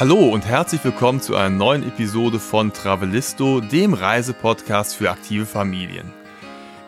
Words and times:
Hallo 0.00 0.30
und 0.30 0.46
herzlich 0.46 0.82
willkommen 0.82 1.20
zu 1.20 1.36
einer 1.36 1.50
neuen 1.50 1.86
Episode 1.86 2.38
von 2.38 2.72
Travelisto, 2.72 3.60
dem 3.60 3.92
Reisepodcast 3.92 4.96
für 4.96 5.10
aktive 5.10 5.44
Familien. 5.44 6.10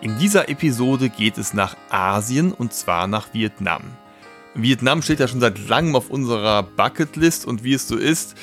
In 0.00 0.16
dieser 0.16 0.48
Episode 0.48 1.10
geht 1.10 1.36
es 1.36 1.52
nach 1.52 1.76
Asien 1.90 2.52
und 2.52 2.72
zwar 2.72 3.08
nach 3.08 3.34
Vietnam. 3.34 3.82
Vietnam 4.54 5.02
steht 5.02 5.20
ja 5.20 5.28
schon 5.28 5.40
seit 5.40 5.68
langem 5.68 5.94
auf 5.94 6.08
unserer 6.08 6.62
Bucketlist 6.62 7.46
und 7.46 7.64
wie 7.64 7.74
es 7.74 7.86
so 7.86 7.98
ist, 7.98 8.34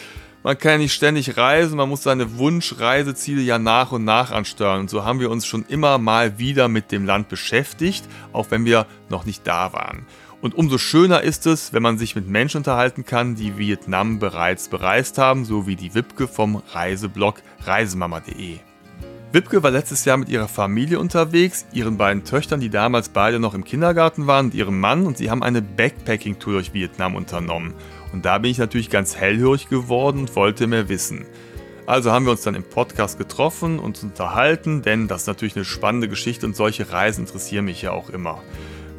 man 0.44 0.56
kann 0.56 0.74
ja 0.74 0.78
nicht 0.78 0.94
ständig 0.94 1.36
reisen, 1.36 1.76
man 1.76 1.90
muss 1.90 2.04
seine 2.04 2.38
Wunschreiseziele 2.38 3.42
ja 3.42 3.58
nach 3.58 3.92
und 3.92 4.06
nach 4.06 4.30
ansteuern. 4.30 4.82
Und 4.82 4.90
so 4.92 5.04
haben 5.04 5.20
wir 5.20 5.32
uns 5.32 5.48
schon 5.48 5.66
immer 5.66 5.98
mal 5.98 6.38
wieder 6.38 6.68
mit 6.68 6.92
dem 6.92 7.08
Land 7.08 7.28
beschäftigt, 7.28 8.06
auch 8.34 8.52
wenn 8.52 8.66
wir 8.66 8.86
noch 9.10 9.26
nicht 9.26 9.48
da 9.48 9.74
waren. 9.74 10.06
Und 10.42 10.56
umso 10.56 10.78
schöner 10.78 11.22
ist 11.22 11.46
es, 11.48 11.74
wenn 11.74 11.84
man 11.84 11.98
sich 11.98 12.16
mit 12.16 12.28
Menschen 12.28 12.58
unterhalten 12.58 13.06
kann, 13.06 13.36
die 13.36 13.58
Vietnam 13.58 14.20
bereits 14.20 14.70
bereist 14.70 15.18
haben, 15.18 15.44
so 15.44 15.68
wie 15.68 15.76
die 15.76 15.94
Wipke 15.96 16.28
vom 16.28 16.64
Reiseblog 16.72 17.42
reisemama.de. 17.66 18.60
Wipke 19.32 19.62
war 19.62 19.70
letztes 19.70 20.06
Jahr 20.06 20.18
mit 20.18 20.30
ihrer 20.30 20.48
Familie 20.48 20.98
unterwegs, 20.98 21.66
ihren 21.74 21.98
beiden 21.98 22.24
Töchtern, 22.24 22.62
die 22.62 22.70
damals 22.70 23.10
beide 23.10 23.40
noch 23.40 23.54
im 23.54 23.64
Kindergarten 23.64 24.28
waren, 24.28 24.48
und 24.48 24.56
ihrem 24.56 24.80
Mann, 24.80 25.06
und 25.06 25.18
sie 25.18 25.30
haben 25.30 25.44
eine 25.44 25.62
Backpacking-Tour 25.62 26.54
durch 26.54 26.74
Vietnam 26.74 27.16
unternommen. 27.16 27.76
Und 28.14 28.26
da 28.26 28.38
bin 28.40 28.50
ich 28.50 28.58
natürlich 28.58 28.90
ganz 28.90 29.18
hellhörig 29.18 29.70
geworden 29.70 30.22
und 30.22 30.36
wollte 30.36 30.66
mehr 30.68 30.90
wissen. 30.90 31.26
Also 31.86 32.12
haben 32.12 32.26
wir 32.26 32.32
uns 32.32 32.42
dann 32.42 32.56
im 32.56 32.64
Podcast 32.64 33.18
getroffen 33.18 33.78
und 33.78 34.02
unterhalten, 34.02 34.82
denn 34.82 35.08
das 35.08 35.22
ist 35.22 35.28
natürlich 35.28 35.56
eine 35.56 35.66
spannende 35.66 36.08
Geschichte 36.08 36.46
und 36.46 36.56
solche 36.56 36.92
Reisen 36.92 37.26
interessieren 37.26 37.66
mich 37.66 37.82
ja 37.82 37.92
auch 37.92 38.10
immer. 38.10 38.42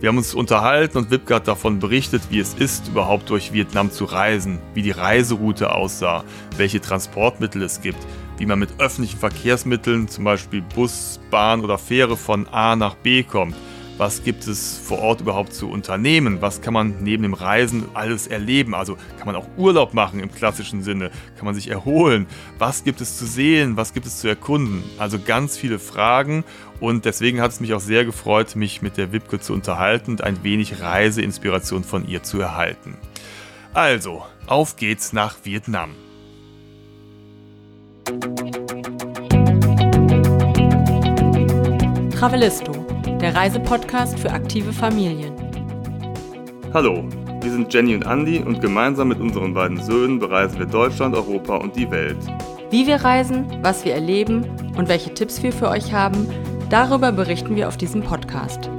Wir 0.01 0.09
haben 0.09 0.17
uns 0.17 0.33
unterhalten 0.33 0.97
und 0.97 1.11
Wipke 1.11 1.34
hat 1.34 1.47
davon 1.47 1.79
berichtet, 1.79 2.23
wie 2.31 2.39
es 2.39 2.55
ist, 2.55 2.89
überhaupt 2.89 3.29
durch 3.29 3.53
Vietnam 3.53 3.91
zu 3.91 4.06
reisen, 4.06 4.59
wie 4.73 4.81
die 4.81 4.93
Reiseroute 4.93 5.75
aussah, 5.75 6.25
welche 6.56 6.81
Transportmittel 6.81 7.62
es 7.62 7.83
gibt, 7.83 7.98
wie 8.39 8.47
man 8.47 8.59
mit 8.59 8.81
öffentlichen 8.81 9.19
Verkehrsmitteln, 9.19 10.09
zum 10.09 10.25
Beispiel 10.25 10.62
Bus, 10.75 11.21
Bahn 11.31 11.62
oder 11.62 11.77
Fähre 11.77 12.17
von 12.17 12.48
A 12.48 12.77
nach 12.77 12.95
B 12.95 13.23
kommt. 13.23 13.55
Was 14.01 14.25
gibt 14.25 14.47
es 14.47 14.79
vor 14.79 15.01
Ort 15.01 15.20
überhaupt 15.20 15.53
zu 15.53 15.69
unternehmen? 15.69 16.41
Was 16.41 16.62
kann 16.62 16.73
man 16.73 17.03
neben 17.03 17.23
dem 17.23 17.34
Reisen 17.34 17.84
alles 17.93 18.29
erleben? 18.29 18.75
Also 18.75 18.97
kann 19.19 19.27
man 19.27 19.37
auch 19.37 19.45
Urlaub 19.59 19.93
machen 19.93 20.20
im 20.20 20.33
klassischen 20.33 20.83
Sinne? 20.83 21.11
Kann 21.37 21.45
man 21.45 21.55
sich 21.55 21.69
erholen? 21.69 22.27
Was 22.56 22.83
gibt 22.83 23.03
es 23.03 23.19
zu 23.19 23.27
sehen? 23.27 23.77
Was 23.77 23.93
gibt 23.93 24.06
es 24.06 24.19
zu 24.19 24.27
erkunden? 24.27 24.83
Also 24.97 25.19
ganz 25.19 25.59
viele 25.59 25.78
Fragen 25.78 26.45
und 26.81 27.05
deswegen 27.05 27.43
hat 27.43 27.51
es 27.51 27.61
mich 27.61 27.75
auch 27.75 27.81
sehr 27.81 28.06
gefreut, 28.06 28.56
mich 28.56 28.81
mit 28.81 28.97
der 28.97 29.12
Wipke 29.12 29.39
zu 29.39 29.53
unterhalten 29.53 30.12
und 30.12 30.25
ein 30.25 30.43
wenig 30.43 30.81
Reiseinspiration 30.81 31.84
von 31.84 32.09
ihr 32.09 32.23
zu 32.23 32.41
erhalten. 32.41 32.97
Also, 33.75 34.25
auf 34.47 34.77
geht's 34.77 35.12
nach 35.12 35.37
Vietnam. 35.45 35.91
Travelisto, 42.21 42.80
der 43.21 43.35
Reisepodcast 43.35 44.19
für 44.19 44.31
aktive 44.31 44.73
Familien. 44.73 45.35
Hallo, 46.73 47.09
wir 47.43 47.51
sind 47.51 47.73
Jenny 47.73 47.95
und 47.95 48.07
Andy 48.07 48.39
und 48.39 48.61
gemeinsam 48.61 49.09
mit 49.09 49.21
unseren 49.21 49.55
beiden 49.55 49.83
Söhnen 49.83 50.19
bereisen 50.19 50.59
wir 50.59 50.67
Deutschland, 50.67 51.15
Europa 51.15 51.57
und 51.57 51.77
die 51.77 51.91
Welt. 51.91 52.19
Wie 52.71 52.87
wir 52.87 52.97
reisen, 52.97 53.47
was 53.62 53.85
wir 53.85 53.95
erleben 53.95 54.45
und 54.77 54.89
welche 54.89 55.12
Tipps 55.12 55.43
wir 55.43 55.53
für 55.53 55.69
euch 55.69 55.93
haben, 55.93 56.27
Darüber 56.71 57.11
berichten 57.11 57.57
wir 57.57 57.67
auf 57.67 57.77
diesem 57.77 58.01
Podcast. 58.01 58.71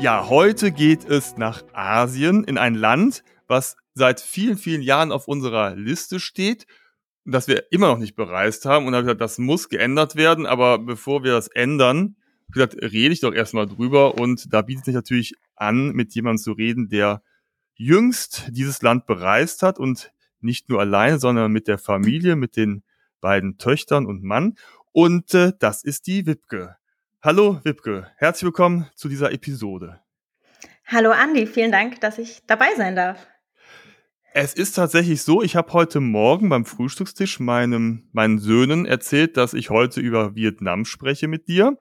Ja, 0.00 0.28
heute 0.28 0.72
geht 0.72 1.04
es 1.04 1.36
nach 1.36 1.62
Asien 1.72 2.42
in 2.42 2.58
ein 2.58 2.74
Land, 2.74 3.22
was 3.46 3.76
seit 3.94 4.20
vielen, 4.20 4.56
vielen 4.56 4.82
Jahren 4.82 5.12
auf 5.12 5.28
unserer 5.28 5.76
Liste 5.76 6.18
steht, 6.18 6.66
das 7.24 7.46
wir 7.46 7.70
immer 7.70 7.86
noch 7.86 7.98
nicht 7.98 8.16
bereist 8.16 8.64
haben. 8.64 8.86
Und 8.86 8.92
da 8.92 8.96
habe 8.96 9.04
ich 9.04 9.06
gesagt, 9.06 9.20
das 9.20 9.38
muss 9.38 9.68
geändert 9.68 10.16
werden. 10.16 10.44
Aber 10.44 10.80
bevor 10.80 11.22
wir 11.22 11.34
das 11.34 11.46
ändern, 11.46 12.16
ich 12.50 12.54
gesagt, 12.54 12.92
rede 12.92 13.12
ich 13.12 13.20
doch 13.20 13.32
erstmal 13.32 13.66
drüber. 13.66 14.18
Und 14.18 14.52
da 14.52 14.62
bietet 14.62 14.84
sich 14.84 14.94
natürlich 14.94 15.34
an, 15.56 15.92
mit 15.92 16.14
jemandem 16.14 16.42
zu 16.42 16.52
reden, 16.52 16.88
der 16.88 17.22
jüngst 17.74 18.48
dieses 18.50 18.82
Land 18.82 19.06
bereist 19.06 19.62
hat 19.62 19.78
und 19.78 20.12
nicht 20.40 20.68
nur 20.68 20.80
alleine, 20.80 21.18
sondern 21.18 21.52
mit 21.52 21.68
der 21.68 21.78
Familie, 21.78 22.36
mit 22.36 22.56
den 22.56 22.82
beiden 23.20 23.58
Töchtern 23.58 24.06
und 24.06 24.22
Mann. 24.22 24.54
Und 24.92 25.32
äh, 25.34 25.52
das 25.58 25.84
ist 25.84 26.06
die 26.06 26.26
Wipke. 26.26 26.76
Hallo 27.22 27.60
Wipke, 27.64 28.10
herzlich 28.16 28.46
willkommen 28.46 28.86
zu 28.94 29.08
dieser 29.08 29.30
Episode. 29.32 30.00
Hallo 30.86 31.10
Andi, 31.10 31.46
vielen 31.46 31.70
Dank, 31.70 32.00
dass 32.00 32.18
ich 32.18 32.40
dabei 32.46 32.74
sein 32.76 32.96
darf. 32.96 33.26
Es 34.32 34.54
ist 34.54 34.72
tatsächlich 34.72 35.22
so, 35.22 35.42
ich 35.42 35.56
habe 35.56 35.72
heute 35.72 36.00
Morgen 36.00 36.48
beim 36.48 36.64
Frühstückstisch 36.64 37.40
meinem, 37.40 38.08
meinen 38.12 38.38
Söhnen 38.38 38.86
erzählt, 38.86 39.36
dass 39.36 39.54
ich 39.54 39.70
heute 39.70 40.00
über 40.00 40.34
Vietnam 40.34 40.84
spreche 40.84 41.28
mit 41.28 41.48
dir. 41.48 41.78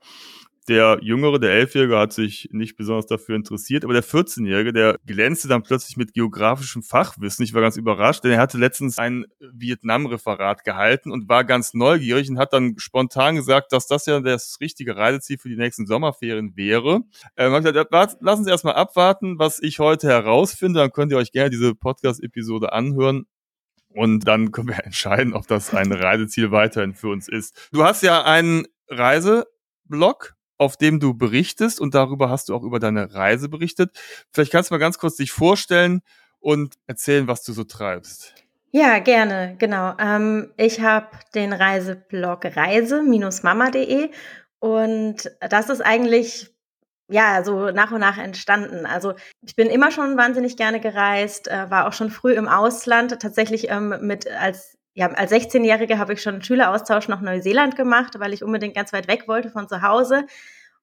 Der 0.67 0.99
Jüngere, 1.01 1.39
der 1.39 1.51
Elfjährige, 1.51 1.97
hat 1.97 2.13
sich 2.13 2.49
nicht 2.51 2.75
besonders 2.75 3.07
dafür 3.07 3.35
interessiert, 3.35 3.83
aber 3.83 3.93
der 3.93 4.03
14-Jährige, 4.03 4.73
der 4.73 4.97
glänzte 5.05 5.47
dann 5.47 5.63
plötzlich 5.63 5.97
mit 5.97 6.13
geografischem 6.13 6.83
Fachwissen. 6.83 7.43
Ich 7.43 7.53
war 7.53 7.61
ganz 7.61 7.77
überrascht, 7.77 8.23
denn 8.23 8.31
er 8.31 8.39
hatte 8.39 8.57
letztens 8.57 8.97
ein 8.97 9.25
Vietnam-Referat 9.39 10.63
gehalten 10.63 11.11
und 11.11 11.27
war 11.27 11.43
ganz 11.43 11.73
neugierig 11.73 12.29
und 12.29 12.37
hat 12.37 12.53
dann 12.53 12.75
spontan 12.77 13.35
gesagt, 13.35 13.71
dass 13.71 13.87
das 13.87 14.05
ja 14.05 14.19
das 14.19 14.57
richtige 14.61 14.95
Reiseziel 14.95 15.37
für 15.37 15.49
die 15.49 15.55
nächsten 15.55 15.87
Sommerferien 15.87 16.55
wäre. 16.55 17.01
Ähm, 17.35 17.53
hat 17.53 17.63
gesagt, 17.63 18.21
lassen 18.21 18.43
Sie 18.43 18.51
erstmal 18.51 18.75
abwarten, 18.75 19.39
was 19.39 19.59
ich 19.61 19.79
heute 19.79 20.07
herausfinde, 20.07 20.79
dann 20.79 20.91
könnt 20.91 21.11
ihr 21.11 21.17
euch 21.17 21.31
gerne 21.31 21.49
diese 21.49 21.73
Podcast-Episode 21.73 22.73
anhören. 22.73 23.25
Und 23.89 24.27
dann 24.27 24.51
können 24.51 24.69
wir 24.69 24.77
entscheiden, 24.85 25.33
ob 25.33 25.47
das 25.47 25.73
ein 25.73 25.91
Reiseziel 25.91 26.51
weiterhin 26.51 26.93
für 26.93 27.09
uns 27.09 27.27
ist. 27.27 27.69
Du 27.71 27.83
hast 27.83 28.03
ja 28.03 28.23
einen 28.23 28.65
Reiseblog 28.87 30.35
auf 30.59 30.77
dem 30.77 30.99
du 30.99 31.15
berichtest 31.15 31.81
und 31.81 31.95
darüber 31.95 32.29
hast 32.29 32.49
du 32.49 32.55
auch 32.55 32.63
über 32.63 32.79
deine 32.79 33.15
Reise 33.15 33.49
berichtet. 33.49 33.97
Vielleicht 34.31 34.51
kannst 34.51 34.69
du 34.69 34.75
mal 34.75 34.79
ganz 34.79 34.99
kurz 34.99 35.15
dich 35.15 35.31
vorstellen 35.31 36.01
und 36.39 36.75
erzählen, 36.85 37.27
was 37.27 37.43
du 37.43 37.53
so 37.53 37.63
treibst. 37.63 38.35
Ja, 38.71 38.99
gerne, 38.99 39.55
genau. 39.57 39.95
Ähm, 39.97 40.51
ich 40.57 40.81
habe 40.81 41.07
den 41.33 41.53
Reiseblog 41.53 42.45
reise-mama.de 42.45 44.11
und 44.59 45.31
das 45.39 45.69
ist 45.69 45.81
eigentlich 45.81 46.51
ja, 47.11 47.43
so 47.43 47.71
nach 47.71 47.91
und 47.91 48.01
nach 48.01 48.19
entstanden. 48.19 48.85
Also 48.85 49.13
ich 49.41 49.55
bin 49.55 49.67
immer 49.67 49.89
schon 49.89 50.15
wahnsinnig 50.15 50.57
gerne 50.57 50.79
gereist, 50.79 51.47
äh, 51.47 51.71
war 51.71 51.87
auch 51.87 51.93
schon 51.93 52.11
früh 52.11 52.33
im 52.33 52.47
Ausland, 52.47 53.19
tatsächlich 53.19 53.69
ähm, 53.71 53.95
mit 54.01 54.27
als 54.29 54.77
ja, 54.99 55.07
als 55.13 55.31
16-Jährige 55.31 55.97
habe 55.97 56.11
ich 56.11 56.21
schon 56.21 56.33
einen 56.33 56.43
Schüleraustausch 56.43 57.07
nach 57.07 57.21
Neuseeland 57.21 57.77
gemacht, 57.77 58.19
weil 58.19 58.33
ich 58.33 58.43
unbedingt 58.43 58.75
ganz 58.75 58.91
weit 58.91 59.07
weg 59.07 59.29
wollte 59.29 59.49
von 59.49 59.69
zu 59.69 59.81
Hause. 59.81 60.25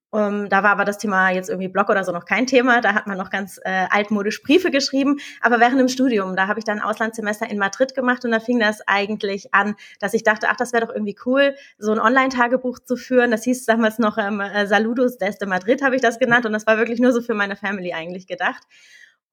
Um, 0.09 0.21
ähm, 0.22 0.49
da 0.49 0.62
war 0.62 0.71
aber 0.71 0.87
das 0.87 0.97
Thema 0.97 1.28
jetzt 1.31 1.50
irgendwie 1.50 1.69
Blog 1.69 1.91
oder 1.91 2.03
so 2.03 2.12
noch 2.12 2.25
kein 2.25 2.47
Thema. 2.47 2.81
Da 2.81 2.94
hat 2.94 3.06
man 3.06 3.19
noch 3.19 3.28
ganz 3.28 3.60
äh, 3.62 3.87
altmodisch 3.91 4.43
Briefe 4.43 4.71
geschrieben. 4.71 5.19
Aber 5.43 5.60
während 5.60 5.78
dem 5.78 5.88
Studium, 5.88 6.34
da 6.34 6.47
habe 6.47 6.59
ich 6.59 6.65
dann 6.65 6.78
ein 6.78 6.84
Auslandssemester 6.84 7.50
in 7.50 7.59
Madrid 7.59 7.94
gemacht 7.94 8.25
und 8.25 8.31
da 8.31 8.41
fing 8.41 8.59
das 8.59 8.81
eigentlich 8.87 9.53
an, 9.53 9.75
dass 10.00 10.15
ich 10.15 10.22
dachte, 10.22 10.48
ach, 10.48 10.56
das 10.56 10.72
wäre 10.72 10.87
doch 10.87 10.94
irgendwie 10.94 11.16
cool, 11.27 11.54
so 11.77 11.93
ein 11.93 11.98
Online-Tagebuch 11.98 12.78
zu 12.78 12.97
führen. 12.97 13.31
Das 13.31 13.44
hieß 13.44 13.66
damals 13.66 13.98
noch 13.98 14.16
ähm, 14.16 14.41
äh, 14.41 14.66
Saludos 14.66 15.19
desde 15.19 15.44
Madrid, 15.44 15.83
habe 15.83 15.94
ich 15.94 16.00
das 16.00 16.19
genannt. 16.19 16.47
Und 16.47 16.54
das 16.54 16.66
war 16.66 16.78
wirklich 16.78 17.00
nur 17.00 17.12
so 17.12 17.21
für 17.21 17.34
meine 17.34 17.56
Family 17.56 17.93
eigentlich 17.93 18.27
gedacht. 18.27 18.62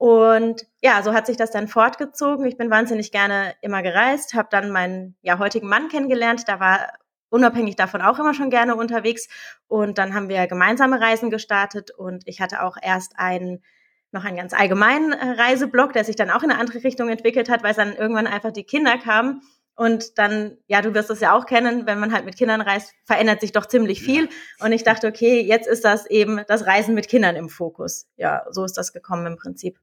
Und 0.04 0.68
ja, 0.82 1.02
so 1.02 1.14
hat 1.14 1.26
sich 1.28 1.38
das 1.38 1.52
dann 1.52 1.70
fortgezogen. 1.70 2.46
Ich 2.46 2.58
bin 2.58 2.70
wahnsinnig 2.70 3.14
gerne 3.14 3.54
immer 3.62 3.82
gereist, 3.82 4.34
habe 4.34 4.50
dann 4.52 4.70
meinen 4.70 5.16
ja, 5.22 5.40
heutigen 5.40 5.70
Mann 5.70 5.88
kennengelernt. 5.88 6.44
Da 6.46 6.60
war 6.60 6.92
unabhängig 7.30 7.78
davon 7.78 8.02
auch 8.02 8.20
immer 8.20 8.34
schon 8.34 8.50
gerne 8.50 8.76
unterwegs. 8.76 9.30
Und 9.70 9.98
dann 9.98 10.14
haben 10.14 10.28
wir 10.28 10.46
gemeinsame 10.48 11.00
Reisen 11.00 11.30
gestartet 11.30 11.92
und 11.92 12.24
ich 12.26 12.42
hatte 12.42 12.64
auch 12.64 12.76
erst 12.82 13.14
einen 13.16 13.64
noch 14.12 14.26
einen 14.26 14.36
ganz 14.36 14.52
allgemeinen 14.52 15.14
äh, 15.14 15.42
Reiseblog, 15.42 15.94
der 15.94 16.04
sich 16.04 16.18
dann 16.18 16.32
auch 16.32 16.44
in 16.44 16.52
eine 16.52 16.60
andere 16.60 16.84
Richtung 16.84 17.08
entwickelt 17.08 17.48
hat, 17.48 17.64
weil 17.64 17.72
es 17.72 17.78
dann 17.78 17.96
irgendwann 17.96 18.28
einfach 18.28 18.52
die 18.52 18.66
Kinder 18.66 18.98
kamen. 18.98 19.42
Und 19.74 20.18
dann, 20.18 20.58
ja, 20.68 20.82
du 20.82 20.94
wirst 20.94 21.12
es 21.12 21.22
ja 21.22 21.34
auch 21.34 21.46
kennen, 21.46 21.86
wenn 21.86 22.02
man 22.02 22.12
halt 22.12 22.26
mit 22.26 22.36
Kindern 22.36 22.60
reist, 22.60 22.94
verändert 23.06 23.40
sich 23.40 23.54
doch 23.54 23.68
ziemlich 23.68 24.04
viel. 24.04 24.28
Und 24.60 24.74
ich 24.74 24.84
dachte, 24.84 25.08
okay, 25.08 25.40
jetzt 25.40 25.66
ist 25.66 25.86
das 25.86 26.08
eben 26.08 26.42
das 26.50 26.66
Reisen 26.66 26.94
mit 26.94 27.08
Kindern 27.08 27.38
im 27.38 27.48
Fokus. 27.48 28.06
Ja, 28.18 28.44
so 28.52 28.66
ist 28.66 28.78
das 28.78 28.92
gekommen 28.92 29.26
im 29.28 29.38
Prinzip. 29.38 29.80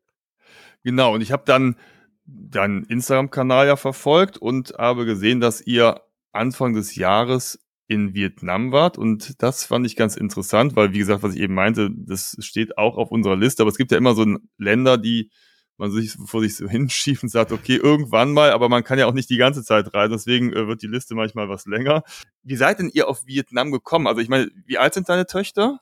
Genau, 0.82 1.14
und 1.14 1.20
ich 1.20 1.32
habe 1.32 1.42
dann 1.46 1.76
deinen 2.24 2.84
Instagram-Kanal 2.84 3.66
ja 3.66 3.76
verfolgt 3.76 4.38
und 4.38 4.74
habe 4.78 5.04
gesehen, 5.04 5.40
dass 5.40 5.60
ihr 5.60 6.00
Anfang 6.32 6.74
des 6.74 6.94
Jahres 6.94 7.58
in 7.88 8.14
Vietnam 8.14 8.70
wart 8.70 8.98
und 8.98 9.42
das 9.42 9.64
fand 9.64 9.84
ich 9.84 9.96
ganz 9.96 10.16
interessant, 10.16 10.76
weil 10.76 10.92
wie 10.92 10.98
gesagt, 10.98 11.24
was 11.24 11.34
ich 11.34 11.40
eben 11.40 11.54
meinte, 11.54 11.90
das 11.92 12.36
steht 12.38 12.78
auch 12.78 12.96
auf 12.96 13.10
unserer 13.10 13.34
Liste, 13.34 13.64
aber 13.64 13.70
es 13.70 13.78
gibt 13.78 13.90
ja 13.90 13.98
immer 13.98 14.14
so 14.14 14.24
Länder, 14.58 14.96
die 14.96 15.30
man 15.76 15.90
sich 15.90 16.12
vor 16.12 16.40
sich 16.40 16.56
so 16.56 16.68
hinschiebt 16.68 17.24
und 17.24 17.30
sagt, 17.30 17.50
okay, 17.50 17.74
irgendwann 17.74 18.32
mal, 18.32 18.52
aber 18.52 18.68
man 18.68 18.84
kann 18.84 19.00
ja 19.00 19.06
auch 19.06 19.12
nicht 19.12 19.28
die 19.28 19.38
ganze 19.38 19.64
Zeit 19.64 19.92
reisen, 19.92 20.12
deswegen 20.12 20.52
äh, 20.52 20.68
wird 20.68 20.82
die 20.82 20.86
Liste 20.86 21.16
manchmal 21.16 21.48
was 21.48 21.66
länger. 21.66 22.04
Wie 22.44 22.56
seid 22.56 22.78
denn 22.78 22.90
ihr 22.92 23.08
auf 23.08 23.26
Vietnam 23.26 23.72
gekommen? 23.72 24.06
Also 24.06 24.20
ich 24.20 24.28
meine, 24.28 24.50
wie 24.66 24.78
alt 24.78 24.94
sind 24.94 25.08
deine 25.08 25.26
Töchter? 25.26 25.80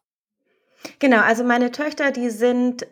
Genau, 1.00 1.20
also 1.20 1.44
meine 1.44 1.72
Töchter, 1.72 2.10
die 2.10 2.30
sind 2.30 2.86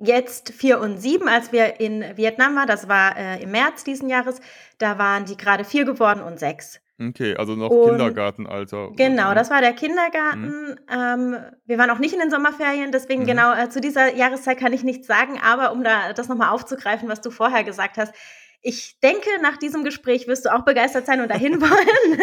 jetzt 0.00 0.52
vier 0.52 0.80
und 0.80 0.98
sieben, 0.98 1.28
als 1.28 1.52
wir 1.52 1.80
in 1.80 2.04
Vietnam 2.16 2.56
waren, 2.56 2.66
das 2.66 2.88
war 2.88 3.16
äh, 3.16 3.42
im 3.42 3.50
März 3.50 3.84
diesen 3.84 4.08
Jahres, 4.08 4.40
da 4.78 4.98
waren 4.98 5.26
die 5.26 5.36
gerade 5.36 5.64
vier 5.64 5.84
geworden 5.84 6.22
und 6.22 6.38
sechs. 6.38 6.80
Okay, 7.00 7.34
also 7.36 7.54
noch 7.54 7.70
und 7.70 7.90
Kindergartenalter. 7.90 8.90
Genau, 8.94 9.32
das 9.32 9.50
war 9.50 9.62
der 9.62 9.72
Kindergarten. 9.72 10.42
Mhm. 10.42 10.76
Ähm, 10.90 11.36
wir 11.64 11.78
waren 11.78 11.90
auch 11.90 11.98
nicht 11.98 12.12
in 12.12 12.20
den 12.20 12.30
Sommerferien, 12.30 12.92
deswegen 12.92 13.22
mhm. 13.22 13.26
genau 13.26 13.54
äh, 13.54 13.70
zu 13.70 13.80
dieser 13.80 14.14
Jahreszeit 14.14 14.58
kann 14.58 14.72
ich 14.72 14.84
nichts 14.84 15.06
sagen, 15.06 15.40
aber 15.42 15.72
um 15.72 15.82
da 15.82 16.12
das 16.12 16.28
nochmal 16.28 16.50
aufzugreifen, 16.50 17.08
was 17.08 17.22
du 17.22 17.30
vorher 17.30 17.64
gesagt 17.64 17.96
hast, 17.96 18.14
ich 18.62 19.00
denke, 19.00 19.30
nach 19.40 19.56
diesem 19.56 19.84
Gespräch 19.84 20.28
wirst 20.28 20.44
du 20.44 20.54
auch 20.54 20.66
begeistert 20.66 21.06
sein 21.06 21.22
und 21.22 21.30
dahin 21.30 21.60
wollen. 21.60 22.20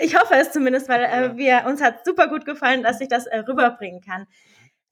ich 0.00 0.18
hoffe 0.18 0.34
es 0.34 0.52
zumindest, 0.52 0.88
weil 0.88 1.04
äh, 1.04 1.36
wir, 1.36 1.64
uns 1.66 1.82
hat 1.82 2.04
super 2.04 2.28
gut 2.28 2.46
gefallen, 2.46 2.82
dass 2.82 3.00
ich 3.00 3.08
das 3.08 3.26
äh, 3.26 3.40
rüberbringen 3.40 4.00
kann. 4.00 4.26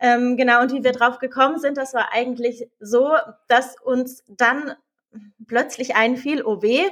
Ähm, 0.03 0.37
genau, 0.37 0.61
und 0.63 0.73
wie 0.73 0.83
wir 0.83 0.91
drauf 0.91 1.21
gekommen 1.21 1.61
sind, 1.61 1.79
das 1.79 1.95
war 1.95 2.13
eigentlich 2.13 2.69
so, 2.81 3.13
dass 3.47 3.77
uns 3.81 4.25
dann 4.27 4.75
plötzlich 5.47 5.95
einfiel, 5.95 6.43
oh 6.45 6.61
weh, 6.61 6.83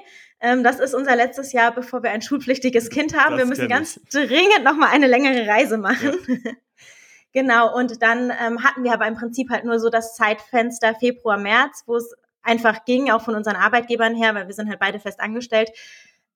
ähm, 0.40 0.62
das 0.62 0.78
ist 0.78 0.94
unser 0.94 1.16
letztes 1.16 1.52
Jahr, 1.52 1.74
bevor 1.74 2.04
wir 2.04 2.12
ein 2.12 2.22
schulpflichtiges 2.22 2.88
Kind 2.88 3.18
haben. 3.18 3.32
Das 3.32 3.40
wir 3.40 3.46
müssen 3.46 3.68
ganz 3.68 3.96
ich. 3.96 4.10
dringend 4.10 4.62
nochmal 4.62 4.90
eine 4.90 5.08
längere 5.08 5.48
Reise 5.48 5.76
machen. 5.76 6.12
Ja. 6.28 6.52
genau, 7.32 7.76
und 7.76 8.00
dann 8.00 8.30
ähm, 8.30 8.62
hatten 8.62 8.84
wir 8.84 8.92
aber 8.92 9.08
im 9.08 9.16
Prinzip 9.16 9.50
halt 9.50 9.64
nur 9.64 9.80
so 9.80 9.90
das 9.90 10.14
Zeitfenster 10.14 10.94
Februar, 10.94 11.36
März, 11.36 11.82
wo 11.86 11.96
es 11.96 12.14
einfach 12.42 12.84
ging, 12.84 13.10
auch 13.10 13.22
von 13.22 13.34
unseren 13.34 13.56
Arbeitgebern 13.56 14.14
her, 14.14 14.36
weil 14.36 14.46
wir 14.46 14.54
sind 14.54 14.68
halt 14.68 14.78
beide 14.78 15.00
fest 15.00 15.18
angestellt, 15.18 15.72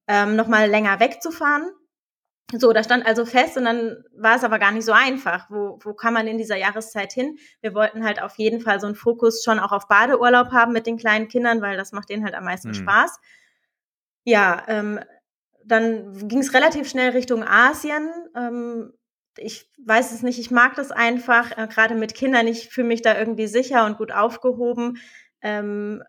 ähm, 0.09 0.35
nochmal 0.35 0.69
länger 0.69 0.99
wegzufahren. 0.99 1.71
So, 2.53 2.73
da 2.73 2.85
stand 2.85 3.07
also 3.07 3.25
fest 3.25 3.57
und 3.57 3.65
dann 3.65 4.05
war 4.17 4.37
es 4.37 4.45
aber 4.45 4.59
gar 4.59 4.71
nicht 4.71 4.85
so 4.85 4.93
einfach. 4.93 5.51
Wo, 5.51 5.79
wo 5.83 5.95
kann 5.95 6.13
man 6.13 6.27
in 6.27 6.39
dieser 6.39 6.57
Jahreszeit 6.57 7.13
hin? 7.13 7.39
Wir 7.63 7.75
wollten 7.75 8.05
halt 8.05 8.23
auf 8.23 8.37
jeden 8.37 8.61
Fall 8.61 8.81
so 8.81 8.87
einen 8.87 8.95
Fokus 8.95 9.43
schon 9.43 9.59
auch 9.59 9.73
auf 9.73 9.89
Badeurlaub 9.89 10.53
haben 10.53 10.73
mit 10.73 10.87
den 10.87 10.99
kleinen 10.99 11.29
Kindern, 11.29 11.63
weil 11.63 11.77
das 11.77 11.93
macht 11.93 12.11
denen 12.11 12.25
halt 12.25 12.35
am 12.35 12.45
meisten 12.45 12.69
mhm. 12.69 12.75
Spaß. 12.75 13.19
Ja, 14.25 14.63
ähm, 14.69 15.01
dann 15.65 16.29
ging 16.29 16.41
es 16.41 16.53
relativ 16.53 16.89
schnell 16.89 17.11
Richtung 17.11 17.43
Asien. 17.43 18.11
Ähm, 18.37 18.93
ich 19.39 19.69
weiß 19.85 20.13
es 20.13 20.23
nicht, 20.23 20.39
ich 20.39 20.51
mag 20.51 20.75
das 20.75 20.93
einfach, 20.93 21.57
äh, 21.57 21.67
gerade 21.67 21.95
mit 21.95 22.15
Kindern. 22.15 22.47
Ich 22.47 22.69
fühle 22.69 22.89
mich 22.89 23.03
da 23.03 23.19
irgendwie 23.19 23.47
sicher 23.47 23.87
und 23.87 23.99
gut 23.99 24.13
aufgehoben. 24.13 24.99
Ähm, 25.41 26.03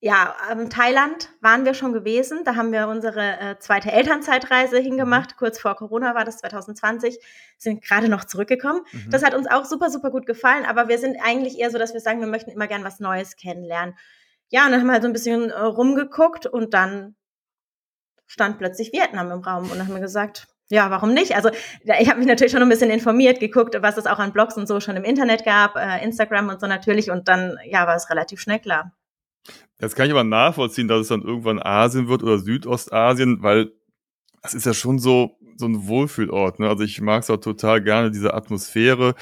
ja, 0.00 0.36
ähm, 0.50 0.70
Thailand 0.70 1.30
waren 1.40 1.64
wir 1.64 1.74
schon 1.74 1.92
gewesen. 1.92 2.44
Da 2.44 2.54
haben 2.54 2.70
wir 2.70 2.86
unsere 2.86 3.40
äh, 3.40 3.58
zweite 3.58 3.90
Elternzeitreise 3.90 4.78
hingemacht. 4.78 5.32
Mhm. 5.32 5.36
Kurz 5.38 5.58
vor 5.58 5.74
Corona 5.74 6.14
war 6.14 6.24
das 6.24 6.38
2020. 6.38 7.18
Sind 7.58 7.82
gerade 7.82 8.08
noch 8.08 8.24
zurückgekommen. 8.24 8.82
Mhm. 8.92 9.10
Das 9.10 9.24
hat 9.24 9.34
uns 9.34 9.48
auch 9.50 9.64
super, 9.64 9.90
super 9.90 10.10
gut 10.10 10.26
gefallen. 10.26 10.64
Aber 10.66 10.88
wir 10.88 10.98
sind 10.98 11.16
eigentlich 11.20 11.58
eher 11.58 11.72
so, 11.72 11.78
dass 11.78 11.94
wir 11.94 12.00
sagen, 12.00 12.20
wir 12.20 12.28
möchten 12.28 12.52
immer 12.52 12.68
gern 12.68 12.84
was 12.84 13.00
Neues 13.00 13.34
kennenlernen. 13.34 13.96
Ja, 14.50 14.66
und 14.66 14.70
dann 14.70 14.80
haben 14.80 14.86
wir 14.86 14.92
halt 14.92 15.02
so 15.02 15.08
ein 15.08 15.12
bisschen 15.12 15.50
äh, 15.50 15.60
rumgeguckt 15.60 16.46
und 16.46 16.74
dann 16.74 17.16
stand 18.26 18.58
plötzlich 18.58 18.92
Vietnam 18.92 19.32
im 19.32 19.40
Raum. 19.40 19.64
Und 19.64 19.78
dann 19.78 19.88
haben 19.88 19.94
wir 19.94 20.00
gesagt, 20.00 20.46
ja, 20.70 20.90
warum 20.90 21.12
nicht? 21.12 21.34
Also 21.34 21.50
ich 21.82 22.08
habe 22.08 22.18
mich 22.18 22.28
natürlich 22.28 22.52
schon 22.52 22.62
ein 22.62 22.68
bisschen 22.68 22.90
informiert, 22.90 23.40
geguckt, 23.40 23.76
was 23.80 23.96
es 23.96 24.06
auch 24.06 24.20
an 24.20 24.32
Blogs 24.32 24.56
und 24.56 24.68
so 24.68 24.78
schon 24.78 24.96
im 24.96 25.04
Internet 25.04 25.44
gab, 25.44 25.76
äh, 25.76 26.04
Instagram 26.04 26.50
und 26.50 26.60
so 26.60 26.68
natürlich. 26.68 27.10
Und 27.10 27.26
dann, 27.26 27.58
ja, 27.64 27.88
war 27.88 27.96
es 27.96 28.10
relativ 28.10 28.40
schnell 28.40 28.60
klar. 28.60 28.92
Jetzt 29.80 29.94
kann 29.94 30.06
ich 30.06 30.12
aber 30.12 30.24
nachvollziehen, 30.24 30.88
dass 30.88 31.02
es 31.02 31.08
dann 31.08 31.22
irgendwann 31.22 31.62
Asien 31.62 32.08
wird 32.08 32.22
oder 32.22 32.38
Südostasien, 32.38 33.42
weil 33.42 33.72
es 34.42 34.54
ist 34.54 34.66
ja 34.66 34.74
schon 34.74 34.98
so, 34.98 35.38
so 35.56 35.66
ein 35.66 35.86
Wohlfühlort. 35.86 36.58
Ne? 36.58 36.68
Also 36.68 36.84
ich 36.84 37.00
mag 37.00 37.22
es 37.22 37.30
auch 37.30 37.38
total 37.38 37.82
gerne, 37.82 38.10
diese 38.10 38.34
Atmosphäre. 38.34 39.14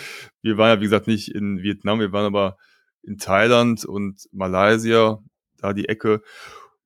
Wir 0.42 0.56
waren 0.56 0.68
ja, 0.68 0.80
wie 0.80 0.84
gesagt, 0.84 1.06
nicht 1.06 1.34
in 1.34 1.62
Vietnam, 1.62 2.00
wir 2.00 2.12
waren 2.12 2.26
aber 2.26 2.56
in 3.02 3.18
Thailand 3.18 3.84
und 3.84 4.28
Malaysia, 4.32 5.22
da 5.58 5.72
die 5.72 5.88
Ecke. 5.88 6.22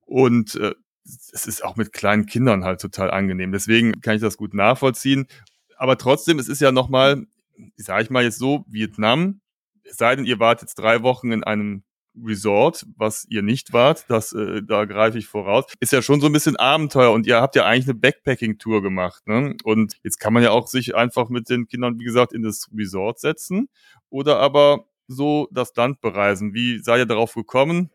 Und 0.05 0.55
äh, 0.55 0.73
es 1.05 1.47
ist 1.47 1.63
auch 1.63 1.75
mit 1.75 1.93
kleinen 1.93 2.25
Kindern 2.25 2.63
halt 2.63 2.81
total 2.81 3.11
angenehm. 3.11 3.51
Deswegen 3.51 3.99
kann 4.01 4.15
ich 4.15 4.21
das 4.21 4.37
gut 4.37 4.53
nachvollziehen. 4.53 5.27
Aber 5.77 5.97
trotzdem, 5.97 6.39
es 6.39 6.47
ist 6.47 6.61
ja 6.61 6.71
nochmal, 6.71 7.25
sage 7.75 8.03
ich 8.03 8.09
mal 8.09 8.23
jetzt 8.23 8.37
so, 8.37 8.65
Vietnam, 8.67 9.41
es 9.83 9.97
sei 9.97 10.15
denn, 10.15 10.25
ihr 10.25 10.39
wart 10.39 10.61
jetzt 10.61 10.75
drei 10.75 11.01
Wochen 11.01 11.31
in 11.31 11.43
einem 11.43 11.83
Resort, 12.15 12.85
was 12.97 13.25
ihr 13.29 13.41
nicht 13.41 13.73
wart, 13.73 14.05
das 14.09 14.33
äh, 14.33 14.61
da 14.63 14.85
greife 14.85 15.17
ich 15.17 15.27
voraus, 15.27 15.65
ist 15.79 15.91
ja 15.91 16.01
schon 16.01 16.19
so 16.19 16.27
ein 16.27 16.33
bisschen 16.33 16.55
Abenteuer 16.57 17.11
und 17.11 17.25
ihr 17.25 17.39
habt 17.39 17.55
ja 17.55 17.65
eigentlich 17.65 17.85
eine 17.85 17.95
Backpacking-Tour 17.95 18.81
gemacht, 18.81 19.27
ne? 19.27 19.55
Und 19.63 19.97
jetzt 20.03 20.19
kann 20.19 20.33
man 20.33 20.43
ja 20.43 20.51
auch 20.51 20.67
sich 20.67 20.95
einfach 20.95 21.29
mit 21.29 21.49
den 21.49 21.67
Kindern, 21.67 21.99
wie 21.99 22.03
gesagt, 22.03 22.33
in 22.33 22.43
das 22.43 22.69
Resort 22.75 23.19
setzen 23.19 23.69
oder 24.09 24.39
aber 24.39 24.85
so 25.07 25.47
das 25.51 25.75
Land 25.75 26.01
bereisen. 26.01 26.53
Wie 26.53 26.79
seid 26.79 26.99
ihr 26.99 27.05
darauf 27.05 27.33
gekommen, 27.33 27.89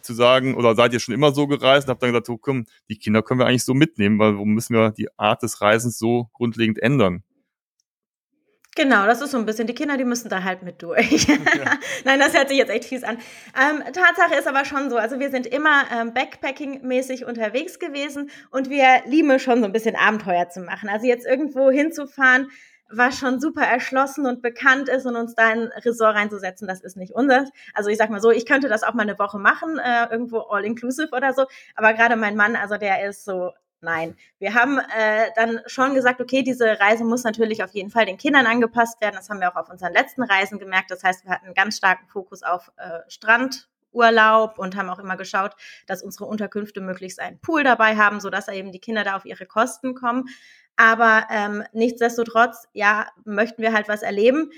zu 0.00 0.14
sagen, 0.14 0.54
oder 0.54 0.74
seid 0.74 0.92
ihr 0.92 1.00
schon 1.00 1.14
immer 1.14 1.32
so 1.32 1.46
gereist 1.46 1.86
und 1.86 1.90
habt 1.90 2.02
dann 2.02 2.10
gesagt, 2.10 2.28
oh, 2.30 2.38
komm, 2.38 2.66
die 2.88 2.96
Kinder 2.96 3.22
können 3.22 3.40
wir 3.40 3.46
eigentlich 3.46 3.64
so 3.64 3.74
mitnehmen, 3.74 4.18
weil 4.18 4.34
warum 4.34 4.54
müssen 4.54 4.74
wir 4.74 4.90
die 4.90 5.08
Art 5.18 5.42
des 5.42 5.60
Reisens 5.60 5.98
so 5.98 6.30
grundlegend 6.32 6.78
ändern? 6.78 7.22
Genau, 8.74 9.04
das 9.06 9.20
ist 9.20 9.32
so 9.32 9.38
ein 9.38 9.44
bisschen, 9.44 9.66
die 9.66 9.74
Kinder, 9.74 9.98
die 9.98 10.04
müssen 10.04 10.30
da 10.30 10.44
halt 10.44 10.62
mit 10.62 10.82
durch. 10.82 11.26
Ja. 11.62 11.78
Nein, 12.04 12.18
das 12.18 12.32
hört 12.34 12.48
sich 12.48 12.56
jetzt 12.56 12.70
echt 12.70 12.84
fies 12.86 13.04
an. 13.04 13.18
Ähm, 13.58 13.82
Tatsache 13.92 14.38
ist 14.38 14.48
aber 14.48 14.64
schon 14.64 14.88
so, 14.88 14.96
also 14.96 15.18
wir 15.18 15.30
sind 15.30 15.46
immer 15.46 15.82
ähm, 15.92 16.14
Backpacking-mäßig 16.14 17.24
unterwegs 17.26 17.78
gewesen 17.78 18.30
und 18.50 18.70
wir 18.70 19.02
lieben 19.04 19.38
schon 19.38 19.60
so 19.60 19.66
ein 19.66 19.72
bisschen 19.72 19.94
Abenteuer 19.96 20.48
zu 20.48 20.60
machen. 20.60 20.88
Also 20.88 21.06
jetzt 21.06 21.26
irgendwo 21.26 21.70
hinzufahren, 21.70 22.48
was 22.90 23.18
schon 23.18 23.40
super 23.40 23.62
erschlossen 23.62 24.26
und 24.26 24.40
bekannt 24.42 24.88
ist 24.88 25.04
und 25.06 25.16
uns 25.16 25.34
da 25.34 25.52
in 25.52 25.60
ein 25.60 25.82
Resort 25.84 26.16
reinzusetzen, 26.16 26.66
das 26.66 26.80
ist 26.80 26.96
nicht 26.96 27.12
unser. 27.12 27.46
Also 27.74 27.90
ich 27.90 27.98
sag 27.98 28.10
mal 28.10 28.20
so, 28.20 28.30
ich 28.30 28.46
könnte 28.46 28.68
das 28.68 28.82
auch 28.82 28.94
mal 28.94 29.02
eine 29.02 29.18
Woche 29.18 29.38
machen, 29.38 29.78
äh, 29.78 30.06
irgendwo 30.10 30.40
all-inclusive 30.40 31.10
oder 31.14 31.32
so, 31.34 31.46
aber 31.74 31.92
gerade 31.92 32.16
mein 32.16 32.36
Mann, 32.36 32.56
also 32.56 32.76
der 32.76 33.06
ist 33.06 33.24
so, 33.24 33.50
Nein, 33.84 34.16
wir 34.38 34.54
haben 34.54 34.78
äh, 34.78 35.30
dann 35.34 35.60
schon 35.66 35.94
gesagt, 35.94 36.20
okay, 36.20 36.44
diese 36.44 36.78
Reise 36.78 37.02
muss 37.02 37.24
natürlich 37.24 37.64
auf 37.64 37.72
jeden 37.72 37.90
Fall 37.90 38.06
den 38.06 38.16
Kindern 38.16 38.46
angepasst 38.46 39.00
werden. 39.00 39.16
Das 39.16 39.28
haben 39.28 39.40
wir 39.40 39.50
auch 39.50 39.56
auf 39.56 39.70
unseren 39.70 39.92
letzten 39.92 40.22
Reisen 40.22 40.60
gemerkt. 40.60 40.92
Das 40.92 41.02
heißt, 41.02 41.24
wir 41.24 41.32
hatten 41.32 41.46
einen 41.46 41.54
ganz 41.54 41.78
starken 41.78 42.06
Fokus 42.06 42.44
auf 42.44 42.70
äh, 42.76 43.00
Strandurlaub 43.08 44.60
und 44.60 44.76
haben 44.76 44.88
auch 44.88 45.00
immer 45.00 45.16
geschaut, 45.16 45.56
dass 45.88 46.04
unsere 46.04 46.26
Unterkünfte 46.26 46.80
möglichst 46.80 47.18
einen 47.18 47.40
Pool 47.40 47.64
dabei 47.64 47.96
haben, 47.96 48.20
sodass 48.20 48.46
eben 48.46 48.70
die 48.70 48.78
Kinder 48.78 49.02
da 49.02 49.16
auf 49.16 49.24
ihre 49.24 49.46
Kosten 49.46 49.96
kommen. 49.96 50.28
Aber 50.76 51.26
ähm, 51.28 51.64
nichtsdestotrotz, 51.72 52.68
ja, 52.72 53.08
möchten 53.24 53.62
wir 53.62 53.72
halt 53.72 53.88
was 53.88 54.02
erleben. 54.02 54.52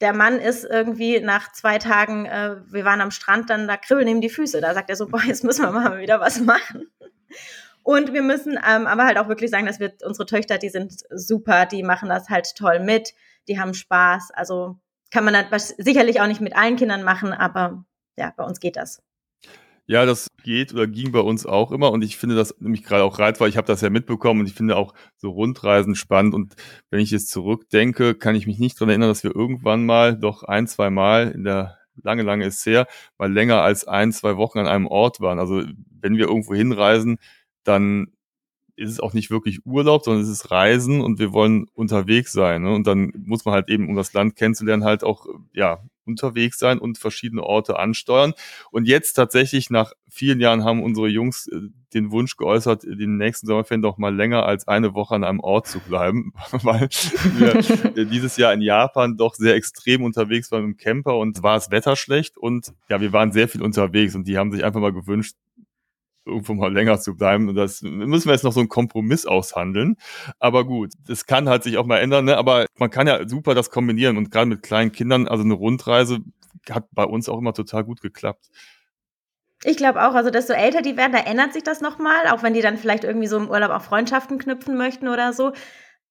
Der 0.00 0.12
Mann 0.12 0.40
ist 0.40 0.64
irgendwie 0.64 1.20
nach 1.20 1.52
zwei 1.52 1.78
Tagen, 1.78 2.26
äh, 2.26 2.56
wir 2.66 2.84
waren 2.84 3.00
am 3.00 3.12
Strand, 3.12 3.50
dann 3.50 3.68
da 3.68 3.76
kribbeln 3.76 4.08
ihm 4.08 4.20
die 4.20 4.30
Füße. 4.30 4.60
Da 4.60 4.74
sagt 4.74 4.90
er 4.90 4.96
so, 4.96 5.06
boah, 5.10 5.22
jetzt 5.22 5.44
müssen 5.44 5.64
wir 5.64 5.70
mal 5.70 6.00
wieder 6.00 6.18
was 6.18 6.40
machen. 6.40 6.88
Und 7.84 8.14
wir 8.14 8.22
müssen 8.22 8.52
ähm, 8.52 8.86
aber 8.86 9.04
halt 9.04 9.18
auch 9.18 9.28
wirklich 9.28 9.50
sagen, 9.50 9.66
dass 9.66 9.78
wir 9.78 9.92
unsere 10.04 10.24
Töchter, 10.24 10.56
die 10.56 10.70
sind 10.70 11.02
super, 11.10 11.66
die 11.66 11.82
machen 11.82 12.08
das 12.08 12.30
halt 12.30 12.56
toll 12.56 12.80
mit, 12.80 13.12
die 13.46 13.60
haben 13.60 13.74
Spaß. 13.74 14.30
Also 14.32 14.76
kann 15.10 15.24
man 15.24 15.34
das 15.50 15.68
sicherlich 15.68 16.20
auch 16.20 16.26
nicht 16.26 16.40
mit 16.40 16.56
allen 16.56 16.76
Kindern 16.76 17.02
machen, 17.02 17.34
aber 17.34 17.84
ja, 18.16 18.32
bei 18.36 18.44
uns 18.44 18.58
geht 18.58 18.76
das. 18.76 19.02
Ja, 19.86 20.06
das 20.06 20.28
geht 20.42 20.72
oder 20.72 20.86
ging 20.86 21.12
bei 21.12 21.20
uns 21.20 21.44
auch 21.44 21.70
immer 21.72 21.92
und 21.92 22.02
ich 22.02 22.16
finde 22.16 22.36
das 22.36 22.58
nämlich 22.58 22.84
gerade 22.84 23.04
auch 23.04 23.18
reizvoll. 23.18 23.50
Ich 23.50 23.58
habe 23.58 23.66
das 23.66 23.82
ja 23.82 23.90
mitbekommen 23.90 24.40
und 24.40 24.46
ich 24.46 24.54
finde 24.54 24.76
auch 24.76 24.94
so 25.18 25.30
Rundreisen 25.30 25.94
spannend 25.94 26.32
und 26.32 26.54
wenn 26.88 27.00
ich 27.00 27.10
jetzt 27.10 27.28
zurückdenke, 27.28 28.14
kann 28.14 28.34
ich 28.34 28.46
mich 28.46 28.58
nicht 28.58 28.76
daran 28.76 28.88
erinnern, 28.88 29.10
dass 29.10 29.24
wir 29.24 29.36
irgendwann 29.36 29.84
mal 29.84 30.16
doch 30.16 30.42
ein, 30.42 30.66
zwei 30.66 30.88
Mal 30.88 31.32
in 31.32 31.44
der 31.44 31.76
lange, 32.02 32.22
lange 32.22 32.46
ist 32.46 32.64
her, 32.64 32.86
mal 33.18 33.30
länger 33.30 33.60
als 33.60 33.86
ein, 33.86 34.10
zwei 34.10 34.38
Wochen 34.38 34.58
an 34.58 34.66
einem 34.66 34.86
Ort 34.86 35.20
waren. 35.20 35.38
Also 35.38 35.62
wenn 36.00 36.16
wir 36.16 36.28
irgendwo 36.28 36.54
hinreisen, 36.54 37.18
dann 37.64 38.08
ist 38.76 38.90
es 38.90 39.00
auch 39.00 39.12
nicht 39.12 39.30
wirklich 39.30 39.64
Urlaub, 39.64 40.04
sondern 40.04 40.22
es 40.22 40.28
ist 40.28 40.50
Reisen 40.50 41.00
und 41.00 41.18
wir 41.18 41.32
wollen 41.32 41.66
unterwegs 41.74 42.32
sein. 42.32 42.62
Ne? 42.62 42.74
Und 42.74 42.86
dann 42.86 43.12
muss 43.24 43.44
man 43.44 43.54
halt 43.54 43.68
eben, 43.68 43.88
um 43.88 43.96
das 43.96 44.12
Land 44.12 44.36
kennenzulernen, 44.36 44.84
halt 44.84 45.04
auch 45.04 45.26
ja 45.52 45.80
unterwegs 46.06 46.58
sein 46.58 46.78
und 46.78 46.98
verschiedene 46.98 47.42
Orte 47.42 47.78
ansteuern. 47.78 48.34
Und 48.70 48.86
jetzt 48.86 49.14
tatsächlich 49.14 49.70
nach 49.70 49.92
vielen 50.08 50.40
Jahren 50.40 50.64
haben 50.64 50.82
unsere 50.82 51.08
Jungs 51.08 51.46
äh, 51.46 51.60
den 51.94 52.10
Wunsch 52.10 52.36
geäußert, 52.36 52.82
den 52.82 53.16
nächsten 53.16 53.46
Sommerferien 53.46 53.82
doch 53.82 53.98
mal 53.98 54.14
länger 54.14 54.44
als 54.44 54.66
eine 54.66 54.94
Woche 54.94 55.14
an 55.14 55.24
einem 55.24 55.40
Ort 55.40 55.66
zu 55.68 55.78
bleiben, 55.80 56.32
weil 56.50 56.88
wir 57.36 58.04
dieses 58.06 58.36
Jahr 58.36 58.52
in 58.52 58.60
Japan 58.60 59.16
doch 59.16 59.34
sehr 59.34 59.54
extrem 59.54 60.02
unterwegs 60.02 60.50
waren 60.50 60.64
im 60.64 60.76
Camper 60.76 61.16
und 61.16 61.42
war 61.42 61.54
das 61.54 61.70
Wetter 61.70 61.96
schlecht 61.96 62.36
und 62.36 62.72
ja, 62.88 63.00
wir 63.00 63.12
waren 63.12 63.32
sehr 63.32 63.48
viel 63.48 63.62
unterwegs 63.62 64.14
und 64.14 64.26
die 64.26 64.36
haben 64.36 64.52
sich 64.52 64.64
einfach 64.64 64.80
mal 64.80 64.92
gewünscht, 64.92 65.36
irgendwo 66.26 66.54
mal 66.54 66.72
länger 66.72 67.00
zu 67.00 67.16
bleiben. 67.16 67.48
Und 67.48 67.56
das 67.56 67.82
müssen 67.82 68.26
wir 68.26 68.32
jetzt 68.32 68.44
noch 68.44 68.52
so 68.52 68.60
einen 68.60 68.68
Kompromiss 68.68 69.26
aushandeln. 69.26 69.96
Aber 70.38 70.64
gut, 70.64 70.92
das 71.06 71.26
kann 71.26 71.48
halt 71.48 71.62
sich 71.62 71.78
auch 71.78 71.86
mal 71.86 71.98
ändern. 71.98 72.24
Ne? 72.24 72.36
Aber 72.36 72.66
man 72.78 72.90
kann 72.90 73.06
ja 73.06 73.28
super 73.28 73.54
das 73.54 73.70
kombinieren. 73.70 74.16
Und 74.16 74.30
gerade 74.30 74.46
mit 74.46 74.62
kleinen 74.62 74.92
Kindern, 74.92 75.28
also 75.28 75.44
eine 75.44 75.54
Rundreise 75.54 76.18
hat 76.70 76.86
bei 76.92 77.04
uns 77.04 77.28
auch 77.28 77.38
immer 77.38 77.52
total 77.52 77.84
gut 77.84 78.00
geklappt. 78.00 78.48
Ich 79.64 79.76
glaube 79.76 80.06
auch, 80.06 80.14
also 80.14 80.30
desto 80.30 80.52
älter 80.52 80.82
die 80.82 80.96
werden, 80.96 81.12
da 81.12 81.20
ändert 81.20 81.54
sich 81.54 81.62
das 81.62 81.80
nochmal, 81.80 82.28
auch 82.28 82.42
wenn 82.42 82.52
die 82.52 82.60
dann 82.60 82.76
vielleicht 82.76 83.04
irgendwie 83.04 83.26
so 83.26 83.38
im 83.38 83.48
Urlaub 83.48 83.70
auch 83.70 83.82
Freundschaften 83.82 84.38
knüpfen 84.38 84.76
möchten 84.76 85.08
oder 85.08 85.32
so. 85.32 85.52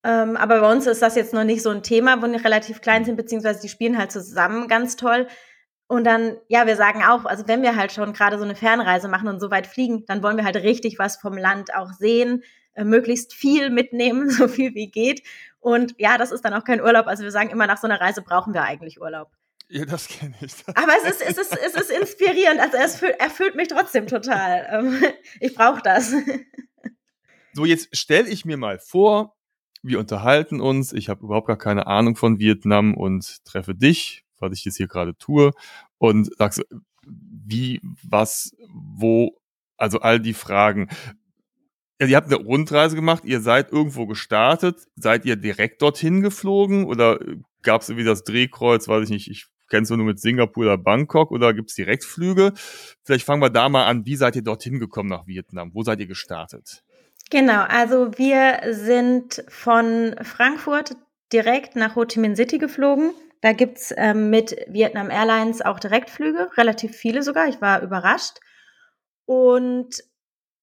Ähm, 0.04 0.36
aber 0.38 0.60
bei 0.60 0.72
uns 0.72 0.88
ist 0.88 1.02
das 1.02 1.16
jetzt 1.16 1.34
noch 1.34 1.44
nicht 1.44 1.62
so 1.62 1.70
ein 1.70 1.84
Thema, 1.84 2.22
wo 2.22 2.28
die 2.28 2.36
relativ 2.36 2.82
klein 2.82 3.06
sind, 3.06 3.16
beziehungsweise 3.16 3.62
die 3.62 3.70
spielen 3.70 3.98
halt 3.98 4.12
zusammen 4.12 4.68
ganz 4.68 4.96
toll. 4.96 5.28
Und 5.94 6.06
dann, 6.06 6.38
ja, 6.48 6.66
wir 6.66 6.76
sagen 6.76 7.04
auch, 7.04 7.26
also 7.26 7.48
wenn 7.48 7.62
wir 7.62 7.76
halt 7.76 7.92
schon 7.92 8.14
gerade 8.14 8.40
so 8.40 8.44
eine 8.44 8.56
Fernreise 8.56 9.08
machen 9.08 9.28
und 9.28 9.40
so 9.40 9.52
weit 9.52 9.68
fliegen, 9.68 10.08
dann 10.08 10.24
wollen 10.24 10.38
wir 10.38 10.44
halt 10.44 10.56
richtig 10.56 10.98
was 10.98 11.18
vom 11.18 11.38
Land 11.38 11.76
auch 11.76 11.94
sehen, 11.94 12.44
äh, 12.74 12.84
möglichst 12.84 13.32
viel 13.32 13.70
mitnehmen, 13.70 14.28
so 14.32 14.48
viel 14.48 14.74
wie 14.74 14.90
geht. 14.90 15.22
Und 15.60 15.94
ja, 16.00 16.18
das 16.18 16.32
ist 16.32 16.44
dann 16.44 16.56
auch 16.56 16.64
kein 16.64 16.82
Urlaub. 16.82 17.06
Also 17.06 17.22
wir 17.22 17.30
sagen 17.30 17.52
immer, 17.52 17.68
nach 17.68 17.78
so 17.78 17.86
einer 17.86 18.02
Reise 18.02 18.24
brauchen 18.24 18.56
wir 18.56 18.64
eigentlich 18.64 19.00
Urlaub. 19.00 19.30
Ja, 19.70 19.86
das 19.86 20.08
kenne 20.08 20.34
ich. 20.42 20.56
Aber 20.74 20.94
es 20.98 21.12
ist, 21.12 21.22
es, 21.22 21.38
ist, 21.38 21.56
es 21.64 21.76
ist 21.76 21.92
inspirierend. 21.92 22.60
Also 22.60 22.76
es 22.78 22.94
erfüllt, 22.94 23.20
erfüllt 23.20 23.56
mich 23.56 23.68
trotzdem 23.68 24.08
total. 24.08 24.68
Ähm, 24.72 25.00
ich 25.42 25.54
brauche 25.54 25.84
das. 25.84 26.12
So, 27.54 27.66
jetzt 27.66 27.96
stelle 27.96 28.30
ich 28.30 28.46
mir 28.46 28.58
mal 28.58 28.80
vor, 28.80 29.36
wir 29.84 30.00
unterhalten 30.00 30.60
uns. 30.60 30.92
Ich 30.92 31.08
habe 31.08 31.24
überhaupt 31.24 31.46
gar 31.46 31.58
keine 31.60 31.86
Ahnung 31.86 32.16
von 32.16 32.40
Vietnam 32.40 32.98
und 32.98 33.46
treffe 33.46 33.76
dich, 33.76 34.23
was 34.52 34.58
ich 34.58 34.66
jetzt 34.66 34.78
hier 34.78 34.88
gerade 34.88 35.16
tue, 35.18 35.52
und 35.98 36.30
sagst, 36.38 36.64
wie, 37.06 37.82
was, 38.04 38.56
wo, 38.72 39.38
also 39.78 40.00
all 40.00 40.20
die 40.20 40.34
Fragen. 40.34 40.90
Ja, 42.00 42.08
ihr 42.08 42.16
habt 42.16 42.34
eine 42.34 42.44
Rundreise 42.44 42.96
gemacht, 42.96 43.24
ihr 43.26 43.42
seid 43.42 43.72
irgendwo 43.72 44.08
gestartet. 44.08 44.88
Seid 44.96 45.26
ihr 45.26 45.36
direkt 45.36 45.82
dorthin 45.82 46.22
geflogen 46.22 46.86
oder 46.86 47.20
gab 47.62 47.82
es 47.82 47.90
irgendwie 47.90 48.06
das 48.06 48.24
Drehkreuz, 48.24 48.88
weiß 48.88 49.06
ich 49.06 49.10
nicht, 49.10 49.30
ich 49.30 49.48
kennst 49.70 49.90
du 49.90 49.98
nur 49.98 50.06
mit 50.06 50.20
Singapur 50.20 50.66
oder 50.66 50.78
Bangkok 50.78 51.32
oder 51.32 51.52
gibt 51.54 51.70
es 51.72 51.76
Direktflüge? 51.76 52.54
Vielleicht 53.04 53.26
fangen 53.26 53.42
wir 53.42 53.50
da 53.50 53.70
mal 53.70 53.86
an. 53.86 54.06
Wie 54.06 54.16
seid 54.16 54.36
ihr 54.36 54.44
dorthin 54.44 54.80
gekommen 54.80 55.10
nach 55.10 55.26
Vietnam? 55.26 55.72
Wo 55.74 55.82
seid 55.82 56.00
ihr 56.00 56.06
gestartet? 56.06 56.84
Genau, 57.32 57.62
also 57.62 58.12
wir 58.18 58.60
sind 58.72 59.44
von 59.48 60.16
Frankfurt 60.22 60.96
direkt 61.32 61.76
nach 61.76 61.96
Ho 61.96 62.06
Chi 62.06 62.20
Minh 62.20 62.36
City 62.36 62.60
geflogen. 62.60 63.14
Da 63.44 63.52
gibt's 63.52 63.94
ähm, 63.98 64.30
mit 64.30 64.56
Vietnam 64.70 65.10
Airlines 65.10 65.62
auch 65.62 65.78
Direktflüge, 65.78 66.50
relativ 66.56 66.96
viele 66.96 67.24
sogar. 67.24 67.50
Ich 67.50 67.60
war 67.60 67.82
überrascht. 67.82 68.40
Und 69.26 70.02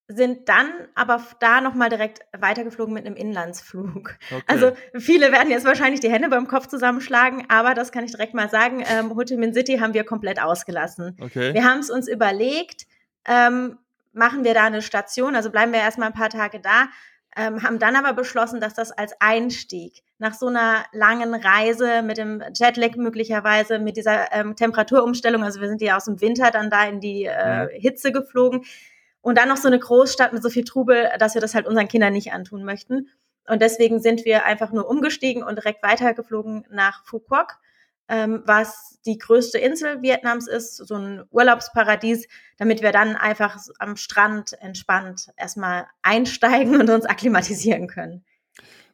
sind 0.08 0.48
dann 0.48 0.66
aber 0.94 1.22
da 1.40 1.60
nochmal 1.60 1.90
direkt 1.90 2.20
weitergeflogen 2.32 2.94
mit 2.94 3.04
einem 3.04 3.16
Inlandsflug. 3.16 4.16
Okay. 4.30 4.42
Also 4.46 4.72
viele 4.94 5.30
werden 5.30 5.50
jetzt 5.50 5.66
wahrscheinlich 5.66 6.00
die 6.00 6.10
Hände 6.10 6.30
beim 6.30 6.48
Kopf 6.48 6.68
zusammenschlagen, 6.68 7.44
aber 7.50 7.74
das 7.74 7.92
kann 7.92 8.04
ich 8.04 8.12
direkt 8.12 8.32
mal 8.32 8.48
sagen. 8.48 8.82
Ähm, 8.90 9.14
Ho 9.14 9.24
Chi 9.24 9.36
Minh 9.36 9.52
City 9.52 9.76
haben 9.76 9.92
wir 9.92 10.04
komplett 10.04 10.40
ausgelassen. 10.40 11.18
Okay. 11.20 11.52
Wir 11.52 11.64
haben 11.64 11.80
es 11.80 11.90
uns 11.90 12.08
überlegt, 12.08 12.86
ähm, 13.26 13.76
machen 14.12 14.42
wir 14.42 14.54
da 14.54 14.64
eine 14.64 14.80
Station, 14.80 15.36
also 15.36 15.50
bleiben 15.50 15.72
wir 15.72 15.80
erstmal 15.80 16.08
ein 16.08 16.14
paar 16.14 16.30
Tage 16.30 16.60
da, 16.60 16.88
ähm, 17.36 17.62
haben 17.62 17.78
dann 17.78 17.96
aber 17.96 18.12
beschlossen, 18.12 18.60
dass 18.60 18.74
das 18.74 18.90
als 18.92 19.14
Einstieg 19.20 20.02
nach 20.18 20.34
so 20.34 20.48
einer 20.48 20.84
langen 20.92 21.34
Reise 21.34 22.02
mit 22.02 22.18
dem 22.18 22.42
Jetlag 22.54 22.96
möglicherweise, 22.96 23.78
mit 23.78 23.96
dieser 23.96 24.32
ähm, 24.32 24.56
Temperaturumstellung, 24.56 25.42
also 25.42 25.60
wir 25.60 25.68
sind 25.68 25.80
ja 25.80 25.96
aus 25.96 26.04
dem 26.04 26.20
Winter 26.20 26.50
dann 26.50 26.70
da 26.70 26.84
in 26.84 27.00
die 27.00 27.24
äh, 27.24 27.68
Hitze 27.80 28.12
geflogen 28.12 28.64
und 29.22 29.38
dann 29.38 29.48
noch 29.48 29.56
so 29.56 29.68
eine 29.68 29.78
Großstadt 29.78 30.32
mit 30.32 30.42
so 30.42 30.50
viel 30.50 30.64
Trubel, 30.64 31.08
dass 31.18 31.34
wir 31.34 31.40
das 31.40 31.54
halt 31.54 31.66
unseren 31.66 31.88
Kindern 31.88 32.12
nicht 32.12 32.32
antun 32.32 32.64
möchten. 32.64 33.08
Und 33.46 33.62
deswegen 33.62 34.00
sind 34.00 34.24
wir 34.24 34.44
einfach 34.44 34.72
nur 34.72 34.88
umgestiegen 34.88 35.42
und 35.42 35.56
direkt 35.56 35.82
weitergeflogen 35.82 36.66
nach 36.70 37.04
Quoc 37.04 37.58
ähm, 38.10 38.42
was 38.44 38.98
die 39.06 39.16
größte 39.16 39.58
Insel 39.58 40.02
Vietnams 40.02 40.48
ist, 40.48 40.76
so 40.76 40.94
ein 40.96 41.22
Urlaubsparadies, 41.30 42.26
damit 42.58 42.82
wir 42.82 42.92
dann 42.92 43.16
einfach 43.16 43.56
am 43.78 43.96
Strand 43.96 44.52
entspannt 44.60 45.28
erstmal 45.36 45.86
einsteigen 46.02 46.78
und 46.80 46.90
uns 46.90 47.06
akklimatisieren 47.06 47.86
können. 47.86 48.24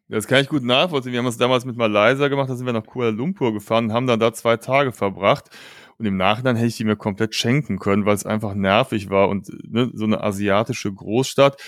Das 0.08 0.28
kann 0.28 0.40
ich 0.40 0.49
gut 0.49 0.62
nachvollziehen. 0.62 1.12
Wir 1.12 1.18
haben 1.18 1.26
es 1.26 1.38
damals 1.38 1.64
mit 1.64 1.76
Malaysia 1.76 2.28
gemacht, 2.28 2.49
da 2.49 2.54
sind 2.54 2.66
wir 2.66 2.73
nach 2.73 2.87
Kuala 2.87 3.11
Lumpur 3.11 3.52
gefahren 3.52 3.92
haben 3.92 4.06
dann 4.06 4.20
da 4.20 4.32
zwei 4.32 4.56
Tage 4.56 4.92
verbracht. 4.92 5.50
Und 5.99 6.04
im 6.04 6.16
Nachhinein 6.16 6.56
hätte 6.56 6.68
ich 6.68 6.76
die 6.76 6.85
mir 6.85 6.96
komplett 6.96 7.35
schenken 7.35 7.78
können, 7.78 8.04
weil 8.04 8.14
es 8.14 8.26
einfach 8.26 8.54
nervig 8.54 9.08
war. 9.08 9.28
Und 9.28 9.49
ne, 9.66 9.90
so 9.94 10.04
eine 10.04 10.23
asiatische 10.23 10.92
Großstadt, 10.92 11.61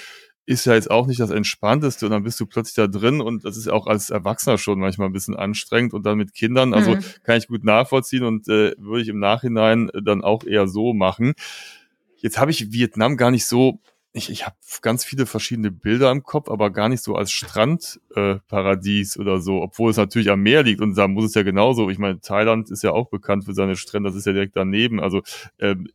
ist 0.49 0.65
ja 0.65 0.75
jetzt 0.75 0.91
auch 0.91 1.07
nicht 1.07 1.21
das 1.21 1.29
Entspannteste 1.29 2.07
und 2.07 2.13
dann 2.13 2.23
bist 2.23 2.41
du 2.41 2.47
plötzlich 2.47 2.75
da 2.75 2.87
drin 2.87 3.21
und 3.21 3.45
das 3.45 3.59
ist 3.59 3.69
auch 3.69 3.87
als 3.87 4.09
Erwachsener 4.09 4.57
schon 4.57 4.79
manchmal 4.79 5.11
ein 5.11 5.13
bisschen 5.13 5.37
anstrengend 5.37 5.93
und 5.93 6.07
dann 6.07 6.17
mit 6.17 6.33
Kindern, 6.33 6.73
also 6.73 6.95
mhm. 6.95 7.05
kann 7.23 7.37
ich 7.37 7.49
gut 7.49 7.65
nachvollziehen 7.65 8.25
und 8.25 8.49
äh, 8.49 8.75
würde 8.79 9.03
ich 9.03 9.09
im 9.09 9.19
Nachhinein 9.19 9.91
dann 10.03 10.25
auch 10.25 10.45
eher 10.45 10.67
so 10.67 10.95
machen. 10.95 11.35
Jetzt 12.17 12.39
habe 12.39 12.51
ich 12.51 12.73
Vietnam 12.73 13.19
gar 13.19 13.31
nicht 13.31 13.45
so, 13.45 13.79
ich, 14.15 14.31
ich 14.31 14.47
habe 14.47 14.57
ganz 14.81 15.05
viele 15.05 15.27
verschiedene 15.27 15.71
Bilder 15.71 16.11
im 16.11 16.23
Kopf, 16.23 16.49
aber 16.49 16.71
gar 16.71 16.89
nicht 16.89 17.03
so 17.03 17.15
als 17.15 17.31
Strandparadies 17.31 19.17
äh, 19.17 19.21
oder 19.21 19.43
so, 19.43 19.61
obwohl 19.61 19.91
es 19.91 19.99
natürlich 19.99 20.31
am 20.31 20.41
Meer 20.41 20.63
liegt 20.63 20.81
und 20.81 20.97
da 20.97 21.09
muss 21.09 21.27
es 21.27 21.35
ja 21.35 21.43
genauso. 21.43 21.91
Ich 21.91 21.99
meine, 21.99 22.23
Thailand 22.23 22.71
ist 22.71 22.83
ja 22.83 22.93
auch 22.93 23.11
bekannt 23.11 23.45
für 23.45 23.53
seine 23.53 23.77
Strände, 23.77 24.09
das 24.09 24.17
ist 24.17 24.25
ja 24.25 24.33
direkt 24.33 24.57
daneben. 24.57 24.99
Also 24.99 25.21
ähm, 25.59 25.89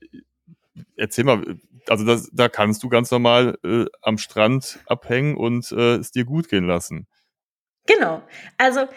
erzähl 0.96 1.24
mal, 1.24 1.58
also 1.90 2.06
das, 2.06 2.30
da 2.32 2.50
kannst 2.50 2.84
du 2.84 2.90
ganz 2.90 3.12
normal 3.12 3.58
äh, 3.64 3.86
am 4.02 4.18
Strand 4.18 4.80
abhängen 4.86 5.36
und 5.38 5.72
äh, 5.72 5.96
es 5.96 6.12
dir 6.12 6.26
gut 6.26 6.50
gehen 6.50 6.66
lassen. 6.66 7.08
Genau. 7.86 8.22
Also 8.58 8.88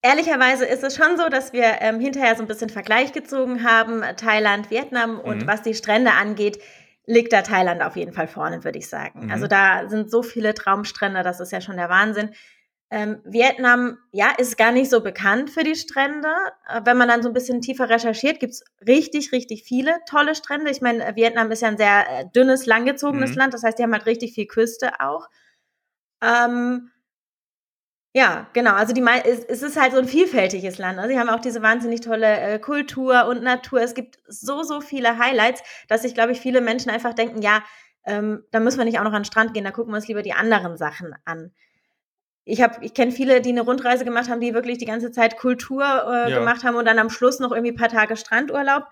Ehrlicherweise 0.00 0.64
ist 0.64 0.84
es 0.84 0.94
schon 0.94 1.16
so, 1.16 1.28
dass 1.28 1.52
wir 1.52 1.80
ähm, 1.80 1.98
hinterher 1.98 2.36
so 2.36 2.42
ein 2.42 2.46
bisschen 2.46 2.70
Vergleich 2.70 3.12
gezogen 3.12 3.64
haben, 3.64 4.02
Thailand, 4.16 4.70
Vietnam 4.70 5.18
und 5.18 5.42
mhm. 5.42 5.46
was 5.48 5.62
die 5.62 5.74
Strände 5.74 6.12
angeht, 6.12 6.62
liegt 7.04 7.32
da 7.32 7.42
Thailand 7.42 7.82
auf 7.82 7.96
jeden 7.96 8.12
Fall 8.12 8.28
vorne, 8.28 8.62
würde 8.62 8.78
ich 8.78 8.88
sagen. 8.88 9.24
Mhm. 9.24 9.32
Also 9.32 9.48
da 9.48 9.88
sind 9.88 10.08
so 10.08 10.22
viele 10.22 10.54
Traumstrände, 10.54 11.24
das 11.24 11.40
ist 11.40 11.50
ja 11.50 11.60
schon 11.60 11.76
der 11.76 11.88
Wahnsinn. 11.88 12.30
Ähm, 12.90 13.20
Vietnam, 13.24 13.98
ja, 14.12 14.30
ist 14.38 14.56
gar 14.56 14.72
nicht 14.72 14.88
so 14.88 15.02
bekannt 15.02 15.50
für 15.50 15.62
die 15.62 15.74
Strände. 15.74 16.28
Äh, 16.66 16.80
wenn 16.84 16.96
man 16.96 17.08
dann 17.08 17.22
so 17.22 17.28
ein 17.28 17.34
bisschen 17.34 17.60
tiefer 17.60 17.90
recherchiert, 17.90 18.40
gibt's 18.40 18.64
richtig, 18.86 19.30
richtig 19.32 19.64
viele 19.64 19.98
tolle 20.08 20.34
Strände. 20.34 20.70
Ich 20.70 20.80
meine, 20.80 21.14
Vietnam 21.14 21.50
ist 21.50 21.60
ja 21.60 21.68
ein 21.68 21.76
sehr 21.76 22.06
äh, 22.08 22.24
dünnes, 22.34 22.64
langgezogenes 22.64 23.32
mhm. 23.32 23.36
Land. 23.36 23.54
Das 23.54 23.62
heißt, 23.62 23.78
die 23.78 23.82
haben 23.82 23.92
halt 23.92 24.06
richtig 24.06 24.32
viel 24.32 24.46
Küste 24.46 25.00
auch. 25.00 25.28
Ähm, 26.22 26.90
ja, 28.14 28.48
genau. 28.54 28.72
Also 28.72 28.94
die, 28.94 29.04
es, 29.24 29.44
es 29.44 29.62
ist 29.62 29.78
halt 29.78 29.92
so 29.92 29.98
ein 29.98 30.08
vielfältiges 30.08 30.78
Land. 30.78 30.98
Also 30.98 31.10
sie 31.10 31.20
haben 31.20 31.28
auch 31.28 31.40
diese 31.40 31.60
wahnsinnig 31.60 32.00
tolle 32.00 32.40
äh, 32.40 32.58
Kultur 32.58 33.26
und 33.26 33.42
Natur. 33.42 33.82
Es 33.82 33.94
gibt 33.94 34.18
so, 34.26 34.62
so 34.62 34.80
viele 34.80 35.18
Highlights, 35.18 35.62
dass 35.88 36.02
sich, 36.02 36.14
glaube 36.14 36.32
ich, 36.32 36.40
viele 36.40 36.62
Menschen 36.62 36.90
einfach 36.90 37.12
denken, 37.12 37.42
ja, 37.42 37.62
ähm, 38.06 38.44
da 38.50 38.60
müssen 38.60 38.78
wir 38.78 38.86
nicht 38.86 38.98
auch 38.98 39.04
noch 39.04 39.12
an 39.12 39.22
den 39.22 39.26
Strand 39.26 39.52
gehen, 39.52 39.64
da 39.64 39.72
gucken 39.72 39.92
wir 39.92 39.96
uns 39.96 40.08
lieber 40.08 40.22
die 40.22 40.32
anderen 40.32 40.78
Sachen 40.78 41.14
an 41.26 41.52
ich 42.48 42.62
habe, 42.62 42.82
ich 42.82 42.94
kenne 42.94 43.12
viele, 43.12 43.42
die 43.42 43.50
eine 43.50 43.60
Rundreise 43.60 44.06
gemacht 44.06 44.30
haben, 44.30 44.40
die 44.40 44.54
wirklich 44.54 44.78
die 44.78 44.86
ganze 44.86 45.12
Zeit 45.12 45.36
Kultur 45.36 45.82
äh, 45.82 46.30
ja. 46.30 46.38
gemacht 46.38 46.64
haben 46.64 46.76
und 46.76 46.86
dann 46.86 46.98
am 46.98 47.10
Schluss 47.10 47.40
noch 47.40 47.52
irgendwie 47.52 47.72
ein 47.72 47.76
paar 47.76 47.90
Tage 47.90 48.16
Strandurlaub. 48.16 48.84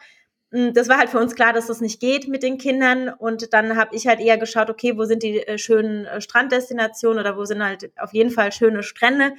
Hm, 0.52 0.74
das 0.74 0.90
war 0.90 0.98
halt 0.98 1.08
für 1.08 1.18
uns 1.18 1.34
klar, 1.34 1.54
dass 1.54 1.66
das 1.66 1.80
nicht 1.80 1.98
geht 1.98 2.28
mit 2.28 2.42
den 2.42 2.58
Kindern. 2.58 3.08
Und 3.08 3.54
dann 3.54 3.76
habe 3.76 3.96
ich 3.96 4.06
halt 4.06 4.20
eher 4.20 4.36
geschaut, 4.36 4.68
okay, 4.68 4.98
wo 4.98 5.04
sind 5.04 5.22
die 5.22 5.38
äh, 5.38 5.56
schönen 5.56 6.04
äh, 6.04 6.20
Stranddestinationen 6.20 7.18
oder 7.18 7.38
wo 7.38 7.46
sind 7.46 7.64
halt 7.64 7.90
auf 7.98 8.12
jeden 8.12 8.30
Fall 8.30 8.52
schöne 8.52 8.82
Strände 8.82 9.32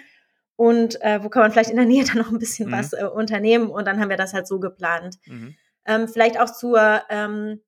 und 0.55 1.00
äh, 1.03 1.24
wo 1.24 1.29
kann 1.29 1.43
man 1.43 1.51
vielleicht 1.51 1.69
in 1.69 1.77
der 1.77 1.86
Nähe 1.86 2.03
dann 2.07 2.17
noch 2.17 2.31
ein 2.31 2.39
bisschen 2.39 2.69
mhm. 2.69 2.74
was 2.74 2.93
äh, 2.93 3.05
unternehmen. 3.05 3.69
Und 3.69 3.86
dann 3.86 4.00
haben 4.00 4.09
wir 4.09 4.17
das 4.17 4.33
halt 4.33 4.47
so 4.47 4.59
geplant. 4.59 5.17
Mhm. 5.27 5.55
Ähm, 5.86 6.07
vielleicht 6.07 6.39
auch 6.39 6.51
zur 6.51 7.03
ähm, 7.09 7.62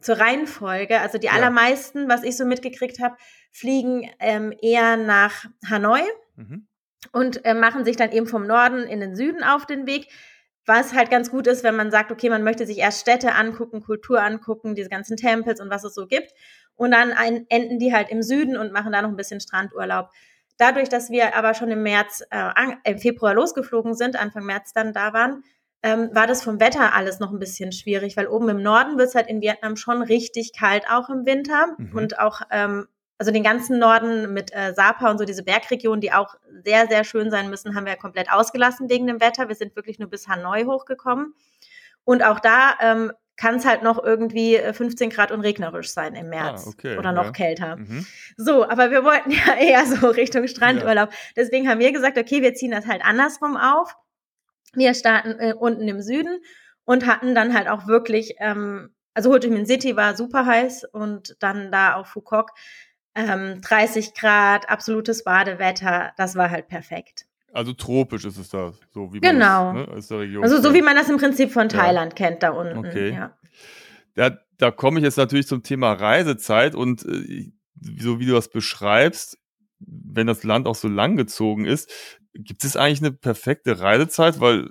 zur 0.00 0.18
Reihenfolge. 0.18 1.00
Also 1.00 1.18
die 1.18 1.26
ja. 1.26 1.32
allermeisten, 1.32 2.08
was 2.08 2.22
ich 2.22 2.36
so 2.36 2.44
mitgekriegt 2.44 3.00
habe, 3.00 3.16
fliegen 3.52 4.10
ähm, 4.18 4.52
eher 4.60 4.96
nach 4.96 5.44
Hanoi 5.68 6.02
mhm. 6.36 6.66
und 7.12 7.44
äh, 7.44 7.54
machen 7.54 7.84
sich 7.84 7.96
dann 7.96 8.12
eben 8.12 8.26
vom 8.26 8.46
Norden 8.46 8.84
in 8.84 9.00
den 9.00 9.14
Süden 9.14 9.42
auf 9.42 9.66
den 9.66 9.86
Weg. 9.86 10.08
Was 10.66 10.94
halt 10.94 11.10
ganz 11.10 11.30
gut 11.30 11.46
ist, 11.46 11.64
wenn 11.64 11.74
man 11.74 11.90
sagt, 11.90 12.12
okay, 12.12 12.28
man 12.28 12.44
möchte 12.44 12.66
sich 12.66 12.78
erst 12.78 13.00
Städte 13.00 13.34
angucken, 13.34 13.82
Kultur 13.82 14.22
angucken, 14.22 14.74
diese 14.74 14.90
ganzen 14.90 15.16
Tempels 15.16 15.60
und 15.60 15.70
was 15.70 15.84
es 15.84 15.94
so 15.94 16.06
gibt. 16.06 16.32
Und 16.76 16.92
dann 16.92 17.12
ein, 17.12 17.46
enden 17.48 17.78
die 17.78 17.92
halt 17.92 18.10
im 18.10 18.22
Süden 18.22 18.56
und 18.56 18.72
machen 18.72 18.92
da 18.92 19.02
noch 19.02 19.08
ein 19.08 19.16
bisschen 19.16 19.40
Strandurlaub. 19.40 20.10
Dadurch, 20.58 20.90
dass 20.90 21.10
wir 21.10 21.34
aber 21.34 21.54
schon 21.54 21.70
im 21.70 21.82
März, 21.82 22.22
äh, 22.30 22.52
im 22.84 22.98
Februar 22.98 23.34
losgeflogen 23.34 23.94
sind, 23.94 24.20
Anfang 24.20 24.44
März 24.44 24.72
dann 24.74 24.92
da 24.92 25.12
waren, 25.12 25.42
ähm, 25.82 26.10
war 26.12 26.26
das 26.26 26.42
vom 26.42 26.60
Wetter 26.60 26.94
alles 26.94 27.20
noch 27.20 27.32
ein 27.32 27.38
bisschen 27.38 27.72
schwierig, 27.72 28.16
weil 28.16 28.26
oben 28.26 28.48
im 28.50 28.62
Norden 28.62 28.98
wird 28.98 29.08
es 29.08 29.14
halt 29.14 29.28
in 29.28 29.40
Vietnam 29.40 29.76
schon 29.76 30.02
richtig 30.02 30.52
kalt, 30.52 30.84
auch 30.90 31.08
im 31.08 31.24
Winter. 31.24 31.74
Mhm. 31.78 31.96
Und 31.96 32.18
auch, 32.18 32.42
ähm, 32.50 32.86
also 33.18 33.32
den 33.32 33.42
ganzen 33.42 33.78
Norden 33.78 34.32
mit 34.32 34.54
äh, 34.54 34.74
Sapa 34.74 35.10
und 35.10 35.18
so 35.18 35.24
diese 35.24 35.42
Bergregionen, 35.42 36.00
die 36.00 36.12
auch 36.12 36.34
sehr, 36.64 36.86
sehr 36.86 37.04
schön 37.04 37.30
sein 37.30 37.50
müssen, 37.50 37.74
haben 37.74 37.86
wir 37.86 37.96
komplett 37.96 38.30
ausgelassen 38.30 38.90
wegen 38.90 39.06
dem 39.06 39.20
Wetter. 39.20 39.48
Wir 39.48 39.56
sind 39.56 39.74
wirklich 39.76 39.98
nur 39.98 40.10
bis 40.10 40.28
Hanoi 40.28 40.64
hochgekommen. 40.64 41.34
Und 42.04 42.24
auch 42.24 42.40
da 42.40 42.74
ähm, 42.80 43.12
kann 43.36 43.54
es 43.54 43.64
halt 43.64 43.82
noch 43.82 44.02
irgendwie 44.02 44.58
15 44.58 45.10
äh, 45.10 45.14
Grad 45.14 45.32
und 45.32 45.40
regnerisch 45.40 45.90
sein 45.90 46.14
im 46.14 46.28
März 46.28 46.64
ah, 46.66 46.70
okay, 46.70 46.98
oder 46.98 47.12
noch 47.12 47.26
ja. 47.26 47.32
kälter. 47.32 47.76
Mhm. 47.76 48.06
So, 48.36 48.68
aber 48.68 48.90
wir 48.90 49.02
wollten 49.02 49.30
ja 49.46 49.54
eher 49.58 49.86
so 49.86 50.08
Richtung 50.08 50.46
Strandurlaub. 50.46 51.10
Ja. 51.10 51.16
Deswegen 51.36 51.68
haben 51.68 51.80
wir 51.80 51.90
gesagt, 51.92 52.18
okay, 52.18 52.42
wir 52.42 52.52
ziehen 52.52 52.70
das 52.70 52.86
halt 52.86 53.02
andersrum 53.02 53.56
auf 53.56 53.96
wir 54.74 54.94
starten 54.94 55.38
äh, 55.38 55.54
unten 55.54 55.86
im 55.88 56.00
Süden 56.00 56.40
und 56.84 57.06
hatten 57.06 57.34
dann 57.34 57.54
halt 57.54 57.68
auch 57.68 57.86
wirklich, 57.86 58.34
ähm, 58.38 58.90
also 59.14 59.32
Ho 59.32 59.38
Chi 59.38 59.50
Minh 59.50 59.66
City 59.66 59.96
war 59.96 60.16
super 60.16 60.46
heiß 60.46 60.84
und 60.92 61.36
dann 61.40 61.70
da 61.72 61.94
auf 61.94 62.08
Phuoc 62.08 62.50
ähm, 63.14 63.60
30 63.60 64.14
Grad, 64.14 64.68
absolutes 64.68 65.24
Badewetter, 65.24 66.12
das 66.16 66.36
war 66.36 66.50
halt 66.50 66.68
perfekt. 66.68 67.26
Also 67.52 67.72
tropisch 67.72 68.24
ist 68.24 68.38
es 68.38 68.48
da, 68.48 68.72
so 68.92 69.12
wie 69.12 69.20
genau. 69.20 69.72
man 69.72 69.86
das, 69.86 70.10
ne, 70.10 70.20
Region 70.20 70.44
Also 70.44 70.62
so 70.62 70.72
wie 70.72 70.82
man 70.82 70.94
das 70.94 71.08
im 71.08 71.16
Prinzip 71.16 71.50
von 71.50 71.68
Thailand 71.68 72.18
ja. 72.18 72.26
kennt 72.26 72.42
da 72.42 72.50
unten. 72.50 72.78
Okay. 72.78 73.12
Ja. 73.12 73.36
Da, 74.14 74.38
da 74.58 74.70
komme 74.70 75.00
ich 75.00 75.04
jetzt 75.04 75.16
natürlich 75.16 75.48
zum 75.48 75.62
Thema 75.62 75.92
Reisezeit 75.92 76.76
und 76.76 77.04
äh, 77.04 77.52
so 77.98 78.20
wie 78.20 78.26
du 78.26 78.32
das 78.32 78.50
beschreibst, 78.50 79.38
wenn 79.80 80.26
das 80.26 80.44
Land 80.44 80.66
auch 80.66 80.74
so 80.74 80.88
lang 80.88 81.16
gezogen 81.16 81.64
ist, 81.64 81.90
gibt 82.34 82.64
es 82.64 82.76
eigentlich 82.76 83.00
eine 83.00 83.12
perfekte 83.12 83.80
Reisezeit? 83.80 84.40
Weil 84.40 84.68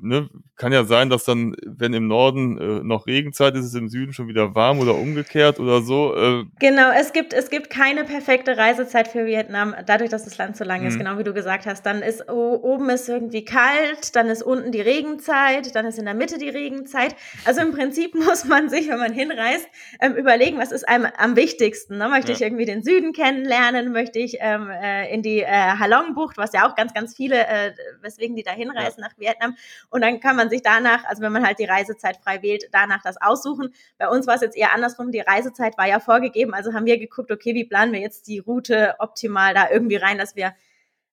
ne, 0.00 0.28
kann 0.56 0.72
ja 0.72 0.84
sein, 0.84 1.08
dass 1.08 1.24
dann, 1.24 1.54
wenn 1.64 1.92
im 1.92 2.08
Norden 2.08 2.58
äh, 2.58 2.82
noch 2.82 3.06
Regenzeit 3.06 3.54
ist, 3.54 3.60
ist 3.60 3.74
es 3.74 3.74
im 3.74 3.88
Süden 3.88 4.12
schon 4.12 4.28
wieder 4.28 4.54
warm 4.54 4.80
oder 4.80 4.94
umgekehrt 4.94 5.60
oder 5.60 5.82
so. 5.82 6.14
Äh. 6.16 6.44
Genau, 6.58 6.90
es 6.90 7.12
gibt, 7.12 7.32
es 7.32 7.48
gibt 7.48 7.70
keine 7.70 8.04
perfekte 8.04 8.56
Reisezeit 8.56 9.08
für 9.08 9.24
Vietnam, 9.24 9.74
dadurch, 9.86 10.10
dass 10.10 10.24
das 10.24 10.36
Land 10.36 10.56
so 10.56 10.64
lang 10.64 10.80
mhm. 10.82 10.88
ist, 10.88 10.98
genau 10.98 11.18
wie 11.18 11.24
du 11.24 11.32
gesagt 11.32 11.66
hast. 11.66 11.86
Dann 11.86 12.02
ist 12.02 12.28
oben 12.28 12.90
ist 12.90 13.08
irgendwie 13.08 13.44
kalt, 13.44 14.16
dann 14.16 14.28
ist 14.28 14.42
unten 14.42 14.72
die 14.72 14.80
Regenzeit, 14.80 15.74
dann 15.74 15.86
ist 15.86 15.98
in 15.98 16.04
der 16.04 16.14
Mitte 16.14 16.38
die 16.38 16.48
Regenzeit. 16.48 17.14
Also 17.44 17.60
im 17.60 17.72
Prinzip 17.72 18.14
muss 18.26 18.44
man 18.44 18.68
sich, 18.68 18.88
wenn 18.88 18.98
man 18.98 19.12
hinreist, 19.12 19.68
ähm, 20.00 20.14
überlegen, 20.16 20.58
was 20.58 20.72
ist 20.72 20.88
einem 20.88 21.06
am 21.16 21.36
wichtigsten. 21.36 21.98
Ne? 21.98 22.08
Möchte 22.08 22.32
ja. 22.32 22.36
ich 22.36 22.42
irgendwie 22.42 22.64
den 22.64 22.82
Süden 22.82 23.12
kennenlernen? 23.12 23.92
Möchte 23.92 24.18
ich 24.18 24.38
ähm, 24.40 24.68
äh, 24.70 25.12
in 25.14 25.22
die 25.22 25.40
äh, 25.40 25.46
Halong-Bucht, 25.46 26.36
was 26.36 26.52
ja 26.52 26.68
auch 26.68 26.74
ganz, 26.74 26.87
ganz 26.94 27.16
viele, 27.16 27.46
äh, 27.46 27.74
weswegen 28.00 28.36
die 28.36 28.42
da 28.42 28.52
hinreisen 28.52 29.00
ja. 29.00 29.08
nach 29.08 29.18
Vietnam 29.18 29.56
und 29.90 30.02
dann 30.02 30.20
kann 30.20 30.36
man 30.36 30.50
sich 30.50 30.62
danach, 30.62 31.04
also 31.04 31.22
wenn 31.22 31.32
man 31.32 31.46
halt 31.46 31.58
die 31.58 31.64
Reisezeit 31.64 32.16
frei 32.18 32.42
wählt, 32.42 32.68
danach 32.72 33.02
das 33.02 33.20
aussuchen. 33.20 33.72
Bei 33.98 34.08
uns 34.08 34.26
war 34.26 34.34
es 34.34 34.40
jetzt 34.40 34.56
eher 34.56 34.74
andersrum. 34.74 35.12
Die 35.12 35.20
Reisezeit 35.20 35.78
war 35.78 35.86
ja 35.86 36.00
vorgegeben. 36.00 36.54
Also 36.54 36.72
haben 36.72 36.86
wir 36.86 36.98
geguckt, 36.98 37.30
okay, 37.30 37.54
wie 37.54 37.64
planen 37.64 37.92
wir 37.92 38.00
jetzt 38.00 38.26
die 38.26 38.38
Route 38.38 38.94
optimal 38.98 39.54
da 39.54 39.70
irgendwie 39.70 39.96
rein, 39.96 40.18
dass 40.18 40.36
wir 40.36 40.54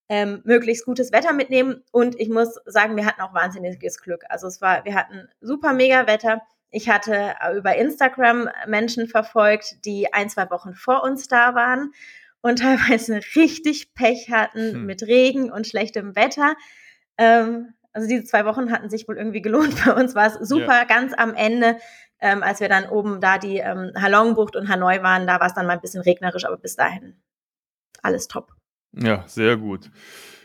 ähm, 0.09 0.41
möglichst 0.43 0.85
gutes 0.85 1.11
Wetter 1.11 1.33
mitnehmen. 1.33 1.83
Und 1.91 2.19
ich 2.19 2.29
muss 2.29 2.59
sagen, 2.65 2.95
wir 2.95 3.05
hatten 3.05 3.21
auch 3.21 3.33
wahnsinniges 3.33 4.01
Glück. 4.01 4.23
Also 4.29 4.47
es 4.47 4.61
war, 4.61 4.85
wir 4.85 4.95
hatten 4.95 5.27
super 5.41 5.73
mega 5.73 6.07
Wetter. 6.07 6.41
Ich 6.69 6.89
hatte 6.89 7.35
über 7.55 7.75
Instagram 7.75 8.49
Menschen 8.67 9.07
verfolgt, 9.07 9.85
die 9.85 10.13
ein, 10.13 10.29
zwei 10.29 10.49
Wochen 10.49 10.73
vor 10.73 11.03
uns 11.03 11.27
da 11.27 11.55
waren 11.55 11.93
und 12.45 12.59
teilweise 12.59 13.21
richtig 13.35 13.95
Pech 13.95 14.29
hatten 14.29 14.73
hm. 14.73 14.85
mit 14.85 15.01
Regen 15.01 15.51
und 15.51 15.65
schlechtem 15.65 16.15
Wetter. 16.15 16.55
Ähm, 17.17 17.73
also 17.91 18.07
diese 18.07 18.23
zwei 18.23 18.45
Wochen 18.45 18.71
hatten 18.71 18.87
sich 18.87 19.07
wohl 19.07 19.17
irgendwie 19.17 19.41
gelohnt. 19.41 19.83
Bei 19.83 19.93
uns 19.93 20.13
war 20.13 20.27
es 20.27 20.47
super. 20.47 20.67
Ja. 20.67 20.83
Ganz 20.83 21.13
am 21.17 21.33
Ende, 21.33 21.79
ähm, 22.19 22.43
als 22.43 22.59
wir 22.59 22.69
dann 22.69 22.87
oben 22.87 23.19
da 23.19 23.39
die 23.39 23.57
ähm, 23.57 23.93
Halongbucht 23.99 24.55
und 24.55 24.69
Hanoi 24.69 25.01
waren, 25.01 25.25
da 25.25 25.39
war 25.39 25.47
es 25.47 25.55
dann 25.55 25.65
mal 25.65 25.73
ein 25.73 25.81
bisschen 25.81 26.03
regnerisch, 26.03 26.45
aber 26.45 26.57
bis 26.57 26.75
dahin 26.75 27.19
alles 28.03 28.27
top. 28.27 28.51
Ja, 28.91 29.23
sehr 29.27 29.57
gut. 29.57 29.89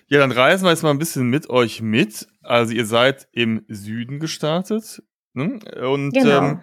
Ja, 0.07 0.21
dann 0.21 0.33
reisen 0.33 0.65
wir 0.65 0.71
jetzt 0.71 0.83
mal 0.83 0.91
ein 0.91 0.99
bisschen 0.99 1.29
mit 1.29 1.51
euch 1.51 1.83
mit. 1.83 2.29
Also 2.41 2.73
ihr 2.73 2.87
seid 2.87 3.29
im 3.33 3.67
Süden 3.69 4.21
gestartet. 4.21 5.03
Ne? 5.35 5.61
Und 5.87 6.13
genau. 6.13 6.45
ähm, 6.45 6.61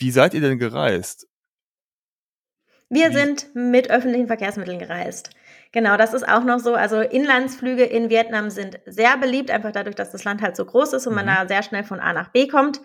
wie 0.00 0.10
seid 0.10 0.34
ihr 0.34 0.40
denn 0.40 0.58
gereist? 0.58 1.28
Wir 2.90 3.12
sind 3.12 3.54
mit 3.54 3.90
öffentlichen 3.90 4.28
Verkehrsmitteln 4.28 4.78
gereist. 4.78 5.30
Genau, 5.72 5.96
das 5.98 6.14
ist 6.14 6.26
auch 6.26 6.44
noch 6.44 6.58
so. 6.58 6.74
Also 6.74 7.00
Inlandsflüge 7.00 7.84
in 7.84 8.08
Vietnam 8.08 8.48
sind 8.48 8.80
sehr 8.86 9.18
beliebt, 9.18 9.50
einfach 9.50 9.72
dadurch, 9.72 9.94
dass 9.94 10.10
das 10.10 10.24
Land 10.24 10.40
halt 10.40 10.56
so 10.56 10.64
groß 10.64 10.94
ist 10.94 11.06
und 11.06 11.12
mhm. 11.12 11.16
man 11.16 11.26
da 11.26 11.46
sehr 11.46 11.62
schnell 11.62 11.84
von 11.84 12.00
A 12.00 12.12
nach 12.14 12.28
B 12.28 12.48
kommt. 12.48 12.80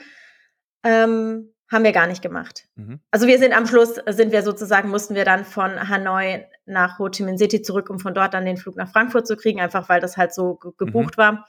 Ähm, 0.84 1.54
haben 1.72 1.86
wir 1.86 1.94
gar 1.94 2.08
nicht 2.08 2.22
gemacht. 2.22 2.66
Mhm. 2.76 3.00
Also 3.10 3.28
wir 3.28 3.40
sind 3.40 3.54
am 3.54 3.66
Schluss, 3.66 3.96
sind 4.08 4.32
wir 4.32 4.44
sozusagen, 4.44 4.90
mussten 4.90 5.16
wir 5.16 5.26
dann 5.26 5.46
von 5.46 5.90
Hanoi 5.90 6.46
nach 6.66 7.00
Ho 7.00 7.10
Chi 7.10 7.24
Minh 7.24 7.38
City 7.38 7.62
zurück, 7.62 7.90
um 7.90 8.00
von 8.00 8.14
dort 8.14 8.34
dann 8.34 8.46
den 8.46 8.58
Flug 8.58 8.76
nach 8.76 8.92
Frankfurt 8.92 9.26
zu 9.26 9.38
kriegen, 9.38 9.62
einfach 9.62 9.88
weil 9.88 10.02
das 10.02 10.18
halt 10.18 10.34
so 10.34 10.56
gebucht 10.78 11.18
mhm. 11.18 11.22
war. 11.22 11.48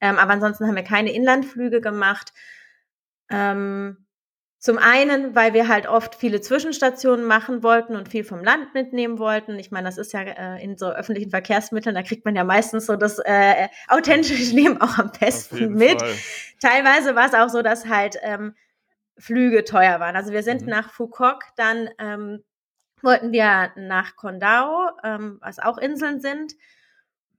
Ähm, 0.00 0.18
aber 0.18 0.32
ansonsten 0.32 0.66
haben 0.66 0.74
wir 0.74 0.82
keine 0.82 1.12
Inlandflüge 1.12 1.80
gemacht. 1.80 2.32
Ähm, 3.30 4.01
zum 4.62 4.78
einen, 4.78 5.34
weil 5.34 5.54
wir 5.54 5.66
halt 5.66 5.88
oft 5.88 6.14
viele 6.14 6.40
Zwischenstationen 6.40 7.24
machen 7.24 7.64
wollten 7.64 7.96
und 7.96 8.08
viel 8.08 8.22
vom 8.22 8.44
Land 8.44 8.74
mitnehmen 8.74 9.18
wollten. 9.18 9.58
Ich 9.58 9.72
meine, 9.72 9.88
das 9.88 9.98
ist 9.98 10.12
ja 10.12 10.20
äh, 10.20 10.62
in 10.62 10.78
so 10.78 10.86
öffentlichen 10.86 11.30
Verkehrsmitteln, 11.30 11.96
da 11.96 12.04
kriegt 12.04 12.24
man 12.24 12.36
ja 12.36 12.44
meistens 12.44 12.86
so 12.86 12.94
das 12.94 13.18
äh, 13.18 13.66
authentische 13.88 14.54
Leben 14.54 14.80
auch 14.80 14.98
am 14.98 15.10
besten 15.18 15.74
mit. 15.74 16.00
Fall. 16.00 16.14
Teilweise 16.60 17.16
war 17.16 17.26
es 17.26 17.34
auch 17.34 17.48
so, 17.48 17.60
dass 17.62 17.88
halt 17.88 18.18
ähm, 18.22 18.54
Flüge 19.18 19.64
teuer 19.64 19.98
waren. 19.98 20.14
Also 20.14 20.32
wir 20.32 20.44
sind 20.44 20.62
mhm. 20.62 20.68
nach 20.68 20.92
Phuket, 20.92 21.40
dann 21.56 21.90
ähm, 21.98 22.44
wollten 23.02 23.32
wir 23.32 23.72
nach 23.74 24.14
Condao, 24.14 24.90
ähm, 25.02 25.38
was 25.40 25.58
auch 25.58 25.76
Inseln 25.76 26.20
sind. 26.20 26.52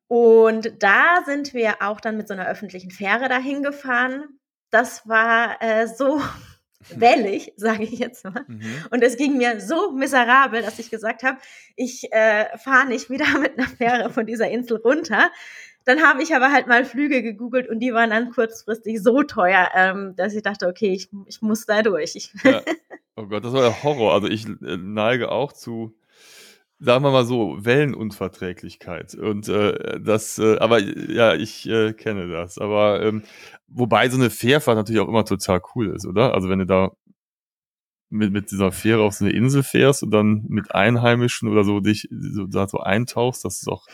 Und 0.09 0.83
da 0.83 1.23
sind 1.25 1.53
wir 1.53 1.81
auch 1.81 2.01
dann 2.01 2.17
mit 2.17 2.27
so 2.27 2.33
einer 2.33 2.49
öffentlichen 2.49 2.91
Fähre 2.91 3.29
dahin 3.29 3.63
gefahren. 3.63 4.25
Das 4.71 5.07
war 5.07 5.61
äh, 5.61 5.87
so 5.87 6.21
wellig, 6.95 7.53
sage 7.55 7.83
ich 7.83 7.99
jetzt 7.99 8.23
mal. 8.25 8.45
Mhm. 8.47 8.61
Und 8.91 9.03
es 9.03 9.17
ging 9.17 9.37
mir 9.37 9.59
so 9.59 9.91
miserabel, 9.91 10.61
dass 10.61 10.79
ich 10.79 10.89
gesagt 10.89 11.23
habe, 11.23 11.37
ich 11.75 12.11
äh, 12.11 12.57
fahre 12.57 12.87
nicht 12.87 13.09
wieder 13.09 13.25
mit 13.39 13.57
einer 13.57 13.67
Fähre 13.67 14.09
von 14.09 14.25
dieser 14.25 14.49
Insel 14.49 14.77
runter. 14.77 15.31
Dann 15.85 16.01
habe 16.01 16.23
ich 16.23 16.33
aber 16.33 16.51
halt 16.51 16.67
mal 16.67 16.85
Flüge 16.85 17.21
gegoogelt 17.21 17.67
und 17.69 17.79
die 17.79 17.93
waren 17.93 18.11
dann 18.11 18.31
kurzfristig 18.31 19.01
so 19.01 19.23
teuer, 19.23 19.69
ähm, 19.75 20.15
dass 20.15 20.33
ich 20.33 20.41
dachte, 20.41 20.67
okay, 20.67 20.93
ich, 20.93 21.09
ich 21.27 21.41
muss 21.41 21.65
da 21.65 21.81
durch. 21.81 22.31
Ja. 22.43 22.61
Oh 23.15 23.27
Gott, 23.27 23.45
das 23.45 23.53
war 23.53 23.61
ja 23.61 23.83
Horror. 23.83 24.11
Also 24.11 24.27
ich 24.27 24.47
äh, 24.47 24.77
neige 24.77 25.31
auch 25.31 25.53
zu, 25.53 25.93
sagen 26.83 27.03
wir 27.03 27.11
mal 27.11 27.25
so, 27.25 27.57
Wellenunverträglichkeit. 27.59 29.15
Und 29.15 29.47
äh, 29.47 29.99
das, 29.99 30.37
äh, 30.37 30.57
aber 30.57 30.79
ja, 30.79 31.33
ich 31.33 31.67
äh, 31.67 31.93
kenne 31.93 32.27
das. 32.27 32.57
Aber 32.57 33.01
ähm, 33.01 33.23
Wobei 33.75 34.07
so 34.09 34.17
eine 34.17 34.29
Fährfahrt 34.29 34.77
natürlich 34.77 35.01
auch 35.01 35.07
immer 35.07 35.25
total 35.25 35.61
cool 35.73 35.95
ist, 35.95 36.05
oder? 36.05 36.35
Also 36.35 36.47
wenn 36.47 36.59
du 36.59 36.65
da 36.65 36.91
mit, 38.09 38.31
mit 38.31 38.51
dieser 38.51 38.71
Fähre 38.71 39.01
auf 39.01 39.15
so 39.15 39.25
eine 39.25 39.33
Insel 39.33 39.63
fährst 39.63 40.03
und 40.03 40.11
dann 40.11 40.45
mit 40.47 40.75
Einheimischen 40.75 41.49
oder 41.49 41.63
so 41.63 41.79
dich 41.79 42.07
so, 42.11 42.45
da 42.45 42.67
so 42.67 42.79
eintauchst, 42.79 43.43
das 43.43 43.61
ist 43.61 43.67
auch 43.67 43.87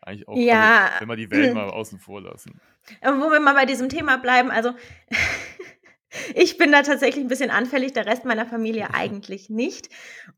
eigentlich 0.00 0.26
auch, 0.26 0.36
ja. 0.36 0.86
also, 0.86 1.00
wenn 1.00 1.08
wir 1.08 1.16
die 1.16 1.30
Welt 1.30 1.54
mal 1.54 1.70
außen 1.70 2.00
vor 2.00 2.20
lassen. 2.20 2.60
wo 3.00 3.30
wir 3.30 3.38
mal 3.38 3.54
bei 3.54 3.64
diesem 3.64 3.88
Thema 3.88 4.16
bleiben, 4.16 4.50
also 4.50 4.72
ich 6.34 6.58
bin 6.58 6.72
da 6.72 6.82
tatsächlich 6.82 7.24
ein 7.24 7.28
bisschen 7.28 7.50
anfällig, 7.50 7.92
der 7.92 8.06
Rest 8.06 8.24
meiner 8.24 8.46
Familie 8.46 8.94
eigentlich 8.94 9.50
nicht. 9.50 9.88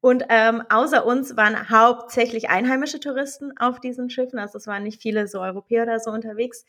Und 0.00 0.24
ähm, 0.28 0.62
außer 0.68 1.04
uns 1.04 1.36
waren 1.36 1.70
hauptsächlich 1.70 2.48
einheimische 2.48 3.00
Touristen 3.00 3.52
auf 3.58 3.80
diesen 3.80 4.10
Schiffen, 4.10 4.38
also 4.38 4.58
es 4.58 4.66
waren 4.66 4.82
nicht 4.82 5.02
viele 5.02 5.28
so 5.28 5.40
Europäer 5.40 5.84
oder 5.84 6.00
so 6.00 6.10
unterwegs. 6.10 6.64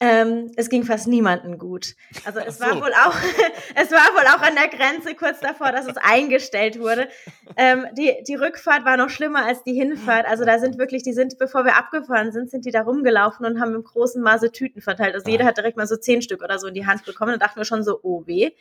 Ähm, 0.00 0.52
es 0.54 0.68
ging 0.70 0.84
fast 0.84 1.08
niemandem 1.08 1.58
gut. 1.58 1.96
Also 2.24 2.38
es 2.38 2.58
so. 2.58 2.64
war 2.64 2.80
wohl 2.80 2.92
auch, 2.92 3.16
es 3.74 3.90
war 3.90 4.14
wohl 4.14 4.26
auch 4.26 4.40
an 4.42 4.54
der 4.54 4.68
Grenze 4.68 5.16
kurz 5.16 5.40
davor, 5.40 5.72
dass 5.72 5.86
es 5.86 5.96
eingestellt 5.96 6.78
wurde. 6.78 7.08
Ähm, 7.56 7.86
die, 7.96 8.14
die 8.26 8.36
Rückfahrt 8.36 8.84
war 8.84 8.96
noch 8.96 9.10
schlimmer 9.10 9.44
als 9.44 9.64
die 9.64 9.74
Hinfahrt. 9.74 10.26
Also 10.26 10.44
da 10.44 10.60
sind 10.60 10.78
wirklich, 10.78 11.02
die 11.02 11.12
sind, 11.12 11.36
bevor 11.38 11.64
wir 11.64 11.76
abgefahren 11.76 12.30
sind, 12.30 12.48
sind 12.48 12.64
die 12.64 12.70
da 12.70 12.82
rumgelaufen 12.82 13.44
und 13.44 13.60
haben 13.60 13.74
im 13.74 13.82
großen 13.82 14.22
Maße 14.22 14.52
Tüten 14.52 14.80
verteilt. 14.80 15.14
Also 15.16 15.28
jeder 15.28 15.44
hat 15.44 15.56
direkt 15.56 15.76
mal 15.76 15.88
so 15.88 15.96
zehn 15.96 16.22
Stück 16.22 16.44
oder 16.44 16.60
so 16.60 16.68
in 16.68 16.74
die 16.74 16.86
Hand 16.86 17.04
bekommen. 17.04 17.32
Da 17.32 17.46
dachten 17.46 17.58
wir 17.58 17.64
schon 17.64 17.82
so, 17.82 17.98
oh 18.02 18.24
weh. 18.26 18.52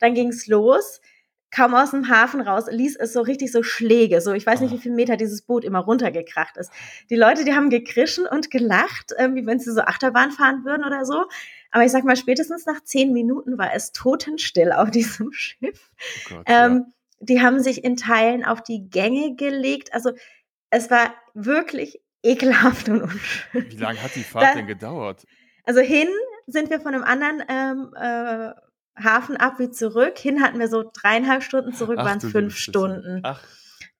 Dann 0.00 0.14
ging's 0.14 0.48
los 0.48 1.00
kaum 1.50 1.74
aus 1.74 1.90
dem 1.90 2.08
Hafen 2.08 2.40
raus, 2.40 2.64
ließ 2.70 2.96
es 2.96 3.12
so 3.12 3.20
richtig 3.20 3.50
so 3.52 3.62
Schläge. 3.62 4.20
So, 4.20 4.32
ich 4.32 4.46
weiß 4.46 4.60
nicht, 4.60 4.72
ah. 4.72 4.74
wie 4.74 4.80
viele 4.80 4.94
Meter 4.94 5.16
dieses 5.16 5.42
Boot 5.42 5.64
immer 5.64 5.80
runtergekracht 5.80 6.56
ist. 6.56 6.70
Die 7.10 7.16
Leute, 7.16 7.44
die 7.44 7.54
haben 7.54 7.70
gekrischen 7.70 8.26
und 8.26 8.50
gelacht, 8.50 9.12
äh, 9.16 9.34
wie 9.34 9.46
wenn 9.46 9.58
sie 9.58 9.72
so 9.72 9.80
Achterbahn 9.80 10.30
fahren 10.30 10.64
würden 10.64 10.84
oder 10.84 11.04
so. 11.04 11.24
Aber 11.70 11.84
ich 11.84 11.92
sag 11.92 12.04
mal, 12.04 12.16
spätestens 12.16 12.66
nach 12.66 12.82
zehn 12.82 13.12
Minuten 13.12 13.58
war 13.58 13.74
es 13.74 13.92
totenstill 13.92 14.72
auf 14.72 14.90
diesem 14.92 15.32
Schiff. 15.32 15.90
Oh 16.26 16.34
Gott, 16.34 16.44
ähm, 16.46 16.72
ja. 16.72 16.92
Die 17.22 17.42
haben 17.42 17.60
sich 17.60 17.84
in 17.84 17.96
Teilen 17.96 18.44
auf 18.44 18.62
die 18.62 18.88
Gänge 18.88 19.34
gelegt. 19.36 19.92
Also 19.92 20.12
es 20.70 20.90
war 20.90 21.14
wirklich 21.34 22.00
ekelhaft 22.22 22.88
und 22.88 23.02
unschön. 23.02 23.70
Wie 23.70 23.76
lange 23.76 24.02
hat 24.02 24.14
die 24.14 24.24
Fahrt 24.24 24.44
da, 24.44 24.54
denn 24.54 24.66
gedauert? 24.66 25.26
Also 25.64 25.80
hin 25.80 26.08
sind 26.46 26.70
wir 26.70 26.80
von 26.80 26.94
einem 26.94 27.04
anderen 27.04 27.42
ähm, 27.48 27.94
äh, 27.94 28.52
Hafen 29.04 29.36
ab 29.36 29.54
wie 29.58 29.70
zurück. 29.70 30.18
Hin 30.18 30.42
hatten 30.42 30.58
wir 30.58 30.68
so 30.68 30.90
dreieinhalb 30.92 31.42
Stunden, 31.42 31.72
zurück 31.72 31.98
waren 31.98 32.18
es 32.18 32.24
fünf 32.24 32.56
Stunden. 32.56 33.20
Ach. 33.22 33.42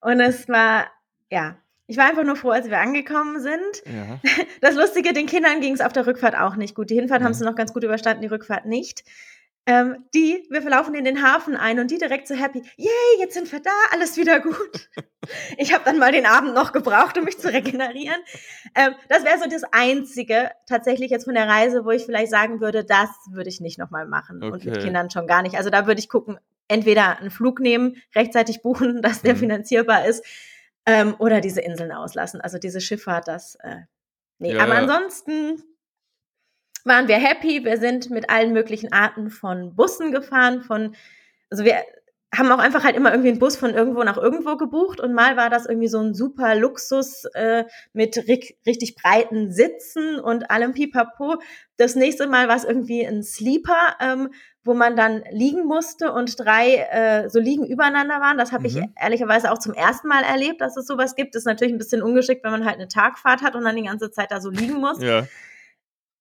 Und 0.01 0.21
es 0.21 0.49
war, 0.49 0.87
ja, 1.31 1.57
ich 1.87 1.97
war 1.97 2.09
einfach 2.09 2.25
nur 2.25 2.37
froh, 2.37 2.51
als 2.51 2.71
wir 2.71 2.79
angekommen 2.79 3.41
sind. 3.41 3.83
Ja. 3.85 4.21
Das 4.61 4.75
Lustige, 4.75 5.13
den 5.13 5.27
Kindern 5.27 5.61
ging 5.61 5.73
es 5.73 5.81
auf 5.81 5.93
der 5.93 6.07
Rückfahrt 6.07 6.37
auch 6.37 6.55
nicht 6.55 6.75
gut. 6.75 6.91
Die 6.91 6.95
Hinfahrt 6.95 7.21
ja. 7.21 7.27
haben 7.27 7.35
sie 7.35 7.45
noch 7.45 7.57
ganz 7.57 7.73
gut 7.73 7.83
überstanden, 7.83 8.23
die 8.23 8.29
Rückfahrt 8.29 8.67
nicht. 8.67 9.05
Ähm, 9.67 10.05
die, 10.15 10.47
wir 10.51 10.63
verlaufen 10.63 10.95
in 10.95 11.05
den 11.05 11.23
Hafen 11.23 11.55
ein 11.55 11.79
und 11.79 11.91
die 11.91 11.99
direkt 11.99 12.27
so 12.27 12.35
happy, 12.35 12.63
yay, 12.77 13.21
jetzt 13.21 13.35
sind 13.35 13.53
wir 13.53 13.61
da, 13.61 13.71
alles 13.93 14.17
wieder 14.17 14.41
gut. 14.41 14.89
ich 15.59 15.73
habe 15.75 15.85
dann 15.85 15.99
mal 15.99 16.13
den 16.13 16.27
Abend 16.27 16.55
noch 16.55 16.73
gebraucht, 16.73 17.19
um 17.19 17.25
mich 17.25 17.39
zu 17.39 17.53
regenerieren. 17.53 18.17
Ähm, 18.75 18.95
das 19.09 19.25
wäre 19.25 19.39
so 19.39 19.49
das 19.49 19.63
Einzige 19.71 20.51
tatsächlich 20.67 21.11
jetzt 21.11 21.25
von 21.25 21.35
der 21.35 21.47
Reise, 21.47 21.85
wo 21.85 21.91
ich 21.91 22.05
vielleicht 22.05 22.31
sagen 22.31 22.61
würde, 22.61 22.85
das 22.85 23.11
würde 23.31 23.51
ich 23.51 23.61
nicht 23.61 23.79
nochmal 23.79 24.07
machen 24.07 24.43
okay. 24.43 24.53
und 24.53 24.65
mit 24.65 24.81
Kindern 24.81 25.11
schon 25.11 25.27
gar 25.27 25.43
nicht. 25.43 25.57
Also 25.57 25.69
da 25.71 25.87
würde 25.87 26.01
ich 26.01 26.09
gucken, 26.09 26.39
entweder 26.67 27.19
einen 27.19 27.31
Flug 27.31 27.61
nehmen, 27.61 27.97
rechtzeitig 28.15 28.63
buchen, 28.63 29.03
dass 29.03 29.23
der 29.23 29.35
mhm. 29.35 29.41
finanzierbar 29.41 30.07
ist, 30.07 30.25
ähm, 30.87 31.15
oder 31.19 31.41
diese 31.41 31.61
Inseln 31.61 31.93
auslassen. 31.93 32.41
Also 32.41 32.59
diese 32.59 32.81
Schifffahrt, 32.81 33.29
das, 33.29 33.57
äh, 33.57 33.83
Nee, 34.41 34.55
Ja, 34.55 34.65
aber 34.65 34.75
ansonsten 34.75 35.63
waren 36.85 37.09
wir 37.09 37.17
happy. 37.17 37.65
Wir 37.65 37.79
sind 37.79 38.11
mit 38.11 38.31
allen 38.31 38.53
möglichen 38.53 38.93
Arten 38.93 39.31
von 39.31 39.75
Bussen 39.75 40.13
gefahren, 40.13 40.63
von, 40.63 40.95
also 41.51 41.65
wir 41.65 41.77
haben 42.33 42.53
auch 42.53 42.59
einfach 42.59 42.85
halt 42.85 42.95
immer 42.95 43.11
irgendwie 43.11 43.31
einen 43.31 43.41
Bus 43.41 43.57
von 43.57 43.75
irgendwo 43.75 44.05
nach 44.05 44.17
irgendwo 44.17 44.57
gebucht 44.57 45.01
und 45.01 45.13
mal 45.15 45.37
war 45.37 45.51
das 45.51 45.67
irgendwie 45.67 45.89
so 45.89 45.99
ein 45.99 46.15
super 46.15 46.55
Luxus 46.55 47.25
äh, 47.35 47.65
mit 47.93 48.17
ri 48.29 48.57
richtig 48.65 48.95
breiten 48.95 49.51
Sitzen 49.51 50.21
und 50.21 50.49
allem 50.49 50.73
Pipapo. 50.73 51.43
Das 51.77 51.97
nächste 51.97 52.29
Mal 52.29 52.47
war 52.47 52.55
es 52.55 52.63
irgendwie 52.63 53.05
ein 53.05 53.25
Sleeper, 53.25 53.97
ähm, 54.01 54.31
wo 54.63 54.75
man 54.75 54.95
dann 54.95 55.25
liegen 55.33 55.65
musste 55.65 56.13
und 56.13 56.39
drei 56.39 56.77
äh, 56.77 57.29
so 57.29 57.41
liegen 57.41 57.67
übereinander 57.67 58.21
waren. 58.21 58.39
Das 58.39 58.53
habe 58.53 58.69
ich 58.69 58.77
Mhm. 58.77 58.93
ehrlicherweise 59.01 59.51
auch 59.51 59.59
zum 59.59 59.75
ersten 59.75 60.07
Mal 60.07 60.23
erlebt, 60.23 60.61
dass 60.61 60.77
es 60.77 60.87
sowas 60.87 61.17
gibt. 61.17 61.35
Das 61.35 61.41
ist 61.43 61.47
natürlich 61.47 61.75
ein 61.75 61.79
bisschen 61.79 62.01
ungeschickt, 62.03 62.45
wenn 62.45 62.53
man 62.53 62.65
halt 62.65 62.77
eine 62.77 62.87
Tagfahrt 62.87 63.43
hat 63.43 63.57
und 63.57 63.65
dann 63.65 63.75
die 63.75 63.83
ganze 63.83 64.13
Zeit 64.13 64.31
da 64.31 64.41
so 64.41 64.51
liegen 64.51 64.75
muss. 64.75 65.03
Ja. 65.03 65.27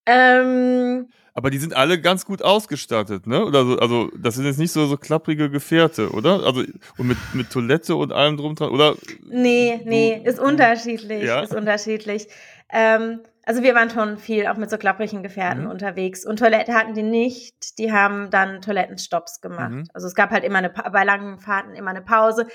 Ähm, 0.05 1.07
Aber 1.33 1.49
die 1.49 1.57
sind 1.57 1.75
alle 1.75 1.99
ganz 2.01 2.25
gut 2.25 2.41
ausgestattet, 2.41 3.27
ne? 3.27 3.45
Oder 3.45 3.65
so, 3.65 3.77
also 3.79 4.09
das 4.17 4.35
sind 4.35 4.45
jetzt 4.45 4.57
nicht 4.59 4.71
so, 4.71 4.85
so 4.87 4.97
klapprige 4.97 5.49
Gefährte, 5.49 6.09
oder? 6.11 6.43
Also 6.45 6.63
und 6.97 7.07
mit, 7.07 7.17
mit 7.33 7.49
Toilette 7.51 7.95
und 7.95 8.11
allem 8.11 8.37
drum 8.37 8.55
dran, 8.55 8.69
oder? 8.69 8.95
Nee, 9.29 9.79
nee, 9.85 10.21
ist 10.23 10.39
unterschiedlich, 10.39 11.23
Ja? 11.25 11.41
ist 11.41 11.53
unterschiedlich. 11.55 12.27
Ähm, 12.71 13.21
also 13.45 13.63
wir 13.63 13.73
waren 13.73 13.89
schon 13.89 14.17
viel 14.17 14.45
auch 14.47 14.57
mit 14.57 14.69
so 14.69 14.77
klapprigen 14.77 15.23
Gefährten 15.23 15.63
Mhm. 15.63 15.71
unterwegs 15.71 16.25
und 16.25 16.37
Toilette 16.39 16.73
hatten 16.73 16.93
die 16.93 17.03
nicht, 17.03 17.79
die 17.79 17.91
haben 17.91 18.29
dann 18.29 18.61
Toilettenstopps 18.61 19.41
gemacht. 19.41 19.71
Mhm. 19.71 19.83
Also 19.93 20.07
es 20.07 20.13
gab 20.15 20.29
halt 20.31 20.43
immer 20.43 20.59
eine, 20.59 20.69
bei 20.69 21.03
langen 21.03 21.39
Fahrten 21.39 21.73
immer 21.75 21.89
eine 21.91 22.01
Pause, 22.01 22.47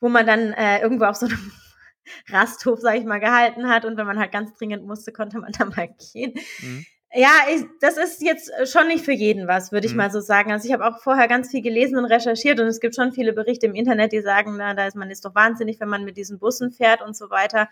wo 0.00 0.08
man 0.08 0.26
dann 0.26 0.52
äh, 0.52 0.80
irgendwo 0.80 1.04
auf 1.04 1.16
so 1.16 1.26
einem 1.26 1.52
Rasthof, 2.28 2.80
sag 2.80 2.96
ich 2.98 3.04
mal, 3.04 3.20
gehalten 3.20 3.68
hat 3.68 3.84
und 3.84 3.96
wenn 3.96 4.06
man 4.06 4.18
halt 4.18 4.32
ganz 4.32 4.52
dringend 4.54 4.84
musste, 4.86 5.12
konnte 5.12 5.38
man 5.38 5.52
da 5.52 5.64
mal 5.76 5.88
gehen. 6.12 6.34
Mhm. 6.60 6.84
Ja, 7.14 7.30
ich, 7.54 7.64
das 7.80 7.98
ist 7.98 8.22
jetzt 8.22 8.50
schon 8.70 8.88
nicht 8.88 9.04
für 9.04 9.12
jeden 9.12 9.46
was, 9.46 9.70
würde 9.70 9.86
ich 9.86 9.92
Mhm. 9.92 9.98
mal 9.98 10.10
so 10.10 10.20
sagen. 10.20 10.50
Also 10.50 10.66
ich 10.66 10.72
habe 10.72 10.86
auch 10.86 10.98
vorher 11.00 11.28
ganz 11.28 11.50
viel 11.50 11.60
gelesen 11.60 11.98
und 11.98 12.06
recherchiert 12.06 12.58
und 12.58 12.66
es 12.66 12.80
gibt 12.80 12.94
schon 12.94 13.12
viele 13.12 13.34
Berichte 13.34 13.66
im 13.66 13.74
Internet, 13.74 14.12
die 14.12 14.22
sagen, 14.22 14.54
na, 14.56 14.72
da 14.74 14.86
ist 14.86 14.96
man 14.96 15.10
ist 15.10 15.24
doch 15.24 15.34
wahnsinnig, 15.34 15.78
wenn 15.80 15.88
man 15.88 16.04
mit 16.04 16.16
diesen 16.16 16.38
Bussen 16.38 16.72
fährt 16.72 17.02
und 17.02 17.14
so 17.14 17.28
weiter. 17.28 17.68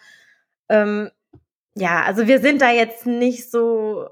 Ähm, 0.69 1.11
ja, 1.75 2.03
also 2.03 2.27
wir 2.27 2.41
sind 2.41 2.61
da 2.61 2.71
jetzt 2.71 3.07
nicht 3.07 3.51
so, 3.51 4.09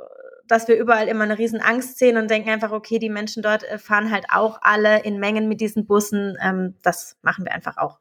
dass 0.46 0.66
wir 0.66 0.76
überall 0.78 1.08
immer 1.08 1.24
eine 1.24 1.36
riesen 1.36 1.60
Angst 1.60 1.98
sehen 1.98 2.16
und 2.16 2.30
denken 2.30 2.48
einfach, 2.48 2.72
okay, 2.72 2.98
die 2.98 3.10
Menschen 3.10 3.42
dort 3.42 3.64
äh, 3.64 3.76
fahren 3.78 4.10
halt 4.10 4.24
auch 4.32 4.58
alle 4.62 5.02
in 5.02 5.18
Mengen 5.18 5.46
mit 5.46 5.60
diesen 5.60 5.84
Bussen. 5.84 6.38
Ähm, 6.42 6.74
das 6.82 7.18
machen 7.20 7.44
wir 7.44 7.52
einfach 7.52 7.76
auch. 7.76 7.98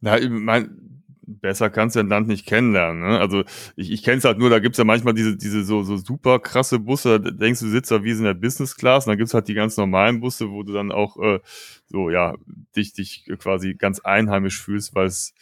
Na, 0.00 0.16
ich 0.18 0.30
mein, 0.30 1.02
besser 1.26 1.70
kannst 1.70 1.96
du 1.96 2.00
ein 2.00 2.08
Land 2.08 2.28
nicht 2.28 2.46
kennenlernen. 2.46 3.02
Ne? 3.02 3.18
Also 3.18 3.44
ich, 3.76 3.90
ich 3.90 4.02
kenne 4.02 4.18
es 4.18 4.24
halt 4.24 4.38
nur, 4.38 4.50
da 4.50 4.58
gibt's 4.58 4.78
ja 4.78 4.84
manchmal 4.84 5.14
diese, 5.14 5.36
diese 5.36 5.64
so, 5.64 5.82
so 5.82 5.96
super 5.96 6.38
krasse 6.38 6.78
Busse, 6.78 7.20
da 7.20 7.30
denkst 7.30 7.60
du, 7.60 7.68
sitzt 7.68 7.90
da 7.90 8.04
wie 8.04 8.10
in 8.10 8.22
der 8.22 8.34
Business 8.34 8.76
Class 8.76 9.06
und 9.06 9.10
dann 9.10 9.18
gibt's 9.18 9.34
halt 9.34 9.48
die 9.48 9.54
ganz 9.54 9.76
normalen 9.76 10.20
Busse, 10.20 10.50
wo 10.50 10.62
du 10.62 10.72
dann 10.72 10.92
auch 10.92 11.16
äh, 11.18 11.40
so, 11.86 12.10
ja, 12.10 12.34
dich, 12.76 12.92
dich 12.92 13.24
quasi 13.38 13.74
ganz 13.74 14.00
einheimisch 14.00 14.62
fühlst, 14.62 14.94
weil 14.94 15.06
es 15.06 15.34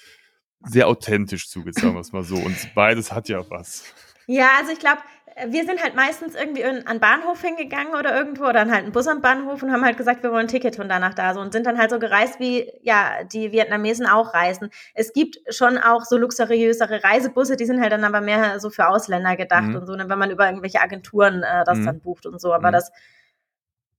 sehr 0.67 0.89
authentisch 0.89 1.49
zugeht, 1.49 1.75
sagen 1.75 1.95
wir 1.95 2.01
es 2.01 2.13
mal 2.13 2.23
so. 2.23 2.37
Und 2.37 2.57
beides 2.75 3.13
hat 3.13 3.29
ja 3.29 3.49
was. 3.51 3.85
Ja, 4.27 4.49
also 4.59 4.73
ich 4.73 4.79
glaube, 4.79 5.03
wir 5.49 5.65
sind 5.65 5.83
halt 5.83 5.95
meistens 5.97 6.35
irgendwie 6.35 6.65
an 6.65 7.01
Bahnhof 7.01 7.41
hingegangen 7.43 7.95
oder 7.95 8.17
irgendwo 8.17 8.45
oder 8.45 8.53
dann 8.53 8.71
halt 8.71 8.85
einen 8.85 8.93
Bus 8.93 9.09
am 9.09 9.21
Bahnhof 9.21 9.63
und 9.63 9.73
haben 9.73 9.85
halt 9.85 9.97
gesagt, 9.97 10.23
wir 10.23 10.31
wollen 10.31 10.47
ein 10.47 10.49
Ticket 10.49 10.77
von 10.77 10.89
danach 10.89 11.15
da 11.15 11.35
so 11.35 11.41
und 11.41 11.53
sind 11.53 11.67
dann 11.67 11.79
halt 11.79 11.91
so 11.91 11.99
gereist, 11.99 12.39
wie 12.39 12.71
ja 12.83 13.25
die 13.25 13.51
Vietnamesen 13.51 14.07
auch 14.07 14.33
reisen. 14.35 14.71
Es 14.95 15.13
gibt 15.13 15.39
schon 15.53 15.79
auch 15.79 16.05
so 16.05 16.17
luxuriösere 16.17 17.03
Reisebusse, 17.03 17.57
die 17.57 17.65
sind 17.67 17.81
halt 17.81 17.93
dann 17.93 18.05
aber 18.05 18.21
mehr 18.21 18.61
so 18.61 18.71
für 18.71 18.89
Ausländer 18.89 19.37
gedacht 19.37 19.69
Mhm. 19.69 19.77
und 19.77 19.87
so, 19.87 19.97
ne, 19.97 20.09
wenn 20.09 20.19
man 20.19 20.31
über 20.31 20.47
irgendwelche 20.47 20.81
Agenturen 20.81 21.43
äh, 21.43 21.65
das 21.65 21.79
Mhm. 21.81 21.87
dann 21.87 22.01
bucht 22.01 22.27
und 22.27 22.41
so, 22.41 22.53
aber 22.55 22.69
Mhm. 22.69 22.73
das 22.73 22.93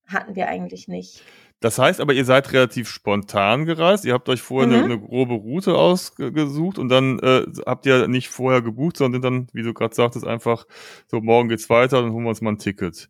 hatten 0.07 0.35
wir 0.35 0.47
eigentlich 0.47 0.87
nicht. 0.87 1.23
Das 1.61 1.79
heißt 1.79 2.01
aber, 2.01 2.13
ihr 2.13 2.25
seid 2.25 2.51
relativ 2.53 2.89
spontan 2.89 3.65
gereist. 3.65 4.05
Ihr 4.05 4.13
habt 4.13 4.29
euch 4.29 4.41
vorher 4.41 4.69
eine, 4.69 4.79
Mhm. 4.79 4.91
eine 4.91 4.99
grobe 4.99 5.33
Route 5.35 5.75
ausgesucht 5.75 6.77
und 6.77 6.89
dann 6.89 7.19
äh, 7.19 7.45
habt 7.65 7.85
ihr 7.85 8.07
nicht 8.07 8.29
vorher 8.29 8.61
gebucht, 8.61 8.97
sondern 8.97 9.21
dann, 9.21 9.47
wie 9.53 9.63
du 9.63 9.73
gerade 9.73 9.95
sagtest, 9.95 10.27
einfach 10.27 10.65
so, 11.07 11.21
morgen 11.21 11.49
geht's 11.49 11.69
weiter, 11.69 12.01
dann 12.01 12.11
holen 12.11 12.23
wir 12.23 12.29
uns 12.29 12.41
mal 12.41 12.51
ein 12.51 12.59
Ticket. 12.59 13.09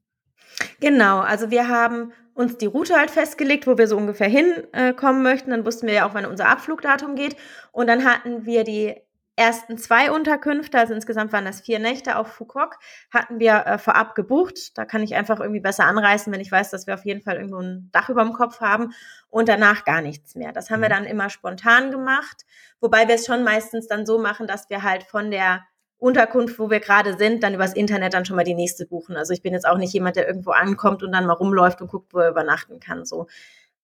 Genau, 0.79 1.19
also 1.19 1.51
wir 1.51 1.67
haben 1.67 2.13
uns 2.33 2.57
die 2.57 2.65
Route 2.65 2.95
halt 2.95 3.11
festgelegt, 3.11 3.65
wo 3.65 3.77
wir 3.77 3.87
so 3.87 3.97
ungefähr 3.97 4.27
hinkommen 4.29 5.21
äh, 5.21 5.23
möchten. 5.23 5.51
Dann 5.51 5.65
wussten 5.65 5.87
wir 5.87 5.93
ja 5.93 6.07
auch, 6.07 6.13
wann 6.13 6.25
unser 6.25 6.47
Abflugdatum 6.49 7.15
geht. 7.15 7.35
Und 7.71 7.87
dann 7.87 8.05
hatten 8.05 8.45
wir 8.45 8.63
die 8.63 8.93
ersten 9.35 9.77
zwei 9.77 10.11
Unterkünfte, 10.11 10.77
also 10.79 10.93
insgesamt 10.93 11.33
waren 11.33 11.45
das 11.45 11.61
vier 11.61 11.79
Nächte 11.79 12.17
auf 12.17 12.27
Foucault, 12.31 12.75
hatten 13.13 13.39
wir 13.39 13.65
äh, 13.65 13.77
vorab 13.77 14.15
gebucht. 14.15 14.77
Da 14.77 14.85
kann 14.85 15.03
ich 15.03 15.15
einfach 15.15 15.39
irgendwie 15.39 15.59
besser 15.59 15.85
anreisen, 15.85 16.31
wenn 16.31 16.39
ich 16.39 16.51
weiß, 16.51 16.69
dass 16.71 16.87
wir 16.87 16.93
auf 16.93 17.05
jeden 17.05 17.21
Fall 17.21 17.35
irgendwo 17.35 17.59
ein 17.59 17.89
Dach 17.91 18.09
über 18.09 18.23
dem 18.23 18.33
Kopf 18.33 18.61
haben 18.61 18.93
und 19.29 19.49
danach 19.49 19.83
gar 19.83 20.01
nichts 20.01 20.35
mehr. 20.35 20.53
Das 20.53 20.69
haben 20.69 20.81
wir 20.81 20.89
Mhm. 20.89 20.93
dann 20.93 21.05
immer 21.05 21.29
spontan 21.29 21.91
gemacht, 21.91 22.45
wobei 22.79 23.07
wir 23.07 23.15
es 23.15 23.25
schon 23.25 23.43
meistens 23.43 23.87
dann 23.87 24.05
so 24.05 24.19
machen, 24.19 24.47
dass 24.47 24.69
wir 24.69 24.83
halt 24.83 25.03
von 25.03 25.31
der 25.31 25.63
Unterkunft, 25.97 26.59
wo 26.59 26.69
wir 26.69 26.79
gerade 26.79 27.17
sind, 27.17 27.41
dann 27.43 27.53
übers 27.53 27.73
Internet 27.73 28.13
dann 28.13 28.25
schon 28.25 28.35
mal 28.35 28.43
die 28.43 28.53
nächste 28.53 28.85
buchen. 28.85 29.15
Also 29.15 29.33
ich 29.33 29.41
bin 29.41 29.53
jetzt 29.53 29.67
auch 29.67 29.77
nicht 29.77 29.93
jemand, 29.93 30.17
der 30.17 30.27
irgendwo 30.27 30.51
ankommt 30.51 31.03
und 31.03 31.11
dann 31.11 31.25
mal 31.25 31.33
rumläuft 31.33 31.81
und 31.81 31.89
guckt, 31.89 32.13
wo 32.13 32.19
er 32.19 32.29
übernachten 32.29 32.79
kann. 32.79 33.05
So, 33.05 33.27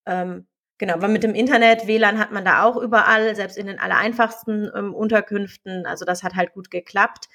ähm, 0.06 0.48
genau. 0.82 0.96
Aber 0.96 1.08
mit 1.08 1.24
dem 1.24 1.34
Internet, 1.34 1.88
WLAN 1.88 2.20
hat 2.20 2.34
man 2.34 2.44
da 2.44 2.64
auch 2.64 2.76
überall, 2.76 3.34
selbst 3.38 3.58
in 3.58 3.68
den 3.68 3.80
allereinfachsten 3.80 4.70
ähm, 4.76 4.94
Unterkünften. 4.94 5.86
Also 5.86 6.04
das 6.04 6.24
hat 6.24 6.36
halt 6.36 6.52
gut 6.54 6.70
geklappt. 6.70 7.30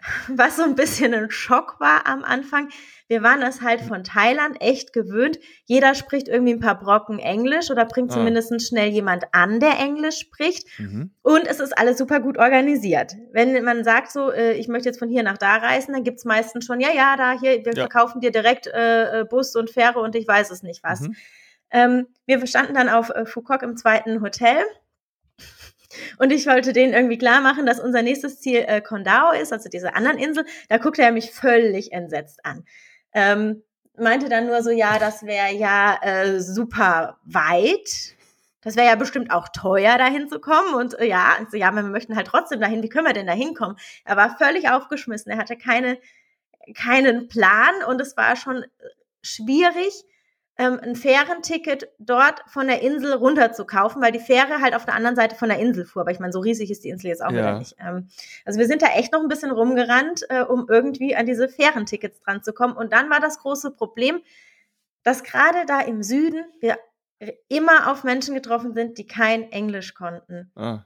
Was 0.28 0.56
so 0.56 0.64
ein 0.64 0.74
bisschen 0.74 1.14
ein 1.14 1.30
Schock 1.30 1.76
war 1.78 2.08
am 2.08 2.24
Anfang. 2.24 2.70
Wir 3.06 3.22
waren 3.22 3.40
es 3.42 3.60
halt 3.60 3.80
von 3.82 4.02
Thailand 4.02 4.56
echt 4.60 4.92
gewöhnt. 4.92 5.38
Jeder 5.66 5.94
spricht 5.94 6.26
irgendwie 6.26 6.54
ein 6.54 6.60
paar 6.60 6.78
Brocken 6.80 7.20
Englisch 7.20 7.70
oder 7.70 7.84
bringt 7.84 8.10
Ah. 8.10 8.14
zumindest 8.14 8.66
schnell 8.66 8.88
jemand 8.88 9.24
an, 9.32 9.60
der 9.60 9.78
Englisch 9.78 10.18
spricht. 10.18 10.66
Mhm. 10.80 11.12
Und 11.22 11.46
es 11.46 11.60
ist 11.60 11.76
alles 11.78 11.98
super 11.98 12.18
gut 12.18 12.36
organisiert. 12.36 13.14
Wenn 13.32 13.62
man 13.62 13.84
sagt 13.84 14.10
so, 14.10 14.32
äh, 14.32 14.54
ich 14.54 14.66
möchte 14.66 14.88
jetzt 14.88 14.98
von 14.98 15.08
hier 15.08 15.22
nach 15.22 15.38
da 15.38 15.56
reisen, 15.56 15.92
dann 15.92 16.02
gibt's 16.04 16.24
meistens 16.24 16.64
schon, 16.64 16.80
ja, 16.80 16.90
ja, 16.92 17.16
da 17.16 17.38
hier, 17.38 17.64
wir 17.64 17.72
Ja. 17.74 17.82
verkaufen 17.86 18.20
dir 18.20 18.32
direkt 18.32 18.66
äh, 18.66 19.20
äh, 19.20 19.24
Bus 19.24 19.54
und 19.54 19.70
Fähre 19.70 20.00
und 20.00 20.16
ich 20.16 20.26
weiß 20.26 20.50
es 20.50 20.62
nicht 20.64 20.82
was. 20.82 21.02
Mhm. 21.02 21.14
Ähm, 21.72 22.06
wir 22.26 22.46
standen 22.46 22.74
dann 22.74 22.88
auf 22.88 23.10
äh, 23.10 23.26
Foucault 23.26 23.62
im 23.62 23.76
zweiten 23.76 24.20
Hotel. 24.20 24.62
Und 26.18 26.32
ich 26.32 26.46
wollte 26.46 26.72
denen 26.72 26.94
irgendwie 26.94 27.18
klar 27.18 27.40
machen, 27.40 27.66
dass 27.66 27.80
unser 27.80 28.02
nächstes 28.02 28.40
Ziel 28.40 28.64
äh, 28.66 28.80
Condao 28.80 29.32
ist, 29.32 29.52
also 29.52 29.68
diese 29.68 29.94
anderen 29.94 30.18
Insel. 30.18 30.44
Da 30.68 30.78
guckte 30.78 31.02
er 31.02 31.12
mich 31.12 31.32
völlig 31.32 31.92
entsetzt 31.92 32.44
an. 32.44 32.64
Ähm, 33.12 33.62
meinte 33.96 34.28
dann 34.28 34.46
nur 34.46 34.62
so, 34.62 34.70
ja, 34.70 34.98
das 34.98 35.24
wäre 35.24 35.52
ja 35.54 35.98
äh, 36.02 36.40
super 36.40 37.18
weit. 37.24 38.16
Das 38.62 38.76
wäre 38.76 38.86
ja 38.86 38.94
bestimmt 38.94 39.32
auch 39.32 39.48
teuer, 39.48 39.98
dahin 39.98 40.28
zu 40.28 40.40
kommen. 40.40 40.74
Und 40.74 40.98
äh, 40.98 41.06
ja, 41.06 41.36
also, 41.38 41.56
ja, 41.56 41.70
wir 41.72 41.82
möchten 41.82 42.16
halt 42.16 42.26
trotzdem 42.26 42.60
dahin. 42.60 42.82
Wie 42.82 42.88
können 42.88 43.06
wir 43.06 43.12
denn 43.12 43.26
da 43.26 43.32
hinkommen? 43.32 43.76
Er 44.04 44.16
war 44.16 44.36
völlig 44.38 44.70
aufgeschmissen. 44.70 45.32
Er 45.32 45.38
hatte 45.38 45.56
keine, 45.56 45.98
keinen 46.74 47.28
Plan 47.28 47.82
und 47.88 48.00
es 48.00 48.16
war 48.16 48.36
schon 48.36 48.64
schwierig, 49.20 50.04
ähm, 50.58 50.78
ein 50.82 50.96
Fährenticket 50.96 51.88
dort 51.98 52.42
von 52.46 52.66
der 52.66 52.82
Insel 52.82 53.14
runter 53.14 53.52
zu 53.52 53.64
kaufen, 53.64 54.02
weil 54.02 54.12
die 54.12 54.18
Fähre 54.20 54.60
halt 54.60 54.74
auf 54.74 54.84
der 54.84 54.94
anderen 54.94 55.16
Seite 55.16 55.34
von 55.34 55.48
der 55.48 55.58
Insel 55.58 55.84
fuhr. 55.86 56.02
Aber 56.02 56.10
ich 56.10 56.20
meine, 56.20 56.32
so 56.32 56.40
riesig 56.40 56.70
ist 56.70 56.84
die 56.84 56.90
Insel 56.90 57.08
jetzt 57.08 57.22
auch 57.24 57.30
Ja. 57.30 57.38
wieder 57.38 57.58
nicht. 57.58 57.76
Ähm, 57.80 58.08
also 58.44 58.58
wir 58.58 58.66
sind 58.66 58.82
da 58.82 58.88
echt 58.88 59.12
noch 59.12 59.20
ein 59.22 59.28
bisschen 59.28 59.50
rumgerannt, 59.50 60.24
äh, 60.28 60.42
um 60.42 60.66
irgendwie 60.68 61.16
an 61.16 61.26
diese 61.26 61.48
Fährentickets 61.48 62.20
dran 62.20 62.42
zu 62.42 62.52
kommen. 62.52 62.76
Und 62.76 62.92
dann 62.92 63.08
war 63.10 63.20
das 63.20 63.38
große 63.38 63.70
Problem, 63.70 64.20
dass 65.02 65.24
gerade 65.24 65.64
da 65.66 65.80
im 65.80 66.02
Süden 66.02 66.44
wir 66.60 66.78
immer 67.48 67.90
auf 67.90 68.04
Menschen 68.04 68.34
getroffen 68.34 68.74
sind, 68.74 68.98
die 68.98 69.06
kein 69.06 69.50
Englisch 69.52 69.94
konnten. 69.94 70.50
Ah. 70.54 70.84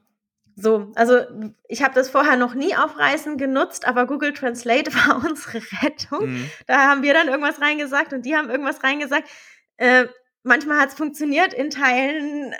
So, 0.58 0.90
also 0.94 1.20
ich 1.68 1.82
habe 1.82 1.94
das 1.94 2.08
vorher 2.08 2.36
noch 2.36 2.54
nie 2.54 2.74
auf 2.74 2.98
Reisen 2.98 3.36
genutzt, 3.36 3.86
aber 3.86 4.06
Google 4.06 4.32
Translate 4.32 4.90
war 4.94 5.22
unsere 5.24 5.60
Rettung. 5.82 6.30
Mhm. 6.30 6.50
Da 6.66 6.88
haben 6.88 7.02
wir 7.02 7.12
dann 7.12 7.28
irgendwas 7.28 7.60
reingesagt 7.60 8.12
und 8.12 8.24
die 8.24 8.34
haben 8.36 8.48
irgendwas 8.48 8.82
reingesagt. 8.82 9.28
Äh, 9.76 10.06
manchmal 10.42 10.78
hat 10.80 10.90
es 10.90 10.94
funktioniert, 10.94 11.52
in 11.52 11.70
Teilen, 11.70 12.54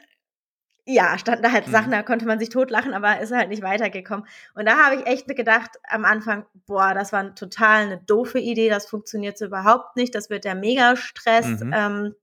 ja, 0.85 1.19
standen 1.19 1.43
da 1.43 1.53
halt 1.53 1.67
Mhm. 1.67 1.73
Sachen, 1.73 1.91
da 1.93 2.03
konnte 2.03 2.27
man 2.27 2.39
sich 2.39 2.49
totlachen, 2.49 2.95
aber 2.95 3.21
ist 3.21 3.33
halt 3.33 3.49
nicht 3.49 3.63
weitergekommen. 3.63 4.27
Und 4.55 4.67
da 4.67 4.77
habe 4.77 4.97
ich 4.97 5.07
echt 5.07 5.27
gedacht 5.29 5.71
am 5.89 6.05
Anfang, 6.05 6.47
boah, 6.67 6.95
das 6.95 7.13
war 7.13 7.35
total 7.35 7.83
eine 7.87 7.99
doofe 7.99 8.39
Idee, 8.39 8.69
das 8.69 8.87
funktioniert 8.89 9.37
so 9.39 9.47
überhaupt 9.47 9.97
nicht, 9.97 10.15
das 10.15 10.31
wird 10.31 10.45
der 10.45 10.55
Mega-Stress. 10.55 11.61
Mhm. 11.61 11.73
Ähm, 11.75 12.15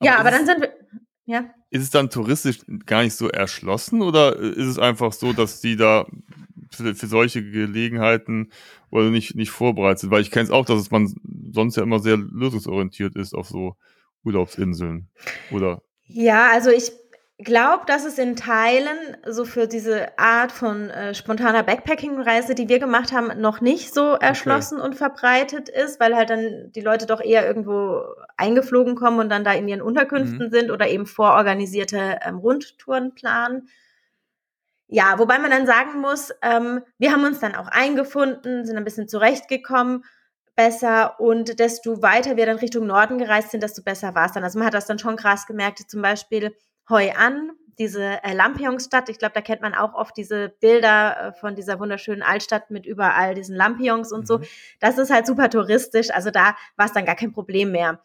ja, 0.00 0.12
Aber 0.12 0.20
aber 0.20 0.30
dann 0.30 0.46
sind 0.46 0.60
wir, 0.60 0.72
ja. 1.24 1.44
Ist 1.70 1.84
es 1.84 1.90
dann 1.90 2.10
touristisch 2.10 2.58
gar 2.84 3.02
nicht 3.02 3.16
so 3.16 3.28
erschlossen 3.28 4.02
oder 4.02 4.36
ist 4.36 4.66
es 4.66 4.78
einfach 4.78 5.12
so, 5.12 5.32
dass 5.32 5.60
die 5.60 5.76
da 5.76 6.06
für, 6.74 6.94
für 6.94 7.06
solche 7.06 7.42
Gelegenheiten 7.42 8.50
oder 8.90 9.10
nicht, 9.10 9.34
nicht 9.34 9.50
vorbereitet 9.50 10.00
sind? 10.00 10.10
Weil 10.10 10.22
ich 10.22 10.30
kenne 10.30 10.44
es 10.44 10.50
auch, 10.50 10.64
dass 10.64 10.80
es 10.80 10.90
man 10.90 11.14
sonst 11.52 11.76
ja 11.76 11.82
immer 11.82 11.98
sehr 11.98 12.16
lösungsorientiert 12.16 13.16
ist 13.16 13.34
auf 13.34 13.48
so 13.48 13.76
Urlaubsinseln. 14.24 15.08
Oder 15.50 15.82
Ja, 16.06 16.50
also 16.52 16.70
ich 16.70 16.92
glaube, 17.38 17.84
dass 17.86 18.04
es 18.04 18.18
in 18.18 18.36
Teilen 18.36 19.16
so 19.26 19.44
für 19.44 19.66
diese 19.66 20.18
Art 20.18 20.52
von 20.52 20.90
äh, 20.90 21.14
spontaner 21.14 21.62
Backpacking-Reise, 21.62 22.54
die 22.54 22.68
wir 22.68 22.78
gemacht 22.78 23.12
haben, 23.12 23.40
noch 23.40 23.60
nicht 23.60 23.92
so 23.92 24.12
erschlossen 24.12 24.78
okay. 24.78 24.86
und 24.86 24.94
verbreitet 24.94 25.68
ist, 25.68 26.00
weil 26.00 26.14
halt 26.14 26.30
dann 26.30 26.70
die 26.74 26.80
Leute 26.80 27.06
doch 27.06 27.20
eher 27.20 27.46
irgendwo 27.46 28.02
eingeflogen 28.36 28.94
kommen 28.94 29.20
und 29.20 29.28
dann 29.28 29.44
da 29.44 29.52
in 29.52 29.68
ihren 29.68 29.82
Unterkünften 29.82 30.46
mhm. 30.46 30.50
sind 30.50 30.70
oder 30.70 30.88
eben 30.88 31.06
vororganisierte 31.06 32.18
ähm, 32.24 32.38
Rundtouren 32.38 33.14
planen. 33.14 33.68
Ja, 34.94 35.18
wobei 35.18 35.38
man 35.38 35.50
dann 35.50 35.66
sagen 35.66 36.02
muss, 36.02 36.34
ähm, 36.42 36.82
wir 36.98 37.12
haben 37.12 37.24
uns 37.24 37.40
dann 37.40 37.54
auch 37.54 37.68
eingefunden, 37.68 38.66
sind 38.66 38.76
ein 38.76 38.84
bisschen 38.84 39.08
zurechtgekommen 39.08 40.04
besser 40.54 41.18
und 41.18 41.58
desto 41.58 42.02
weiter 42.02 42.36
wir 42.36 42.44
dann 42.44 42.58
Richtung 42.58 42.86
Norden 42.86 43.16
gereist 43.16 43.52
sind, 43.52 43.62
desto 43.62 43.82
besser 43.82 44.14
war 44.14 44.26
es 44.26 44.32
dann. 44.32 44.44
Also 44.44 44.58
man 44.58 44.66
hat 44.66 44.74
das 44.74 44.84
dann 44.84 44.98
schon 44.98 45.16
krass 45.16 45.46
gemerkt, 45.46 45.78
zum 45.90 46.02
Beispiel 46.02 46.54
Hoi 46.90 47.10
An, 47.12 47.52
diese 47.78 48.22
äh, 48.22 48.34
Lampionsstadt. 48.34 49.08
Ich 49.08 49.18
glaube, 49.18 49.32
da 49.32 49.40
kennt 49.40 49.62
man 49.62 49.74
auch 49.74 49.94
oft 49.94 50.14
diese 50.14 50.50
Bilder 50.60 51.28
äh, 51.28 51.32
von 51.32 51.54
dieser 51.54 51.80
wunderschönen 51.80 52.22
Altstadt 52.22 52.70
mit 52.70 52.84
überall 52.84 53.34
diesen 53.34 53.56
Lampions 53.56 54.12
und 54.12 54.20
mhm. 54.20 54.26
so. 54.26 54.40
Das 54.78 54.98
ist 54.98 55.10
halt 55.10 55.26
super 55.26 55.48
touristisch. 55.48 56.10
Also 56.10 56.30
da 56.30 56.54
war 56.76 56.84
es 56.84 56.92
dann 56.92 57.06
gar 57.06 57.16
kein 57.16 57.32
Problem 57.32 57.72
mehr. 57.72 58.02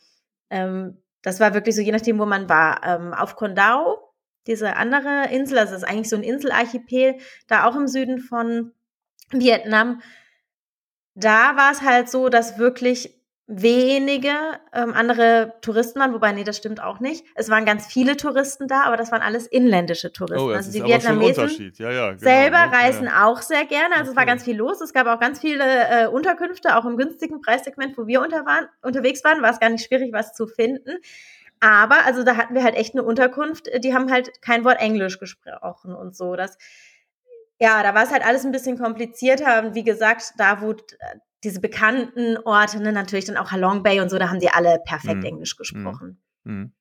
Ähm, 0.49 1.03
das 1.21 1.41
war 1.41 1.53
wirklich 1.53 1.75
so, 1.75 1.81
je 1.81 1.91
nachdem, 1.91 2.17
wo 2.17 2.25
man 2.25 2.47
war. 2.47 2.81
Ähm, 2.85 3.13
auf 3.13 3.35
Kondao, 3.35 4.06
diese 4.47 4.75
andere 4.75 5.27
Insel, 5.31 5.59
also 5.59 5.73
das 5.73 5.83
ist 5.83 5.89
eigentlich 5.89 6.09
so 6.09 6.15
ein 6.15 6.23
Inselarchipel, 6.23 7.15
da 7.47 7.65
auch 7.65 7.75
im 7.75 7.87
Süden 7.87 8.19
von 8.19 8.71
Vietnam. 9.31 10.01
Da 11.15 11.55
war 11.55 11.71
es 11.71 11.81
halt 11.81 12.09
so, 12.09 12.29
dass 12.29 12.57
wirklich 12.57 13.17
wenige 13.49 14.29
ähm, 14.73 14.93
andere 14.93 15.53
Touristen 15.61 16.01
waren, 16.01 16.13
wobei, 16.13 16.33
nee, 16.33 16.43
das 16.43 16.57
stimmt 16.57 16.83
auch 16.83 16.99
nicht. 16.99 17.25
Es 17.33 17.49
waren 17.49 17.65
ganz 17.65 17.87
viele 17.87 18.17
Touristen 18.17 18.67
da, 18.67 18.81
aber 18.83 18.97
das 18.97 19.09
waren 19.13 19.21
alles 19.21 19.47
inländische 19.47 20.11
Touristen. 20.11 20.49
Oh, 20.49 20.51
also 20.51 20.69
die 20.69 20.83
Vietnamesen 20.83 21.71
ja, 21.77 21.91
ja, 21.91 22.07
genau, 22.09 22.19
selber 22.19 22.65
ne? 22.65 22.71
reisen 22.73 23.05
ja. 23.05 23.25
auch 23.25 23.41
sehr 23.41 23.65
gerne. 23.65 23.95
Also 23.95 24.01
okay. 24.01 24.09
es 24.11 24.15
war 24.17 24.25
ganz 24.25 24.43
viel 24.43 24.57
los. 24.57 24.81
Es 24.81 24.91
gab 24.91 25.07
auch 25.07 25.19
ganz 25.21 25.39
viele 25.39 25.63
äh, 25.63 26.07
Unterkünfte, 26.07 26.75
auch 26.75 26.83
im 26.83 26.97
günstigen 26.97 27.39
Preissegment, 27.39 27.97
wo 27.97 28.05
wir 28.05 28.21
unter 28.21 28.45
waren, 28.45 28.67
unterwegs 28.81 29.23
waren, 29.23 29.41
war 29.41 29.51
es 29.51 29.61
gar 29.61 29.69
nicht 29.69 29.85
schwierig, 29.85 30.11
was 30.11 30.33
zu 30.33 30.45
finden. 30.45 30.97
Aber, 31.59 32.05
also 32.05 32.23
da 32.23 32.37
hatten 32.37 32.53
wir 32.53 32.63
halt 32.63 32.75
echt 32.75 32.93
eine 32.93 33.03
Unterkunft, 33.03 33.67
die 33.83 33.93
haben 33.93 34.11
halt 34.11 34.41
kein 34.41 34.63
Wort 34.63 34.79
Englisch 34.79 35.19
gesprochen 35.19 35.95
und 35.95 36.15
so. 36.15 36.35
Das, 36.35 36.57
ja, 37.59 37.81
da 37.83 37.95
war 37.95 38.03
es 38.03 38.11
halt 38.11 38.25
alles 38.25 38.45
ein 38.45 38.51
bisschen 38.51 38.77
komplizierter. 38.77 39.63
Und 39.63 39.75
wie 39.75 39.83
gesagt, 39.83 40.33
da 40.37 40.61
wo 40.61 40.75
diese 41.43 41.59
bekannten 41.59 42.37
Orte, 42.37 42.79
ne, 42.81 42.91
natürlich 42.91 43.25
dann 43.25 43.37
auch 43.37 43.51
Halong 43.51 43.83
Bay 43.83 43.99
und 43.99 44.09
so, 44.09 44.17
da 44.17 44.29
haben 44.29 44.39
die 44.39 44.49
alle 44.49 44.79
perfekt 44.85 45.19
mhm. 45.19 45.25
Englisch 45.25 45.55
gesprochen. 45.55 46.21
Mhm. 46.43 46.73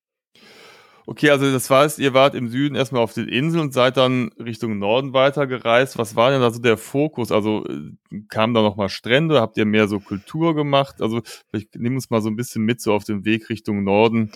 Okay, 1.08 1.30
also 1.30 1.50
das 1.52 1.70
heißt, 1.70 2.00
ihr 2.00 2.14
wart 2.14 2.34
im 2.34 2.48
Süden 2.48 2.74
erstmal 2.74 3.00
auf 3.00 3.14
den 3.14 3.28
Inseln 3.28 3.62
und 3.62 3.72
seid 3.72 3.96
dann 3.96 4.32
Richtung 4.40 4.80
Norden 4.80 5.12
weitergereist. 5.12 5.98
Was 5.98 6.16
war 6.16 6.32
denn 6.32 6.40
da 6.40 6.50
so 6.50 6.60
der 6.60 6.76
Fokus? 6.76 7.30
Also 7.30 7.64
äh, 7.64 8.22
kamen 8.28 8.54
da 8.54 8.62
nochmal 8.62 8.88
Strände? 8.88 9.40
Habt 9.40 9.56
ihr 9.56 9.66
mehr 9.66 9.86
so 9.86 10.00
Kultur 10.00 10.56
gemacht? 10.56 11.00
Also 11.00 11.22
vielleicht 11.48 11.76
nimm 11.76 11.94
uns 11.94 12.10
mal 12.10 12.20
so 12.20 12.28
ein 12.28 12.34
bisschen 12.34 12.64
mit 12.64 12.80
so 12.80 12.92
auf 12.92 13.04
den 13.04 13.24
Weg 13.24 13.48
Richtung 13.48 13.84
Norden. 13.84 14.32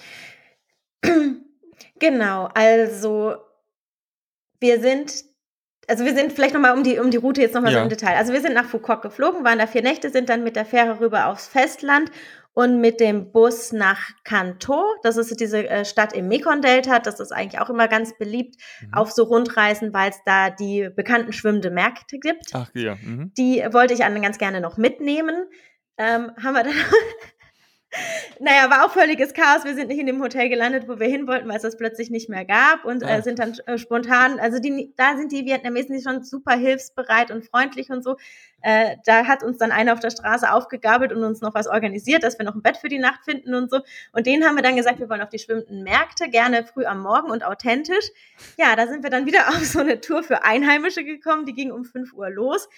Genau, 1.99 2.49
also 2.55 3.35
wir 4.59 4.81
sind 4.81 5.25
also 5.91 6.05
wir 6.05 6.15
sind 6.15 6.33
vielleicht 6.33 6.55
nochmal 6.55 6.77
um 6.77 6.85
die, 6.85 6.99
um 6.99 7.11
die 7.11 7.17
Route 7.17 7.43
jetzt 7.43 7.55
nochmal 7.55 7.73
ja. 7.73 7.81
so 7.81 7.83
im 7.83 7.89
Detail. 7.89 8.17
Also 8.17 8.33
wir 8.33 8.41
sind 8.41 8.55
nach 8.55 8.65
Foucault 8.65 9.03
geflogen, 9.03 9.45
waren 9.45 9.59
da 9.59 9.67
vier 9.67 9.83
Nächte, 9.83 10.09
sind 10.09 10.29
dann 10.29 10.45
mit 10.45 10.55
der 10.55 10.65
Fähre 10.65 11.01
rüber 11.01 11.27
aufs 11.27 11.49
Festland 11.49 12.11
und 12.61 12.79
mit 12.79 13.01
dem 13.01 13.33
Bus 13.33 13.73
nach 13.73 14.11
Kanto. 14.23 14.85
Das 15.03 15.17
ist 15.17 15.41
diese 15.41 15.67
äh, 15.67 15.87
Stadt 15.87 16.13
im 16.13 16.29
Mekong-Delta. 16.29 16.99
Das 16.99 17.19
ist 17.19 17.33
eigentlich 17.33 17.59
auch 17.59 17.71
immer 17.71 17.89
ganz 17.89 18.19
beliebt 18.19 18.57
mhm. 18.83 18.93
auf 18.93 19.11
so 19.13 19.23
Rundreisen, 19.25 19.95
weil 19.95 20.11
es 20.11 20.19
da 20.27 20.51
die 20.51 20.91
bekannten 20.95 21.33
schwimmende 21.33 21.71
Märkte 21.71 22.19
gibt. 22.19 22.51
Ach 22.53 22.71
ja. 22.75 22.97
Mhm. 22.97 23.33
Die 23.39 23.65
wollte 23.71 23.95
ich 23.95 24.01
dann 24.01 24.21
ganz 24.21 24.37
gerne 24.37 24.61
noch 24.61 24.77
mitnehmen. 24.77 25.47
Ähm, 25.97 26.33
haben 26.43 26.53
wir 26.53 26.65
dann 26.65 26.75
naja, 28.39 28.71
war 28.71 28.87
auch 28.87 28.93
völliges 28.93 29.35
Chaos. 29.35 29.65
Wir 29.65 29.75
sind 29.75 29.89
nicht 29.89 29.99
in 29.99 30.07
dem 30.07 30.23
Hotel 30.23 30.49
gelandet, 30.49 30.89
wo 30.89 31.01
wir 31.01 31.09
hin 31.09 31.27
wollten, 31.27 31.49
weil 31.49 31.57
es 31.57 31.63
das 31.63 31.77
plötzlich 31.77 32.09
nicht 32.11 32.29
mehr 32.29 32.45
gab 32.45 32.85
und 32.85 33.03
äh, 33.03 33.21
sind 33.23 33.39
dann 33.41 33.57
äh, 33.67 33.79
spontan, 33.79 34.39
also 34.39 34.61
die, 34.61 34.95
da 34.97 35.17
sind 35.17 35.33
die 35.33 35.45
Vietnamesen 35.45 36.01
schon 36.01 36.23
super 36.23 36.57
hilfsbereit 36.57 37.31
und 37.31 37.45
freundlich 37.45 37.91
und 37.91 38.05
so. 38.05 38.17
Äh, 38.63 38.97
da 39.05 39.27
hat 39.27 39.43
uns 39.43 39.59
dann 39.59 39.73
einer 39.73 39.93
auf 39.93 40.01
der 40.01 40.11
Straße 40.11 40.53
aufgegabelt 40.53 41.13
und 41.13 41.25
uns 41.25 41.41
noch 41.41 41.55
was 41.55 41.67
organisiert, 41.67 42.23
dass 42.23 42.39
wir 42.39 42.45
noch 42.45 42.55
ein 42.55 42.63
Bett 42.63 42.77
für 42.77 42.89
die 42.89 42.99
Nacht 42.99 43.25
finden 43.25 43.55
und 43.55 43.71
so. 43.71 43.81
Und 44.13 44.27
denen 44.27 44.45
haben 44.45 44.55
wir 44.55 44.63
dann 44.63 44.77
gesagt, 44.77 45.01
wir 45.01 45.09
wollen 45.09 45.23
auf 45.23 45.31
die 45.31 45.39
schwimmenden 45.39 45.83
Märkte, 45.83 46.29
gerne 46.29 46.65
früh 46.65 46.85
am 46.85 47.03
Morgen 47.03 47.31
und 47.31 47.45
authentisch. 47.45 48.11
Ja, 48.57 48.77
da 48.77 48.87
sind 48.87 49.03
wir 49.03 49.11
dann 49.11 49.27
wieder 49.27 49.41
auf 49.49 49.65
so 49.65 49.81
eine 49.81 50.01
Tour 50.01 50.23
für 50.23 50.45
Einheimische 50.45 51.05
gekommen, 51.05 51.45
die 51.45 51.55
ging 51.55 51.73
um 51.73 51.85
5 51.85 52.13
Uhr 52.13 52.31
los. 52.31 52.69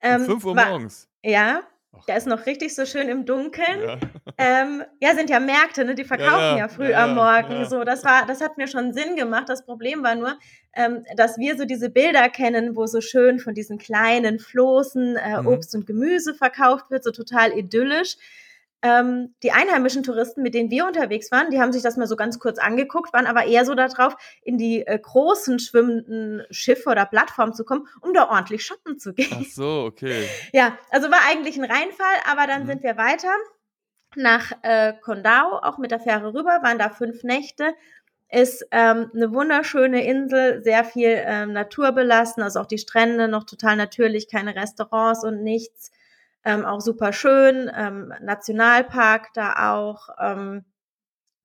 Ähm, 0.00 0.22
um 0.22 0.26
5 0.26 0.44
Uhr 0.46 0.56
war, 0.56 0.68
morgens? 0.70 1.08
Ja, 1.22 1.62
der 2.08 2.16
ist 2.16 2.26
noch 2.26 2.46
richtig 2.46 2.74
so 2.74 2.84
schön 2.86 3.08
im 3.08 3.24
Dunkeln. 3.24 3.80
Ja, 3.80 3.98
ähm, 4.38 4.82
ja 5.00 5.14
sind 5.14 5.30
ja 5.30 5.40
Märkte, 5.40 5.84
ne? 5.84 5.94
die 5.94 6.04
verkaufen 6.04 6.38
ja, 6.38 6.50
ja, 6.50 6.58
ja 6.58 6.68
früh 6.68 6.92
am 6.92 7.14
Morgen. 7.14 7.64
So, 7.66 7.84
das 7.84 8.04
war, 8.04 8.26
das 8.26 8.40
hat 8.40 8.58
mir 8.58 8.66
schon 8.66 8.92
Sinn 8.92 9.16
gemacht. 9.16 9.48
Das 9.48 9.64
Problem 9.64 10.02
war 10.02 10.14
nur, 10.14 10.36
ähm, 10.74 11.04
dass 11.16 11.38
wir 11.38 11.56
so 11.56 11.64
diese 11.64 11.90
Bilder 11.90 12.28
kennen, 12.28 12.76
wo 12.76 12.86
so 12.86 13.00
schön 13.00 13.38
von 13.38 13.54
diesen 13.54 13.78
kleinen 13.78 14.38
Floßen 14.38 15.16
äh, 15.16 15.40
mhm. 15.40 15.46
Obst 15.48 15.74
und 15.74 15.86
Gemüse 15.86 16.34
verkauft 16.34 16.90
wird, 16.90 17.04
so 17.04 17.10
total 17.10 17.52
idyllisch 17.52 18.16
ähm, 18.84 19.34
die 19.42 19.50
einheimischen 19.50 20.02
Touristen, 20.02 20.42
mit 20.42 20.52
denen 20.52 20.70
wir 20.70 20.86
unterwegs 20.86 21.32
waren, 21.32 21.50
die 21.50 21.58
haben 21.58 21.72
sich 21.72 21.82
das 21.82 21.96
mal 21.96 22.06
so 22.06 22.16
ganz 22.16 22.38
kurz 22.38 22.58
angeguckt, 22.58 23.14
waren 23.14 23.26
aber 23.26 23.46
eher 23.46 23.64
so 23.64 23.74
darauf, 23.74 24.14
in 24.42 24.58
die 24.58 24.86
äh, 24.86 24.98
großen 24.98 25.58
schwimmenden 25.58 26.42
Schiffe 26.50 26.90
oder 26.90 27.06
Plattformen 27.06 27.54
zu 27.54 27.64
kommen, 27.64 27.88
um 28.02 28.12
da 28.12 28.28
ordentlich 28.28 28.64
shoppen 28.64 28.98
zu 28.98 29.14
gehen. 29.14 29.34
Ach 29.40 29.50
so, 29.50 29.84
okay. 29.86 30.28
Ja, 30.52 30.76
also 30.90 31.10
war 31.10 31.20
eigentlich 31.30 31.56
ein 31.56 31.64
Reinfall, 31.64 32.14
aber 32.30 32.46
dann 32.46 32.64
mhm. 32.64 32.66
sind 32.66 32.82
wir 32.82 32.98
weiter 32.98 33.32
nach 34.16 34.52
äh, 34.60 34.92
Kondao, 35.00 35.60
auch 35.62 35.78
mit 35.78 35.90
der 35.90 35.98
Fähre 35.98 36.34
rüber, 36.34 36.60
waren 36.62 36.78
da 36.78 36.90
fünf 36.90 37.24
Nächte. 37.24 37.74
Ist 38.28 38.66
ähm, 38.70 39.10
eine 39.14 39.32
wunderschöne 39.32 40.04
Insel, 40.04 40.62
sehr 40.62 40.84
viel 40.84 41.22
ähm, 41.24 41.52
Natur 41.52 41.92
belassen, 41.92 42.42
also 42.42 42.60
auch 42.60 42.66
die 42.66 42.78
Strände 42.78 43.28
noch 43.28 43.44
total 43.44 43.76
natürlich, 43.76 44.28
keine 44.28 44.54
Restaurants 44.54 45.24
und 45.24 45.42
nichts 45.42 45.90
ähm, 46.44 46.64
auch 46.64 46.80
super 46.80 47.12
schön, 47.12 47.70
ähm, 47.74 48.12
Nationalpark 48.20 49.32
da 49.34 49.72
auch. 49.72 50.08
Ähm, 50.20 50.64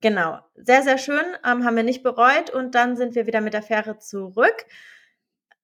genau, 0.00 0.38
sehr, 0.56 0.82
sehr 0.82 0.98
schön, 0.98 1.24
ähm, 1.44 1.64
haben 1.64 1.76
wir 1.76 1.82
nicht 1.82 2.02
bereut 2.02 2.50
und 2.50 2.74
dann 2.74 2.96
sind 2.96 3.14
wir 3.14 3.26
wieder 3.26 3.40
mit 3.40 3.54
der 3.54 3.62
Fähre 3.62 3.98
zurück 3.98 4.66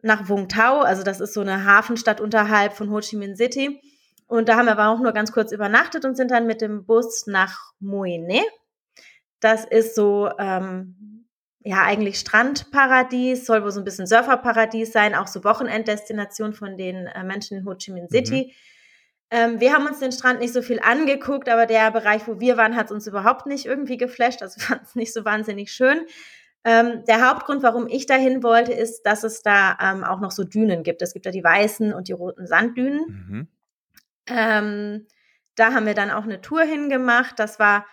nach 0.02 0.28
Vung 0.28 0.48
Tau, 0.48 0.80
also 0.80 1.02
das 1.02 1.20
ist 1.20 1.34
so 1.34 1.40
eine 1.40 1.64
Hafenstadt 1.64 2.20
unterhalb 2.20 2.72
von 2.72 2.90
Ho 2.90 3.00
Chi 3.00 3.16
Minh 3.16 3.36
City. 3.36 3.80
Und 4.28 4.48
da 4.48 4.56
haben 4.56 4.66
wir 4.66 4.72
aber 4.72 4.88
auch 4.88 5.00
nur 5.00 5.12
ganz 5.12 5.32
kurz 5.32 5.52
übernachtet 5.52 6.04
und 6.04 6.16
sind 6.16 6.30
dann 6.30 6.46
mit 6.46 6.60
dem 6.60 6.84
Bus 6.84 7.26
nach 7.26 7.72
Moine. 7.78 8.42
Das 9.40 9.64
ist 9.64 9.94
so, 9.94 10.30
ähm, 10.38 11.26
ja, 11.60 11.82
eigentlich 11.82 12.18
Strandparadies, 12.18 13.46
soll 13.46 13.62
wohl 13.62 13.70
so 13.70 13.80
ein 13.80 13.84
bisschen 13.84 14.06
Surferparadies 14.06 14.92
sein, 14.92 15.14
auch 15.14 15.26
so 15.26 15.44
Wochenenddestination 15.44 16.54
von 16.54 16.76
den 16.76 17.06
äh, 17.06 17.22
Menschen 17.24 17.58
in 17.58 17.66
Ho 17.66 17.74
Chi 17.74 17.92
Minh 17.92 18.08
City. 18.08 18.46
Mhm. 18.46 18.52
Ähm, 19.30 19.60
wir 19.60 19.72
haben 19.72 19.86
uns 19.86 19.98
den 19.98 20.12
Strand 20.12 20.40
nicht 20.40 20.52
so 20.52 20.62
viel 20.62 20.80
angeguckt, 20.80 21.48
aber 21.48 21.66
der 21.66 21.90
Bereich, 21.90 22.26
wo 22.28 22.38
wir 22.38 22.56
waren, 22.56 22.76
hat 22.76 22.92
uns 22.92 23.06
überhaupt 23.06 23.46
nicht 23.46 23.66
irgendwie 23.66 23.96
geflasht. 23.96 24.42
Also 24.42 24.60
fand 24.64 24.82
es 24.82 24.94
nicht 24.94 25.12
so 25.12 25.24
wahnsinnig 25.24 25.72
schön. 25.72 26.06
Ähm, 26.64 27.04
der 27.06 27.28
Hauptgrund, 27.28 27.62
warum 27.62 27.86
ich 27.86 28.06
dahin 28.06 28.42
wollte, 28.42 28.72
ist, 28.72 29.02
dass 29.02 29.22
es 29.22 29.42
da 29.42 29.78
ähm, 29.80 30.04
auch 30.04 30.20
noch 30.20 30.32
so 30.32 30.42
Dünen 30.42 30.82
gibt. 30.82 31.00
Es 31.02 31.12
gibt 31.12 31.26
da 31.26 31.30
die 31.30 31.44
weißen 31.44 31.92
und 31.92 32.08
die 32.08 32.12
roten 32.12 32.46
Sanddünen. 32.46 33.06
Mhm. 33.06 33.48
Ähm, 34.28 35.06
da 35.54 35.72
haben 35.72 35.86
wir 35.86 35.94
dann 35.94 36.10
auch 36.10 36.24
eine 36.24 36.40
Tour 36.40 36.62
hingemacht. 36.62 37.38
Das 37.38 37.58
war, 37.58 37.86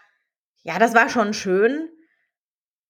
ja, 0.63 0.79
das 0.79 0.95
war 0.95 1.09
schon 1.09 1.33
schön. 1.33 1.89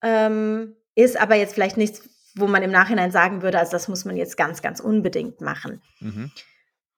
Ähm, 0.01 0.75
ist 0.95 1.19
aber 1.19 1.35
jetzt 1.35 1.53
vielleicht 1.53 1.77
nichts, 1.77 2.09
wo 2.35 2.47
man 2.47 2.63
im 2.63 2.71
Nachhinein 2.71 3.11
sagen 3.11 3.41
würde, 3.41 3.59
also 3.59 3.71
das 3.71 3.87
muss 3.87 4.05
man 4.05 4.15
jetzt 4.15 4.37
ganz, 4.37 4.61
ganz 4.61 4.79
unbedingt 4.79 5.41
machen. 5.41 5.81
Mhm. 5.99 6.31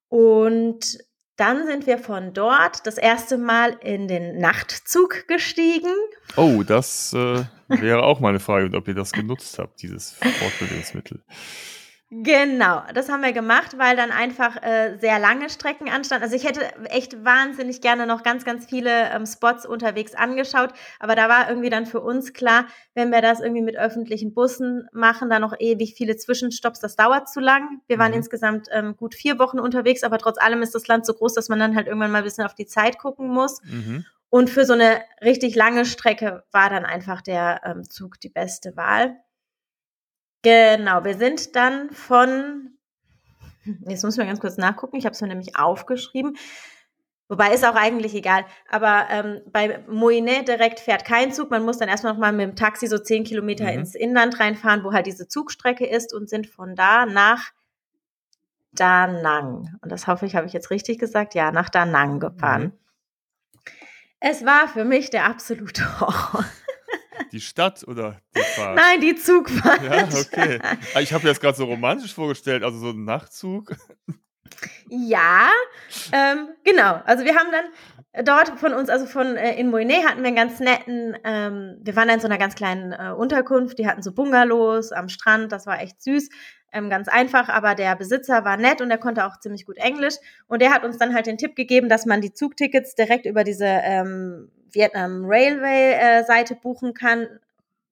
Und 0.09 0.99
dann 1.37 1.67
sind 1.67 1.85
wir 1.85 1.97
von 1.97 2.33
dort 2.33 2.87
das 2.87 2.97
erste 2.97 3.37
Mal 3.37 3.77
in 3.81 4.07
den 4.07 4.39
Nachtzug 4.39 5.27
gestiegen. 5.27 5.93
Oh, 6.37 6.63
das 6.63 7.13
äh, 7.13 7.43
wäre 7.67 8.03
auch 8.03 8.19
meine 8.19 8.39
Frage, 8.39 8.75
ob 8.75 8.87
ihr 8.87 8.95
das 8.95 9.11
genutzt 9.11 9.59
habt, 9.59 9.81
dieses 9.81 10.13
Fortbildungsmittel. 10.13 11.21
Genau, 12.23 12.81
das 12.93 13.09
haben 13.09 13.23
wir 13.23 13.33
gemacht, 13.33 13.77
weil 13.77 13.97
dann 13.97 14.11
einfach 14.11 14.61
äh, 14.63 14.97
sehr 15.01 15.19
lange 15.19 15.49
Strecken 15.49 15.89
anstanden. 15.89 16.23
Also 16.23 16.35
ich 16.35 16.45
hätte 16.45 16.61
echt 16.85 17.25
wahnsinnig 17.25 17.81
gerne 17.81 18.07
noch 18.07 18.23
ganz, 18.23 18.45
ganz 18.45 18.65
viele 18.65 19.09
ähm, 19.11 19.25
Spots 19.25 19.65
unterwegs 19.65 20.15
angeschaut, 20.15 20.69
aber 20.99 21.15
da 21.15 21.27
war 21.27 21.49
irgendwie 21.49 21.69
dann 21.69 21.85
für 21.85 21.99
uns 21.99 22.31
klar, 22.31 22.67
wenn 22.93 23.11
wir 23.11 23.21
das 23.21 23.41
irgendwie 23.41 23.63
mit 23.63 23.75
öffentlichen 23.75 24.33
Bussen 24.33 24.87
machen, 24.93 25.29
da 25.29 25.39
noch 25.39 25.55
ewig 25.59 25.95
viele 25.95 26.15
Zwischenstopps, 26.15 26.79
das 26.79 26.95
dauert 26.95 27.27
zu 27.27 27.41
lang. 27.41 27.81
Wir 27.87 27.99
waren 27.99 28.11
mhm. 28.11 28.17
insgesamt 28.17 28.67
ähm, 28.71 28.95
gut 28.95 29.13
vier 29.13 29.37
Wochen 29.37 29.59
unterwegs, 29.59 30.03
aber 30.03 30.17
trotz 30.17 30.37
allem 30.37 30.61
ist 30.61 30.73
das 30.73 30.87
Land 30.87 31.05
so 31.05 31.13
groß, 31.13 31.33
dass 31.33 31.49
man 31.49 31.59
dann 31.59 31.75
halt 31.75 31.87
irgendwann 31.87 32.11
mal 32.11 32.19
ein 32.19 32.23
bisschen 32.23 32.45
auf 32.45 32.55
die 32.55 32.67
Zeit 32.67 32.97
gucken 32.97 33.27
muss. 33.27 33.61
Mhm. 33.63 34.05
Und 34.29 34.49
für 34.49 34.65
so 34.65 34.73
eine 34.73 35.01
richtig 35.21 35.55
lange 35.55 35.85
Strecke 35.85 36.43
war 36.51 36.69
dann 36.69 36.85
einfach 36.85 37.21
der 37.21 37.61
ähm, 37.65 37.89
Zug 37.89 38.19
die 38.19 38.29
beste 38.29 38.77
Wahl. 38.77 39.17
Genau, 40.45 41.03
wir 41.03 41.17
sind 41.17 41.55
dann 41.55 41.89
von, 41.89 42.77
jetzt 43.87 44.03
muss 44.03 44.15
mal 44.15 44.27
ganz 44.27 44.39
kurz 44.39 44.57
nachgucken, 44.57 44.95
ich 44.95 45.05
habe 45.05 45.13
es 45.13 45.21
mir 45.21 45.27
nämlich 45.27 45.57
aufgeschrieben. 45.57 46.37
Wobei 47.27 47.51
ist 47.51 47.65
auch 47.65 47.73
eigentlich 47.73 48.13
egal. 48.13 48.45
Aber 48.69 49.07
ähm, 49.09 49.41
bei 49.51 49.83
Moinet 49.87 50.47
direkt 50.47 50.79
fährt 50.79 51.03
kein 51.03 51.33
Zug. 51.33 51.49
Man 51.49 51.65
muss 51.65 51.79
dann 51.79 51.89
erstmal 51.89 52.13
nochmal 52.13 52.31
mit 52.31 52.47
dem 52.47 52.55
Taxi 52.55 52.85
so 52.85 52.99
zehn 52.99 53.23
Kilometer 53.23 53.63
mhm. 53.63 53.79
ins 53.79 53.95
Inland 53.95 54.39
reinfahren, 54.39 54.83
wo 54.83 54.93
halt 54.93 55.07
diese 55.07 55.27
Zugstrecke 55.27 55.87
ist 55.87 56.13
und 56.13 56.29
sind 56.29 56.45
von 56.45 56.75
da 56.75 57.07
nach 57.07 57.51
Da 58.71 59.07
Nang. 59.07 59.79
Und 59.81 59.91
das 59.91 60.05
hoffe 60.05 60.27
ich, 60.27 60.35
habe 60.35 60.45
ich 60.45 60.53
jetzt 60.53 60.69
richtig 60.69 60.99
gesagt. 60.99 61.33
Ja, 61.33 61.51
nach 61.51 61.69
Da 61.69 61.87
Nang 61.87 62.19
gefahren. 62.19 62.61
Mhm. 62.65 62.71
Es 64.19 64.45
war 64.45 64.67
für 64.67 64.85
mich 64.85 65.09
der 65.09 65.25
absolute 65.25 65.99
Horror. 65.99 66.45
Die 67.31 67.41
Stadt 67.41 67.83
oder 67.87 68.21
die 68.35 68.41
Fahrt? 68.41 68.75
Nein, 68.75 69.01
die 69.01 69.15
Zugfahrt. 69.15 69.83
Ja, 69.83 70.07
okay. 70.07 70.59
Ah, 70.93 71.01
ich 71.01 71.13
habe 71.13 71.23
mir 71.23 71.29
das 71.29 71.39
gerade 71.39 71.57
so 71.57 71.65
romantisch 71.65 72.13
vorgestellt, 72.13 72.63
also 72.63 72.77
so 72.77 72.89
ein 72.89 73.03
Nachtzug. 73.03 73.75
Ja, 74.89 75.49
ähm, 76.11 76.49
genau. 76.63 77.01
Also 77.05 77.25
wir 77.25 77.35
haben 77.35 77.49
dann 77.51 78.25
dort 78.25 78.59
von 78.59 78.73
uns, 78.73 78.89
also 78.89 79.05
von 79.05 79.35
äh, 79.35 79.59
in 79.59 79.69
Moinet 79.69 80.07
hatten 80.07 80.21
wir 80.21 80.27
einen 80.27 80.35
ganz 80.35 80.59
netten, 80.59 81.17
ähm, 81.23 81.77
wir 81.81 81.95
waren 81.95 82.09
in 82.09 82.19
so 82.19 82.27
einer 82.27 82.37
ganz 82.37 82.55
kleinen 82.55 82.93
äh, 82.93 83.11
Unterkunft, 83.11 83.79
die 83.79 83.87
hatten 83.87 84.03
so 84.03 84.13
Bungalows 84.13 84.91
am 84.91 85.09
Strand, 85.09 85.51
das 85.51 85.65
war 85.65 85.81
echt 85.81 86.01
süß, 86.01 86.29
ähm, 86.71 86.89
ganz 86.89 87.07
einfach, 87.07 87.49
aber 87.49 87.75
der 87.75 87.95
Besitzer 87.95 88.45
war 88.45 88.57
nett 88.57 88.81
und 88.81 88.91
er 88.91 88.97
konnte 88.97 89.25
auch 89.25 89.39
ziemlich 89.39 89.65
gut 89.65 89.77
Englisch 89.77 90.15
und 90.47 90.61
der 90.61 90.71
hat 90.71 90.83
uns 90.83 90.97
dann 90.97 91.13
halt 91.13 91.25
den 91.25 91.37
Tipp 91.37 91.55
gegeben, 91.55 91.89
dass 91.89 92.05
man 92.05 92.21
die 92.21 92.33
Zugtickets 92.33 92.95
direkt 92.95 93.25
über 93.25 93.43
diese 93.43 93.65
ähm, 93.65 94.51
Vietnam 94.75 95.23
Railway 95.25 95.93
äh, 95.93 96.23
Seite 96.25 96.55
buchen 96.55 96.93
kann, 96.93 97.27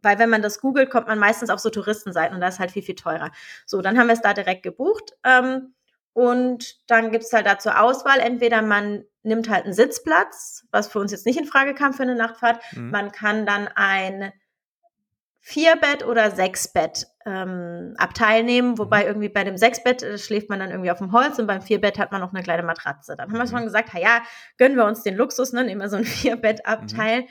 weil 0.02 0.19
wenn 0.19 0.30
man 0.30 0.41
das 0.41 0.60
googelt, 0.60 0.89
kommt 0.89 1.08
man 1.08 1.17
meistens 1.17 1.50
auf 1.50 1.60
so 1.60 1.69
Touristenseiten 1.69 2.36
und 2.36 2.41
das 2.41 2.56
ist 2.56 2.60
halt 2.60 2.72
viel, 2.72 2.84
viel 2.84 2.96
teurer. 2.96 3.32
So, 3.65 3.82
dann 3.82 3.98
haben 3.98 4.08
wir 4.08 4.13
es 4.13 4.22
da 4.22 4.34
direkt 4.34 4.63
gebucht. 4.63 5.13
Ähm, 5.24 5.74
und 6.13 6.76
dann 6.89 7.12
gibt 7.12 7.24
es 7.24 7.34
halt 7.34 7.48
da 7.48 7.58
zur 7.58 7.82
Auswahl, 7.82 8.19
entweder 8.19 8.62
man 8.62 9.04
nimmt 9.24 9.50
halt 9.50 9.65
einen 9.65 9.74
Sitzplatz, 9.74 10.67
was 10.72 10.88
für 10.88 11.00
uns 11.00 11.12
jetzt 11.12 11.26
nicht 11.26 11.39
in 11.39 11.46
Frage 11.46 11.74
kam 11.74 11.93
für 11.93 12.04
eine 12.04 12.15
Nachtfahrt. 12.15 12.62
Mhm. 12.74 12.91
Man 12.91 13.12
kann 13.12 13.48
dann 13.48 13.67
ein 13.74 14.32
Vierbett 15.46 16.06
oder 16.06 16.32
Sechsbett 16.32 17.06
ähm, 17.26 17.96
Abteil 17.98 18.44
nehmen, 18.44 18.78
wobei 18.78 19.02
mhm. 19.02 19.08
irgendwie 19.08 19.28
bei 19.28 19.44
dem 19.44 19.58
Sechsbett 19.58 20.02
äh, 20.02 20.18
schläft 20.18 20.50
man 20.50 20.60
dann 20.60 20.72
irgendwie 20.72 20.90
auf 20.90 21.00
dem 21.00 21.12
Holz 21.12 21.38
und 21.38 21.48
beim 21.48 21.62
Vierbett 21.62 22.00
hat 22.00 22.14
man 22.14 22.22
noch 22.22 22.34
eine 22.34 22.44
kleine 22.44 22.64
Matratze. 22.64 23.18
Dann 23.18 23.28
haben 23.28 23.38
wir 23.38 23.44
mhm. 23.44 23.50
schon 23.50 23.64
gesagt, 23.66 23.90
ja, 23.94 24.24
gönnen 24.58 24.78
wir 24.78 24.86
uns 24.86 25.04
den 25.04 25.16
Luxus, 25.16 25.52
ne, 25.52 25.66
nehmen 25.66 25.82
wir 25.82 25.90
so 25.90 25.98
ein 25.98 26.06
Vierbettabteil. 26.06 27.24
Mhm. 27.24 27.28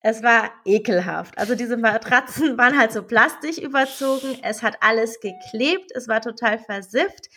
Es 0.00 0.22
war 0.22 0.50
ekelhaft. 0.66 1.38
Also 1.38 1.54
diese 1.54 1.78
Matratzen 1.78 2.58
waren 2.58 2.78
halt 2.78 2.92
so 2.92 3.02
plastisch 3.02 3.56
überzogen. 3.56 4.36
Es 4.42 4.62
hat 4.62 4.76
alles 4.80 5.18
geklebt. 5.20 5.92
Es 5.94 6.08
war 6.08 6.20
total 6.20 6.58
versifft. 6.58 7.30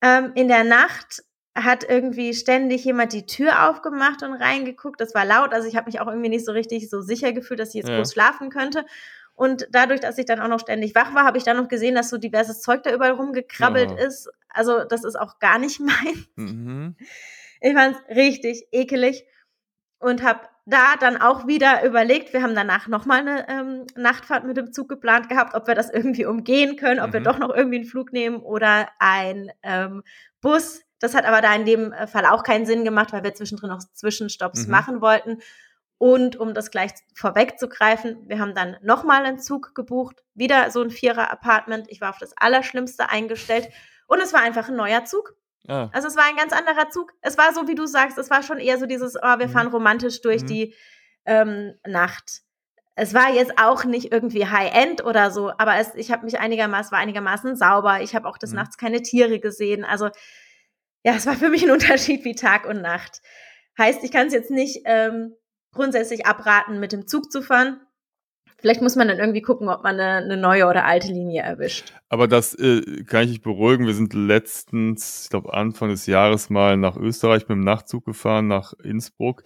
Ähm, 0.00 0.30
in 0.36 0.46
der 0.46 0.62
Nacht 0.62 1.24
hat 1.54 1.84
irgendwie 1.88 2.32
ständig 2.34 2.84
jemand 2.84 3.12
die 3.12 3.26
Tür 3.26 3.68
aufgemacht 3.68 4.22
und 4.22 4.32
reingeguckt. 4.32 5.00
Das 5.00 5.14
war 5.14 5.24
laut, 5.24 5.52
also 5.52 5.68
ich 5.68 5.76
habe 5.76 5.86
mich 5.86 6.00
auch 6.00 6.06
irgendwie 6.06 6.30
nicht 6.30 6.46
so 6.46 6.52
richtig 6.52 6.88
so 6.88 7.02
sicher 7.02 7.32
gefühlt, 7.32 7.60
dass 7.60 7.70
ich 7.70 7.74
jetzt 7.74 7.88
ja. 7.88 7.96
groß 7.96 8.12
schlafen 8.12 8.48
könnte. 8.48 8.86
Und 9.34 9.66
dadurch, 9.70 10.00
dass 10.00 10.18
ich 10.18 10.26
dann 10.26 10.40
auch 10.40 10.48
noch 10.48 10.60
ständig 10.60 10.94
wach 10.94 11.14
war, 11.14 11.24
habe 11.24 11.38
ich 11.38 11.44
dann 11.44 11.56
noch 11.56 11.68
gesehen, 11.68 11.94
dass 11.94 12.10
so 12.10 12.18
diverses 12.18 12.60
Zeug 12.60 12.82
da 12.82 12.92
überall 12.92 13.12
rumgekrabbelt 13.12 13.90
ja. 13.90 13.96
ist. 14.06 14.30
Also 14.48 14.84
das 14.84 15.04
ist 15.04 15.16
auch 15.18 15.38
gar 15.38 15.58
nicht 15.58 15.80
mein. 15.80 16.26
Mhm. 16.36 16.96
Ich 17.60 17.74
fand 17.74 17.96
es 17.96 18.16
richtig 18.16 18.66
ekelig 18.72 19.24
und 19.98 20.22
habe 20.22 20.40
da 20.64 20.96
dann 20.98 21.16
auch 21.16 21.46
wieder 21.46 21.84
überlegt, 21.84 22.32
wir 22.32 22.42
haben 22.42 22.54
danach 22.54 22.86
nochmal 22.86 23.20
eine 23.20 23.48
ähm, 23.48 23.86
Nachtfahrt 23.96 24.44
mit 24.44 24.56
dem 24.56 24.72
Zug 24.72 24.88
geplant 24.88 25.28
gehabt, 25.28 25.54
ob 25.54 25.66
wir 25.66 25.74
das 25.74 25.90
irgendwie 25.90 26.24
umgehen 26.24 26.76
können, 26.76 27.00
ob 27.00 27.08
mhm. 27.08 27.12
wir 27.14 27.20
doch 27.20 27.38
noch 27.38 27.54
irgendwie 27.54 27.76
einen 27.76 27.84
Flug 27.84 28.12
nehmen 28.12 28.36
oder 28.36 28.88
ein 28.98 29.50
ähm, 29.62 30.02
Bus. 30.40 30.82
Das 31.02 31.14
hat 31.14 31.24
aber 31.24 31.40
da 31.40 31.52
in 31.52 31.64
dem 31.64 31.92
äh, 31.92 32.06
Fall 32.06 32.24
auch 32.26 32.44
keinen 32.44 32.64
Sinn 32.64 32.84
gemacht, 32.84 33.12
weil 33.12 33.24
wir 33.24 33.34
zwischendrin 33.34 33.70
noch 33.70 33.80
Zwischenstopps 33.92 34.66
mhm. 34.66 34.70
machen 34.70 35.00
wollten. 35.00 35.38
Und 35.98 36.36
um 36.36 36.54
das 36.54 36.70
gleich 36.70 36.92
vorwegzugreifen, 37.14 38.28
wir 38.28 38.38
haben 38.38 38.54
dann 38.54 38.76
nochmal 38.82 39.24
einen 39.24 39.40
Zug 39.40 39.74
gebucht, 39.74 40.22
wieder 40.34 40.70
so 40.70 40.80
ein 40.80 40.90
Vierer-Apartment. 40.90 41.86
Ich 41.90 42.00
war 42.00 42.10
auf 42.10 42.18
das 42.18 42.34
Allerschlimmste 42.36 43.10
eingestellt 43.10 43.68
und 44.06 44.20
es 44.20 44.32
war 44.32 44.42
einfach 44.42 44.68
ein 44.68 44.76
neuer 44.76 45.04
Zug. 45.04 45.34
Ah. 45.66 45.90
Also 45.92 46.06
es 46.06 46.16
war 46.16 46.24
ein 46.24 46.36
ganz 46.36 46.52
anderer 46.52 46.88
Zug. 46.90 47.12
Es 47.20 47.36
war 47.36 47.52
so, 47.52 47.66
wie 47.66 47.74
du 47.74 47.86
sagst, 47.86 48.16
es 48.16 48.30
war 48.30 48.44
schon 48.44 48.58
eher 48.58 48.78
so 48.78 48.86
dieses, 48.86 49.16
oh, 49.16 49.38
wir 49.38 49.48
mhm. 49.48 49.52
fahren 49.52 49.68
romantisch 49.68 50.20
durch 50.22 50.42
mhm. 50.42 50.46
die 50.46 50.74
ähm, 51.24 51.74
Nacht. 51.84 52.42
Es 52.94 53.12
war 53.12 53.32
jetzt 53.32 53.58
auch 53.58 53.84
nicht 53.84 54.12
irgendwie 54.12 54.46
High-End 54.46 55.04
oder 55.04 55.32
so, 55.32 55.50
aber 55.58 55.76
es, 55.76 55.96
ich 55.96 56.12
habe 56.12 56.26
mich 56.26 56.38
einigermaßen, 56.38 56.92
war 56.92 56.98
einigermaßen 57.00 57.56
sauber. 57.56 58.02
Ich 58.02 58.14
habe 58.14 58.28
auch 58.28 58.38
des 58.38 58.50
mhm. 58.50 58.56
Nachts 58.56 58.76
keine 58.76 59.02
Tiere 59.02 59.40
gesehen. 59.40 59.84
Also 59.84 60.10
ja, 61.04 61.14
es 61.14 61.26
war 61.26 61.34
für 61.34 61.48
mich 61.48 61.62
ein 61.62 61.70
Unterschied 61.70 62.24
wie 62.24 62.34
Tag 62.34 62.66
und 62.66 62.80
Nacht. 62.80 63.20
Heißt, 63.78 64.04
ich 64.04 64.12
kann 64.12 64.26
es 64.26 64.32
jetzt 64.32 64.50
nicht 64.50 64.82
ähm, 64.84 65.34
grundsätzlich 65.72 66.26
abraten, 66.26 66.80
mit 66.80 66.92
dem 66.92 67.06
Zug 67.06 67.30
zu 67.32 67.42
fahren. 67.42 67.80
Vielleicht 68.58 68.80
muss 68.80 68.94
man 68.94 69.08
dann 69.08 69.18
irgendwie 69.18 69.42
gucken, 69.42 69.68
ob 69.68 69.82
man 69.82 69.98
eine, 69.98 70.24
eine 70.24 70.36
neue 70.36 70.66
oder 70.66 70.84
alte 70.84 71.08
Linie 71.08 71.42
erwischt. 71.42 71.94
Aber 72.08 72.28
das 72.28 72.54
äh, 72.54 73.02
kann 73.04 73.24
ich 73.24 73.30
nicht 73.30 73.42
beruhigen. 73.42 73.86
Wir 73.86 73.94
sind 73.94 74.14
letztens, 74.14 75.24
ich 75.24 75.30
glaube 75.30 75.52
Anfang 75.52 75.88
des 75.88 76.06
Jahres 76.06 76.48
mal 76.48 76.76
nach 76.76 76.96
Österreich 76.96 77.42
mit 77.42 77.56
dem 77.56 77.64
Nachtzug 77.64 78.04
gefahren, 78.04 78.46
nach 78.46 78.72
Innsbruck. 78.74 79.42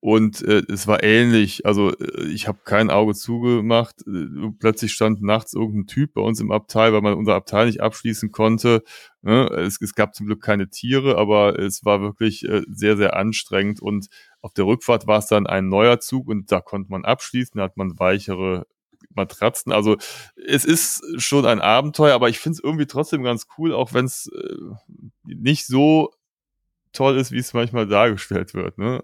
Und 0.00 0.40
äh, 0.42 0.62
es 0.68 0.86
war 0.86 1.02
ähnlich. 1.02 1.66
Also 1.66 1.94
äh, 1.94 2.24
ich 2.28 2.48
habe 2.48 2.60
kein 2.64 2.90
Auge 2.90 3.14
zugemacht. 3.14 3.96
Äh, 4.06 4.50
plötzlich 4.58 4.92
stand 4.92 5.20
nachts 5.22 5.52
irgendein 5.52 5.86
Typ 5.86 6.14
bei 6.14 6.22
uns 6.22 6.40
im 6.40 6.50
Abteil, 6.50 6.94
weil 6.94 7.02
man 7.02 7.14
unser 7.14 7.34
Abteil 7.34 7.66
nicht 7.66 7.82
abschließen 7.82 8.32
konnte. 8.32 8.82
Ne? 9.20 9.46
Es, 9.48 9.80
es, 9.80 9.94
gab 9.94 10.14
zum 10.14 10.26
Glück 10.26 10.42
keine 10.42 10.70
Tiere, 10.70 11.18
aber 11.18 11.58
es 11.58 11.84
war 11.84 12.00
wirklich 12.00 12.48
äh, 12.48 12.62
sehr, 12.68 12.96
sehr 12.96 13.14
anstrengend. 13.14 13.82
Und 13.82 14.08
auf 14.40 14.54
der 14.54 14.64
Rückfahrt 14.64 15.06
war 15.06 15.18
es 15.18 15.26
dann 15.26 15.46
ein 15.46 15.68
neuer 15.68 16.00
Zug 16.00 16.28
und 16.28 16.50
da 16.50 16.62
konnte 16.62 16.90
man 16.90 17.04
abschließen, 17.04 17.58
da 17.58 17.64
hat 17.64 17.76
man 17.76 17.98
weichere 17.98 18.66
Matratzen. 19.10 19.70
Also 19.70 19.98
es 20.46 20.64
ist 20.64 21.02
schon 21.20 21.44
ein 21.44 21.60
Abenteuer, 21.60 22.14
aber 22.14 22.30
ich 22.30 22.38
finde 22.38 22.56
es 22.56 22.64
irgendwie 22.64 22.86
trotzdem 22.86 23.22
ganz 23.22 23.48
cool, 23.58 23.74
auch 23.74 23.92
wenn 23.92 24.06
es 24.06 24.30
äh, 24.34 24.56
nicht 25.24 25.66
so 25.66 26.10
toll 26.92 27.18
ist, 27.18 27.32
wie 27.32 27.38
es 27.38 27.52
manchmal 27.52 27.86
dargestellt 27.86 28.54
wird. 28.54 28.78
Ne? 28.78 29.02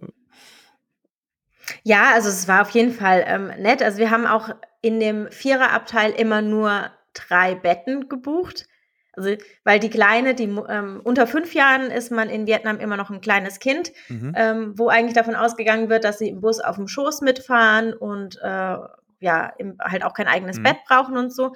Ja, 1.83 2.13
also 2.15 2.29
es 2.29 2.49
war 2.49 2.63
auf 2.63 2.71
jeden 2.71 2.93
Fall 2.93 3.25
ähm, 3.27 3.49
nett. 3.59 3.83
Also 3.83 3.99
wir 3.99 4.11
haben 4.11 4.27
auch 4.27 4.51
in 4.83 5.01
dem 5.01 5.31
Viererabteil 5.31 6.13
immer 6.13 6.43
nur 6.43 6.91
drei 7.15 7.55
Betten 7.55 8.09
gebucht. 8.09 8.67
Also, 9.13 9.31
weil 9.65 9.81
die 9.81 9.89
Kleine, 9.89 10.35
die 10.35 10.45
ähm, 10.45 11.01
unter 11.03 11.27
fünf 11.27 11.55
Jahren 11.55 11.91
ist 11.91 12.13
man 12.13 12.29
in 12.29 12.47
Vietnam 12.47 12.79
immer 12.79 12.99
noch 12.99 13.09
ein 13.09 13.23
kleines 13.23 13.61
Kind, 13.61 13.93
mhm. 14.09 14.35
ähm, 14.37 14.73
wo 14.77 14.89
eigentlich 14.89 15.15
davon 15.15 15.35
ausgegangen 15.35 15.89
wird, 15.89 16.05
dass 16.05 16.19
sie 16.19 16.29
im 16.29 16.43
Bus 16.43 16.61
auf 16.61 16.77
dem 16.77 16.87
Schoß 16.87 17.23
mitfahren 17.23 17.95
und 17.95 18.39
äh, 18.43 18.77
ja, 19.21 19.47
im, 19.57 19.79
halt 19.81 20.05
auch 20.05 20.13
kein 20.13 20.29
eigenes 20.29 20.59
mhm. 20.59 20.65
Bett 20.65 20.77
brauchen 20.87 21.17
und 21.17 21.35
so. 21.35 21.55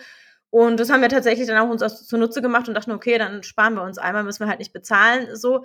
Und 0.48 0.80
das 0.80 0.90
haben 0.90 1.02
wir 1.02 1.10
tatsächlich 1.10 1.46
dann 1.46 1.58
auch 1.58 1.70
uns 1.70 2.06
zunutze 2.06 2.42
gemacht 2.42 2.66
und 2.66 2.74
dachten, 2.74 2.92
okay, 2.92 3.18
dann 3.18 3.42
sparen 3.42 3.74
wir 3.74 3.82
uns 3.82 3.98
einmal, 3.98 4.24
müssen 4.24 4.44
wir 4.44 4.48
halt 4.48 4.58
nicht 4.58 4.72
bezahlen. 4.72 5.28
So. 5.36 5.64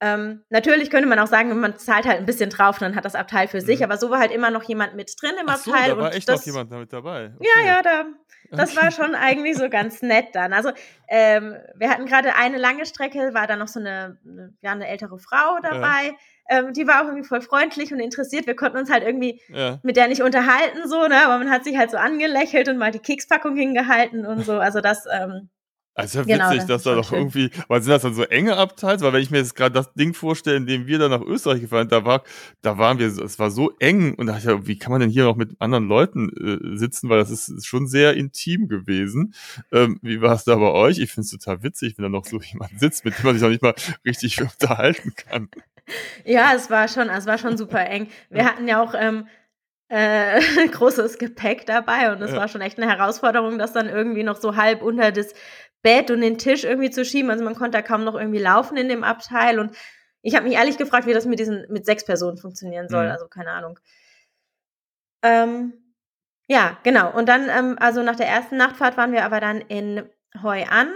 Ähm, 0.00 0.42
natürlich 0.50 0.90
könnte 0.90 1.08
man 1.08 1.18
auch 1.18 1.26
sagen, 1.26 1.58
man 1.58 1.78
zahlt 1.78 2.04
halt 2.04 2.18
ein 2.18 2.26
bisschen 2.26 2.50
drauf, 2.50 2.78
dann 2.78 2.94
hat 2.94 3.06
das 3.06 3.14
Abteil 3.14 3.48
für 3.48 3.62
sich, 3.62 3.78
mhm. 3.78 3.84
aber 3.84 3.96
so 3.96 4.10
war 4.10 4.18
halt 4.18 4.30
immer 4.30 4.50
noch 4.50 4.62
jemand 4.64 4.94
mit 4.94 5.10
drin 5.20 5.32
im 5.40 5.48
Ach 5.48 5.56
so, 5.56 5.72
Abteil. 5.72 5.90
Da 5.90 5.96
war 5.96 6.14
echt 6.14 6.28
das, 6.28 6.40
noch 6.40 6.46
jemand 6.46 6.70
damit 6.70 6.92
dabei. 6.92 7.32
Okay. 7.34 7.48
Ja, 7.56 7.66
ja, 7.66 7.82
da, 7.82 8.04
das 8.50 8.76
war 8.76 8.90
schon 8.90 9.14
eigentlich 9.14 9.56
so 9.56 9.70
ganz 9.70 10.02
nett 10.02 10.26
dann. 10.34 10.52
Also 10.52 10.70
ähm, 11.08 11.56
wir 11.74 11.88
hatten 11.88 12.04
gerade 12.04 12.34
eine 12.34 12.58
lange 12.58 12.84
Strecke, 12.84 13.32
war 13.32 13.46
da 13.46 13.56
noch 13.56 13.68
so 13.68 13.80
eine, 13.80 14.18
eine, 14.24 14.54
ja, 14.60 14.72
eine 14.72 14.86
ältere 14.86 15.18
Frau 15.18 15.58
dabei. 15.62 16.08
Ja. 16.08 16.58
Ähm, 16.58 16.72
die 16.74 16.86
war 16.86 17.00
auch 17.00 17.06
irgendwie 17.06 17.26
voll 17.26 17.40
freundlich 17.40 17.92
und 17.92 17.98
interessiert. 17.98 18.46
Wir 18.46 18.54
konnten 18.54 18.76
uns 18.76 18.90
halt 18.90 19.02
irgendwie 19.02 19.40
ja. 19.48 19.80
mit 19.82 19.96
der 19.96 20.08
nicht 20.08 20.22
unterhalten, 20.22 20.86
so, 20.86 21.08
ne? 21.08 21.24
Aber 21.24 21.38
man 21.38 21.50
hat 21.50 21.64
sich 21.64 21.76
halt 21.76 21.90
so 21.90 21.96
angelächelt 21.96 22.68
und 22.68 22.76
mal 22.76 22.92
die 22.92 23.00
Kekspackung 23.00 23.56
hingehalten 23.56 24.26
und 24.26 24.44
so. 24.44 24.58
Also 24.58 24.80
das, 24.80 25.06
ähm, 25.10 25.48
also 25.96 26.18
ja 26.18 26.24
genau, 26.24 26.50
witzig, 26.50 26.58
das 26.58 26.66
dass 26.66 26.82
da 26.82 26.94
doch 26.94 27.10
irgendwie, 27.10 27.50
weil 27.68 27.80
sind 27.80 27.90
das 27.90 28.02
dann 28.02 28.12
so 28.12 28.22
enge 28.24 28.58
Abteils? 28.58 29.00
Weil 29.00 29.14
wenn 29.14 29.22
ich 29.22 29.30
mir 29.30 29.38
jetzt 29.38 29.56
gerade 29.56 29.72
das 29.72 29.94
Ding 29.94 30.12
vorstelle, 30.12 30.58
in 30.58 30.66
dem 30.66 30.86
wir 30.86 30.98
dann 30.98 31.10
nach 31.10 31.22
Österreich 31.22 31.62
gefahren 31.62 31.84
sind, 31.84 31.92
da 31.92 32.04
war, 32.04 32.22
da 32.60 32.76
waren 32.76 32.98
wir, 32.98 33.06
es 33.06 33.38
war 33.38 33.50
so 33.50 33.72
eng 33.78 34.14
und 34.14 34.26
da 34.26 34.34
dachte 34.34 34.58
ich, 34.60 34.68
wie 34.68 34.78
kann 34.78 34.92
man 34.92 35.00
denn 35.00 35.08
hier 35.08 35.24
noch 35.24 35.36
mit 35.36 35.58
anderen 35.58 35.88
Leuten 35.88 36.28
äh, 36.36 36.76
sitzen? 36.76 37.08
Weil 37.08 37.18
das 37.18 37.30
ist, 37.30 37.48
ist 37.48 37.66
schon 37.66 37.86
sehr 37.86 38.14
intim 38.14 38.68
gewesen. 38.68 39.32
Ähm, 39.72 39.98
wie 40.02 40.20
war 40.20 40.34
es 40.34 40.44
da 40.44 40.56
bei 40.56 40.70
euch? 40.70 40.98
Ich 40.98 41.10
finde 41.12 41.22
es 41.22 41.30
total 41.30 41.62
witzig, 41.62 41.96
wenn 41.96 42.02
da 42.02 42.08
noch 42.10 42.26
so 42.26 42.40
jemand 42.42 42.78
sitzt, 42.78 43.06
mit 43.06 43.18
dem 43.18 43.24
man 43.24 43.34
sich 43.34 43.42
noch 43.42 43.48
nicht 43.48 43.62
mal 43.62 43.74
richtig 44.04 44.38
unterhalten 44.42 45.14
kann. 45.16 45.48
Ja, 46.26 46.52
es 46.54 46.68
war 46.68 46.88
schon, 46.88 47.08
es 47.08 47.24
war 47.24 47.38
schon 47.38 47.56
super 47.56 47.86
eng. 47.86 48.08
Wir 48.28 48.44
hatten 48.44 48.68
ja 48.68 48.82
auch 48.82 48.92
ähm, 48.94 49.28
äh, 49.88 50.40
großes 50.68 51.18
Gepäck 51.18 51.66
dabei 51.66 52.12
und 52.12 52.20
es 52.22 52.32
ja. 52.32 52.36
war 52.36 52.48
schon 52.48 52.60
echt 52.60 52.78
eine 52.78 52.90
Herausforderung, 52.90 53.58
das 53.58 53.72
dann 53.72 53.88
irgendwie 53.88 54.24
noch 54.24 54.36
so 54.36 54.56
halb 54.56 54.82
unter 54.82 55.12
das 55.12 55.32
Bett 55.82 56.10
und 56.10 56.20
den 56.20 56.38
Tisch 56.38 56.64
irgendwie 56.64 56.90
zu 56.90 57.04
schieben. 57.04 57.30
Also 57.30 57.44
man 57.44 57.54
konnte 57.54 57.78
da 57.78 57.82
kaum 57.82 58.04
noch 58.04 58.14
irgendwie 58.14 58.40
laufen 58.40 58.76
in 58.76 58.88
dem 58.88 59.04
Abteil. 59.04 59.58
Und 59.58 59.76
ich 60.22 60.34
habe 60.34 60.46
mich 60.46 60.56
ehrlich 60.56 60.78
gefragt, 60.78 61.06
wie 61.06 61.14
das 61.14 61.26
mit 61.26 61.38
diesen 61.38 61.66
mit 61.70 61.86
sechs 61.86 62.04
Personen 62.04 62.38
funktionieren 62.38 62.88
soll. 62.88 63.04
Mhm. 63.06 63.10
Also 63.12 63.28
keine 63.28 63.50
Ahnung. 63.50 63.78
Ähm, 65.22 65.72
Ja, 66.48 66.78
genau. 66.84 67.12
Und 67.12 67.28
dann, 67.28 67.48
ähm, 67.48 67.76
also 67.80 68.02
nach 68.02 68.16
der 68.16 68.28
ersten 68.28 68.56
Nachtfahrt 68.56 68.96
waren 68.96 69.12
wir 69.12 69.24
aber 69.24 69.40
dann 69.40 69.60
in 69.60 70.08
Hoi 70.42 70.64
An. 70.64 70.88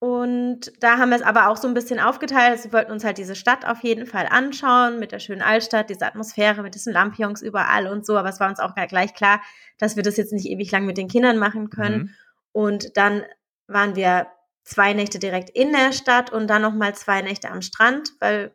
Und 0.00 0.72
da 0.80 0.98
haben 0.98 1.10
wir 1.10 1.16
es 1.16 1.22
aber 1.22 1.48
auch 1.48 1.56
so 1.56 1.66
ein 1.66 1.74
bisschen 1.74 1.98
aufgeteilt. 1.98 2.52
Also 2.52 2.64
wir 2.66 2.72
wollten 2.72 2.92
uns 2.92 3.04
halt 3.04 3.18
diese 3.18 3.34
Stadt 3.34 3.66
auf 3.66 3.82
jeden 3.82 4.06
Fall 4.06 4.26
anschauen, 4.30 5.00
mit 5.00 5.10
der 5.12 5.18
schönen 5.18 5.42
Altstadt, 5.42 5.90
diese 5.90 6.06
Atmosphäre, 6.06 6.62
mit 6.62 6.74
diesen 6.76 6.92
Lampions 6.92 7.42
überall 7.42 7.88
und 7.88 8.06
so. 8.06 8.16
Aber 8.16 8.28
es 8.28 8.38
war 8.40 8.48
uns 8.48 8.60
auch 8.60 8.74
gleich 8.74 9.12
klar, 9.14 9.42
dass 9.78 9.96
wir 9.96 10.04
das 10.04 10.16
jetzt 10.16 10.32
nicht 10.32 10.46
ewig 10.46 10.70
lang 10.70 10.86
mit 10.86 10.98
den 10.98 11.08
Kindern 11.08 11.36
machen 11.36 11.68
können. 11.68 11.98
Mhm. 11.98 12.10
Und 12.52 12.96
dann 12.96 13.24
waren 13.68 13.94
wir 13.96 14.26
zwei 14.64 14.92
Nächte 14.92 15.18
direkt 15.18 15.50
in 15.50 15.72
der 15.72 15.92
Stadt 15.92 16.30
und 16.32 16.48
dann 16.48 16.62
nochmal 16.62 16.94
zwei 16.94 17.22
Nächte 17.22 17.50
am 17.50 17.62
Strand, 17.62 18.12
weil 18.20 18.52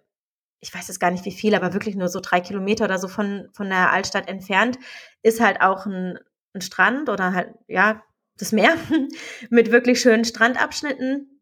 ich 0.59 0.73
weiß 0.73 0.87
jetzt 0.87 0.99
gar 0.99 1.11
nicht 1.11 1.25
wie 1.25 1.31
viel, 1.31 1.55
aber 1.55 1.73
wirklich 1.73 1.95
nur 1.95 2.07
so 2.07 2.19
drei 2.21 2.39
Kilometer 2.39 2.85
oder 2.85 2.97
so 2.97 3.07
von, 3.07 3.49
von 3.51 3.69
der 3.69 3.91
Altstadt 3.91 4.29
entfernt, 4.29 4.79
ist 5.21 5.41
halt 5.41 5.61
auch 5.61 5.85
ein, 5.85 6.17
ein 6.53 6.61
Strand 6.61 7.09
oder 7.09 7.33
halt, 7.33 7.53
ja, 7.67 8.01
das 8.37 8.51
Meer 8.51 8.75
mit 9.49 9.71
wirklich 9.71 9.99
schönen 9.99 10.25
Strandabschnitten. 10.25 11.41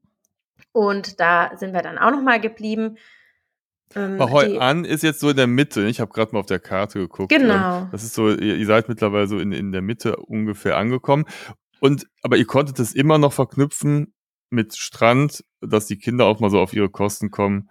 Und 0.71 1.19
da 1.19 1.51
sind 1.57 1.73
wir 1.73 1.81
dann 1.81 1.97
auch 1.97 2.11
nochmal 2.11 2.39
geblieben. 2.39 2.97
Ähm, 3.95 4.19
Hoi 4.19 4.57
An 4.57 4.85
ist 4.85 5.03
jetzt 5.03 5.19
so 5.19 5.29
in 5.29 5.37
der 5.37 5.47
Mitte. 5.47 5.85
Ich 5.85 5.99
habe 5.99 6.11
gerade 6.11 6.31
mal 6.33 6.39
auf 6.39 6.45
der 6.45 6.59
Karte 6.59 6.99
geguckt. 6.99 7.29
Genau. 7.29 7.87
Das 7.91 8.03
ist 8.03 8.13
so, 8.13 8.29
ihr, 8.29 8.55
ihr 8.55 8.65
seid 8.65 8.87
mittlerweile 8.89 9.27
so 9.27 9.37
in, 9.37 9.51
in 9.51 9.71
der 9.71 9.81
Mitte 9.81 10.15
ungefähr 10.15 10.77
angekommen. 10.77 11.25
Und 11.81 12.07
aber 12.21 12.37
ihr 12.37 12.45
konntet 12.45 12.79
es 12.79 12.95
immer 12.95 13.17
noch 13.17 13.33
verknüpfen 13.33 14.13
mit 14.49 14.77
Strand, 14.77 15.43
dass 15.59 15.87
die 15.87 15.97
Kinder 15.97 16.25
auch 16.25 16.39
mal 16.39 16.49
so 16.49 16.59
auf 16.59 16.71
ihre 16.71 16.89
Kosten 16.89 17.31
kommen 17.31 17.69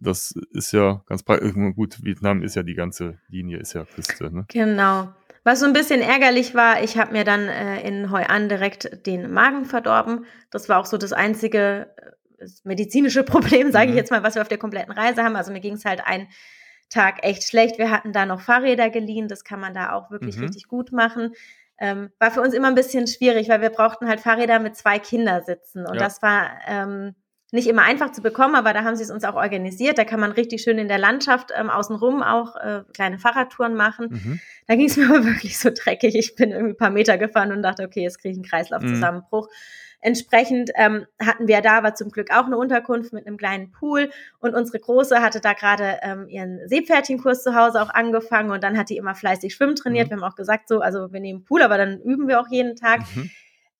das 0.00 0.34
ist 0.52 0.72
ja 0.72 1.02
ganz 1.06 1.24
gut. 1.24 2.02
Vietnam 2.02 2.42
ist 2.42 2.56
ja 2.56 2.62
die 2.62 2.74
ganze 2.74 3.18
Linie, 3.28 3.58
ist 3.58 3.74
ja 3.74 3.84
Küste. 3.84 4.34
Ne? 4.34 4.44
Genau. 4.48 5.08
Was 5.44 5.60
so 5.60 5.66
ein 5.66 5.72
bisschen 5.72 6.00
ärgerlich 6.00 6.54
war, 6.54 6.82
ich 6.82 6.98
habe 6.98 7.12
mir 7.12 7.24
dann 7.24 7.48
äh, 7.48 7.80
in 7.86 8.10
Hoi 8.10 8.24
An 8.24 8.48
direkt 8.48 9.06
den 9.06 9.32
Magen 9.32 9.64
verdorben. 9.64 10.26
Das 10.50 10.68
war 10.68 10.78
auch 10.78 10.86
so 10.86 10.98
das 10.98 11.12
einzige 11.12 11.94
äh, 12.38 12.46
medizinische 12.64 13.22
Problem, 13.24 13.70
sage 13.70 13.86
mhm. 13.86 13.92
ich 13.92 13.96
jetzt 13.96 14.10
mal, 14.10 14.22
was 14.22 14.34
wir 14.34 14.42
auf 14.42 14.48
der 14.48 14.58
kompletten 14.58 14.92
Reise 14.92 15.22
haben. 15.22 15.36
Also 15.36 15.52
mir 15.52 15.60
ging 15.60 15.74
es 15.74 15.84
halt 15.84 16.02
einen 16.04 16.28
Tag 16.90 17.22
echt 17.22 17.44
schlecht. 17.44 17.78
Wir 17.78 17.90
hatten 17.90 18.12
da 18.12 18.26
noch 18.26 18.40
Fahrräder 18.40 18.90
geliehen, 18.90 19.28
das 19.28 19.44
kann 19.44 19.60
man 19.60 19.74
da 19.74 19.92
auch 19.92 20.10
wirklich 20.10 20.36
mhm. 20.36 20.44
richtig 20.44 20.68
gut 20.68 20.90
machen. 20.92 21.32
Ähm, 21.80 22.10
war 22.18 22.30
für 22.30 22.40
uns 22.40 22.54
immer 22.54 22.68
ein 22.68 22.74
bisschen 22.74 23.06
schwierig, 23.06 23.48
weil 23.48 23.60
wir 23.60 23.70
brauchten 23.70 24.08
halt 24.08 24.20
Fahrräder 24.20 24.58
mit 24.58 24.76
zwei 24.76 24.98
Kindersitzen. 24.98 25.86
Und 25.86 25.94
ja. 25.94 26.00
das 26.00 26.22
war 26.22 26.50
ähm, 26.66 27.14
nicht 27.50 27.66
immer 27.66 27.82
einfach 27.82 28.12
zu 28.12 28.20
bekommen, 28.20 28.54
aber 28.56 28.72
da 28.72 28.84
haben 28.84 28.96
sie 28.96 29.04
es 29.04 29.10
uns 29.10 29.24
auch 29.24 29.36
organisiert. 29.36 29.96
Da 29.96 30.04
kann 30.04 30.20
man 30.20 30.32
richtig 30.32 30.62
schön 30.62 30.78
in 30.78 30.88
der 30.88 30.98
Landschaft 30.98 31.50
ähm, 31.56 31.70
außenrum 31.70 32.22
auch 32.22 32.56
äh, 32.56 32.82
kleine 32.92 33.18
Fahrradtouren 33.18 33.74
machen. 33.74 34.08
Mhm. 34.10 34.40
Da 34.66 34.74
ging 34.76 34.86
es 34.86 34.96
mir 34.98 35.08
aber 35.08 35.24
wirklich 35.24 35.58
so 35.58 35.70
dreckig. 35.70 36.14
Ich 36.14 36.34
bin 36.34 36.50
irgendwie 36.50 36.74
ein 36.74 36.76
paar 36.76 36.90
Meter 36.90 37.16
gefahren 37.16 37.52
und 37.52 37.62
dachte, 37.62 37.84
okay, 37.84 38.02
jetzt 38.02 38.20
kriege 38.20 38.32
ich 38.32 38.38
einen 38.38 38.44
Kreislaufzusammenbruch. 38.44 39.46
Mhm. 39.46 39.52
Entsprechend 40.00 40.70
ähm, 40.76 41.06
hatten 41.20 41.48
wir 41.48 41.60
da 41.60 41.78
aber 41.78 41.94
zum 41.94 42.10
Glück 42.10 42.30
auch 42.30 42.46
eine 42.46 42.56
Unterkunft 42.56 43.12
mit 43.12 43.26
einem 43.26 43.36
kleinen 43.36 43.72
Pool 43.72 44.10
und 44.38 44.54
unsere 44.54 44.78
Große 44.78 45.20
hatte 45.20 45.40
da 45.40 45.54
gerade 45.54 45.98
ähm, 46.02 46.28
ihren 46.28 46.68
Seepferdchenkurs 46.68 47.42
zu 47.42 47.54
Hause 47.54 47.82
auch 47.82 47.90
angefangen 47.90 48.50
und 48.50 48.62
dann 48.62 48.78
hat 48.78 48.90
die 48.90 48.96
immer 48.96 49.14
fleißig 49.14 49.54
Schwimmen 49.54 49.74
trainiert. 49.74 50.06
Mhm. 50.06 50.10
Wir 50.10 50.16
haben 50.18 50.32
auch 50.32 50.36
gesagt 50.36 50.68
so, 50.68 50.80
also 50.80 51.12
wir 51.12 51.20
nehmen 51.20 51.44
Pool, 51.44 51.62
aber 51.62 51.78
dann 51.78 52.00
üben 52.00 52.28
wir 52.28 52.40
auch 52.40 52.48
jeden 52.48 52.76
Tag. 52.76 53.00
Mhm. 53.14 53.30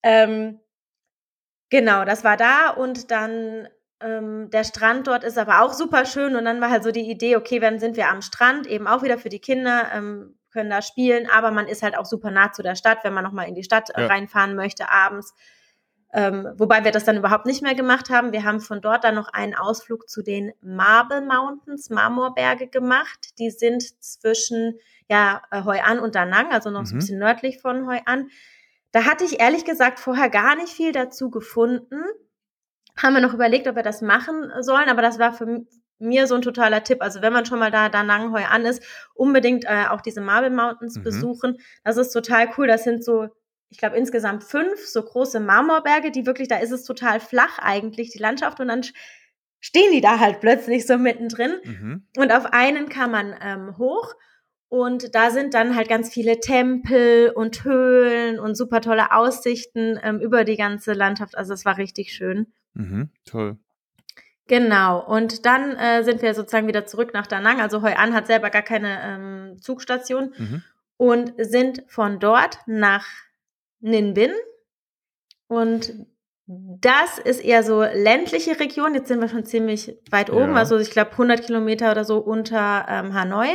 Ähm, 0.03 0.59
Genau, 1.69 2.03
das 2.03 2.23
war 2.23 2.35
da 2.35 2.71
und 2.71 3.11
dann 3.11 3.67
ähm, 4.01 4.49
der 4.49 4.63
Strand 4.63 5.07
dort 5.07 5.23
ist 5.23 5.37
aber 5.37 5.61
auch 5.61 5.73
super 5.73 6.05
schön 6.05 6.35
und 6.35 6.45
dann 6.45 6.61
war 6.61 6.71
halt 6.71 6.83
so 6.83 6.91
die 6.91 7.09
Idee, 7.09 7.35
okay, 7.35 7.59
dann 7.59 7.79
sind 7.79 7.95
wir 7.95 8.09
am 8.09 8.21
Strand, 8.21 8.65
eben 8.65 8.87
auch 8.87 9.03
wieder 9.03 9.17
für 9.17 9.29
die 9.29 9.39
Kinder, 9.39 9.87
ähm, 9.93 10.35
können 10.51 10.71
da 10.71 10.81
spielen, 10.81 11.29
aber 11.29 11.51
man 11.51 11.67
ist 11.67 11.83
halt 11.83 11.95
auch 11.95 12.05
super 12.05 12.31
nah 12.31 12.51
zu 12.51 12.63
der 12.63 12.75
Stadt, 12.75 12.99
wenn 13.03 13.13
man 13.13 13.23
nochmal 13.23 13.47
in 13.47 13.53
die 13.53 13.63
Stadt 13.63 13.91
äh, 13.95 14.01
ja. 14.01 14.07
reinfahren 14.07 14.55
möchte 14.55 14.89
abends. 14.89 15.35
Ähm, 16.11 16.47
wobei 16.57 16.83
wir 16.83 16.91
das 16.91 17.03
dann 17.03 17.17
überhaupt 17.17 17.45
nicht 17.45 17.61
mehr 17.61 17.75
gemacht 17.75 18.09
haben. 18.09 18.31
Wir 18.31 18.43
haben 18.43 18.61
von 18.61 18.81
dort 18.81 19.03
dann 19.03 19.15
noch 19.15 19.27
einen 19.31 19.53
Ausflug 19.53 20.09
zu 20.09 20.23
den 20.23 20.51
Marble 20.61 21.21
Mountains, 21.21 21.89
Marmorberge 21.89 22.67
gemacht. 22.67 23.37
Die 23.37 23.51
sind 23.51 23.83
zwischen 24.03 24.79
ja, 25.07 25.41
äh, 25.51 25.63
Hoi 25.63 25.79
An 25.81 25.99
und 25.99 26.15
Da 26.15 26.25
Nang, 26.25 26.51
also 26.51 26.71
noch 26.71 26.81
mhm. 26.81 26.85
so 26.85 26.93
ein 26.93 26.95
mhm. 26.95 26.99
bisschen 26.99 27.19
nördlich 27.19 27.61
von 27.61 27.87
Hoi 27.87 27.99
An. 28.05 28.29
Da 28.91 29.05
hatte 29.05 29.23
ich 29.23 29.39
ehrlich 29.39 29.65
gesagt 29.65 29.99
vorher 29.99 30.29
gar 30.29 30.55
nicht 30.55 30.73
viel 30.73 30.91
dazu 30.91 31.29
gefunden. 31.29 32.01
Haben 32.97 33.13
wir 33.13 33.21
noch 33.21 33.33
überlegt, 33.33 33.67
ob 33.67 33.75
wir 33.75 33.83
das 33.83 34.01
machen 34.01 34.51
sollen, 34.61 34.89
aber 34.89 35.03
das 35.03 35.19
war 35.19 35.31
für 35.31 35.65
mir 35.99 36.27
so 36.27 36.35
ein 36.35 36.41
totaler 36.41 36.83
Tipp. 36.83 37.01
Also 37.01 37.21
wenn 37.21 37.33
man 37.33 37.45
schon 37.45 37.59
mal 37.59 37.71
da, 37.71 37.89
da 37.89 38.03
Nanghoi 38.03 38.45
an 38.45 38.65
ist, 38.65 38.81
unbedingt 39.13 39.65
äh, 39.65 39.85
auch 39.89 40.01
diese 40.01 40.21
Marble 40.21 40.49
Mountains 40.49 40.97
mhm. 40.97 41.03
besuchen. 41.03 41.57
Das 41.83 41.97
ist 41.97 42.11
total 42.11 42.49
cool. 42.57 42.67
Das 42.67 42.83
sind 42.83 43.03
so, 43.03 43.27
ich 43.69 43.77
glaube, 43.77 43.97
insgesamt 43.97 44.43
fünf 44.43 44.85
so 44.85 45.01
große 45.03 45.39
Marmorberge, 45.39 46.11
die 46.11 46.25
wirklich, 46.25 46.47
da 46.47 46.57
ist 46.57 46.71
es 46.71 46.83
total 46.83 47.19
flach 47.19 47.59
eigentlich, 47.59 48.11
die 48.11 48.19
Landschaft. 48.19 48.59
Und 48.59 48.67
dann 48.67 48.83
stehen 49.59 49.91
die 49.91 50.01
da 50.01 50.19
halt 50.19 50.39
plötzlich 50.39 50.87
so 50.87 50.97
mittendrin. 50.97 51.53
Mhm. 51.63 52.07
Und 52.17 52.31
auf 52.31 52.47
einen 52.47 52.89
kann 52.89 53.11
man 53.11 53.35
ähm, 53.41 53.77
hoch 53.77 54.15
und 54.69 55.15
da 55.15 55.31
sind 55.31 55.55
dann 55.55 55.75
halt 55.75 55.89
ganz 55.89 56.13
viele 56.13 56.39
Tempel 56.39 57.31
und 57.33 57.63
Höhlen 57.63 58.39
und 58.39 58.55
super 58.55 58.81
tolle 58.81 59.11
Aussichten 59.11 59.99
ähm, 60.03 60.19
über 60.19 60.43
die 60.43 60.57
ganze 60.57 60.93
Landschaft. 60.93 61.35
Also 61.35 61.53
es 61.53 61.65
war 61.65 61.77
richtig 61.77 62.13
schön. 62.13 62.53
Mhm, 62.75 63.09
toll. 63.25 63.57
Genau. 64.47 65.03
Und 65.03 65.47
dann 65.47 65.75
äh, 65.75 66.03
sind 66.03 66.21
wir 66.21 66.35
sozusagen 66.35 66.67
wieder 66.67 66.85
zurück 66.85 67.13
nach 67.13 67.25
Da 67.25 67.41
Nang. 67.41 67.59
Also 67.59 67.81
Hoi 67.81 67.93
An 67.93 68.13
hat 68.13 68.27
selber 68.27 68.51
gar 68.51 68.61
keine 68.61 68.99
ähm, 69.03 69.57
Zugstation 69.59 70.33
mhm. 70.37 70.63
und 70.97 71.33
sind 71.37 71.83
von 71.87 72.19
dort 72.19 72.59
nach 72.67 73.07
Ninh 73.79 74.13
Bin. 74.13 74.31
Und 75.47 75.93
das 76.45 77.19
ist 77.19 77.43
eher 77.43 77.63
so 77.63 77.83
ländliche 77.83 78.59
Region. 78.59 78.95
Jetzt 78.95 79.07
sind 79.07 79.21
wir 79.21 79.29
schon 79.29 79.45
ziemlich 79.45 79.97
weit 80.09 80.31
oben. 80.31 80.51
Ja. 80.51 80.55
Also 80.55 80.77
ich 80.77 80.89
glaube 80.89 81.11
100 81.11 81.45
Kilometer 81.45 81.91
oder 81.91 82.03
so 82.03 82.17
unter 82.17 82.85
ähm, 82.89 83.13
Hanoi. 83.13 83.49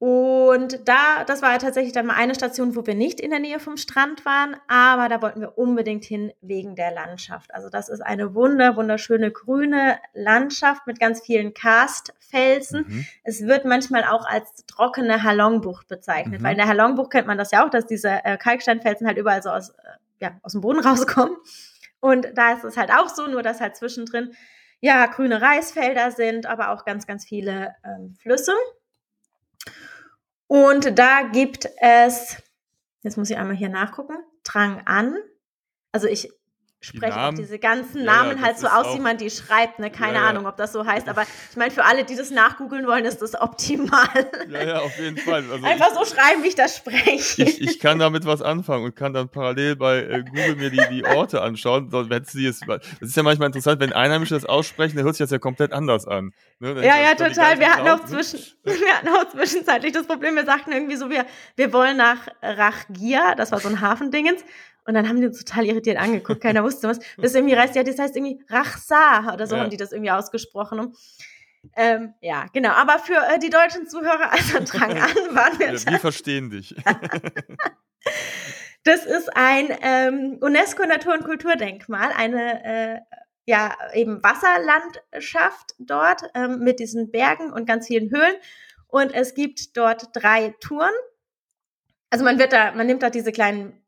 Und 0.00 0.88
da, 0.88 1.24
das 1.26 1.42
war 1.42 1.58
tatsächlich 1.58 1.92
dann 1.92 2.06
mal 2.06 2.16
eine 2.16 2.34
Station, 2.34 2.74
wo 2.74 2.86
wir 2.86 2.94
nicht 2.94 3.20
in 3.20 3.28
der 3.28 3.38
Nähe 3.38 3.60
vom 3.60 3.76
Strand 3.76 4.24
waren, 4.24 4.56
aber 4.66 5.10
da 5.10 5.20
wollten 5.20 5.42
wir 5.42 5.58
unbedingt 5.58 6.06
hin 6.06 6.32
wegen 6.40 6.74
der 6.74 6.90
Landschaft. 6.90 7.52
Also 7.52 7.68
das 7.68 7.90
ist 7.90 8.00
eine 8.00 8.34
wunder, 8.34 8.76
wunderschöne 8.76 9.30
grüne 9.30 9.98
Landschaft 10.14 10.86
mit 10.86 10.98
ganz 10.98 11.20
vielen 11.20 11.52
Karstfelsen. 11.52 12.86
Mhm. 12.88 13.06
Es 13.24 13.42
wird 13.42 13.66
manchmal 13.66 14.04
auch 14.04 14.24
als 14.26 14.64
trockene 14.66 15.22
Halongbucht 15.22 15.86
bezeichnet, 15.86 16.40
mhm. 16.40 16.44
weil 16.46 16.52
in 16.52 16.58
der 16.58 16.68
Halongbucht 16.68 17.10
kennt 17.10 17.26
man 17.26 17.36
das 17.36 17.50
ja 17.50 17.62
auch, 17.62 17.68
dass 17.68 17.86
diese 17.86 18.24
äh, 18.24 18.38
Kalksteinfelsen 18.38 19.06
halt 19.06 19.18
überall 19.18 19.42
so 19.42 19.50
aus, 19.50 19.68
äh, 19.68 19.74
ja, 20.22 20.40
aus 20.42 20.52
dem 20.52 20.62
Boden 20.62 20.80
rauskommen. 20.86 21.36
Und 22.00 22.26
da 22.36 22.54
ist 22.54 22.64
es 22.64 22.78
halt 22.78 22.90
auch 22.90 23.10
so, 23.10 23.26
nur 23.26 23.42
dass 23.42 23.60
halt 23.60 23.76
zwischendrin 23.76 24.32
ja 24.80 25.04
grüne 25.08 25.42
Reisfelder 25.42 26.10
sind, 26.10 26.46
aber 26.46 26.70
auch 26.70 26.86
ganz, 26.86 27.06
ganz 27.06 27.26
viele 27.26 27.74
ähm, 27.84 28.14
Flüsse. 28.18 28.54
Und 30.46 30.98
da 30.98 31.22
gibt 31.22 31.68
es, 31.80 32.36
jetzt 33.02 33.16
muss 33.16 33.30
ich 33.30 33.36
einmal 33.36 33.56
hier 33.56 33.68
nachgucken, 33.68 34.16
Drang 34.42 34.80
an. 34.86 35.16
Also 35.92 36.06
ich 36.06 36.32
spreche 36.80 37.12
die 37.12 37.18
auch 37.18 37.34
diese 37.34 37.58
ganzen 37.58 38.04
Namen 38.04 38.38
ja, 38.38 38.44
halt 38.44 38.58
so 38.58 38.66
aus, 38.66 38.96
wie 38.96 39.00
man 39.00 39.18
die 39.18 39.28
schreibt. 39.30 39.78
Ne? 39.78 39.90
Keine 39.90 40.14
ja, 40.14 40.28
Ahnung, 40.28 40.46
ob 40.46 40.56
das 40.56 40.72
so 40.72 40.86
heißt. 40.86 41.08
Aber 41.08 41.22
ich 41.50 41.56
meine, 41.56 41.70
für 41.70 41.84
alle, 41.84 42.04
die 42.04 42.16
das 42.16 42.30
nachgoogeln 42.30 42.86
wollen, 42.86 43.04
ist 43.04 43.20
das 43.20 43.38
optimal. 43.38 44.08
Ja, 44.48 44.62
ja, 44.62 44.78
auf 44.80 44.96
jeden 44.98 45.18
Fall. 45.18 45.44
Also 45.50 45.64
Einfach 45.64 45.90
so 45.90 46.04
schreiben, 46.04 46.42
wie 46.42 46.48
ich 46.48 46.54
das 46.54 46.76
spreche. 46.76 47.42
Ich, 47.42 47.60
ich 47.60 47.78
kann 47.80 47.98
damit 47.98 48.24
was 48.24 48.40
anfangen 48.40 48.84
und 48.84 48.96
kann 48.96 49.12
dann 49.12 49.28
parallel 49.28 49.76
bei 49.76 49.98
äh, 49.98 50.22
Google 50.22 50.56
mir 50.56 50.70
die, 50.70 50.82
die 50.90 51.04
Orte 51.04 51.42
anschauen. 51.42 51.90
Das 51.90 52.34
ist 52.34 53.16
ja 53.16 53.22
manchmal 53.22 53.46
interessant, 53.46 53.80
wenn 53.80 53.92
Einheimische 53.92 54.34
das 54.34 54.46
aussprechen, 54.46 54.96
dann 54.96 55.04
hört 55.04 55.16
sich 55.16 55.24
das 55.24 55.30
ja 55.30 55.38
komplett 55.38 55.72
anders 55.72 56.06
an. 56.06 56.32
Ne? 56.60 56.84
Ja, 56.84 56.98
ja, 56.98 57.14
total. 57.14 57.58
Wir 57.58 57.74
hatten, 57.74 57.88
auch 57.88 58.04
zwischen, 58.06 58.40
wir 58.64 58.94
hatten 58.94 59.08
auch 59.08 59.28
zwischenzeitlich 59.30 59.92
das 59.92 60.06
Problem, 60.06 60.34
wir 60.34 60.46
sagten 60.46 60.72
irgendwie 60.72 60.96
so, 60.96 61.10
wir, 61.10 61.26
wir 61.56 61.72
wollen 61.74 61.98
nach 61.98 62.28
Rachgia, 62.42 63.34
das 63.34 63.52
war 63.52 63.60
so 63.60 63.68
ein 63.68 63.82
Hafendingens. 63.82 64.42
Und 64.86 64.94
dann 64.94 65.08
haben 65.08 65.20
die 65.20 65.26
uns 65.26 65.42
total 65.42 65.66
irritiert 65.66 65.98
angeguckt. 65.98 66.40
Keiner 66.42 66.62
wusste 66.62 66.88
was. 66.88 67.00
Das 67.18 67.34
irgendwie 67.34 67.56
heißt, 67.56 67.76
ja, 67.76 67.82
das 67.82 67.98
heißt 67.98 68.16
irgendwie 68.16 68.42
Rachsa 68.48 69.32
oder 69.32 69.46
so 69.46 69.56
ja. 69.56 69.62
haben 69.62 69.70
die 69.70 69.76
das 69.76 69.92
irgendwie 69.92 70.10
ausgesprochen. 70.10 70.94
Ähm, 71.76 72.14
ja, 72.20 72.46
genau. 72.52 72.70
Aber 72.70 72.98
für 72.98 73.16
äh, 73.16 73.38
die 73.38 73.50
deutschen 73.50 73.86
Zuhörer, 73.86 74.32
also 74.32 74.58
Drang 74.64 74.92
an, 74.92 75.34
waren 75.34 75.58
wir. 75.58 75.72
Ja, 75.72 75.90
wir 75.90 75.98
verstehen 76.00 76.50
dich. 76.50 76.74
das 78.84 79.04
ist 79.04 79.36
ein 79.36 79.68
ähm, 79.82 80.38
UNESCO-Natur- 80.40 81.14
und 81.14 81.24
Kulturdenkmal, 81.24 82.12
eine 82.16 82.64
äh, 82.64 83.00
ja 83.46 83.76
eben 83.94 84.22
Wasserlandschaft 84.22 85.74
dort 85.78 86.22
ähm, 86.34 86.60
mit 86.60 86.78
diesen 86.78 87.10
Bergen 87.10 87.52
und 87.52 87.66
ganz 87.66 87.86
vielen 87.88 88.10
Höhlen. 88.10 88.36
Und 88.86 89.12
es 89.12 89.34
gibt 89.34 89.76
dort 89.76 90.08
drei 90.14 90.54
Touren. 90.60 90.94
Also 92.10 92.24
man 92.24 92.38
wird 92.38 92.52
da, 92.52 92.72
man 92.72 92.86
nimmt 92.86 93.02
da 93.02 93.10
diese 93.10 93.32
kleinen 93.32 93.79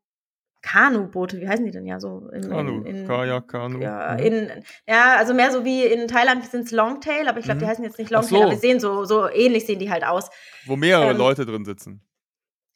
Kanuboote, 0.63 1.39
wie 1.39 1.47
heißen 1.47 1.65
die 1.65 1.71
denn 1.71 1.85
ja 1.85 1.99
so? 1.99 2.29
In, 2.33 2.49
Kanu, 2.49 2.81
in, 2.83 2.95
in, 2.95 3.07
Kajak, 3.07 3.47
Kanu. 3.49 3.79
Ja, 3.81 4.13
mhm. 4.13 4.19
in, 4.19 4.51
ja, 4.87 5.17
also 5.17 5.33
mehr 5.33 5.51
so 5.51 5.63
wie 5.65 5.85
in 5.85 6.07
Thailand 6.07 6.45
sind 6.45 6.65
es 6.65 6.71
Longtail, 6.71 7.27
aber 7.27 7.37
ich 7.39 7.45
glaube, 7.45 7.57
mhm. 7.57 7.65
die 7.65 7.67
heißen 7.69 7.83
jetzt 7.83 7.99
nicht 7.99 8.09
Longtail, 8.09 8.39
so. 8.39 8.43
aber 8.45 8.55
sehen 8.55 8.79
so, 8.79 9.03
so 9.05 9.29
ähnlich 9.29 9.65
sehen 9.65 9.77
die 9.79 9.91
halt 9.91 10.05
aus. 10.05 10.29
Wo 10.65 10.75
mehrere 10.75 11.11
ähm, 11.11 11.17
Leute 11.17 11.45
drin 11.45 11.65
sitzen. 11.65 12.01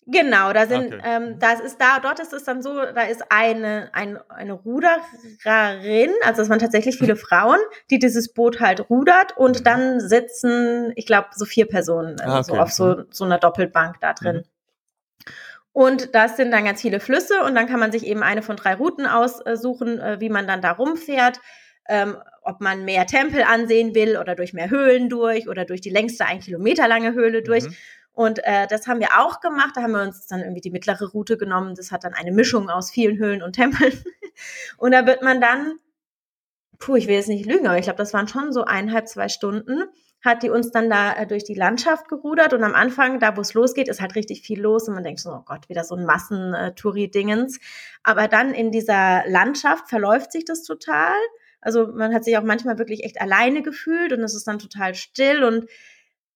Genau, 0.09 0.53
da 0.53 0.67
sind, 0.67 0.93
Okay. 0.93 1.01
ähm, 1.03 1.39
das 1.39 1.59
ist 1.59 1.81
da, 1.81 1.99
dort 1.99 2.19
ist 2.21 2.31
es 2.31 2.45
dann 2.45 2.61
so, 2.61 2.73
da 2.75 3.01
ist 3.01 3.23
eine, 3.29 3.89
ein, 3.93 4.17
eine 4.29 4.53
Rudererin, 4.53 6.11
also 6.23 6.41
es 6.41 6.49
waren 6.49 6.59
tatsächlich 6.59 6.97
viele 6.97 7.15
Frauen, 7.17 7.59
die 7.89 7.99
dieses 7.99 8.33
Boot 8.33 8.61
halt 8.61 8.89
rudert 8.89 9.35
und 9.38 9.59
Mhm. 9.59 9.63
dann 9.63 9.99
sitzen, 9.99 10.93
ich 10.95 11.05
glaube, 11.05 11.27
so 11.35 11.43
vier 11.45 11.67
Personen, 11.67 12.19
also 12.21 12.38
Ah, 12.38 12.43
so 12.43 12.53
okay. 12.53 12.61
auf 12.61 12.71
so, 12.71 13.03
so 13.11 13.25
einer 13.25 13.38
Doppelbank 13.38 13.99
da 13.99 14.13
drin. 14.13 14.43
Und 15.78 16.15
das 16.15 16.38
sind 16.38 16.49
dann 16.49 16.65
ganz 16.65 16.82
viele 16.82 16.99
Flüsse 16.99 17.43
und 17.43 17.53
dann 17.53 17.67
kann 17.67 17.80
man 17.80 17.91
sich 17.91 18.03
eben 18.03 18.23
eine 18.23 18.41
von 18.41 18.55
drei 18.55 18.73
Routen 18.73 19.05
aussuchen, 19.05 19.99
äh, 19.99 20.19
wie 20.19 20.30
man 20.30 20.47
dann 20.47 20.59
da 20.59 20.71
rumfährt. 20.71 21.39
Ähm, 21.88 22.17
ob 22.41 22.61
man 22.61 22.84
mehr 22.84 23.05
Tempel 23.05 23.43
ansehen 23.43 23.93
will 23.93 24.17
oder 24.17 24.34
durch 24.34 24.53
mehr 24.53 24.71
Höhlen 24.71 25.07
durch 25.07 25.47
oder 25.47 25.65
durch 25.65 25.80
die 25.80 25.91
längste 25.91 26.25
ein 26.25 26.39
Kilometer 26.39 26.88
lange 26.88 27.13
Höhle 27.13 27.43
durch. 27.43 27.65
Mhm. 27.65 27.75
Und 28.11 28.39
äh, 28.43 28.65
das 28.65 28.88
haben 28.88 28.99
wir 28.99 29.19
auch 29.19 29.39
gemacht. 29.39 29.73
Da 29.75 29.84
haben 29.84 29.91
wir 29.91 30.01
uns 30.01 30.25
dann 30.25 30.39
irgendwie 30.39 30.61
die 30.61 30.71
mittlere 30.71 31.11
Route 31.11 31.38
genommen. 31.38 31.75
Das 31.75 31.91
hat 31.91 32.05
dann 32.05 32.15
eine 32.15 32.32
Mischung 32.32 32.71
aus 32.71 32.89
vielen 32.89 33.19
Höhlen 33.19 33.43
und 33.43 33.53
Tempeln. 33.53 33.93
Und 34.78 34.93
da 34.93 35.05
wird 35.05 35.21
man 35.21 35.39
dann, 35.39 35.73
puh, 36.80 36.95
ich 36.95 37.07
will 37.07 37.15
jetzt 37.15 37.30
nicht 37.30 37.45
lügen, 37.45 37.67
aber 37.67 37.78
ich 37.78 37.84
glaube, 37.84 37.97
das 37.97 38.15
waren 38.15 38.28
schon 38.28 38.51
so 38.51 38.63
eineinhalb, 38.63 39.07
zwei 39.07 39.30
Stunden, 39.30 39.84
hat 40.24 40.43
die 40.43 40.49
uns 40.49 40.72
dann 40.72 40.89
da 40.89 41.13
äh, 41.13 41.28
durch 41.28 41.43
die 41.43 41.53
Landschaft 41.53 42.07
gerudert. 42.07 42.53
Und 42.53 42.63
am 42.63 42.74
Anfang, 42.76 43.20
da 43.20 43.38
wo 43.38 43.41
es 43.41 43.53
losgeht, 43.53 43.88
ist 43.88 44.01
halt 44.01 44.15
richtig 44.15 44.41
viel 44.41 44.59
los. 44.59 44.88
Und 44.88 44.95
man 44.95 45.03
denkt 45.03 45.20
so, 45.20 45.32
oh 45.32 45.43
Gott, 45.45 45.70
wieder 45.70 45.84
so 45.84 45.95
ein 45.95 46.05
Massentouri-Dingens. 46.05 47.59
Aber 48.03 48.28
dann 48.28 48.53
in 48.53 48.72
dieser 48.72 49.24
Landschaft 49.28 49.89
verläuft 49.89 50.32
sich 50.32 50.45
das 50.45 50.63
total. 50.63 51.15
Also 51.61 51.88
man 51.88 52.13
hat 52.13 52.24
sich 52.24 52.38
auch 52.38 52.43
manchmal 52.43 52.78
wirklich 52.78 53.03
echt 53.03 53.20
alleine 53.20 53.61
gefühlt 53.61 54.13
und 54.13 54.22
es 54.22 54.36
ist 54.36 54.47
dann 54.47 54.59
total 54.59 54.95
still 54.95 55.43
und 55.43 55.70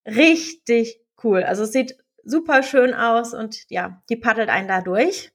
richtig 0.06 1.00
cool. 1.22 1.44
Also 1.44 1.62
es 1.62 1.72
sieht 1.72 1.96
super 2.24 2.62
schön 2.62 2.94
aus 2.94 3.34
und 3.34 3.64
ja, 3.68 4.02
die 4.08 4.16
paddelt 4.16 4.48
einen 4.48 4.68
da 4.68 4.80
durch. 4.80 5.32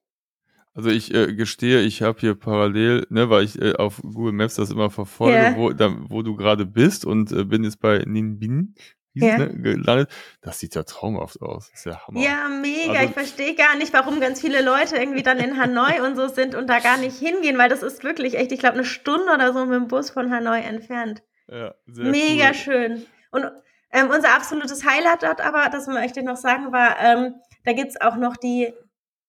Also 0.78 0.90
ich 0.92 1.14
äh, 1.14 1.34
gestehe, 1.34 1.82
ich 1.82 2.04
habe 2.04 2.20
hier 2.20 2.36
parallel, 2.36 3.08
ne, 3.10 3.30
weil 3.32 3.44
ich 3.44 3.60
äh, 3.60 3.74
auf 3.74 4.00
Google 4.04 4.32
Maps 4.32 4.56
das 4.56 4.70
immer 4.70 4.90
verfolge, 4.92 5.36
Ja. 5.36 5.56
wo, 5.58 5.72
da, 5.74 5.92
wo 6.08 6.22
du 6.22 6.36
gerade 6.36 6.66
bist 6.68 7.04
und 7.04 7.32
äh, 7.32 7.44
bin 7.44 7.64
jetzt 7.64 7.80
bei 7.80 8.04
Ninbin 8.06 8.76
es, 9.16 9.24
Ja. 9.24 9.38
ne, 9.40 9.60
gelandet. 9.60 10.10
Das 10.42 10.60
sieht 10.60 10.76
ja 10.76 10.84
traumhaft 10.84 11.42
aus. 11.42 11.70
Das 11.72 11.80
ist 11.80 11.86
ja 11.88 12.08
Hammer. 12.08 12.20
Ja, 12.22 12.48
mega. 12.62 12.92
Also- 12.94 13.06
ich 13.06 13.12
verstehe 13.12 13.56
gar 13.56 13.76
nicht, 13.76 13.92
warum 13.92 14.20
ganz 14.20 14.40
viele 14.40 14.62
Leute 14.64 14.98
irgendwie 14.98 15.24
dann 15.24 15.40
in 15.40 15.58
Hanoi 15.60 16.00
und 16.06 16.16
so 16.16 16.28
sind 16.28 16.54
und 16.54 16.68
da 16.70 16.78
gar 16.78 16.98
nicht 16.98 17.18
hingehen, 17.18 17.58
weil 17.58 17.70
das 17.70 17.82
ist 17.82 18.04
wirklich 18.04 18.36
echt, 18.38 18.52
ich 18.52 18.60
glaube, 18.60 18.76
eine 18.76 18.86
Stunde 18.86 19.34
oder 19.34 19.54
so 19.54 19.66
mit 19.66 19.74
dem 19.76 19.88
Bus 19.88 20.12
von 20.12 20.32
Hanoi 20.32 20.60
entfernt. 20.62 21.24
Ja, 21.50 21.74
sehr 21.88 22.12
Mega 22.12 22.50
cool. 22.50 22.54
schön. 22.54 23.06
Und 23.32 23.46
ähm, 23.92 24.10
unser 24.16 24.36
absolutes 24.36 24.86
Highlight 24.86 25.24
dort 25.24 25.42
aber, 25.42 25.70
das 25.72 25.88
möchte 25.88 26.20
ich 26.20 26.26
noch 26.28 26.38
sagen, 26.38 26.72
war, 26.72 26.98
ähm, 27.02 27.34
da 27.66 27.74
gibt's 27.74 28.00
auch 28.00 28.18
noch 28.18 28.38
die 28.38 28.72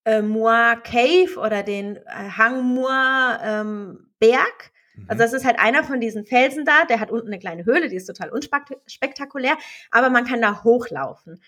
äh, 0.09 0.23
Moa 0.23 0.77
Cave 0.77 1.37
oder 1.37 1.63
den 1.63 1.97
äh, 1.97 2.31
Hang 2.37 2.63
Moa 2.63 3.39
ähm, 3.43 4.11
Berg. 4.19 4.71
Also 5.07 5.15
Mhm. 5.15 5.19
das 5.19 5.33
ist 5.33 5.45
halt 5.45 5.59
einer 5.61 5.85
von 5.85 6.01
diesen 6.01 6.25
Felsen 6.25 6.65
da, 6.65 6.85
der 6.85 6.99
hat 6.99 7.11
unten 7.11 7.29
eine 7.29 7.39
kleine 7.39 7.65
Höhle, 7.65 7.89
die 7.89 7.97
ist 7.97 8.07
total 8.07 8.31
unspektakulär, 8.31 9.57
aber 9.91 10.11
man 10.11 10.25
kann 10.25 10.41
da 10.41 10.65
hochlaufen. 10.65 11.41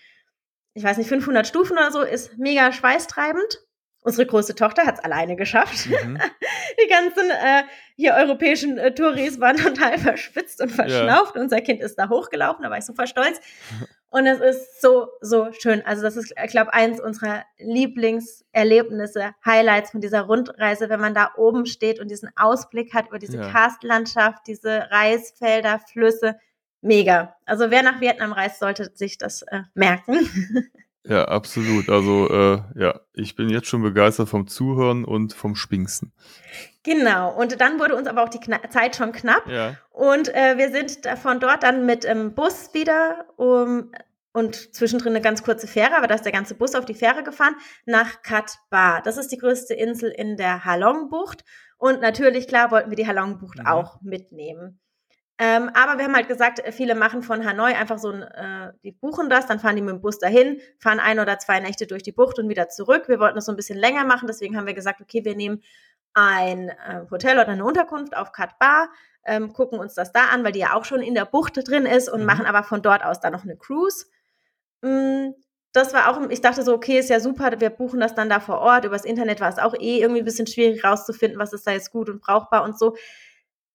Ich 0.73 0.83
weiß 0.83 0.97
nicht, 0.97 1.09
500 1.09 1.45
Stufen 1.45 1.73
oder 1.73 1.91
so, 1.91 2.01
ist 2.01 2.37
mega 2.37 2.71
schweißtreibend. 2.71 3.59
Unsere 4.03 4.25
große 4.25 4.55
Tochter 4.55 4.87
hat 4.87 4.95
es 4.95 5.03
alleine 5.03 5.35
geschafft. 5.35 5.87
Mhm. 5.87 6.17
Die 6.83 6.89
ganzen 6.89 7.29
äh, 7.29 7.63
hier 7.95 8.15
europäischen 8.15 8.79
äh, 8.79 8.93
Touris 8.95 9.39
waren 9.39 9.57
total 9.63 9.99
verschwitzt 9.99 10.59
und 10.61 10.69
verschnauft. 10.71 11.35
Unser 11.35 11.61
Kind 11.61 11.81
ist 11.81 11.95
da 11.99 12.09
hochgelaufen, 12.09 12.63
da 12.63 12.71
war 12.71 12.79
ich 12.79 12.85
super 12.85 13.05
stolz. 13.05 13.39
Und 14.09 14.25
es 14.25 14.39
ist 14.39 14.81
so, 14.81 15.07
so 15.21 15.53
schön. 15.53 15.85
Also 15.85 16.01
das 16.01 16.17
ist, 16.17 16.33
ich 16.43 16.51
glaube, 16.51 16.73
eins 16.73 16.99
unserer 16.99 17.43
Lieblingserlebnisse, 17.59 19.33
Highlights 19.45 19.91
von 19.91 20.01
dieser 20.01 20.21
Rundreise, 20.21 20.89
wenn 20.89 20.99
man 20.99 21.13
da 21.13 21.31
oben 21.37 21.65
steht 21.65 21.99
und 21.99 22.09
diesen 22.09 22.29
Ausblick 22.35 22.93
hat 22.93 23.07
über 23.07 23.19
diese 23.19 23.37
Ja. 23.37 23.49
Karstlandschaft, 23.51 24.47
diese 24.47 24.89
Reisfelder, 24.89 25.79
Flüsse. 25.79 26.37
Mega. 26.81 27.35
Also 27.45 27.69
wer 27.69 27.83
nach 27.83 28.01
Vietnam 28.01 28.33
reist, 28.33 28.59
sollte 28.59 28.91
sich 28.95 29.17
das 29.19 29.43
äh, 29.43 29.61
merken. 29.75 30.17
Ja, 31.03 31.25
absolut. 31.25 31.89
Also 31.89 32.29
äh, 32.29 32.61
ja, 32.75 32.99
ich 33.13 33.35
bin 33.35 33.49
jetzt 33.49 33.67
schon 33.67 33.81
begeistert 33.81 34.29
vom 34.29 34.47
Zuhören 34.47 35.03
und 35.03 35.33
vom 35.33 35.55
Spinksen. 35.55 36.11
genau. 36.83 37.33
Und 37.35 37.59
dann 37.59 37.79
wurde 37.79 37.95
uns 37.95 38.07
aber 38.07 38.23
auch 38.23 38.29
die 38.29 38.39
Kna 38.39 38.59
Zeit 38.69 38.95
schon 38.95 39.11
knapp. 39.11 39.47
Ja. 39.47 39.75
Und 39.89 40.29
äh, 40.33 40.57
wir 40.57 40.71
sind 40.71 40.99
von 41.19 41.39
dort 41.39 41.63
dann 41.63 41.85
mit 41.87 42.03
dem 42.03 42.33
Bus 42.35 42.73
wieder 42.73 43.25
um, 43.37 43.91
und 44.33 44.75
zwischendrin 44.75 45.13
eine 45.13 45.21
ganz 45.21 45.43
kurze 45.43 45.67
Fähre, 45.67 45.97
aber 45.97 46.07
da 46.07 46.15
ist 46.15 46.23
der 46.25 46.31
ganze 46.31 46.53
Bus 46.55 46.75
auf 46.75 46.85
die 46.85 46.93
Fähre 46.93 47.23
gefahren, 47.23 47.55
nach 47.85 48.21
Cat 48.21 48.59
Ba. 48.69 49.01
Das 49.01 49.17
ist 49.17 49.29
die 49.31 49.37
größte 49.37 49.73
Insel 49.73 50.09
in 50.11 50.37
der 50.37 50.65
Halong-Bucht. 50.65 51.43
Und 51.77 51.99
natürlich, 52.01 52.47
klar, 52.47 52.69
wollten 52.69 52.91
wir 52.91 52.95
die 52.95 53.07
Halong-Bucht 53.07 53.57
Mhm. 53.57 53.65
auch 53.65 54.01
mitnehmen. 54.03 54.79
Ähm, 55.43 55.71
aber 55.73 55.97
wir 55.97 56.05
haben 56.05 56.15
halt 56.15 56.27
gesagt, 56.27 56.59
äh, 56.59 56.71
viele 56.71 56.93
machen 56.93 57.23
von 57.23 57.43
Hanoi 57.45 57.73
einfach 57.73 57.97
so 57.97 58.11
ein, 58.11 58.21
äh, 58.21 58.73
die 58.83 58.91
buchen 58.91 59.27
das, 59.27 59.47
dann 59.47 59.59
fahren 59.59 59.75
die 59.75 59.81
mit 59.81 59.89
dem 59.95 60.01
Bus 60.01 60.19
dahin, 60.19 60.61
fahren 60.77 60.99
ein 60.99 61.19
oder 61.19 61.39
zwei 61.39 61.59
Nächte 61.59 61.87
durch 61.87 62.03
die 62.03 62.11
Bucht 62.11 62.37
und 62.37 62.47
wieder 62.47 62.69
zurück. 62.69 63.07
Wir 63.07 63.19
wollten 63.19 63.35
das 63.35 63.45
so 63.45 63.51
ein 63.51 63.55
bisschen 63.55 63.79
länger 63.79 64.05
machen, 64.05 64.27
deswegen 64.27 64.55
haben 64.55 64.67
wir 64.67 64.75
gesagt, 64.75 65.01
okay, 65.01 65.25
wir 65.25 65.35
nehmen 65.35 65.63
ein 66.13 66.69
äh, 66.69 67.05
Hotel 67.09 67.39
oder 67.39 67.47
eine 67.49 67.65
Unterkunft 67.65 68.15
auf 68.15 68.33
Cat 68.33 68.59
Ba, 68.59 68.89
ähm, 69.25 69.51
gucken 69.53 69.79
uns 69.79 69.95
das 69.95 70.11
da 70.11 70.25
an, 70.31 70.43
weil 70.43 70.51
die 70.51 70.59
ja 70.59 70.73
auch 70.75 70.85
schon 70.85 71.01
in 71.01 71.15
der 71.15 71.25
Bucht 71.25 71.53
drin 71.67 71.87
ist 71.87 72.07
und 72.09 72.19
Mhm. 72.21 72.25
machen 72.27 72.45
aber 72.45 72.63
von 72.63 72.83
dort 72.83 73.03
aus 73.03 73.19
dann 73.19 73.33
noch 73.33 73.43
eine 73.43 73.57
Cruise. 73.57 74.05
Mm, 74.81 75.31
Das 75.73 75.93
war 75.93 76.09
auch, 76.09 76.29
ich 76.29 76.41
dachte 76.41 76.63
so, 76.63 76.73
okay, 76.73 76.99
ist 76.99 77.09
ja 77.09 77.21
super, 77.21 77.49
wir 77.61 77.69
buchen 77.69 78.01
das 78.01 78.13
dann 78.13 78.29
da 78.29 78.41
vor 78.41 78.59
Ort. 78.59 78.83
Übers 78.83 79.05
Internet 79.05 79.39
war 79.39 79.47
es 79.49 79.57
auch 79.57 79.73
eh 79.73 79.99
irgendwie 80.01 80.21
ein 80.21 80.25
bisschen 80.25 80.45
schwierig 80.47 80.83
rauszufinden, 80.83 81.39
was 81.39 81.53
ist 81.53 81.65
da 81.65 81.71
jetzt 81.71 81.91
gut 81.93 82.09
und 82.09 82.19
brauchbar 82.21 82.63
und 82.65 82.77
so. 82.77 82.97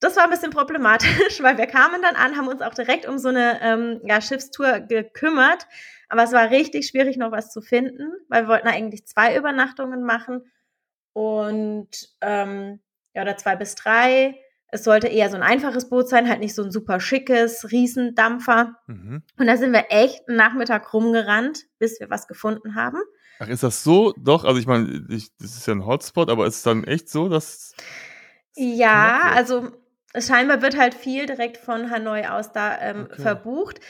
Das 0.01 0.17
war 0.17 0.25
ein 0.25 0.31
bisschen 0.31 0.51
problematisch, 0.51 1.09
weil 1.43 1.59
wir 1.59 1.67
kamen 1.67 2.03
dann 2.03 2.17
an, 2.17 2.37
haben 2.37 2.49
uns 2.49 2.63
auch 2.63 2.75
direkt 2.75 3.07
um 3.07 3.19
so 3.19 3.29
eine 3.29 3.61
ähm, 3.63 4.01
ja, 4.05 4.21
Schiffstour 4.21 4.81
gekümmert. 4.81 5.67
Aber 6.09 6.23
es 6.23 6.33
war 6.33 6.51
richtig 6.51 6.87
schwierig, 6.87 7.17
noch 7.17 7.33
was 7.33 7.51
zu 7.51 7.61
finden, 7.61 8.13
weil 8.29 8.45
wir 8.45 8.49
wollten 8.49 8.69
eigentlich 8.69 9.07
zwei 9.07 9.37
Übernachtungen 9.37 10.05
machen 10.05 10.45
und 11.13 11.89
ähm, 12.21 12.81
ja, 13.15 13.23
oder 13.23 13.37
zwei 13.37 13.57
bis 13.57 13.75
drei. 13.75 14.39
Es 14.69 14.85
sollte 14.85 15.09
eher 15.09 15.31
so 15.31 15.37
ein 15.37 15.43
einfaches 15.43 15.89
Boot 15.89 16.09
sein, 16.09 16.29
halt 16.29 16.41
nicht 16.41 16.55
so 16.55 16.63
ein 16.63 16.71
super 16.71 17.01
schickes 17.01 17.71
Riesendampfer. 17.71 18.77
Mhm. 18.87 19.23
Und 19.39 19.47
da 19.47 19.57
sind 19.57 19.73
wir 19.73 19.87
echt 19.89 20.29
einen 20.29 20.37
Nachmittag 20.37 20.93
rumgerannt, 20.93 21.65
bis 21.79 21.99
wir 21.99 22.11
was 22.11 22.29
gefunden 22.29 22.75
haben. 22.75 22.99
Ach, 23.39 23.49
ist 23.49 23.63
das 23.63 23.83
so? 23.83 24.13
Doch, 24.19 24.45
also 24.45 24.61
ich 24.61 24.67
meine, 24.67 25.07
das 25.09 25.31
ist 25.41 25.67
ja 25.67 25.75
ein 25.75 25.87
Hotspot, 25.87 26.31
aber 26.31 26.47
ist 26.47 26.57
es 26.57 26.63
dann 26.63 26.85
echt 26.85 27.09
so, 27.09 27.29
dass. 27.29 27.75
Ja, 28.55 29.33
also 29.35 29.71
scheinbar 30.21 30.63
wird 30.63 30.77
halt 30.77 30.95
viel 30.95 31.27
direkt 31.27 31.57
von 31.57 31.91
Hanoi 31.91 32.27
aus 32.27 32.53
da 32.53 32.79
ähm, 32.81 33.05
Okay. 33.11 33.23
verbucht. 33.23 33.81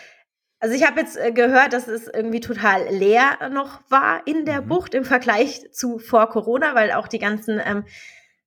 Also 0.58 0.74
ich 0.74 0.86
habe 0.86 1.00
jetzt 1.00 1.16
äh, 1.18 1.32
gehört, 1.32 1.72
dass 1.72 1.86
es 1.86 2.06
irgendwie 2.08 2.40
total 2.40 2.88
leer 2.88 3.50
noch 3.50 3.80
war 3.90 4.26
in 4.26 4.44
der 4.46 4.62
Mhm. 4.62 4.68
Bucht 4.68 4.94
im 4.94 5.04
Vergleich 5.04 5.70
zu 5.72 5.98
vor 5.98 6.28
Corona, 6.30 6.74
weil 6.74 6.92
auch 6.92 7.08
die 7.08 7.18
ganzen 7.18 7.60
ähm, 7.64 7.84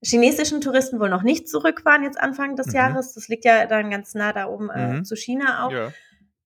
chinesischen 0.02 0.62
Touristen 0.62 1.00
wohl 1.00 1.10
noch 1.10 1.24
nicht 1.24 1.48
zurück 1.50 1.86
waren 1.86 2.04
jetzt 2.04 2.20
Anfang 2.20 2.56
des 2.56 2.68
Mhm. 2.68 2.74
Jahres. 2.76 3.14
Das 3.14 3.28
liegt 3.28 3.46
ja 3.46 3.66
dann 3.68 3.92
ganz 3.92 4.14
nah 4.16 4.34
da 4.34 4.48
oben 4.48 4.70
äh, 4.70 4.94
Mhm. 4.96 5.06
zu 5.06 5.16
China 5.16 5.66
auch. 5.68 5.72
Ja. 5.72 5.92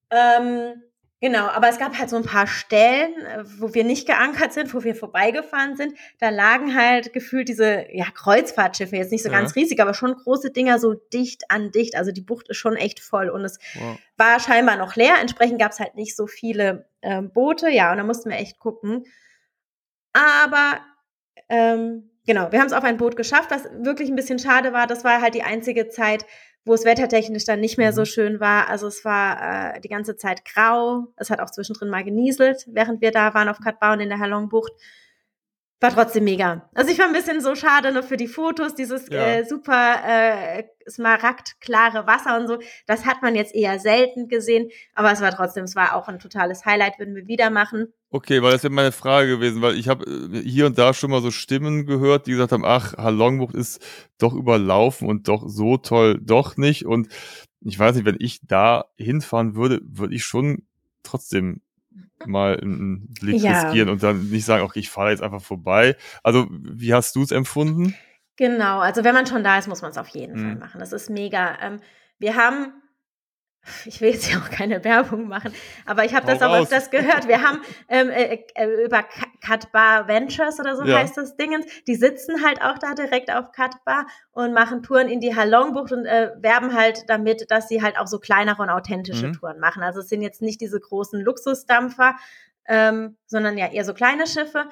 Ähm, 0.09 0.83
genau, 1.23 1.47
aber 1.47 1.69
es 1.69 1.79
gab 1.79 1.97
halt 1.97 2.09
so 2.11 2.17
ein 2.17 2.23
paar 2.23 2.45
Stellen, 2.45 3.13
äh, 3.25 3.43
wo 3.59 3.73
wir 3.73 3.83
nicht 3.83 4.05
geankert 4.05 4.53
sind, 4.53 4.73
wo 4.75 4.83
wir 4.83 4.93
vorbeigefahren 4.93 5.75
sind. 5.75 5.97
Da 6.19 6.29
lagen 6.29 6.75
halt 6.75 7.13
gefühlt 7.13 7.47
diese 7.49 7.85
ja, 7.91 8.05
Kreuzfahrtschiffe, 8.13 8.95
jetzt 8.97 9.11
nicht 9.11 9.23
so 9.23 9.29
Ja. 9.29 9.39
ganz 9.39 9.55
riesig, 9.55 9.81
aber 9.81 9.93
schon 9.93 10.13
große 10.13 10.51
Dinger 10.51 10.77
so 10.77 10.93
dicht 10.93 11.49
an 11.49 11.71
dicht. 11.71 11.95
Also 11.95 12.11
die 12.11 12.21
Bucht 12.21 12.49
ist 12.49 12.57
schon 12.57 12.75
echt 12.75 12.99
voll 12.99 13.29
und 13.29 13.43
es 13.43 13.57
Wow. 13.75 13.97
war 14.17 14.39
scheinbar 14.39 14.75
noch 14.75 14.95
leer. 14.95 15.15
Entsprechend 15.21 15.59
gab 15.59 15.71
es 15.71 15.79
halt 15.79 15.95
nicht 15.95 16.15
so 16.15 16.27
viele 16.27 16.87
ähm, 17.01 17.31
Boote. 17.31 17.69
Ja, 17.69 17.91
und 17.91 17.97
da 17.97 18.03
mussten 18.03 18.29
wir 18.29 18.37
echt 18.37 18.59
gucken. 18.59 19.05
Aber 20.13 20.79
ähm, 21.49 22.09
genau, 22.25 22.51
wir 22.51 22.59
haben 22.59 22.67
es 22.67 22.73
auf 22.73 22.83
ein 22.83 22.97
Boot 22.97 23.15
geschafft, 23.15 23.49
was 23.51 23.63
wirklich 23.79 24.09
ein 24.09 24.15
bisschen 24.15 24.39
schade 24.39 24.73
war. 24.73 24.87
Das 24.87 25.03
war 25.03 25.21
halt 25.21 25.33
die 25.33 25.43
einzige 25.43 25.87
Zeit, 25.89 26.25
wo 26.65 26.73
es 26.73 26.85
wettertechnisch 26.85 27.45
dann 27.45 27.59
nicht 27.59 27.77
mehr 27.77 27.91
so 27.93 28.01
Mhm. 28.01 28.05
schön 28.05 28.39
war. 28.39 28.69
Also 28.69 28.87
es 28.87 29.03
war 29.03 29.75
äh, 29.75 29.81
die 29.81 29.89
ganze 29.89 30.15
Zeit 30.15 30.45
grau. 30.45 31.07
Es 31.17 31.29
hat 31.29 31.39
auch 31.41 31.49
zwischendrin 31.51 31.89
mal 31.89 32.03
genieselt, 32.03 32.65
während 32.67 33.01
wir 33.01 33.11
da 33.11 33.33
waren 33.33 33.49
auf 33.49 33.59
Katbau 33.59 33.93
und 33.93 33.99
in 33.99 34.09
der 34.09 34.19
Halongbucht. 34.19 34.71
War 35.81 35.91
trotzdem 35.91 36.23
mega. 36.23 36.69
Also 36.73 36.91
ich 36.91 36.97
war 36.99 37.07
ein 37.07 37.11
bisschen 37.13 37.41
so 37.41 37.55
schade 37.55 37.91
nur 37.91 38.03
für 38.03 38.15
die 38.15 38.29
Fotos, 38.29 38.73
dieses 38.73 39.09
Ja. 39.09 39.19
äh, 39.25 39.43
super 39.43 39.95
äh, 40.07 40.63
smaragdklare 40.89 42.07
Wasser 42.07 42.37
und 42.37 42.47
so. 42.47 42.59
Das 42.87 43.05
hat 43.05 43.21
man 43.21 43.35
jetzt 43.35 43.53
eher 43.53 43.79
selten 43.79 44.29
gesehen, 44.29 44.69
aber 44.95 45.11
es 45.11 45.19
war 45.21 45.31
trotzdem, 45.31 45.65
es 45.65 45.75
war 45.75 45.93
auch 45.95 46.07
ein 46.07 46.19
totales 46.19 46.65
Highlight, 46.65 46.99
würden 46.99 47.15
wir 47.15 47.27
wieder 47.27 47.49
machen. 47.49 47.93
Okay, 48.13 48.43
weil 48.43 48.51
das 48.51 48.61
wäre 48.61 48.71
meine 48.71 48.91
Frage 48.91 49.27
gewesen, 49.27 49.63
weil 49.63 49.75
ich 49.75 49.87
habe 49.87 50.05
äh, 50.05 50.39
hier 50.47 50.67
und 50.67 50.77
da 50.77 50.93
schon 50.93 51.09
mal 51.09 51.23
so 51.23 51.31
Stimmen 51.31 51.87
gehört, 51.87 52.27
die 52.27 52.31
gesagt 52.33 52.51
haben, 52.51 52.63
ach, 52.63 52.93
Halongbucht 52.93 53.55
ist 53.55 53.83
doch 54.19 54.35
überlaufen 54.35 55.09
und 55.09 55.27
doch 55.27 55.47
so 55.47 55.77
toll 55.77 56.19
doch 56.21 56.55
nicht. 56.55 56.85
Und 56.85 57.07
ich 57.61 57.79
weiß 57.79 57.95
nicht, 57.95 58.05
wenn 58.05 58.17
ich 58.19 58.39
da 58.43 58.85
hinfahren 58.97 59.55
würde, 59.55 59.81
würde 59.83 60.13
ich 60.13 60.25
schon 60.25 60.67
trotzdem 61.01 61.61
mal 62.23 62.59
einen 62.59 63.11
Blick 63.19 63.41
ja. 63.41 63.63
riskieren 63.63 63.89
und 63.89 64.03
dann 64.03 64.29
nicht 64.29 64.45
sagen, 64.45 64.63
okay, 64.63 64.79
ich 64.79 64.91
fahre 64.91 65.09
jetzt 65.09 65.23
einfach 65.23 65.41
vorbei. 65.41 65.97
Also, 66.21 66.47
wie 66.51 66.93
hast 66.93 67.15
du 67.15 67.23
es 67.23 67.31
empfunden? 67.31 67.95
Genau, 68.35 68.79
also 68.79 69.03
wenn 69.03 69.15
man 69.15 69.25
schon 69.25 69.43
da 69.43 69.57
ist, 69.57 69.67
muss 69.67 69.81
man 69.81 69.89
es 69.89 69.97
auf 69.97 70.09
jeden 70.09 70.35
mhm. 70.35 70.45
Fall 70.45 70.55
machen. 70.57 70.79
Das 70.79 70.93
ist 70.93 71.09
mega. 71.09 71.57
Ähm, 71.63 71.79
wir 72.19 72.35
haben 72.35 72.73
ich 73.85 74.01
will 74.01 74.11
jetzt 74.11 74.31
ja 74.31 74.39
auch 74.39 74.49
keine 74.49 74.83
Werbung 74.83 75.27
machen, 75.27 75.53
aber 75.85 76.05
ich 76.05 76.13
habe 76.13 76.25
das 76.25 76.41
auch 76.41 76.53
öfters 76.55 76.89
gehört. 76.89 77.27
Wir 77.27 77.41
haben 77.41 77.61
ähm, 77.87 78.09
äh, 78.09 78.39
äh, 78.55 78.85
über 78.85 79.03
Cutbar 79.45 80.07
Ventures 80.07 80.59
oder 80.59 80.75
so 80.75 80.83
ja. 80.83 80.97
heißt 80.97 81.17
das 81.17 81.35
Dingens, 81.35 81.65
die 81.87 81.95
sitzen 81.95 82.43
halt 82.43 82.61
auch 82.61 82.77
da 82.77 82.93
direkt 82.93 83.31
auf 83.31 83.51
Cutbar 83.51 84.07
und 84.31 84.53
machen 84.53 84.83
Touren 84.83 85.07
in 85.07 85.19
die 85.19 85.35
Halongbucht 85.35 85.91
und 85.91 86.05
äh, 86.05 86.31
werben 86.39 86.73
halt 86.73 87.09
damit, 87.09 87.49
dass 87.51 87.67
sie 87.69 87.81
halt 87.81 87.97
auch 87.97 88.07
so 88.07 88.19
kleinere 88.19 88.61
und 88.61 88.69
authentische 88.69 89.27
mhm. 89.27 89.33
Touren 89.33 89.59
machen. 89.59 89.83
Also 89.83 90.01
es 90.01 90.09
sind 90.09 90.21
jetzt 90.21 90.41
nicht 90.41 90.59
diese 90.59 90.79
großen 90.79 91.21
Luxusdampfer, 91.21 92.15
ähm, 92.67 93.17
sondern 93.25 93.57
ja 93.57 93.67
eher 93.67 93.85
so 93.85 93.93
kleine 93.93 94.27
Schiffe. 94.27 94.65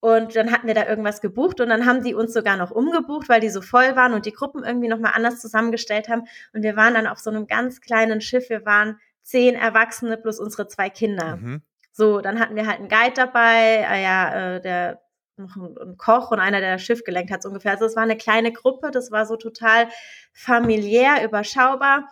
Und 0.00 0.36
dann 0.36 0.52
hatten 0.52 0.68
wir 0.68 0.74
da 0.74 0.86
irgendwas 0.86 1.20
gebucht 1.20 1.60
und 1.60 1.68
dann 1.68 1.84
haben 1.84 2.04
die 2.04 2.14
uns 2.14 2.32
sogar 2.32 2.56
noch 2.56 2.70
umgebucht, 2.70 3.28
weil 3.28 3.40
die 3.40 3.48
so 3.48 3.60
voll 3.60 3.96
waren 3.96 4.14
und 4.14 4.26
die 4.26 4.32
Gruppen 4.32 4.62
irgendwie 4.62 4.88
nochmal 4.88 5.12
anders 5.14 5.40
zusammengestellt 5.40 6.08
haben. 6.08 6.22
Und 6.52 6.62
wir 6.62 6.76
waren 6.76 6.94
dann 6.94 7.08
auf 7.08 7.18
so 7.18 7.30
einem 7.30 7.48
ganz 7.48 7.80
kleinen 7.80 8.20
Schiff. 8.20 8.48
Wir 8.48 8.64
waren 8.64 9.00
zehn 9.22 9.56
Erwachsene 9.56 10.16
plus 10.16 10.38
unsere 10.38 10.68
zwei 10.68 10.88
Kinder. 10.88 11.36
Mhm. 11.36 11.62
So, 11.90 12.20
dann 12.20 12.38
hatten 12.38 12.54
wir 12.54 12.66
halt 12.66 12.78
einen 12.78 12.88
Guide 12.88 13.14
dabei, 13.14 13.86
äh, 13.90 14.02
ja, 14.02 14.54
äh, 14.56 14.60
der 14.60 15.00
noch 15.36 15.56
ein, 15.56 15.76
ein, 15.80 15.96
Koch 15.96 16.30
und 16.30 16.38
einer, 16.38 16.60
der 16.60 16.74
das 16.74 16.82
Schiff 16.82 17.02
gelenkt 17.02 17.32
hat, 17.32 17.42
so 17.42 17.48
ungefähr. 17.48 17.72
Also 17.72 17.86
es 17.86 17.96
war 17.96 18.04
eine 18.04 18.16
kleine 18.16 18.52
Gruppe, 18.52 18.90
das 18.90 19.10
war 19.10 19.26
so 19.26 19.36
total 19.36 19.88
familiär, 20.32 21.24
überschaubar. 21.24 22.08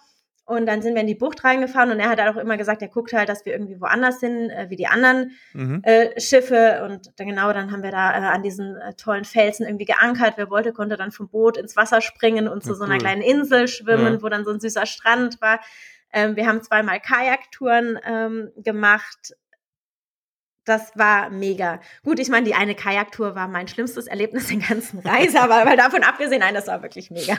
Und 0.47 0.67
dann 0.67 0.81
sind 0.81 0.95
wir 0.95 1.01
in 1.01 1.09
die 1.09 1.17
Bucht 1.17 1.43
reingefahren 1.43 1.91
und 1.91 1.99
er 1.99 2.09
hat 2.09 2.21
auch 2.21 2.37
immer 2.37 2.57
gesagt, 2.57 2.81
er 2.81 2.87
guckt 2.87 3.13
halt, 3.13 3.29
dass 3.29 3.45
wir 3.45 3.53
irgendwie 3.53 3.81
woanders 3.81 4.21
sind, 4.21 4.49
äh, 4.51 4.71
wie 4.71 4.77
die 4.77 4.87
anderen 4.87 5.33
mhm. 5.53 5.81
äh, 5.83 6.21
Schiffe. 6.21 6.85
Und 6.85 7.11
dann 7.19 7.27
genau, 7.27 7.53
dann 7.53 7.73
haben 7.73 7.83
wir 7.83 7.91
da 7.91 8.13
äh, 8.13 8.27
an 8.27 8.45
diesen 8.45 8.77
äh, 8.77 8.95
tollen 8.95 9.25
Felsen 9.25 9.67
irgendwie 9.67 9.87
geankert. 9.87 10.35
Wer 10.37 10.49
wollte, 10.49 10.73
konnte 10.73 10.97
dann 10.97 11.11
vom 11.11 11.29
Boot 11.29 11.57
ins 11.57 11.77
Wasser 11.77 12.01
springen 12.01 12.47
und 12.47 12.63
zu 12.63 12.71
ja, 12.71 12.75
so 12.77 12.85
einer 12.85 12.99
kleinen 12.99 13.23
Insel 13.23 13.67
schwimmen, 13.67 14.15
ja. 14.15 14.23
wo 14.23 14.29
dann 14.29 14.45
so 14.45 14.53
ein 14.53 14.61
süßer 14.61 14.87
Strand 14.87 15.41
war. 15.41 15.59
Ähm, 16.13 16.37
wir 16.37 16.47
haben 16.47 16.63
zweimal 16.63 17.01
Kajaktouren 17.01 17.99
ähm, 18.07 18.51
gemacht 18.57 19.35
das 20.67 20.91
war 20.97 21.31
mega. 21.31 21.81
Gut, 22.03 22.19
ich 22.19 22.29
meine, 22.29 22.45
die 22.45 22.55
eine 22.55 22.75
Kajaktour 22.75 23.37
war 23.37 23.47
mein 23.47 23.69
schlimmstes 23.69 24.09
Erlebnis 24.09 24.49
der 24.49 24.59
ganzen 24.59 24.99
Reise, 24.99 25.41
aber 25.41 25.65
weil 25.65 25.77
davon 25.77 26.03
abgesehen, 26.03 26.41
nein, 26.41 26.55
das 26.55 26.67
war 26.67 26.83
wirklich 26.83 27.11
mega. 27.11 27.37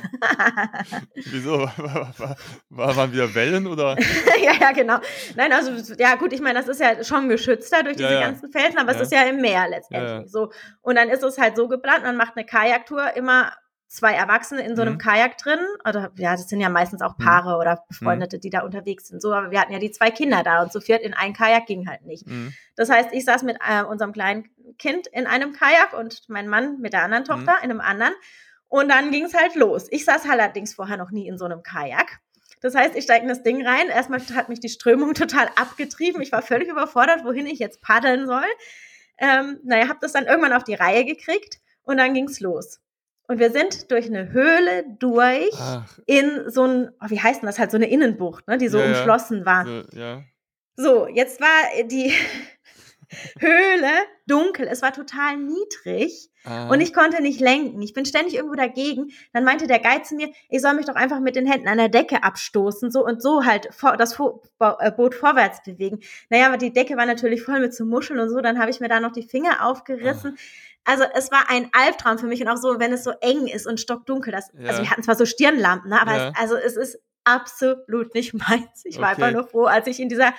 Wieso? 1.14 1.60
War, 1.60 2.14
war, 2.18 2.36
war, 2.70 2.96
waren 2.96 3.12
wieder 3.12 3.36
Wellen 3.36 3.68
oder? 3.68 3.98
ja, 4.42 4.54
ja, 4.60 4.72
genau. 4.72 5.00
Nein, 5.36 5.52
also, 5.52 5.94
ja, 6.00 6.16
gut, 6.16 6.32
ich 6.32 6.42
meine, 6.42 6.60
das 6.60 6.70
ist 6.70 6.80
ja 6.80 7.04
schon 7.04 7.28
geschützter 7.28 7.84
durch 7.84 7.98
diese 7.98 8.10
ja, 8.10 8.22
ja. 8.22 8.28
ganzen 8.28 8.50
Felsen, 8.50 8.78
aber 8.78 8.96
es 8.96 9.02
ist 9.02 9.12
ja 9.12 9.24
im 9.24 9.42
Meer 9.42 9.68
letztendlich 9.70 10.32
so. 10.32 10.50
Und 10.82 10.96
dann 10.96 11.10
ist 11.10 11.24
es 11.24 11.38
halt 11.38 11.58
so 11.58 11.68
geplant, 11.68 12.04
man 12.04 12.16
macht 12.16 12.38
eine 12.38 12.46
Kajaktour 12.46 13.16
immer 13.16 13.52
zwei 13.88 14.14
Erwachsene 14.14 14.62
in 14.62 14.76
so 14.76 14.82
einem 14.82 14.96
mhm. 14.96 15.00
Kajak 15.00 15.38
drin. 15.38 15.60
Oder 15.88 16.12
ja, 16.18 16.32
das 16.34 16.48
sind 16.48 16.60
ja 16.60 16.70
meistens 16.70 17.02
auch 17.02 17.18
mhm. 17.18 17.24
Paare 17.24 17.54
mhm. 17.54 17.60
oder 17.60 17.84
Befreundete, 17.88 18.40
die 18.40 18.50
da 18.50 18.62
unterwegs 18.62 19.08
sind. 19.08 19.22
So, 19.22 19.34
aber 19.34 19.52
wir 19.52 19.62
hatten 19.62 19.74
ja 19.74 19.80
die 19.80 19.92
zwei 19.92 20.12
Kinder 20.12 20.44
da 20.44 20.62
und 20.62 20.72
zu 20.72 20.82
viert 20.82 21.02
in 21.02 21.14
ein 21.14 21.34
Kajak 21.34 21.66
ging 21.66 21.88
halt 21.88 22.06
nicht. 22.06 22.28
Mhm. 22.28 22.54
Das 22.76 22.90
heißt, 22.90 23.10
ich 23.14 23.26
saß 23.26 23.44
mit 23.44 23.58
äh, 23.68 23.84
unserem 23.84 24.12
kleinen 24.12 24.50
Kind 24.78 25.08
in 25.08 25.26
einem 25.28 25.54
Kajak 25.54 25.94
und 25.94 26.28
mein 26.28 26.48
Mann 26.48 26.80
mit 26.80 26.94
der 26.94 27.04
anderen 27.04 27.24
mhm. 27.24 27.28
Tochter 27.28 27.58
in 27.64 27.72
einem 27.72 27.82
anderen. 27.82 28.14
Und 28.70 28.90
dann 28.90 29.12
ging 29.12 29.26
es 29.26 29.34
halt 29.34 29.56
los. 29.56 29.88
Ich 29.92 30.04
saß 30.04 30.30
allerdings 30.30 30.74
vorher 30.74 30.98
noch 30.98 31.12
nie 31.12 31.28
in 31.28 31.38
so 31.38 31.46
einem 31.46 31.64
Kajak. 31.64 32.20
Das 32.62 32.76
heißt, 32.76 32.96
ich 32.96 33.04
steige 33.04 33.24
in 33.24 33.30
das 33.30 33.44
Ding 33.44 33.66
rein. 33.66 33.88
Erstmal 33.88 34.20
hat 34.36 34.50
mich 34.50 34.60
die 34.60 34.70
Strömung 34.70 35.14
total 35.14 35.50
abgetrieben. 35.56 36.22
Ich 36.22 36.32
war 36.32 36.42
völlig 36.42 36.68
überfordert, 36.68 37.24
wohin 37.24 37.46
ich 37.46 37.60
jetzt 37.60 37.82
paddeln 37.82 38.26
soll. 38.28 38.46
Ähm, 39.20 39.60
naja, 39.64 39.88
habe 39.88 40.00
das 40.02 40.12
dann 40.12 40.26
irgendwann 40.26 40.54
auf 40.54 40.64
die 40.64 40.76
Reihe 40.76 41.06
gekriegt 41.06 41.60
und 41.84 41.98
dann 41.98 42.14
ging's 42.14 42.40
los. 42.40 42.82
Und 43.28 43.40
wir 43.40 43.52
sind 43.52 43.92
durch 43.92 44.08
eine 44.08 44.32
Höhle 44.32 44.86
durch 45.00 45.54
Ach. 45.60 46.00
in 46.06 46.50
so 46.50 46.64
ein, 46.64 46.92
oh, 47.02 47.10
wie 47.10 47.22
heißt 47.22 47.42
denn 47.42 47.48
das 47.48 47.60
halt, 47.60 47.72
so 47.72 47.78
eine 47.78 47.90
Innenbucht, 47.90 48.48
ne, 48.48 48.58
die 48.58 48.70
so 48.70 48.80
ja, 48.80 48.86
umschlossen 48.86 49.46
war. 49.46 49.66
So, 49.66 49.84
ja. 49.92 50.24
so, 50.78 51.08
jetzt 51.08 51.42
war 51.42 51.84
die 51.86 52.14
Höhle 53.40 53.92
dunkel, 54.28 54.68
es 54.70 54.82
war 54.82 54.94
total 54.94 55.38
niedrig 55.38 56.30
ah. 56.46 56.70
und 56.70 56.80
ich 56.80 56.94
konnte 56.94 57.22
nicht 57.22 57.42
lenken. 57.42 57.82
Ich 57.82 57.94
bin 57.94 58.06
ständig 58.06 58.36
irgendwo 58.36 58.56
dagegen. 58.56 59.12
Dann 59.34 59.44
meinte 59.44 59.68
der 59.68 59.80
Guide 59.80 60.04
zu 60.04 60.16
mir, 60.16 60.30
ich 60.50 60.62
soll 60.62 60.74
mich 60.76 60.86
doch 60.86 60.96
einfach 60.96 61.20
mit 61.20 61.36
den 61.36 61.46
Händen 61.46 61.68
an 61.68 61.78
der 61.78 61.90
Decke 61.90 62.24
abstoßen 62.24 62.92
so 62.92 63.06
und 63.06 63.22
so 63.22 63.46
halt 63.46 63.68
vor, 63.74 63.98
das 63.98 64.18
äh, 64.20 64.92
Boot 64.92 65.16
vorwärts 65.16 65.64
bewegen. 65.64 66.00
Naja, 66.30 66.48
aber 66.48 66.58
die 66.58 66.72
Decke 66.72 66.96
war 66.96 67.06
natürlich 67.06 67.44
voll 67.44 67.60
mit 67.60 67.74
so 67.74 67.86
Muscheln 67.86 68.20
und 68.20 68.30
so. 68.30 68.40
Dann 68.40 68.60
habe 68.60 68.72
ich 68.72 68.80
mir 68.80 68.90
da 68.90 69.02
noch 69.02 69.12
die 69.12 69.28
Finger 69.28 69.66
aufgerissen. 69.66 70.38
Ah 70.38 70.42
also 70.88 71.04
es 71.14 71.32
war 71.32 71.50
ein 71.50 71.70
Albtraum 71.74 72.18
für 72.18 72.28
mich 72.28 72.42
und 72.42 72.48
auch 72.48 72.56
so, 72.56 72.80
wenn 72.80 72.94
es 72.94 73.04
so 73.04 73.12
eng 73.20 73.48
ist 73.48 73.68
und 73.68 73.80
stockdunkel. 73.80 74.32
Das, 74.32 74.50
also 74.52 74.64
ja. 74.64 74.70
Also 74.70 74.82
wir 74.84 74.90
hatten 74.90 75.04
zwar 75.04 75.16
so 75.16 75.26
Stirnlampen, 75.26 75.90
ne, 75.90 76.02
aber 76.02 76.16
ja. 76.16 76.30
es, 76.30 76.40
also 76.40 76.56
es 76.56 76.78
ist 76.78 77.00
absolut 77.26 78.14
nicht 78.16 78.34
meins. 78.50 78.86
Ich 78.86 78.98
war 78.98 79.12
okay. 79.12 79.22
einfach 79.22 79.34
nur 79.34 79.48
froh, 79.48 79.66
als 79.66 79.88
ich 79.88 80.00
in 80.00 80.08
dieser 80.08 80.34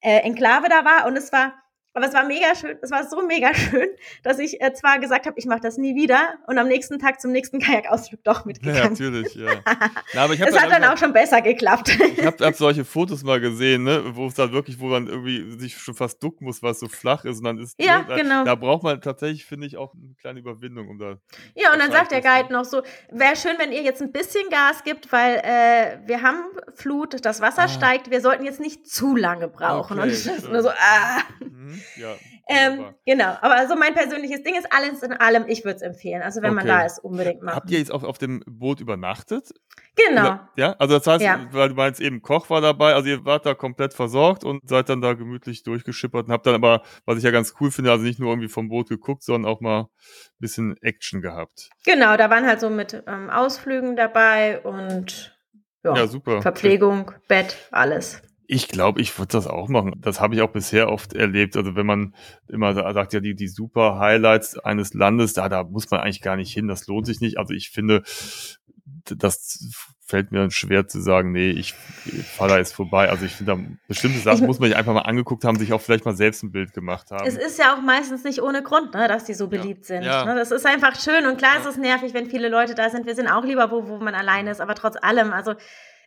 äh, 0.00 0.18
Enklave 0.18 0.68
da 0.68 0.84
war 0.84 1.06
und 1.06 1.16
es 1.16 1.32
war 1.32 1.54
aber 1.96 2.08
es 2.08 2.12
war 2.12 2.26
mega 2.26 2.54
schön, 2.54 2.76
es 2.82 2.90
war 2.90 3.08
so 3.08 3.22
mega 3.26 3.54
schön, 3.54 3.88
dass 4.22 4.38
ich 4.38 4.60
äh, 4.60 4.74
zwar 4.74 4.98
gesagt 4.98 5.24
habe, 5.24 5.38
ich 5.38 5.46
mache 5.46 5.60
das 5.60 5.78
nie 5.78 5.94
wieder 5.94 6.34
und 6.46 6.58
am 6.58 6.68
nächsten 6.68 6.98
Tag 6.98 7.22
zum 7.22 7.32
nächsten 7.32 7.58
Kajakausflug 7.58 8.22
doch 8.22 8.44
mitgegangen. 8.44 8.82
Ja, 8.82 8.90
natürlich, 8.90 9.34
ja. 9.34 9.50
Na, 10.12 10.24
aber 10.24 10.34
ich 10.34 10.40
es 10.40 10.60
hat 10.60 10.70
dann 10.70 10.84
auch 10.84 10.98
schon 10.98 11.14
besser 11.14 11.40
geklappt. 11.40 11.88
Ich 11.88 12.26
habe 12.26 12.44
hab 12.44 12.54
solche 12.54 12.84
Fotos 12.84 13.24
mal 13.24 13.40
gesehen, 13.40 13.84
ne, 13.84 14.02
wo 14.14 14.26
es 14.26 14.34
dann 14.34 14.52
wirklich, 14.52 14.78
wo 14.78 14.88
man 14.88 15.06
irgendwie 15.06 15.58
sich 15.58 15.78
schon 15.78 15.94
fast 15.94 16.22
ducken 16.22 16.44
muss, 16.44 16.62
weil 16.62 16.72
es 16.72 16.80
so 16.80 16.88
flach 16.88 17.24
ist 17.24 17.38
und 17.38 17.44
dann 17.44 17.58
ist 17.58 17.80
ja, 17.80 18.00
ne, 18.00 18.04
da, 18.08 18.16
genau. 18.16 18.44
da 18.44 18.54
braucht 18.56 18.82
man 18.82 19.00
tatsächlich, 19.00 19.46
finde 19.46 19.66
ich, 19.66 19.78
auch 19.78 19.94
eine 19.94 20.14
kleine 20.20 20.40
Überwindung, 20.40 20.90
um 20.90 20.98
da. 20.98 21.16
Ja, 21.54 21.72
und 21.72 21.78
dann 21.78 21.92
sagt 21.92 22.12
der 22.12 22.20
Guide 22.20 22.52
noch 22.52 22.66
so, 22.66 22.82
wäre 23.10 23.36
schön, 23.36 23.54
wenn 23.56 23.72
ihr 23.72 23.80
jetzt 23.80 24.02
ein 24.02 24.12
bisschen 24.12 24.50
Gas 24.50 24.84
gibt, 24.84 25.12
weil 25.12 25.36
äh, 25.36 25.98
wir 26.06 26.20
haben 26.20 26.44
Flut, 26.74 27.24
das 27.24 27.40
Wasser 27.40 27.62
ah. 27.62 27.68
steigt, 27.68 28.10
wir 28.10 28.20
sollten 28.20 28.44
jetzt 28.44 28.60
nicht 28.60 28.86
zu 28.86 29.16
lange 29.16 29.48
brauchen. 29.48 29.98
Okay, 29.98 30.08
und 30.08 30.12
ich 30.12 30.26
ist 30.26 30.50
nur 30.50 30.62
so, 30.62 30.68
ah. 30.68 31.22
Mhm. 31.40 31.80
Ja. 31.96 32.14
Ähm, 32.48 32.94
genau, 33.04 33.36
aber 33.40 33.56
also 33.56 33.76
mein 33.76 33.94
persönliches 33.94 34.42
Ding 34.42 34.54
ist 34.54 34.66
alles 34.72 35.02
in 35.02 35.12
allem, 35.12 35.44
ich 35.48 35.64
würde 35.64 35.76
es 35.76 35.82
empfehlen. 35.82 36.22
Also 36.22 36.42
wenn 36.42 36.50
okay. 36.50 36.56
man 36.56 36.66
da 36.66 36.84
ist, 36.84 36.98
unbedingt 36.98 37.42
machen. 37.42 37.56
Habt 37.56 37.70
ihr 37.70 37.78
jetzt 37.78 37.92
auf, 37.92 38.04
auf 38.04 38.18
dem 38.18 38.42
Boot 38.46 38.80
übernachtet? 38.80 39.50
Genau. 39.96 40.40
Ja, 40.56 40.76
also 40.78 40.98
das 40.98 41.06
heißt, 41.06 41.24
ja. 41.24 41.46
weil 41.52 41.70
du 41.70 41.74
meinst 41.74 42.00
eben, 42.00 42.20
Koch 42.22 42.50
war 42.50 42.60
dabei, 42.60 42.94
also 42.94 43.08
ihr 43.08 43.24
wart 43.24 43.46
da 43.46 43.54
komplett 43.54 43.94
versorgt 43.94 44.44
und 44.44 44.68
seid 44.68 44.88
dann 44.88 45.00
da 45.00 45.14
gemütlich 45.14 45.62
durchgeschippert 45.62 46.26
und 46.26 46.32
habt 46.32 46.46
dann 46.46 46.54
aber, 46.54 46.82
was 47.04 47.18
ich 47.18 47.24
ja 47.24 47.30
ganz 47.30 47.54
cool 47.60 47.70
finde, 47.70 47.90
also 47.90 48.04
nicht 48.04 48.18
nur 48.18 48.30
irgendwie 48.30 48.48
vom 48.48 48.68
Boot 48.68 48.88
geguckt, 48.88 49.22
sondern 49.22 49.50
auch 49.50 49.60
mal 49.60 49.80
ein 49.80 49.86
bisschen 50.38 50.76
Action 50.82 51.22
gehabt. 51.22 51.70
Genau, 51.84 52.16
da 52.16 52.30
waren 52.30 52.46
halt 52.46 52.60
so 52.60 52.68
mit 52.68 53.02
ähm, 53.06 53.30
Ausflügen 53.30 53.96
dabei 53.96 54.60
und 54.60 55.36
ja, 55.86 55.96
ja 55.96 56.06
super. 56.06 56.42
Verpflegung. 56.42 57.12
Bett, 57.28 57.56
alles. 57.70 58.22
Ich 58.48 58.68
glaube, 58.68 59.00
ich 59.00 59.18
würde 59.18 59.32
das 59.32 59.46
auch 59.46 59.68
machen. 59.68 59.94
Das 59.98 60.20
habe 60.20 60.34
ich 60.34 60.42
auch 60.42 60.52
bisher 60.52 60.90
oft 60.90 61.12
erlebt. 61.12 61.56
Also 61.56 61.74
wenn 61.74 61.86
man 61.86 62.14
immer 62.48 62.74
sagt, 62.74 63.12
ja, 63.12 63.20
die, 63.20 63.34
die 63.34 63.48
super 63.48 63.98
Highlights 63.98 64.58
eines 64.58 64.94
Landes, 64.94 65.32
da, 65.32 65.48
da 65.48 65.64
muss 65.64 65.90
man 65.90 66.00
eigentlich 66.00 66.22
gar 66.22 66.36
nicht 66.36 66.52
hin. 66.52 66.68
Das 66.68 66.86
lohnt 66.86 67.06
sich 67.06 67.20
nicht. 67.20 67.38
Also 67.38 67.54
ich 67.54 67.70
finde, 67.70 68.02
das 69.04 69.68
fällt 70.06 70.30
mir 70.30 70.48
schwer 70.52 70.86
zu 70.86 71.00
sagen, 71.00 71.32
nee, 71.32 71.50
ich 71.50 71.74
fahre 71.74 72.50
da 72.50 72.58
jetzt 72.58 72.72
vorbei. 72.72 73.10
Also 73.10 73.24
ich 73.24 73.32
finde, 73.32 73.56
da 73.56 73.60
bestimmte 73.88 74.20
Sachen 74.20 74.46
muss 74.46 74.60
man 74.60 74.68
sich 74.68 74.78
einfach 74.78 74.94
mal 74.94 75.00
angeguckt 75.00 75.44
haben, 75.44 75.58
sich 75.58 75.72
auch 75.72 75.80
vielleicht 75.80 76.04
mal 76.04 76.14
selbst 76.14 76.44
ein 76.44 76.52
Bild 76.52 76.72
gemacht 76.72 77.10
haben. 77.10 77.26
Es 77.26 77.36
ist 77.36 77.58
ja 77.58 77.74
auch 77.74 77.82
meistens 77.82 78.22
nicht 78.22 78.40
ohne 78.40 78.62
Grund, 78.62 78.94
ne, 78.94 79.08
dass 79.08 79.24
die 79.24 79.34
so 79.34 79.48
beliebt 79.48 79.88
ja. 79.88 79.96
sind. 79.96 80.04
Ja. 80.04 80.24
Ne? 80.24 80.36
Das 80.36 80.52
ist 80.52 80.64
einfach 80.64 80.98
schön 81.00 81.26
und 81.26 81.38
klar 81.38 81.54
ja. 81.54 81.60
ist 81.60 81.66
es 81.66 81.76
nervig, 81.76 82.14
wenn 82.14 82.26
viele 82.26 82.48
Leute 82.48 82.76
da 82.76 82.88
sind. 82.88 83.06
Wir 83.06 83.16
sind 83.16 83.26
auch 83.26 83.44
lieber 83.44 83.72
wo, 83.72 83.88
wo 83.88 83.98
man 83.98 84.14
alleine 84.14 84.52
ist, 84.52 84.60
aber 84.60 84.76
trotz 84.76 84.94
allem, 85.00 85.32
also 85.32 85.54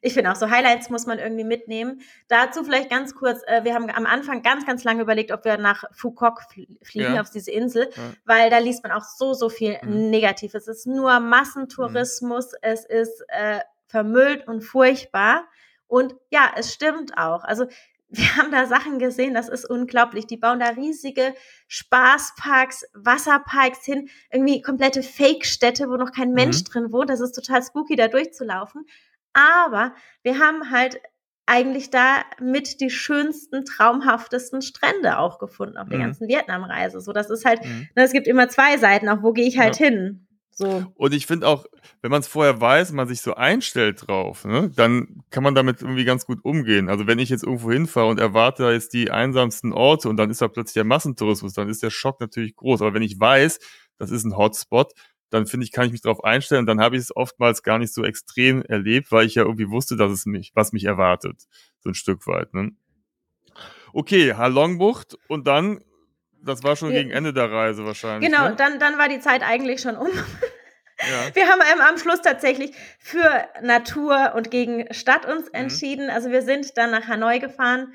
ich 0.02 0.14
finde 0.14 0.32
auch 0.32 0.36
so 0.36 0.50
Highlights 0.50 0.90
muss 0.90 1.06
man 1.06 1.20
irgendwie 1.20 1.44
mitnehmen. 1.44 2.02
Dazu 2.28 2.64
vielleicht 2.64 2.90
ganz 2.90 3.16
kurz, 3.16 3.42
äh, 3.48 3.64
wir 3.64 3.74
haben 3.74 3.90
am 3.90 4.06
Anfang 4.06 4.42
ganz, 4.42 4.66
ganz 4.66 4.84
lange 4.84 5.02
überlegt, 5.02 5.32
ob 5.32 5.46
wir 5.46 5.58
nach 5.58 5.84
Foucault 5.92 6.40
fliegen, 6.82 7.16
ja. 7.16 7.22
auf 7.22 7.30
diese 7.30 7.52
Insel, 7.52 7.90
ja. 7.96 8.04
weil 8.26 8.50
da 8.50 8.60
liest 8.60 8.84
man 8.84 8.92
auch 8.92 9.04
so, 9.04 9.34
so 9.34 9.50
viel 9.50 9.78
mhm. 9.82 10.10
Negatives. 10.10 10.68
Es 10.68 10.80
ist 10.80 10.88
nur 10.88 11.20
Massentourismus, 11.20 12.52
mhm. 12.52 12.58
es 12.62 12.86
ist 12.86 13.24
äh, 13.28 13.60
vermüllt 13.88 14.48
und 14.48 14.62
furchtbar. 14.62 15.46
Und 15.88 16.16
ja, 16.30 16.52
es 16.56 16.74
stimmt 16.74 17.18
auch. 17.18 17.44
Also 17.44 17.66
wir 18.10 18.36
haben 18.38 18.52
da 18.52 18.66
Sachen 18.66 18.98
gesehen, 18.98 19.34
das 19.34 19.50
ist 19.50 19.70
unglaublich. 19.70 20.26
Die 20.26 20.38
bauen 20.38 20.60
da 20.60 20.70
riesige 20.70 21.36
Spaßparks, 21.68 22.86
Wasserparks 22.94 23.86
hin, 23.86 24.10
irgendwie 24.32 24.62
komplette 24.62 25.04
Fake-Städte, 25.04 25.90
wo 25.90 25.98
noch 25.98 26.12
kein 26.12 26.34
Mensch 26.34 26.60
mhm. 26.60 26.64
drin 26.64 26.92
wohnt. 26.92 27.10
Das 27.10 27.20
ist 27.20 27.34
total 27.34 27.62
spooky, 27.62 27.96
da 27.96 28.08
durchzulaufen. 28.08 28.86
Aber 29.34 29.94
wir 30.24 30.40
haben 30.40 30.72
halt 30.72 31.02
eigentlich 31.46 31.90
da 31.90 32.24
mit 32.40 32.80
die 32.80 32.92
schönsten, 32.92 33.66
traumhaftesten 33.66 34.62
Strände 34.62 35.18
auch 35.18 35.40
gefunden 35.40 35.78
auf 35.78 35.90
der 35.90 35.98
mhm. 35.98 36.04
ganzen 36.04 36.28
Vietnamreise. 36.28 37.02
So, 37.02 37.12
das 37.12 37.32
ist 37.32 37.44
halt, 37.44 37.66
mhm. 37.66 37.88
ne, 37.96 38.04
es 38.04 38.12
gibt 38.12 38.28
immer 38.28 38.50
zwei 38.50 38.78
Seiten, 38.78 39.10
auch 39.10 39.24
wo 39.24 39.34
gehe 39.34 39.48
ich 39.48 39.58
halt 39.58 39.80
ja. 39.80 39.88
hin. 39.88 40.28
So. 40.52 40.92
Und 40.96 41.14
ich 41.14 41.26
finde 41.26 41.48
auch, 41.48 41.66
wenn 42.02 42.12
man 42.12 42.20
es 42.20 42.28
vorher 42.28 42.60
weiß, 42.60 42.92
man 42.92 43.08
sich 43.08 43.22
so 43.22 43.34
einstellt 43.34 44.08
drauf, 44.08 44.44
ne, 44.46 44.70
dann 44.76 45.24
kann 45.32 45.42
man 45.42 45.56
damit 45.56 45.82
irgendwie 45.82 46.04
ganz 46.04 46.26
gut 46.26 46.44
umgehen. 46.44 46.90
Also 46.90 47.08
wenn 47.08 47.18
ich 47.18 47.30
jetzt 47.30 47.44
irgendwo 47.44 47.72
hinfahre 47.72 48.08
und 48.08 48.20
erwarte 48.20 48.64
da 48.64 48.72
jetzt 48.72 48.94
die 48.94 49.10
einsamsten 49.10 49.74
Orte 49.74 50.10
und 50.10 50.18
dann 50.18 50.30
ist 50.30 50.42
da 50.42 50.50
plötzlich 50.50 50.74
der 50.74 50.84
Massentourismus, 50.84 51.54
dann 51.54 51.70
ist 51.70 51.82
der 51.82 51.90
Schock 51.92 52.20
natürlich 52.20 52.56
groß. 52.58 52.82
Aber 52.82 52.94
wenn 52.94 53.02
ich 53.02 53.20
weiß, 53.20 53.60
das 53.98 54.12
ist 54.12 54.26
ein 54.26 54.36
Hotspot, 54.36 54.94
dann 55.30 55.46
finde 55.46 55.66
ich, 55.66 55.72
kann 55.72 55.86
ich 55.86 55.92
mich 55.92 56.02
darauf 56.02 56.24
einstellen. 56.24 56.62
Und 56.62 56.68
dann 56.68 56.82
habe 56.82 56.96
ich 56.96 57.04
es 57.04 57.16
oftmals 57.16 57.64
gar 57.64 57.78
nicht 57.78 57.94
so 57.94 58.04
extrem 58.04 58.62
erlebt, 58.64 59.12
weil 59.12 59.26
ich 59.26 59.36
ja 59.36 59.44
irgendwie 59.44 59.70
wusste, 59.70 59.96
dass 59.96 60.12
es 60.12 60.26
mich, 60.26 60.52
was 60.56 60.72
mich 60.72 60.86
erwartet. 60.86 61.48
So 61.80 61.90
ein 61.90 61.96
Stück 61.96 62.26
weit. 62.28 62.54
Ne? 62.54 62.72
Okay, 63.94 64.34
Halongbucht 64.34 65.18
und 65.28 65.48
dann, 65.48 65.84
das 66.44 66.64
war 66.64 66.76
schon 66.76 66.92
ja. 66.92 67.00
gegen 67.00 67.12
Ende 67.12 67.34
der 67.34 67.52
Reise 67.52 67.86
wahrscheinlich. 67.86 68.30
Genau, 68.30 68.50
ne? 68.50 68.56
dann, 68.56 68.80
dann 68.80 68.98
war 68.98 69.10
die 69.10 69.20
Zeit 69.20 69.44
eigentlich 69.44 69.82
schon 69.82 69.96
um. 69.96 70.08
Ja. 70.08 70.24
Wir 71.36 71.48
haben 71.48 71.62
am 71.88 71.98
Schluss 71.98 72.22
tatsächlich 72.22 72.72
für 73.00 73.48
Natur 73.62 74.34
und 74.36 74.52
gegen 74.52 74.92
Stadt 74.94 75.26
uns 75.26 75.46
mhm. 75.46 75.54
entschieden. 75.54 76.06
Mhm. 76.06 76.12
Also 76.12 76.30
wir 76.30 76.42
sind 76.42 76.78
dann 76.78 76.92
nach 76.92 77.08
Hanoi 77.08 77.40
gefahren 77.40 77.94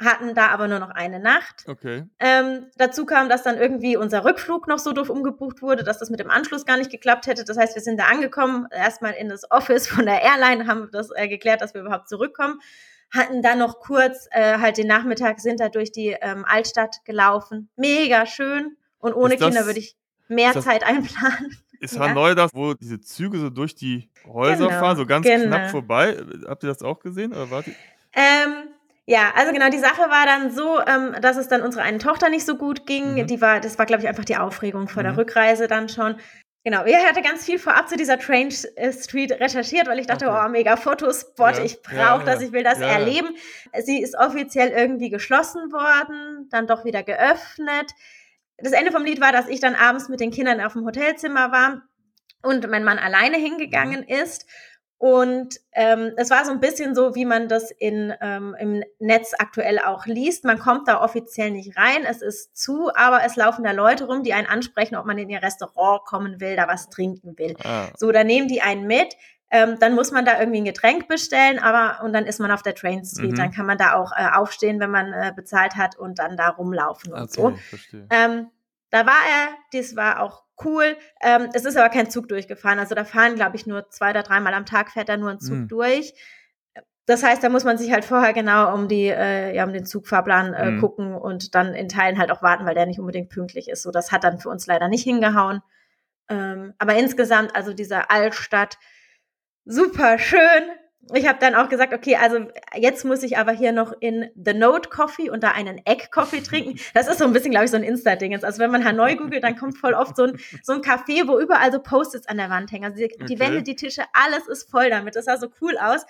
hatten 0.00 0.34
da 0.34 0.48
aber 0.48 0.68
nur 0.68 0.78
noch 0.78 0.90
eine 0.90 1.18
Nacht. 1.18 1.64
Okay. 1.66 2.04
Ähm, 2.20 2.66
dazu 2.76 3.04
kam, 3.04 3.28
dass 3.28 3.42
dann 3.42 3.58
irgendwie 3.58 3.96
unser 3.96 4.24
Rückflug 4.24 4.68
noch 4.68 4.78
so 4.78 4.92
doof 4.92 5.10
umgebucht 5.10 5.60
wurde, 5.60 5.82
dass 5.82 5.98
das 5.98 6.10
mit 6.10 6.20
dem 6.20 6.30
Anschluss 6.30 6.66
gar 6.66 6.76
nicht 6.76 6.90
geklappt 6.90 7.26
hätte. 7.26 7.44
Das 7.44 7.56
heißt, 7.56 7.74
wir 7.74 7.82
sind 7.82 7.98
da 7.98 8.04
angekommen, 8.04 8.68
erstmal 8.70 9.14
in 9.14 9.28
das 9.28 9.50
Office 9.50 9.88
von 9.88 10.06
der 10.06 10.22
Airline, 10.22 10.66
haben 10.66 10.88
das 10.92 11.10
äh, 11.14 11.28
geklärt, 11.28 11.60
dass 11.60 11.74
wir 11.74 11.80
überhaupt 11.80 12.08
zurückkommen. 12.08 12.60
Hatten 13.10 13.42
dann 13.42 13.58
noch 13.58 13.80
kurz 13.80 14.28
äh, 14.30 14.58
halt 14.58 14.76
den 14.76 14.86
Nachmittag, 14.86 15.40
sind 15.40 15.60
da 15.60 15.68
durch 15.68 15.90
die 15.90 16.16
ähm, 16.20 16.44
Altstadt 16.46 17.04
gelaufen. 17.04 17.68
Mega 17.76 18.26
schön. 18.26 18.76
Und 18.98 19.14
ohne 19.14 19.36
das, 19.36 19.48
Kinder 19.48 19.66
würde 19.66 19.80
ich 19.80 19.96
mehr 20.28 20.52
Zeit 20.60 20.84
einplanen. 20.84 21.56
Ist 21.80 21.94
ja. 21.94 22.08
Hanoi 22.08 22.34
das, 22.34 22.50
wo 22.54 22.74
diese 22.74 23.00
Züge 23.00 23.38
so 23.38 23.50
durch 23.50 23.74
die 23.74 24.10
Häuser 24.26 24.66
genau, 24.66 24.80
fahren, 24.80 24.96
so 24.96 25.06
ganz 25.06 25.24
genau. 25.24 25.46
knapp 25.46 25.70
vorbei? 25.70 26.16
Habt 26.46 26.64
ihr 26.64 26.68
das 26.68 26.82
auch 26.82 26.98
gesehen? 26.98 27.32
Oder 27.32 27.50
wart 27.50 27.66
ähm, 28.12 28.68
ja, 29.08 29.32
also 29.34 29.52
genau, 29.52 29.70
die 29.70 29.78
Sache 29.78 30.02
war 30.02 30.26
dann 30.26 30.50
so, 30.50 30.80
ähm, 30.80 31.16
dass 31.22 31.38
es 31.38 31.48
dann 31.48 31.62
unserer 31.62 31.82
einen 31.82 31.98
Tochter 31.98 32.28
nicht 32.28 32.44
so 32.44 32.56
gut 32.56 32.84
ging. 32.84 33.14
Mhm. 33.14 33.26
Die 33.26 33.40
war, 33.40 33.58
das 33.58 33.78
war, 33.78 33.86
glaube 33.86 34.02
ich, 34.02 34.08
einfach 34.08 34.26
die 34.26 34.36
Aufregung 34.36 34.86
vor 34.86 35.02
mhm. 35.02 35.06
der 35.06 35.16
Rückreise 35.16 35.66
dann 35.66 35.88
schon. 35.88 36.16
Genau, 36.62 36.84
ich 36.84 36.94
hatte 36.94 37.22
ganz 37.22 37.46
viel 37.46 37.58
vorab 37.58 37.88
zu 37.88 37.96
dieser 37.96 38.18
Train 38.18 38.50
Street 38.50 39.32
recherchiert, 39.32 39.86
weil 39.86 39.98
ich 39.98 40.06
dachte, 40.06 40.28
okay. 40.28 40.42
oh, 40.44 40.48
mega 40.50 40.76
Fotospot, 40.76 41.56
ja. 41.56 41.64
ich 41.64 41.80
brauche 41.80 41.96
ja, 41.96 42.24
das, 42.26 42.42
ich 42.42 42.52
will 42.52 42.62
das 42.62 42.80
ja, 42.80 42.88
erleben. 42.88 43.30
Sie 43.82 44.02
ist 44.02 44.14
offiziell 44.14 44.68
irgendwie 44.68 45.08
geschlossen 45.08 45.72
worden, 45.72 46.46
dann 46.50 46.66
doch 46.66 46.84
wieder 46.84 47.02
geöffnet. 47.02 47.90
Das 48.58 48.72
Ende 48.72 48.92
vom 48.92 49.06
Lied 49.06 49.22
war, 49.22 49.32
dass 49.32 49.48
ich 49.48 49.60
dann 49.60 49.74
abends 49.74 50.10
mit 50.10 50.20
den 50.20 50.32
Kindern 50.32 50.60
auf 50.60 50.74
dem 50.74 50.84
Hotelzimmer 50.84 51.50
war 51.50 51.80
und 52.42 52.68
mein 52.68 52.84
Mann 52.84 52.98
alleine 52.98 53.38
hingegangen 53.38 54.00
mhm. 54.00 54.22
ist. 54.22 54.44
Und 54.98 55.60
ähm, 55.72 56.12
es 56.16 56.28
war 56.28 56.44
so 56.44 56.50
ein 56.50 56.58
bisschen 56.58 56.96
so, 56.96 57.14
wie 57.14 57.24
man 57.24 57.48
das 57.48 57.70
in, 57.70 58.12
ähm, 58.20 58.56
im 58.58 58.82
Netz 58.98 59.32
aktuell 59.38 59.78
auch 59.78 60.06
liest. 60.06 60.44
Man 60.44 60.58
kommt 60.58 60.88
da 60.88 61.00
offiziell 61.00 61.52
nicht 61.52 61.76
rein, 61.76 62.04
es 62.04 62.20
ist 62.20 62.56
zu, 62.56 62.90
aber 62.94 63.24
es 63.24 63.36
laufen 63.36 63.62
da 63.62 63.70
Leute 63.70 64.06
rum, 64.06 64.24
die 64.24 64.32
einen 64.32 64.48
ansprechen, 64.48 64.96
ob 64.96 65.06
man 65.06 65.16
in 65.16 65.30
ihr 65.30 65.40
Restaurant 65.40 66.04
kommen 66.04 66.40
will, 66.40 66.56
da 66.56 66.66
was 66.66 66.90
trinken 66.90 67.38
will. 67.38 67.54
Ah. 67.62 67.86
So, 67.96 68.10
da 68.10 68.24
nehmen 68.24 68.48
die 68.48 68.60
einen 68.60 68.88
mit. 68.88 69.14
Ähm, 69.50 69.76
dann 69.78 69.94
muss 69.94 70.10
man 70.10 70.24
da 70.24 70.38
irgendwie 70.40 70.60
ein 70.60 70.64
Getränk 70.64 71.08
bestellen, 71.08 71.58
aber 71.58 72.04
und 72.04 72.12
dann 72.12 72.26
ist 72.26 72.40
man 72.40 72.50
auf 72.50 72.62
der 72.62 72.74
Train 72.74 73.04
Street. 73.04 73.32
Mhm. 73.32 73.36
Dann 73.36 73.52
kann 73.52 73.66
man 73.66 73.78
da 73.78 73.94
auch 73.94 74.12
äh, 74.12 74.28
aufstehen, 74.34 74.80
wenn 74.80 74.90
man 74.90 75.12
äh, 75.12 75.32
bezahlt 75.34 75.76
hat 75.76 75.96
und 75.96 76.18
dann 76.18 76.36
da 76.36 76.48
rumlaufen 76.48 77.12
und 77.14 77.38
okay, 77.38 77.56
so. 77.90 77.96
Ähm, 78.10 78.50
da 78.90 79.06
war 79.06 79.12
er, 79.12 79.48
das 79.72 79.96
war 79.96 80.22
auch 80.22 80.42
cool. 80.64 80.96
Ähm, 81.20 81.48
es 81.52 81.64
ist 81.64 81.76
aber 81.76 81.88
kein 81.88 82.10
Zug 82.10 82.28
durchgefahren. 82.28 82.78
Also 82.78 82.94
da 82.94 83.04
fahren, 83.04 83.34
glaube 83.34 83.56
ich, 83.56 83.66
nur 83.66 83.88
zwei 83.90 84.10
oder 84.10 84.22
dreimal 84.22 84.54
am 84.54 84.66
Tag 84.66 84.90
fährt 84.90 85.08
da 85.08 85.16
nur 85.16 85.30
ein 85.30 85.40
Zug 85.40 85.56
mhm. 85.56 85.68
durch. 85.68 86.14
Das 87.06 87.22
heißt, 87.22 87.42
da 87.42 87.48
muss 87.48 87.64
man 87.64 87.78
sich 87.78 87.90
halt 87.90 88.04
vorher 88.04 88.34
genau 88.34 88.74
um 88.74 88.86
die, 88.86 89.06
äh, 89.06 89.56
ja, 89.56 89.64
um 89.64 89.72
den 89.72 89.86
Zugfahrplan 89.86 90.52
äh, 90.52 90.70
mhm. 90.72 90.80
gucken 90.80 91.14
und 91.14 91.54
dann 91.54 91.74
in 91.74 91.88
Teilen 91.88 92.18
halt 92.18 92.30
auch 92.30 92.42
warten, 92.42 92.66
weil 92.66 92.74
der 92.74 92.84
nicht 92.84 93.00
unbedingt 93.00 93.30
pünktlich 93.30 93.68
ist. 93.68 93.82
So, 93.82 93.90
das 93.90 94.12
hat 94.12 94.24
dann 94.24 94.38
für 94.38 94.50
uns 94.50 94.66
leider 94.66 94.88
nicht 94.88 95.04
hingehauen. 95.04 95.62
Ähm, 96.28 96.74
aber 96.78 96.96
insgesamt, 96.96 97.56
also 97.56 97.72
diese 97.72 98.10
Altstadt, 98.10 98.76
super 99.64 100.18
schön 100.18 100.62
ich 101.14 101.26
habe 101.26 101.38
dann 101.40 101.54
auch 101.54 101.68
gesagt, 101.68 101.94
okay, 101.94 102.16
also 102.16 102.48
jetzt 102.76 103.04
muss 103.04 103.22
ich 103.22 103.38
aber 103.38 103.52
hier 103.52 103.72
noch 103.72 103.92
in 104.00 104.30
The 104.34 104.52
Note 104.52 104.90
Coffee 104.90 105.30
und 105.30 105.42
da 105.42 105.52
einen 105.52 105.80
Egg 105.86 106.08
Coffee 106.10 106.42
trinken. 106.42 106.78
Das 106.92 107.08
ist 107.08 107.18
so 107.18 107.24
ein 107.24 107.32
bisschen, 107.32 107.50
glaube 107.50 107.64
ich, 107.64 107.70
so 107.70 107.76
ein 107.76 107.82
Insta-Ding. 107.82 108.34
Also 108.44 108.58
wenn 108.58 108.70
man 108.70 108.84
Hanoi 108.84 109.14
googelt, 109.14 109.42
dann 109.42 109.56
kommt 109.56 109.78
voll 109.78 109.94
oft 109.94 110.16
so 110.16 110.24
ein, 110.24 110.38
so 110.62 110.74
ein 110.74 110.82
Café, 110.82 111.26
wo 111.26 111.38
überall 111.38 111.72
so 111.72 111.80
Post-its 111.80 112.28
an 112.28 112.36
der 112.36 112.50
Wand 112.50 112.72
hängen. 112.72 112.84
Also 112.84 112.98
die, 112.98 113.04
okay. 113.04 113.24
die, 113.26 113.38
Wände, 113.38 113.62
die 113.62 113.76
Tische, 113.76 114.02
alles 114.12 114.46
ist 114.48 114.70
voll 114.70 114.90
damit. 114.90 115.16
Das 115.16 115.24
sah 115.24 115.38
so 115.38 115.48
cool 115.62 115.78
aus. 115.78 116.04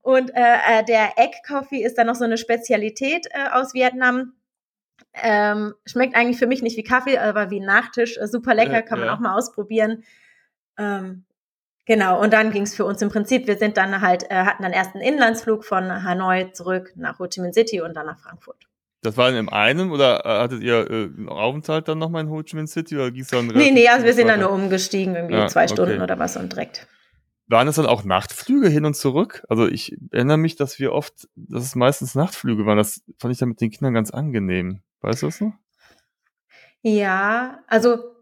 Und 0.00 0.30
äh, 0.34 0.80
äh, 0.80 0.84
der 0.84 1.18
Egg 1.18 1.36
Coffee 1.46 1.82
ist 1.82 1.98
dann 1.98 2.06
noch 2.06 2.14
so 2.14 2.24
eine 2.24 2.38
Spezialität 2.38 3.26
äh, 3.30 3.50
aus 3.52 3.74
Vietnam. 3.74 4.32
Ähm, 5.12 5.74
schmeckt 5.84 6.14
eigentlich 6.14 6.38
für 6.38 6.46
mich 6.46 6.62
nicht 6.62 6.76
wie 6.76 6.84
Kaffee, 6.84 7.18
aber 7.18 7.50
wie 7.50 7.60
Nachtisch. 7.60 8.16
Äh, 8.16 8.26
super 8.26 8.54
lecker, 8.54 8.80
kann 8.82 8.98
man 8.98 9.08
ja. 9.08 9.14
auch 9.14 9.20
mal 9.20 9.34
ausprobieren. 9.34 10.04
Ähm, 10.78 11.24
Genau, 11.88 12.20
und 12.20 12.34
dann 12.34 12.50
ging 12.50 12.64
es 12.64 12.76
für 12.76 12.84
uns 12.84 13.00
im 13.00 13.08
Prinzip, 13.08 13.46
wir 13.46 13.56
sind 13.56 13.78
dann 13.78 14.02
halt, 14.02 14.30
äh, 14.30 14.44
hatten 14.44 14.62
dann 14.62 14.74
erst 14.74 14.94
einen 14.94 15.02
Inlandsflug 15.02 15.64
von 15.64 16.04
Hanoi 16.04 16.52
zurück 16.52 16.92
nach 16.96 17.18
Ho 17.18 17.26
Chi 17.26 17.40
Minh 17.40 17.54
City 17.54 17.80
und 17.80 17.94
dann 17.94 18.04
nach 18.04 18.18
Frankfurt. 18.18 18.68
Das 19.00 19.16
war 19.16 19.30
in 19.30 19.48
einem 19.48 19.90
oder 19.90 20.26
äh, 20.26 20.42
hattet 20.42 20.62
ihr 20.62 20.90
äh, 20.90 21.04
einen 21.04 21.30
Aufenthalt 21.30 21.88
dann 21.88 21.98
nochmal 21.98 22.24
in 22.24 22.30
Ho 22.30 22.42
Chi 22.42 22.56
Minh 22.56 22.66
City 22.66 22.94
oder 22.94 23.10
ging 23.10 23.22
es 23.22 23.28
dann 23.28 23.46
Nee, 23.46 23.70
nee, 23.70 23.88
also 23.88 24.04
wir 24.04 24.12
sind 24.12 24.28
dann 24.28 24.40
nur 24.40 24.50
umgestiegen, 24.50 25.16
irgendwie 25.16 25.36
ja, 25.36 25.46
zwei 25.46 25.66
Stunden 25.66 25.94
okay. 25.94 26.02
oder 26.02 26.18
was 26.18 26.36
und 26.36 26.52
direkt. 26.52 26.86
Waren 27.46 27.68
es 27.68 27.76
dann 27.76 27.86
auch 27.86 28.04
Nachtflüge 28.04 28.68
hin 28.68 28.84
und 28.84 28.92
zurück? 28.92 29.46
Also 29.48 29.66
ich 29.66 29.96
erinnere 30.12 30.36
mich, 30.36 30.56
dass 30.56 30.78
wir 30.78 30.92
oft, 30.92 31.26
dass 31.36 31.62
es 31.62 31.74
meistens 31.74 32.14
Nachtflüge 32.14 32.66
waren. 32.66 32.76
Das 32.76 33.02
fand 33.18 33.32
ich 33.32 33.38
dann 33.38 33.48
mit 33.48 33.62
den 33.62 33.70
Kindern 33.70 33.94
ganz 33.94 34.10
angenehm. 34.10 34.82
Weißt 35.00 35.22
du 35.22 35.26
das 35.28 35.40
noch? 35.40 35.54
Ja, 36.82 37.60
also 37.66 38.14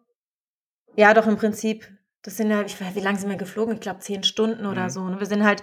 ja, 0.95 1.13
doch 1.15 1.27
im 1.27 1.37
Prinzip 1.37 1.96
das 2.27 2.37
sind 2.37 2.51
ja, 2.51 2.63
ich 2.63 2.81
weiß, 2.81 2.97
wie 2.97 3.01
lange 3.01 3.19
sind 3.19 3.31
wir 3.31 3.37
geflogen? 3.37 3.75
Ich 3.75 3.81
glaube 3.81 4.01
zehn 4.01 4.25
Stunden 4.25 4.67
oder 4.67 4.85
mhm. 4.85 4.91
so. 4.91 5.09
Ne? 5.09 5.21
Wir 5.21 5.29
sind 5.29 5.45
halt 5.45 5.63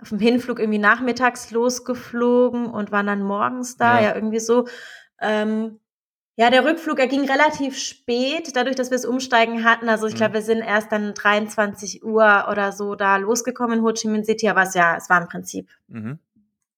auf 0.00 0.08
dem 0.08 0.18
Hinflug 0.18 0.58
irgendwie 0.58 0.80
nachmittags 0.80 1.52
losgeflogen 1.52 2.66
und 2.66 2.90
waren 2.90 3.06
dann 3.06 3.22
morgens 3.22 3.76
da, 3.76 4.00
ja, 4.00 4.08
ja 4.08 4.14
irgendwie 4.16 4.40
so. 4.40 4.66
Ähm, 5.20 5.78
ja, 6.34 6.50
der 6.50 6.64
Rückflug, 6.64 6.98
er 6.98 7.06
ging 7.06 7.30
relativ 7.30 7.78
spät, 7.78 8.56
dadurch, 8.56 8.74
dass 8.74 8.90
wir 8.90 8.96
es 8.96 9.04
umsteigen 9.04 9.62
hatten. 9.62 9.88
Also 9.88 10.08
ich 10.08 10.16
glaube, 10.16 10.30
mhm. 10.30 10.34
wir 10.34 10.42
sind 10.42 10.60
erst 10.62 10.90
dann 10.90 11.14
23 11.14 12.02
Uhr 12.02 12.48
oder 12.50 12.72
so 12.72 12.96
da 12.96 13.18
losgekommen 13.18 13.78
in 13.78 13.84
Ho 13.84 13.92
Chi 13.92 14.08
Minh 14.08 14.24
City, 14.24 14.48
aber 14.48 14.62
es 14.62 14.74
ja, 14.74 14.96
es 14.96 15.08
war 15.08 15.22
im 15.22 15.28
Prinzip 15.28 15.68
mhm. 15.86 16.18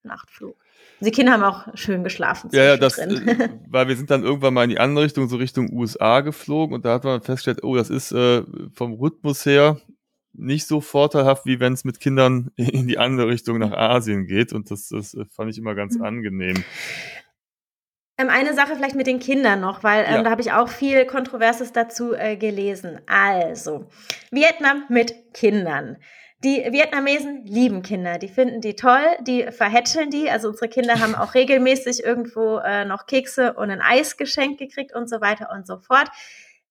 Nachtflug. 0.02 0.56
Die 1.00 1.10
Kinder 1.10 1.32
haben 1.32 1.42
auch 1.42 1.66
schön 1.74 2.04
geschlafen. 2.04 2.50
Ja, 2.52 2.64
ja, 2.64 2.76
das, 2.76 2.98
äh, 2.98 3.48
weil 3.68 3.88
wir 3.88 3.96
sind 3.96 4.10
dann 4.10 4.22
irgendwann 4.22 4.54
mal 4.54 4.64
in 4.64 4.70
die 4.70 4.78
andere 4.78 5.04
Richtung, 5.04 5.28
so 5.28 5.36
Richtung 5.36 5.72
USA 5.72 6.20
geflogen 6.20 6.74
und 6.74 6.84
da 6.84 6.94
hat 6.94 7.04
man 7.04 7.20
festgestellt, 7.20 7.62
oh, 7.62 7.76
das 7.76 7.90
ist 7.90 8.12
äh, 8.12 8.42
vom 8.72 8.94
Rhythmus 8.94 9.44
her 9.44 9.80
nicht 10.32 10.66
so 10.66 10.80
vorteilhaft, 10.80 11.46
wie 11.46 11.60
wenn 11.60 11.72
es 11.72 11.84
mit 11.84 12.00
Kindern 12.00 12.50
in 12.56 12.86
die 12.86 12.98
andere 12.98 13.28
Richtung 13.28 13.58
nach 13.58 13.72
Asien 13.72 14.26
geht 14.26 14.52
und 14.52 14.70
das, 14.70 14.88
das 14.88 15.14
äh, 15.14 15.24
fand 15.26 15.50
ich 15.50 15.58
immer 15.58 15.74
ganz 15.74 15.96
mhm. 15.96 16.04
angenehm. 16.04 16.64
Ähm, 18.16 18.28
eine 18.28 18.54
Sache 18.54 18.76
vielleicht 18.76 18.94
mit 18.94 19.08
den 19.08 19.18
Kindern 19.18 19.60
noch, 19.60 19.82
weil 19.82 20.04
ähm, 20.06 20.14
ja. 20.14 20.22
da 20.22 20.30
habe 20.30 20.40
ich 20.40 20.52
auch 20.52 20.68
viel 20.68 21.04
Kontroverses 21.04 21.72
dazu 21.72 22.14
äh, 22.14 22.36
gelesen. 22.36 23.00
Also, 23.06 23.88
Vietnam 24.30 24.84
mit 24.88 25.34
Kindern. 25.34 25.96
Die 26.44 26.62
Vietnamesen 26.70 27.46
lieben 27.46 27.80
Kinder, 27.80 28.18
die 28.18 28.28
finden 28.28 28.60
die 28.60 28.76
toll, 28.76 29.16
die 29.22 29.50
verhätscheln 29.50 30.10
die. 30.10 30.28
Also 30.28 30.48
unsere 30.48 30.68
Kinder 30.68 31.00
haben 31.00 31.14
auch 31.14 31.32
regelmäßig 31.34 32.04
irgendwo 32.04 32.58
äh, 32.58 32.84
noch 32.84 33.06
Kekse 33.06 33.54
und 33.54 33.70
ein 33.70 33.80
Eis 33.80 34.18
geschenkt 34.18 34.58
gekriegt 34.58 34.94
und 34.94 35.08
so 35.08 35.22
weiter 35.22 35.48
und 35.54 35.66
so 35.66 35.78
fort. 35.78 36.10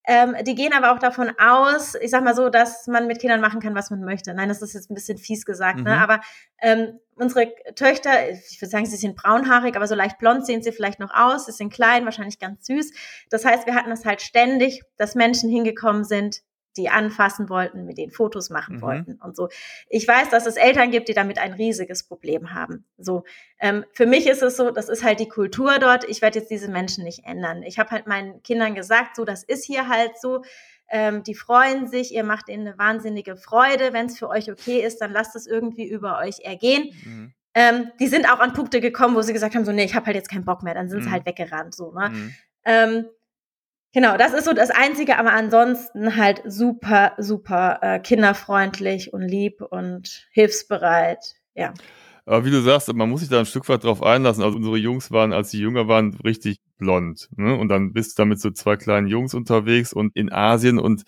Ähm, 0.05 0.35
die 0.45 0.53
gehen 0.53 0.73
aber 0.73 0.93
auch 0.93 0.99
davon 0.99 1.31
aus, 1.39 1.95
ich 1.95 2.11
sag 2.11 2.23
mal 2.23 2.35
so, 2.35 2.49
dass 2.49 2.85
man 2.87 3.07
mit 3.07 3.19
Kindern 3.19 3.41
machen 3.41 3.61
kann, 3.61 3.73
was 3.73 3.89
man 3.89 4.01
möchte. 4.01 4.33
Nein, 4.33 4.49
das 4.49 4.61
ist 4.61 4.73
jetzt 4.73 4.91
ein 4.91 4.95
bisschen 4.95 5.17
fies 5.17 5.45
gesagt, 5.45 5.77
ne? 5.77 5.81
mhm. 5.81 5.87
ne? 5.87 6.01
aber 6.01 6.19
ähm, 6.61 6.99
unsere 7.15 7.51
Töchter, 7.75 8.29
ich 8.29 8.61
würde 8.61 8.69
sagen, 8.69 8.85
sie 8.85 8.97
sind 8.97 9.15
braunhaarig, 9.15 9.75
aber 9.75 9.87
so 9.87 9.95
leicht 9.95 10.19
blond 10.19 10.45
sehen 10.45 10.61
sie 10.61 10.73
vielleicht 10.73 10.99
noch 10.99 11.13
aus, 11.13 11.45
sie 11.45 11.53
sind 11.53 11.73
klein, 11.73 12.05
wahrscheinlich 12.05 12.37
ganz 12.37 12.67
süß. 12.67 12.91
Das 13.29 13.45
heißt, 13.45 13.65
wir 13.65 13.75
hatten 13.75 13.89
das 13.89 14.05
halt 14.05 14.21
ständig, 14.21 14.81
dass 14.97 15.15
Menschen 15.15 15.49
hingekommen 15.49 16.03
sind, 16.03 16.41
die 16.77 16.89
anfassen 16.89 17.49
wollten, 17.49 17.85
mit 17.85 17.97
denen 17.97 18.11
Fotos 18.11 18.49
machen 18.49 18.77
mhm. 18.77 18.81
wollten 18.81 19.19
und 19.23 19.35
so. 19.35 19.49
Ich 19.89 20.07
weiß, 20.07 20.29
dass 20.29 20.45
es 20.45 20.55
Eltern 20.55 20.91
gibt, 20.91 21.07
die 21.07 21.13
damit 21.13 21.37
ein 21.37 21.53
riesiges 21.53 22.03
Problem 22.03 22.53
haben. 22.53 22.85
So, 22.97 23.23
ähm, 23.59 23.85
für 23.93 24.05
mich 24.05 24.27
ist 24.27 24.41
es 24.41 24.57
so, 24.57 24.71
das 24.71 24.89
ist 24.89 25.03
halt 25.03 25.19
die 25.19 25.27
Kultur 25.27 25.79
dort. 25.79 26.03
Ich 26.09 26.21
werde 26.21 26.39
jetzt 26.39 26.49
diese 26.49 26.69
Menschen 26.69 27.03
nicht 27.03 27.25
ändern. 27.25 27.63
Ich 27.63 27.79
habe 27.79 27.91
halt 27.91 28.07
meinen 28.07 28.41
Kindern 28.43 28.75
gesagt, 28.75 29.15
so, 29.15 29.25
das 29.25 29.43
ist 29.43 29.65
hier 29.65 29.87
halt 29.87 30.19
so. 30.19 30.43
Ähm, 30.89 31.23
die 31.23 31.33
freuen 31.33 31.87
sich, 31.87 32.13
ihr 32.13 32.23
macht 32.23 32.49
ihnen 32.49 32.67
eine 32.67 32.77
wahnsinnige 32.77 33.35
Freude. 33.35 33.93
Wenn 33.93 34.07
es 34.07 34.19
für 34.19 34.29
euch 34.29 34.51
okay 34.51 34.79
ist, 34.81 34.99
dann 35.01 35.11
lasst 35.11 35.35
es 35.35 35.47
irgendwie 35.47 35.87
über 35.87 36.19
euch 36.19 36.41
ergehen. 36.43 36.89
Mhm. 37.03 37.33
Ähm, 37.55 37.91
die 37.99 38.07
sind 38.07 38.31
auch 38.31 38.39
an 38.39 38.53
Punkte 38.53 38.81
gekommen, 38.81 39.15
wo 39.15 39.21
sie 39.21 39.33
gesagt 39.33 39.55
haben, 39.55 39.65
so, 39.65 39.71
nee, 39.71 39.85
ich 39.85 39.95
habe 39.95 40.07
halt 40.07 40.15
jetzt 40.15 40.29
keinen 40.29 40.45
Bock 40.45 40.63
mehr. 40.63 40.73
Dann 40.73 40.89
sind 40.89 40.99
mhm. 40.99 41.03
sie 41.03 41.11
halt 41.11 41.25
weggerannt, 41.25 41.73
so, 41.75 41.91
ne? 41.91 42.33
Genau, 43.93 44.17
das 44.17 44.33
ist 44.33 44.45
so 44.45 44.53
das 44.53 44.71
Einzige, 44.71 45.19
aber 45.19 45.33
ansonsten 45.33 46.15
halt 46.15 46.41
super, 46.45 47.13
super 47.19 47.77
äh, 47.81 47.99
kinderfreundlich 47.99 49.13
und 49.13 49.21
lieb 49.21 49.61
und 49.61 50.27
hilfsbereit. 50.31 51.35
Ja. 51.53 51.73
Aber 52.25 52.43
wie 52.43 52.51
du 52.51 52.61
sagst, 52.61 52.91
man 52.91 53.09
muss 53.09 53.19
sich 53.19 53.29
da 53.29 53.39
ein 53.39 53.45
Stück 53.45 53.69
weit 53.69 53.83
drauf 53.83 54.01
einlassen. 54.01 54.43
Also 54.43 54.57
unsere 54.57 54.77
Jungs 54.77 55.11
waren, 55.11 55.31
als 55.31 55.51
sie 55.51 55.59
jünger 55.59 55.87
waren, 55.87 56.15
richtig 56.23 56.57
blond. 56.77 57.29
Ne? 57.35 57.55
Und 57.55 57.69
dann 57.69 57.93
bist 57.93 58.17
du 58.17 58.23
da 58.23 58.25
mit 58.25 58.39
so 58.39 58.49
zwei 58.49 58.77
kleinen 58.77 59.07
Jungs 59.07 59.35
unterwegs 59.35 59.93
und 59.93 60.15
in 60.15 60.31
Asien 60.31 60.79
und 60.79 61.03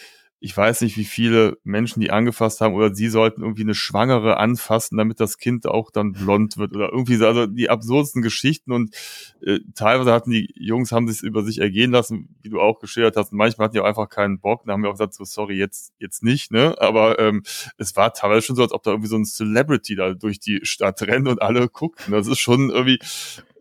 ich 0.45 0.55
weiß 0.55 0.81
nicht, 0.81 0.95
wie 0.95 1.05
viele 1.05 1.57
Menschen 1.63 2.01
die 2.01 2.11
angefasst 2.11 2.61
haben 2.61 2.75
oder 2.75 2.93
sie 2.93 3.09
sollten 3.09 3.41
irgendwie 3.41 3.63
eine 3.63 3.73
Schwangere 3.73 4.37
anfassen, 4.37 4.95
damit 4.95 5.19
das 5.19 5.39
Kind 5.39 5.65
auch 5.65 5.89
dann 5.89 6.11
blond 6.11 6.57
wird 6.57 6.75
oder 6.75 6.91
irgendwie 6.91 7.15
so, 7.15 7.25
also 7.25 7.47
die 7.47 7.71
absurdsten 7.71 8.21
Geschichten 8.21 8.71
und 8.71 8.93
äh, 9.41 9.57
teilweise 9.73 10.11
hatten 10.11 10.29
die 10.29 10.53
Jungs, 10.55 10.91
haben 10.91 11.07
sich 11.07 11.23
über 11.23 11.41
sich 11.41 11.57
ergehen 11.57 11.89
lassen, 11.89 12.35
wie 12.43 12.49
du 12.49 12.61
auch 12.61 12.79
geschildert 12.79 13.17
hast. 13.17 13.31
Und 13.31 13.39
manchmal 13.39 13.65
hatten 13.65 13.73
die 13.73 13.79
auch 13.79 13.87
einfach 13.87 14.07
keinen 14.07 14.39
Bock, 14.39 14.65
dann 14.65 14.73
haben 14.73 14.83
wir 14.83 14.89
auch 14.89 14.93
gesagt, 14.93 15.15
so 15.15 15.23
sorry, 15.23 15.57
jetzt, 15.57 15.93
jetzt 15.97 16.21
nicht, 16.21 16.51
ne, 16.51 16.75
aber 16.77 17.17
ähm, 17.17 17.41
es 17.79 17.95
war 17.95 18.13
teilweise 18.13 18.45
schon 18.45 18.55
so, 18.55 18.61
als 18.61 18.71
ob 18.71 18.83
da 18.83 18.91
irgendwie 18.91 19.09
so 19.09 19.17
ein 19.17 19.25
Celebrity 19.25 19.95
da 19.95 20.13
durch 20.13 20.39
die 20.39 20.59
Stadt 20.61 21.01
rennt 21.01 21.27
und 21.27 21.41
alle 21.41 21.67
guckten, 21.69 22.13
das 22.13 22.27
ist 22.27 22.37
schon 22.37 22.69
irgendwie 22.69 22.99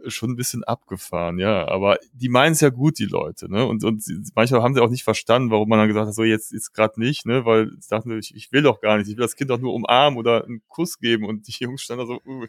schon 0.09 0.31
ein 0.31 0.37
bisschen 0.37 0.65
abgefahren, 0.65 1.39
ja. 1.39 1.69
Aber 1.69 1.99
die 2.13 2.29
meinen 2.29 2.53
es 2.53 2.61
ja 2.61 2.71
gut, 2.71 2.99
die 2.99 3.07
Leute, 3.07 3.51
ne? 3.51 3.65
Und, 3.67 3.85
und 3.85 4.03
manchmal 4.35 4.63
haben 4.63 4.75
sie 4.75 4.81
auch 4.81 4.91
nicht 4.91 5.05
verstanden, 5.05 5.51
warum 5.51 5.69
man 5.69 5.79
dann 5.79 5.89
gesagt 5.89 6.07
hat, 6.07 6.15
so 6.15 6.25
jetzt 6.25 6.53
ist 6.53 6.73
gerade 6.73 7.01
nicht, 7.01 7.27
ne? 7.27 7.45
Weil 7.45 7.71
sie 7.79 7.89
dachten, 7.89 8.19
ich, 8.19 8.35
ich 8.35 8.53
will 8.53 8.63
doch 8.63 8.81
gar 8.81 8.97
nicht, 8.97 9.09
ich 9.09 9.17
will 9.17 9.25
das 9.25 9.37
Kind 9.37 9.51
doch 9.51 9.59
nur 9.59 9.75
umarmen 9.75 10.19
oder 10.19 10.45
einen 10.45 10.63
Kuss 10.69 10.99
geben 10.99 11.25
und 11.27 11.47
die 11.47 11.55
Jungs 11.59 11.83
standen 11.83 12.07
da 12.07 12.07
so, 12.07 12.21
uh, 12.27 12.47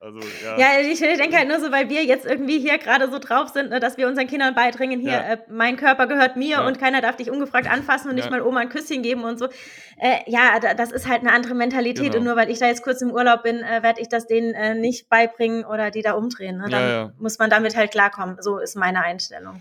also 0.00 0.18
ja. 0.44 0.58
Ja, 0.58 0.66
ich, 0.80 1.00
ich 1.00 1.18
denke 1.18 1.36
halt 1.36 1.48
nur 1.48 1.60
so, 1.60 1.70
weil 1.72 1.88
wir 1.88 2.04
jetzt 2.04 2.26
irgendwie 2.26 2.58
hier 2.58 2.78
gerade 2.78 3.10
so 3.10 3.18
drauf 3.18 3.48
sind, 3.48 3.70
ne, 3.70 3.80
dass 3.80 3.96
wir 3.96 4.08
unseren 4.08 4.26
Kindern 4.26 4.54
beidringen, 4.54 5.00
hier, 5.00 5.12
ja. 5.12 5.32
äh, 5.32 5.38
mein 5.50 5.76
Körper 5.76 6.06
gehört 6.06 6.36
mir 6.36 6.48
ja. 6.48 6.66
und 6.66 6.78
keiner 6.78 7.00
darf 7.00 7.16
dich 7.16 7.30
ungefragt 7.30 7.70
anfassen 7.70 8.08
und 8.08 8.16
nicht 8.16 8.30
mal 8.30 8.42
Oma 8.42 8.60
ein 8.60 8.68
Küsschen 8.68 9.02
geben 9.02 9.24
und 9.24 9.38
so. 9.38 9.46
Äh, 9.98 10.18
ja, 10.26 10.58
das 10.58 10.92
ist 10.92 11.08
halt 11.08 11.20
eine 11.20 11.32
andere 11.32 11.54
Mentalität 11.54 12.12
genau. 12.12 12.18
und 12.18 12.24
nur 12.24 12.36
weil 12.36 12.50
ich 12.50 12.58
da 12.58 12.66
jetzt 12.66 12.82
kurz 12.82 13.02
im 13.02 13.10
Urlaub 13.10 13.42
bin, 13.42 13.58
äh, 13.58 13.82
werde 13.82 14.00
ich 14.00 14.08
das 14.08 14.26
denen 14.26 14.54
äh, 14.54 14.74
nicht 14.74 15.08
beibringen 15.08 15.64
oder 15.64 15.90
die 15.90 16.02
da 16.02 16.12
umdrehen. 16.12 16.58
Ne? 16.58 16.68
Dann 16.72 16.82
ja, 16.82 16.90
ja. 16.90 17.12
muss 17.18 17.38
man 17.38 17.50
damit 17.50 17.76
halt 17.76 17.90
klarkommen. 17.90 18.36
So 18.40 18.58
ist 18.58 18.76
meine 18.76 19.02
Einstellung. 19.02 19.60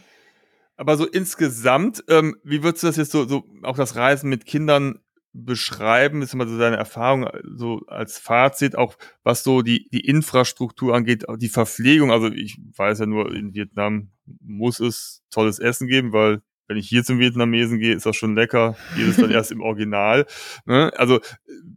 Aber 0.77 0.97
so 0.97 1.05
insgesamt, 1.05 2.03
ähm, 2.07 2.37
wie 2.43 2.63
würdest 2.63 2.83
du 2.83 2.87
das 2.87 2.97
jetzt 2.97 3.11
so, 3.11 3.27
so 3.27 3.43
auch 3.61 3.77
das 3.77 3.95
Reisen 3.95 4.29
mit 4.29 4.45
Kindern 4.45 4.99
beschreiben? 5.33 6.21
Ist 6.21 6.33
immer 6.33 6.47
so 6.47 6.57
deine 6.57 6.77
Erfahrung 6.77 7.29
so 7.55 7.81
als 7.87 8.17
Fazit, 8.17 8.75
auch 8.75 8.97
was 9.23 9.43
so 9.43 9.61
die, 9.61 9.89
die 9.89 10.05
Infrastruktur 10.05 10.95
angeht, 10.95 11.25
die 11.37 11.49
Verpflegung. 11.49 12.11
Also 12.11 12.31
ich 12.31 12.57
weiß 12.75 12.99
ja 12.99 13.05
nur, 13.05 13.33
in 13.33 13.53
Vietnam 13.53 14.09
muss 14.39 14.79
es 14.79 15.21
tolles 15.29 15.59
Essen 15.59 15.87
geben, 15.87 16.13
weil 16.13 16.41
wenn 16.71 16.77
ich 16.77 16.87
hier 16.87 17.03
zum 17.03 17.19
Vietnamesen 17.19 17.79
gehe, 17.79 17.93
ist 17.93 18.05
das 18.05 18.15
schon 18.15 18.33
lecker. 18.33 18.77
Hier 18.95 19.07
ist 19.07 19.21
dann 19.21 19.29
erst 19.31 19.51
im 19.51 19.61
Original. 19.61 20.25
Ne? 20.65 20.91
Also 20.95 21.19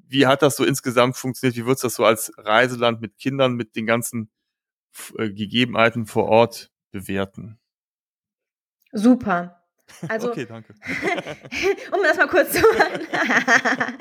wie 0.08 0.26
hat 0.26 0.40
das 0.40 0.56
so 0.56 0.64
insgesamt 0.64 1.16
funktioniert? 1.16 1.56
Wie 1.56 1.66
würdest 1.66 1.82
du 1.82 1.86
das 1.86 1.96
so 1.96 2.04
als 2.04 2.32
Reiseland 2.38 3.00
mit 3.00 3.18
Kindern, 3.18 3.54
mit 3.54 3.74
den 3.74 3.86
ganzen 3.86 4.30
äh, 5.18 5.30
Gegebenheiten 5.30 6.06
vor 6.06 6.26
Ort 6.26 6.70
bewerten? 6.90 7.58
Super. 8.92 9.60
Also, 10.08 10.30
okay, 10.30 10.46
danke. 10.46 10.72
um 11.92 12.02
das 12.02 12.16
mal 12.16 12.26
kurz 12.26 12.52
zu 12.52 12.60
machen. 12.60 13.06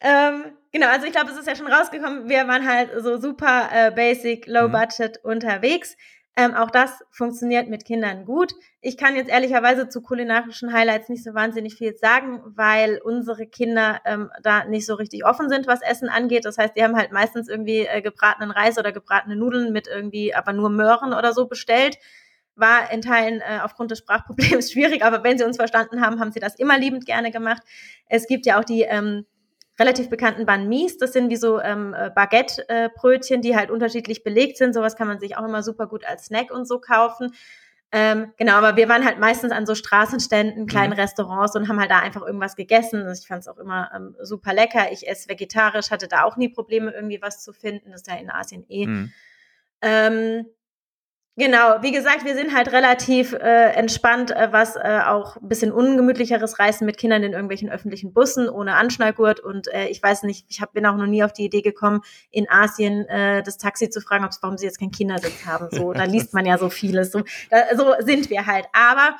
ähm, 0.00 0.44
genau, 0.70 0.86
also 0.86 1.06
ich 1.06 1.12
glaube, 1.12 1.32
es 1.32 1.36
ist 1.36 1.46
ja 1.48 1.56
schon 1.56 1.66
rausgekommen, 1.66 2.28
wir 2.28 2.46
waren 2.46 2.64
halt 2.64 2.90
so 3.02 3.18
super 3.18 3.68
äh, 3.72 3.90
basic, 3.90 4.46
low 4.46 4.68
mhm. 4.68 4.72
budget 4.72 5.18
mhm. 5.24 5.30
unterwegs. 5.32 5.96
Ähm, 6.38 6.54
auch 6.54 6.70
das 6.70 7.04
funktioniert 7.10 7.68
mit 7.68 7.84
Kindern 7.84 8.24
gut. 8.24 8.52
Ich 8.80 8.96
kann 8.96 9.16
jetzt 9.16 9.28
ehrlicherweise 9.28 9.88
zu 9.88 10.00
kulinarischen 10.00 10.72
Highlights 10.72 11.08
nicht 11.08 11.24
so 11.24 11.34
wahnsinnig 11.34 11.74
viel 11.74 11.96
sagen, 11.96 12.40
weil 12.44 13.00
unsere 13.02 13.48
Kinder 13.48 14.00
ähm, 14.04 14.30
da 14.44 14.64
nicht 14.64 14.86
so 14.86 14.94
richtig 14.94 15.24
offen 15.24 15.48
sind, 15.48 15.66
was 15.66 15.82
Essen 15.82 16.08
angeht. 16.08 16.44
Das 16.44 16.56
heißt, 16.56 16.76
die 16.76 16.84
haben 16.84 16.96
halt 16.96 17.10
meistens 17.10 17.48
irgendwie 17.48 17.88
äh, 17.88 18.02
gebratenen 18.02 18.52
Reis 18.52 18.78
oder 18.78 18.92
gebratene 18.92 19.34
Nudeln 19.34 19.72
mit 19.72 19.88
irgendwie 19.88 20.32
aber 20.32 20.52
nur 20.52 20.70
Möhren 20.70 21.12
oder 21.12 21.32
so 21.32 21.48
bestellt. 21.48 21.98
War 22.54 22.92
in 22.92 23.02
Teilen 23.02 23.40
äh, 23.40 23.58
aufgrund 23.64 23.90
des 23.90 23.98
Sprachproblems 23.98 24.70
schwierig, 24.72 25.04
aber 25.04 25.24
wenn 25.24 25.38
sie 25.38 25.44
uns 25.44 25.56
verstanden 25.56 26.02
haben, 26.02 26.20
haben 26.20 26.30
sie 26.30 26.38
das 26.38 26.54
immer 26.54 26.78
liebend 26.78 27.04
gerne 27.04 27.32
gemacht. 27.32 27.62
Es 28.06 28.28
gibt 28.28 28.46
ja 28.46 28.60
auch 28.60 28.64
die 28.64 28.82
ähm, 28.82 29.26
relativ 29.78 30.10
bekannten 30.10 30.46
Banh 30.46 30.68
Mies. 30.68 30.98
Das 30.98 31.12
sind 31.12 31.30
wie 31.30 31.36
so 31.36 31.60
ähm, 31.60 31.94
äh, 31.94 32.10
Baguette-Brötchen, 32.14 33.42
die 33.42 33.56
halt 33.56 33.70
unterschiedlich 33.70 34.24
belegt 34.24 34.56
sind. 34.56 34.74
Sowas 34.74 34.96
kann 34.96 35.06
man 35.06 35.20
sich 35.20 35.36
auch 35.36 35.44
immer 35.44 35.62
super 35.62 35.86
gut 35.86 36.04
als 36.04 36.26
Snack 36.26 36.50
und 36.50 36.66
so 36.66 36.80
kaufen. 36.80 37.32
Ähm, 37.90 38.32
genau, 38.36 38.52
aber 38.54 38.76
wir 38.76 38.88
waren 38.88 39.04
halt 39.04 39.18
meistens 39.18 39.50
an 39.50 39.64
so 39.64 39.74
Straßenständen, 39.74 40.66
kleinen 40.66 40.92
mhm. 40.92 41.00
Restaurants 41.00 41.56
und 41.56 41.68
haben 41.68 41.80
halt 41.80 41.90
da 41.90 42.00
einfach 42.00 42.22
irgendwas 42.22 42.54
gegessen. 42.54 43.02
Also 43.06 43.22
ich 43.22 43.28
fand 43.28 43.40
es 43.40 43.48
auch 43.48 43.56
immer 43.56 43.90
ähm, 43.94 44.14
super 44.20 44.52
lecker. 44.52 44.92
Ich 44.92 45.08
esse 45.08 45.28
vegetarisch, 45.28 45.90
hatte 45.90 46.06
da 46.06 46.24
auch 46.24 46.36
nie 46.36 46.50
Probleme, 46.50 46.90
irgendwie 46.90 47.22
was 47.22 47.42
zu 47.42 47.52
finden. 47.54 47.92
Das 47.92 48.02
ist 48.02 48.08
ja 48.08 48.16
in 48.16 48.30
Asien 48.30 48.66
eh. 48.68 48.86
Mhm. 48.86 49.12
Ähm, 49.80 50.46
Genau, 51.38 51.76
wie 51.82 51.92
gesagt, 51.92 52.24
wir 52.24 52.34
sind 52.34 52.52
halt 52.52 52.72
relativ 52.72 53.32
äh, 53.32 53.70
entspannt, 53.74 54.32
äh, 54.32 54.48
was 54.50 54.74
äh, 54.74 55.02
auch 55.06 55.36
ein 55.36 55.48
bisschen 55.48 55.70
ungemütlicheres 55.70 56.58
Reisen 56.58 56.84
mit 56.84 56.98
Kindern 56.98 57.22
in 57.22 57.32
irgendwelchen 57.32 57.70
öffentlichen 57.70 58.12
Bussen 58.12 58.48
ohne 58.48 58.74
Anschnallgurt. 58.74 59.38
Und 59.38 59.72
äh, 59.72 59.86
ich 59.86 60.02
weiß 60.02 60.24
nicht, 60.24 60.46
ich 60.48 60.60
hab, 60.60 60.72
bin 60.72 60.84
auch 60.84 60.96
noch 60.96 61.06
nie 61.06 61.22
auf 61.22 61.32
die 61.32 61.44
Idee 61.44 61.62
gekommen, 61.62 62.00
in 62.32 62.50
Asien 62.50 63.06
äh, 63.06 63.44
das 63.44 63.56
Taxi 63.56 63.88
zu 63.88 64.00
fragen, 64.00 64.28
warum 64.42 64.58
sie 64.58 64.66
jetzt 64.66 64.80
keinen 64.80 64.90
Kindersitz 64.90 65.46
haben. 65.46 65.68
So, 65.70 65.92
da 65.92 66.04
liest 66.04 66.34
man 66.34 66.44
ja 66.44 66.58
so 66.58 66.70
vieles. 66.70 67.12
So, 67.12 67.22
da, 67.50 67.76
so 67.76 67.94
sind 68.00 68.30
wir 68.30 68.46
halt. 68.46 68.66
Aber 68.72 69.14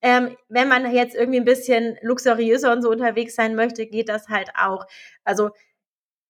ähm, 0.00 0.36
wenn 0.48 0.68
man 0.68 0.94
jetzt 0.94 1.16
irgendwie 1.16 1.40
ein 1.40 1.44
bisschen 1.44 1.96
luxuriöser 2.02 2.72
und 2.72 2.82
so 2.82 2.90
unterwegs 2.90 3.34
sein 3.34 3.56
möchte, 3.56 3.86
geht 3.86 4.08
das 4.08 4.28
halt 4.28 4.50
auch. 4.56 4.86
Also 5.24 5.50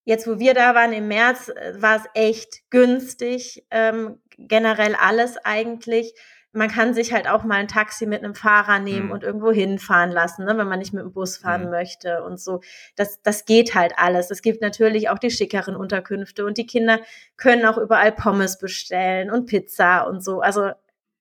Jetzt, 0.06 0.26
wo 0.26 0.38
wir 0.38 0.52
da 0.52 0.74
waren 0.74 0.92
im 0.92 1.08
März, 1.08 1.48
äh, 1.48 1.80
war 1.80 1.96
es 1.96 2.02
echt 2.12 2.68
günstig, 2.68 3.64
ähm, 3.70 4.20
generell 4.38 4.94
alles 4.94 5.36
eigentlich. 5.44 6.14
Man 6.52 6.68
kann 6.68 6.94
sich 6.94 7.12
halt 7.12 7.28
auch 7.28 7.42
mal 7.42 7.56
ein 7.56 7.68
Taxi 7.68 8.06
mit 8.06 8.22
einem 8.22 8.36
Fahrer 8.36 8.78
nehmen 8.78 9.06
mhm. 9.06 9.12
und 9.12 9.24
irgendwo 9.24 9.50
hinfahren 9.50 10.12
lassen, 10.12 10.44
ne, 10.44 10.56
wenn 10.56 10.68
man 10.68 10.78
nicht 10.78 10.92
mit 10.92 11.02
dem 11.02 11.12
Bus 11.12 11.36
fahren 11.36 11.64
mhm. 11.64 11.70
möchte 11.70 12.22
und 12.22 12.40
so. 12.40 12.60
Das, 12.94 13.20
das 13.22 13.44
geht 13.44 13.74
halt 13.74 13.94
alles. 13.96 14.30
Es 14.30 14.40
gibt 14.40 14.62
natürlich 14.62 15.08
auch 15.08 15.18
die 15.18 15.30
schickeren 15.30 15.74
Unterkünfte 15.74 16.44
und 16.44 16.56
die 16.56 16.66
Kinder 16.66 17.00
können 17.36 17.66
auch 17.66 17.76
überall 17.76 18.12
Pommes 18.12 18.58
bestellen 18.58 19.30
und 19.30 19.46
Pizza 19.46 20.06
und 20.06 20.22
so. 20.22 20.40
Also 20.40 20.70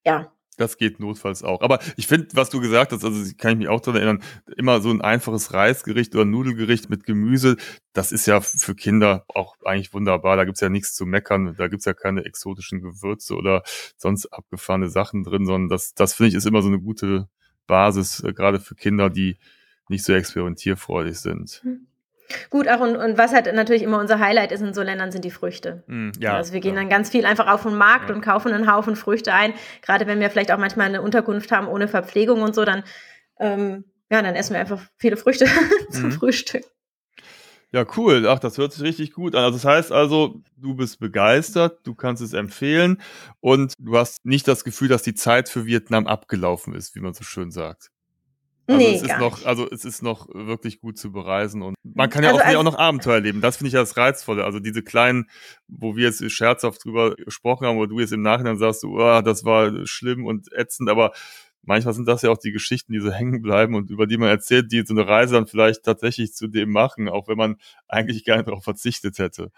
ja, 0.05 0.31
das 0.55 0.77
geht 0.77 0.99
notfalls 0.99 1.43
auch. 1.43 1.61
Aber 1.61 1.79
ich 1.97 2.07
finde, 2.07 2.27
was 2.33 2.49
du 2.49 2.59
gesagt 2.59 2.91
hast, 2.91 3.03
also 3.03 3.31
kann 3.37 3.53
ich 3.53 3.57
mich 3.57 3.67
auch 3.67 3.81
daran 3.81 3.95
erinnern, 4.01 4.23
immer 4.57 4.81
so 4.81 4.89
ein 4.89 5.01
einfaches 5.01 5.53
Reisgericht 5.53 6.13
oder 6.15 6.25
Nudelgericht 6.25 6.89
mit 6.89 7.05
Gemüse, 7.05 7.57
das 7.93 8.11
ist 8.11 8.25
ja 8.25 8.41
für 8.41 8.75
Kinder 8.75 9.25
auch 9.27 9.55
eigentlich 9.63 9.93
wunderbar. 9.93 10.37
Da 10.37 10.45
gibt's 10.45 10.61
ja 10.61 10.69
nichts 10.69 10.93
zu 10.93 11.05
meckern, 11.05 11.55
da 11.57 11.67
gibt's 11.67 11.85
ja 11.85 11.93
keine 11.93 12.25
exotischen 12.25 12.81
Gewürze 12.81 13.35
oder 13.35 13.63
sonst 13.97 14.27
abgefahrene 14.27 14.89
Sachen 14.89 15.23
drin, 15.23 15.45
sondern 15.45 15.69
das, 15.69 15.93
das 15.93 16.13
finde 16.13 16.29
ich 16.29 16.35
ist 16.35 16.45
immer 16.45 16.61
so 16.61 16.67
eine 16.69 16.79
gute 16.79 17.27
Basis, 17.67 18.21
äh, 18.23 18.33
gerade 18.33 18.59
für 18.59 18.75
Kinder, 18.75 19.09
die 19.09 19.37
nicht 19.89 20.03
so 20.03 20.13
experimentierfreudig 20.13 21.19
sind. 21.19 21.61
Hm. 21.63 21.87
Gut, 22.49 22.67
auch 22.67 22.79
und, 22.79 22.95
und 22.95 23.17
was 23.17 23.33
halt 23.33 23.53
natürlich 23.53 23.83
immer 23.83 23.99
unser 23.99 24.19
Highlight 24.19 24.51
ist 24.51 24.61
in 24.61 24.73
so 24.73 24.81
Ländern 24.81 25.11
sind 25.11 25.25
die 25.25 25.31
Früchte. 25.31 25.83
Mm, 25.87 26.11
ja, 26.19 26.35
also 26.35 26.53
wir 26.53 26.59
gehen 26.59 26.75
ja. 26.75 26.81
dann 26.81 26.89
ganz 26.89 27.09
viel 27.09 27.25
einfach 27.25 27.47
auf 27.47 27.63
den 27.63 27.75
Markt 27.75 28.09
ja. 28.09 28.15
und 28.15 28.21
kaufen 28.21 28.53
einen 28.53 28.71
Haufen 28.71 28.95
Früchte 28.95 29.33
ein. 29.33 29.53
Gerade 29.81 30.07
wenn 30.07 30.19
wir 30.19 30.29
vielleicht 30.29 30.51
auch 30.51 30.57
manchmal 30.57 30.87
eine 30.87 31.01
Unterkunft 31.01 31.51
haben 31.51 31.67
ohne 31.67 31.87
Verpflegung 31.87 32.41
und 32.41 32.55
so, 32.55 32.65
dann 32.65 32.83
ähm, 33.39 33.85
ja, 34.11 34.21
dann 34.21 34.35
essen 34.35 34.53
wir 34.53 34.59
einfach 34.59 34.81
viele 34.97 35.17
Früchte 35.17 35.45
zum 35.89 36.05
mhm. 36.05 36.11
Frühstück. 36.11 36.63
Ja, 37.71 37.85
cool. 37.97 38.27
Ach, 38.27 38.37
das 38.37 38.59
hört 38.59 38.71
sich 38.71 38.83
richtig 38.83 39.13
gut 39.13 39.33
an. 39.33 39.43
Also 39.43 39.57
das 39.57 39.65
heißt 39.65 39.91
also, 39.91 40.43
du 40.55 40.75
bist 40.75 40.99
begeistert, 40.99 41.79
du 41.83 41.95
kannst 41.95 42.21
es 42.21 42.33
empfehlen 42.33 43.01
und 43.39 43.73
du 43.79 43.97
hast 43.97 44.23
nicht 44.23 44.47
das 44.47 44.63
Gefühl, 44.63 44.89
dass 44.89 45.01
die 45.01 45.15
Zeit 45.15 45.49
für 45.49 45.65
Vietnam 45.65 46.05
abgelaufen 46.05 46.75
ist, 46.75 46.93
wie 46.93 46.99
man 46.99 47.15
so 47.15 47.23
schön 47.23 47.49
sagt. 47.49 47.89
Also 48.65 48.77
nee, 48.79 48.95
es 48.95 49.01
ist 49.01 49.17
noch, 49.19 49.37
nicht. 49.37 49.45
also 49.45 49.69
es 49.69 49.83
ist 49.83 50.01
noch 50.01 50.27
wirklich 50.33 50.79
gut 50.79 50.97
zu 50.97 51.11
bereisen 51.11 51.61
und 51.61 51.75
man 51.83 52.09
kann 52.09 52.23
ja 52.23 52.29
also, 52.29 52.41
auch, 52.41 52.45
also, 52.45 52.59
auch 52.59 52.63
noch 52.63 52.77
Abenteuer 52.79 53.15
erleben. 53.15 53.41
Das 53.41 53.57
finde 53.57 53.67
ich 53.67 53.73
ja 53.73 53.81
das 53.81 53.97
Reizvolle. 53.97 54.45
Also 54.45 54.59
diese 54.59 54.83
kleinen, 54.83 55.29
wo 55.67 55.97
wir 55.97 56.05
jetzt 56.05 56.31
scherzhaft 56.31 56.85
drüber 56.85 57.15
gesprochen 57.15 57.67
haben, 57.67 57.77
wo 57.77 57.85
du 57.85 57.99
jetzt 57.99 58.13
im 58.13 58.21
Nachhinein 58.21 58.57
sagst, 58.57 58.85
oh, 58.85 59.21
das 59.21 59.43
war 59.43 59.85
schlimm 59.85 60.25
und 60.25 60.51
ätzend, 60.53 60.89
aber 60.89 61.11
manchmal 61.63 61.93
sind 61.93 62.07
das 62.07 62.21
ja 62.21 62.29
auch 62.29 62.37
die 62.37 62.51
Geschichten, 62.51 62.93
die 62.93 62.99
so 62.99 63.11
hängen 63.11 63.41
bleiben 63.41 63.75
und 63.75 63.89
über 63.89 64.07
die 64.07 64.17
man 64.17 64.29
erzählt, 64.29 64.71
die 64.71 64.83
so 64.85 64.93
eine 64.93 65.07
Reise 65.07 65.33
dann 65.33 65.47
vielleicht 65.47 65.83
tatsächlich 65.83 66.33
zu 66.33 66.47
dem 66.47 66.71
machen, 66.71 67.09
auch 67.09 67.27
wenn 67.27 67.37
man 67.37 67.57
eigentlich 67.87 68.25
gar 68.25 68.37
nicht 68.37 68.47
darauf 68.47 68.63
verzichtet 68.63 69.17
hätte. 69.19 69.51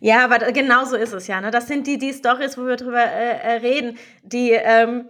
Ja, 0.00 0.24
aber 0.24 0.52
genau 0.52 0.84
so 0.84 0.96
ist 0.96 1.12
es 1.12 1.26
ja. 1.26 1.40
Ne? 1.40 1.50
Das 1.50 1.68
sind 1.68 1.86
die, 1.86 1.98
die 1.98 2.12
Stories, 2.12 2.56
wo 2.56 2.66
wir 2.66 2.76
drüber 2.76 3.04
äh, 3.04 3.38
äh 3.38 3.52
reden, 3.58 3.98
die 4.22 4.50
ähm, 4.50 5.08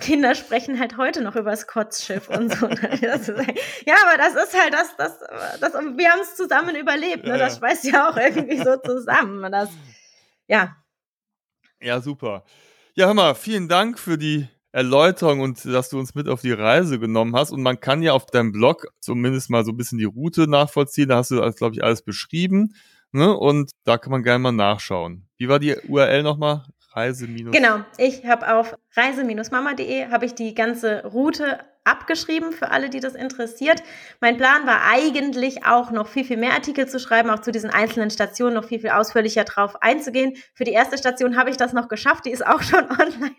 Kinder 0.00 0.34
sprechen 0.34 0.78
halt 0.78 0.96
heute 0.96 1.22
noch 1.22 1.36
über 1.36 1.50
das 1.50 1.66
Kotzschiff 1.66 2.28
und 2.28 2.54
so. 2.54 2.66
ja, 2.68 2.74
aber 2.74 4.16
das 4.16 4.34
ist 4.34 4.60
halt 4.60 4.72
das, 4.72 4.96
das, 4.96 5.18
das 5.60 5.72
wir 5.72 6.10
haben 6.10 6.20
es 6.20 6.36
zusammen 6.36 6.76
überlebt. 6.76 7.24
Ne? 7.24 7.38
Das 7.38 7.58
schweißt 7.58 7.84
ja 7.84 8.08
auch 8.08 8.16
irgendwie 8.16 8.58
so 8.58 8.76
zusammen. 8.76 9.50
Das, 9.50 9.70
ja. 10.46 10.76
Ja, 11.80 12.00
super. 12.00 12.44
Ja, 12.94 13.06
hör 13.06 13.14
mal, 13.14 13.34
vielen 13.34 13.68
Dank 13.68 13.98
für 13.98 14.18
die 14.18 14.48
Erläuterung 14.72 15.40
und 15.40 15.64
dass 15.64 15.88
du 15.88 15.98
uns 15.98 16.14
mit 16.14 16.28
auf 16.28 16.42
die 16.42 16.52
Reise 16.52 16.98
genommen 16.98 17.34
hast. 17.34 17.50
Und 17.50 17.62
man 17.62 17.80
kann 17.80 18.02
ja 18.02 18.12
auf 18.12 18.26
deinem 18.26 18.52
Blog 18.52 18.86
zumindest 19.00 19.50
mal 19.50 19.64
so 19.64 19.72
ein 19.72 19.76
bisschen 19.76 19.98
die 19.98 20.04
Route 20.04 20.48
nachvollziehen. 20.48 21.08
Da 21.08 21.16
hast 21.16 21.30
du, 21.30 21.52
glaube 21.52 21.74
ich, 21.74 21.82
alles 21.82 22.02
beschrieben. 22.02 22.74
Ne? 23.12 23.36
Und 23.36 23.70
da 23.84 23.98
kann 23.98 24.10
man 24.12 24.22
gerne 24.22 24.40
mal 24.40 24.52
nachschauen. 24.52 25.26
Wie 25.36 25.48
war 25.48 25.58
die 25.58 25.76
URL 25.88 26.22
nochmal? 26.22 26.66
Reise- 26.94 27.26
Genau, 27.26 27.80
ich 27.96 28.24
habe 28.24 28.54
auf 28.54 28.76
reise-mama.de 28.96 30.10
habe 30.10 30.24
ich 30.24 30.34
die 30.34 30.54
ganze 30.54 31.04
Route 31.04 31.58
abgeschrieben 31.84 32.52
für 32.52 32.70
alle, 32.70 32.90
die 32.90 33.00
das 33.00 33.14
interessiert. 33.14 33.82
Mein 34.20 34.36
Plan 34.36 34.66
war 34.66 34.82
eigentlich 34.90 35.64
auch 35.64 35.90
noch 35.90 36.08
viel, 36.08 36.24
viel 36.24 36.36
mehr 36.36 36.52
Artikel 36.52 36.86
zu 36.88 36.98
schreiben, 36.98 37.30
auch 37.30 37.40
zu 37.40 37.50
diesen 37.50 37.70
einzelnen 37.70 38.10
Stationen 38.10 38.54
noch 38.54 38.64
viel, 38.64 38.80
viel 38.80 38.90
ausführlicher 38.90 39.44
drauf 39.44 39.82
einzugehen. 39.82 40.34
Für 40.54 40.64
die 40.64 40.72
erste 40.72 40.98
Station 40.98 41.36
habe 41.36 41.50
ich 41.50 41.56
das 41.56 41.72
noch 41.72 41.88
geschafft, 41.88 42.26
die 42.26 42.30
ist 42.30 42.46
auch 42.46 42.62
schon 42.62 42.84
online 42.90 43.34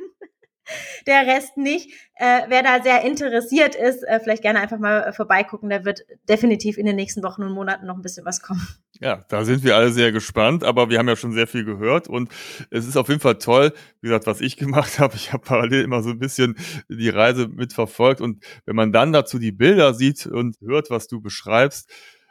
der 1.08 1.26
Rest 1.28 1.58
nicht. 1.58 1.92
Äh, 2.16 2.42
wer 2.50 2.64
da 2.64 2.82
sehr 2.84 3.04
interessiert 3.04 3.76
ist, 3.76 4.04
äh, 4.04 4.20
vielleicht 4.20 4.42
gerne 4.42 4.60
einfach 4.60 4.78
mal 4.78 5.04
äh, 5.04 5.14
vorbeigucken. 5.14 5.70
Da 5.70 5.86
wird 5.86 6.02
definitiv 6.28 6.78
in 6.78 6.86
den 6.86 6.96
nächsten 6.96 7.24
Wochen 7.24 7.44
und 7.44 7.54
Monaten 7.54 7.86
noch 7.86 7.96
ein 7.96 8.02
bisschen 8.02 8.26
was 8.26 8.42
kommen. 8.42 8.68
Ja, 9.02 9.24
da 9.30 9.46
sind 9.46 9.64
wir 9.64 9.78
alle 9.78 9.92
sehr 9.92 10.12
gespannt, 10.12 10.64
aber 10.66 10.90
wir 10.90 11.00
haben 11.00 11.08
ja 11.08 11.16
schon 11.16 11.32
sehr 11.32 11.48
viel 11.48 11.64
gehört 11.64 12.10
und 12.10 12.30
es 12.70 12.86
ist 12.86 12.98
auf 12.98 13.08
jeden 13.08 13.22
Fall 13.22 13.38
toll, 13.38 13.72
wie 14.02 14.08
gesagt, 14.08 14.28
was 14.28 14.42
ich 14.42 14.58
gemacht 14.58 15.00
habe. 15.00 15.16
Ich 15.16 15.32
habe 15.32 15.44
parallel 15.44 15.84
immer 15.84 16.04
so 16.04 16.10
ein 16.10 16.20
bisschen 16.20 16.56
die 16.90 17.10
Reise 17.10 17.48
mitverfolgt 17.48 18.20
und 18.20 18.44
wenn 18.66 18.76
man 18.76 18.92
dann 18.92 19.14
dazu 19.14 19.40
die 19.40 19.54
Bilder 19.54 19.94
sieht 19.94 20.26
und 20.26 20.58
hört, 20.60 20.90
was 20.90 21.08
du 21.08 21.22
beschreibst, 21.22 21.90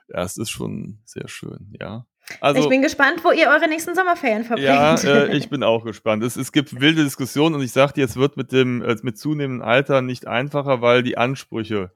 das 0.08 0.36
ist 0.36 0.50
schon 0.50 0.98
sehr 1.04 1.28
schön, 1.28 1.74
ja. 1.80 2.06
Also, 2.40 2.62
ich 2.62 2.68
bin 2.68 2.82
gespannt, 2.82 3.24
wo 3.24 3.30
ihr 3.30 3.48
eure 3.48 3.68
nächsten 3.68 3.94
Sommerferien 3.94 4.44
verbringt. 4.44 4.68
Ja, 4.68 4.94
äh, 4.96 5.36
ich 5.36 5.48
bin 5.48 5.62
auch 5.62 5.84
gespannt. 5.84 6.22
Es, 6.22 6.36
es 6.36 6.52
gibt 6.52 6.80
wilde 6.80 7.04
Diskussionen 7.04 7.54
und 7.54 7.62
ich 7.62 7.72
dir, 7.72 8.04
es 8.04 8.16
wird 8.16 8.36
mit 8.36 8.52
dem 8.52 8.82
äh, 8.82 8.96
mit 9.02 9.18
zunehmendem 9.18 9.66
Alter 9.66 10.02
nicht 10.02 10.26
einfacher, 10.26 10.82
weil 10.82 11.02
die 11.02 11.16
Ansprüche 11.16 11.90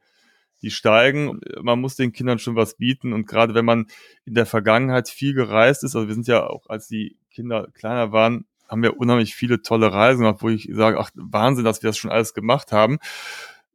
die 0.62 0.70
steigen. 0.70 1.40
Man 1.60 1.80
muss 1.80 1.96
den 1.96 2.12
Kindern 2.12 2.38
schon 2.38 2.56
was 2.56 2.76
bieten 2.76 3.12
und 3.12 3.26
gerade 3.26 3.54
wenn 3.54 3.64
man 3.64 3.86
in 4.24 4.34
der 4.34 4.46
Vergangenheit 4.46 5.08
viel 5.08 5.34
gereist 5.34 5.84
ist, 5.84 5.96
also 5.96 6.06
wir 6.08 6.14
sind 6.14 6.28
ja 6.28 6.46
auch, 6.46 6.68
als 6.68 6.86
die 6.86 7.16
Kinder 7.30 7.68
kleiner 7.74 8.12
waren, 8.12 8.46
haben 8.68 8.82
wir 8.82 8.96
unheimlich 8.96 9.34
viele 9.34 9.60
tolle 9.60 9.92
Reisen 9.92 10.22
gemacht, 10.22 10.40
wo 10.40 10.48
ich 10.48 10.68
sage, 10.72 10.98
ach 10.98 11.10
Wahnsinn, 11.14 11.64
dass 11.64 11.82
wir 11.82 11.90
das 11.90 11.98
schon 11.98 12.10
alles 12.10 12.32
gemacht 12.32 12.72
haben. 12.72 12.98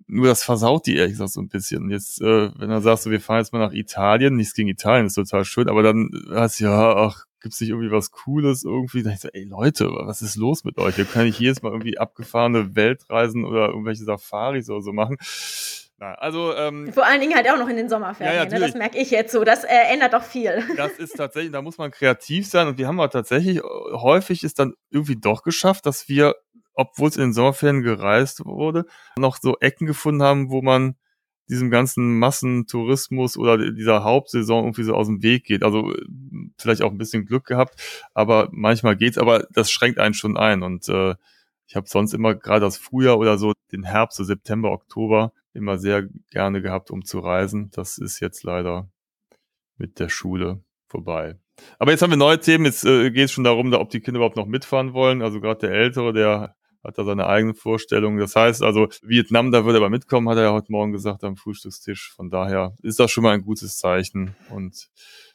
Nur 0.08 0.28
das 0.28 0.43
versaut 0.43 0.86
die 0.88 0.95
ehrlich 0.95 1.14
gesagt 1.14 1.32
so 1.32 1.41
ein 1.41 1.49
bisschen. 1.49 1.84
Und 1.84 1.91
jetzt, 1.91 2.22
äh, 2.22 2.49
wenn 2.58 2.70
du 2.70 2.82
sagst, 2.82 3.03
so, 3.03 3.12
wir 3.12 3.20
fahren 3.20 3.39
jetzt 3.39 3.51
mal 3.51 3.60
nach 3.60 3.74
Italien, 3.74 4.38
nichts 4.38 4.53
gegen 4.53 4.70
Italien, 4.70 5.08
ist 5.08 5.16
total 5.16 5.43
schön, 5.43 5.70
aber 5.70 5.84
dann 5.84 6.10
hast 6.32 6.60
du 6.60 6.66
ja, 6.66 6.95
ach, 6.95 7.26
gibt's 7.41 7.60
nicht 7.60 7.70
irgendwie 7.70 7.91
was 7.91 8.12
Cooles 8.12 8.64
irgendwie? 8.64 9.03
Da 9.03 9.12
ich 9.12 9.20
so, 9.20 9.30
ey 9.32 9.43
Leute, 9.43 9.89
was 9.89 10.22
ist 10.22 10.36
los 10.36 10.64
mit 10.64 10.78
euch? 10.78 10.95
Hier 10.95 11.05
kann 11.05 11.28
ich 11.28 11.39
jedes 11.39 11.62
Mal 11.62 11.72
irgendwie 11.72 11.97
abgefahrene 11.97 12.76
Weltreisen 12.76 13.45
oder 13.45 13.68
irgendwelche 13.68 14.03
Safaris 14.03 14.70
oder 14.70 14.82
so 14.82 14.93
machen. 14.93 15.18
Na, 15.99 16.14
also, 16.14 16.53
ähm, 16.53 16.93
Vor 16.93 17.08
allen 17.08 17.20
Dingen 17.20 17.34
halt 17.34 17.49
auch 17.49 17.58
noch 17.58 17.68
in 17.68 17.76
den 17.76 17.89
Sommerferien. 17.89 18.36
Ja, 18.36 18.45
ne? 18.45 18.60
Das 18.60 18.76
merke 18.76 18.99
ich 18.99 19.10
jetzt 19.10 19.32
so. 19.32 19.43
Das 19.43 19.64
äh, 19.64 19.74
ändert 19.91 20.14
doch 20.14 20.22
viel. 20.22 20.64
Das 20.78 20.91
ist 20.91 21.18
tatsächlich, 21.18 21.51
da 21.51 21.64
muss 21.64 21.80
man 21.80 21.89
kreativ 21.89 22.47
sein. 22.47 22.68
Und 22.68 22.78
wir 22.78 22.88
haben 22.88 22.99
aber 22.99 23.10
tatsächlich, 23.10 23.62
häufig 23.64 24.43
ist 24.43 24.60
dann 24.60 24.74
irgendwie 24.91 25.16
doch 25.16 25.41
geschafft, 25.41 25.88
dass 25.88 26.08
wir 26.08 26.36
obwohl 26.78 27.09
es 27.09 27.17
in 27.17 27.23
den 27.23 27.34
Sommerferien 27.34 27.82
gereist 27.82 28.45
wurde, 28.45 28.86
noch 29.17 29.38
so 29.41 29.57
Ecken 29.59 29.88
gefunden 29.88 30.23
haben, 30.23 30.49
wo 30.49 30.61
man 30.61 30.95
diesem 31.49 31.71
ganzen 31.71 32.19
Massentourismus 32.19 33.38
oder 33.38 33.71
dieser 33.71 34.03
Hauptsaison 34.03 34.65
irgendwie 34.65 34.84
so 34.84 34.93
aus 34.93 35.07
dem 35.07 35.23
Weg 35.23 35.45
geht. 35.45 35.63
Also 35.63 35.93
vielleicht 36.57 36.82
auch 36.82 36.91
ein 36.91 36.97
bisschen 36.97 37.25
Glück 37.25 37.45
gehabt, 37.45 38.09
aber 38.13 38.49
manchmal 38.51 38.95
geht's, 38.95 39.17
aber 39.17 39.47
das 39.51 39.71
schränkt 39.71 39.99
einen 39.99 40.13
schon 40.13 40.38
ein. 40.38 40.61
Und 40.61 40.88
äh, 40.89 41.15
ich 41.65 41.75
habe 41.75 41.88
sonst 41.88 42.13
immer 42.13 42.36
gerade 42.36 42.61
das 42.61 42.78
Frühjahr 42.78 43.17
oder 43.17 43.38
so 43.38 43.53
den 43.71 43.84
Herbst, 43.84 44.17
so 44.17 44.23
September, 44.23 44.71
Oktober 44.71 45.34
immer 45.53 45.78
sehr 45.78 46.07
gerne 46.30 46.61
gehabt, 46.61 46.91
um 46.91 47.03
zu 47.03 47.19
reisen. 47.19 47.71
Das 47.71 47.97
ist 47.97 48.19
jetzt 48.19 48.43
leider 48.43 48.89
mit 49.78 49.99
der 49.99 50.09
Schule 50.09 50.63
vorbei. 50.88 51.36
Aber 51.80 51.91
jetzt 51.91 52.01
haben 52.01 52.11
wir 52.11 52.17
neue 52.17 52.39
Themen. 52.39 52.65
Jetzt 52.65 52.86
äh, 52.86 53.09
geht 53.09 53.25
es 53.25 53.32
schon 53.32 53.43
darum, 53.43 53.73
ob 53.73 53.89
die 53.89 53.99
Kinder 53.99 54.19
überhaupt 54.19 54.38
noch 54.38 54.45
mitfahren 54.45 54.93
wollen. 54.93 55.21
Also 55.21 55.41
gerade 55.41 55.67
der 55.67 55.71
Ältere, 55.71 56.13
der 56.13 56.57
hat 56.88 56.98
da 56.98 57.04
seine 57.04 57.28
eigenen 57.28 57.54
Vorstellungen. 57.54 58.18
Das 58.18 58.36
heißt 58.36 58.64
also, 58.64 58.88
Vietnam, 59.02 59.52
da 59.52 59.66
würde 59.66 59.78
er 59.78 59.82
aber 59.82 59.90
mitkommen, 59.90 60.30
hat 60.30 60.38
er 60.38 60.44
ja 60.44 60.54
heute 60.54 60.72
Morgen 60.72 60.94
gesagt 60.94 61.24
am 61.26 61.36
Frühstückstisch. 61.36 62.14
Von 62.16 62.30
daher 62.30 62.74
ist 62.82 63.00
das 63.00 63.12
schon 63.12 63.24
mal 63.24 63.34
ein 63.34 63.42
gutes 63.42 63.76
Zeichen. 63.76 64.36
Und 64.50 64.88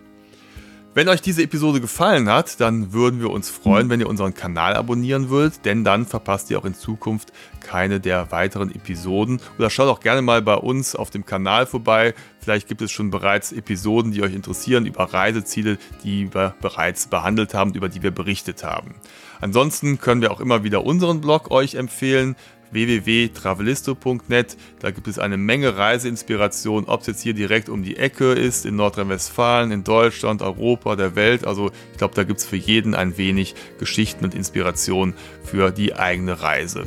Wenn 0.96 1.10
euch 1.10 1.20
diese 1.20 1.42
Episode 1.42 1.82
gefallen 1.82 2.30
hat, 2.30 2.58
dann 2.58 2.94
würden 2.94 3.20
wir 3.20 3.28
uns 3.28 3.50
freuen, 3.50 3.90
wenn 3.90 4.00
ihr 4.00 4.08
unseren 4.08 4.32
Kanal 4.32 4.76
abonnieren 4.76 5.28
würdet, 5.28 5.66
denn 5.66 5.84
dann 5.84 6.06
verpasst 6.06 6.50
ihr 6.50 6.58
auch 6.58 6.64
in 6.64 6.72
Zukunft 6.72 7.34
keine 7.60 8.00
der 8.00 8.30
weiteren 8.32 8.74
Episoden. 8.74 9.42
Oder 9.58 9.68
schaut 9.68 9.90
auch 9.90 10.00
gerne 10.00 10.22
mal 10.22 10.40
bei 10.40 10.54
uns 10.54 10.96
auf 10.96 11.10
dem 11.10 11.26
Kanal 11.26 11.66
vorbei. 11.66 12.14
Vielleicht 12.38 12.66
gibt 12.66 12.80
es 12.80 12.92
schon 12.92 13.10
bereits 13.10 13.52
Episoden, 13.52 14.12
die 14.12 14.22
euch 14.22 14.32
interessieren 14.32 14.86
über 14.86 15.12
Reiseziele, 15.12 15.76
die 16.02 16.32
wir 16.32 16.54
bereits 16.62 17.08
behandelt 17.08 17.52
haben, 17.52 17.74
über 17.74 17.90
die 17.90 18.02
wir 18.02 18.10
berichtet 18.10 18.64
haben. 18.64 18.94
Ansonsten 19.42 20.00
können 20.00 20.22
wir 20.22 20.32
auch 20.32 20.40
immer 20.40 20.64
wieder 20.64 20.86
unseren 20.86 21.20
Blog 21.20 21.50
euch 21.50 21.74
empfehlen 21.74 22.36
www.travelisto.net. 22.70 24.56
Da 24.80 24.90
gibt 24.90 25.08
es 25.08 25.18
eine 25.18 25.36
Menge 25.36 25.76
Reiseinspiration, 25.76 26.84
ob 26.86 27.00
es 27.02 27.06
jetzt 27.06 27.22
hier 27.22 27.34
direkt 27.34 27.68
um 27.68 27.82
die 27.82 27.96
Ecke 27.96 28.32
ist, 28.32 28.66
in 28.66 28.76
Nordrhein-Westfalen, 28.76 29.70
in 29.70 29.84
Deutschland, 29.84 30.42
Europa, 30.42 30.96
der 30.96 31.16
Welt. 31.16 31.46
Also 31.46 31.70
ich 31.92 31.98
glaube, 31.98 32.14
da 32.14 32.24
gibt 32.24 32.40
es 32.40 32.46
für 32.46 32.56
jeden 32.56 32.94
ein 32.94 33.18
wenig 33.18 33.54
Geschichten 33.78 34.24
und 34.24 34.34
Inspiration 34.34 35.14
für 35.44 35.70
die 35.70 35.94
eigene 35.94 36.42
Reise. 36.42 36.84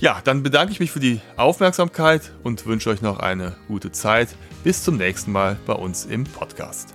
Ja, 0.00 0.20
dann 0.24 0.42
bedanke 0.42 0.72
ich 0.72 0.80
mich 0.80 0.90
für 0.90 1.00
die 1.00 1.20
Aufmerksamkeit 1.36 2.32
und 2.42 2.64
wünsche 2.64 2.88
euch 2.88 3.02
noch 3.02 3.18
eine 3.18 3.56
gute 3.68 3.92
Zeit. 3.92 4.28
Bis 4.64 4.82
zum 4.82 4.96
nächsten 4.96 5.30
Mal 5.30 5.58
bei 5.66 5.74
uns 5.74 6.06
im 6.06 6.24
Podcast. 6.24 6.94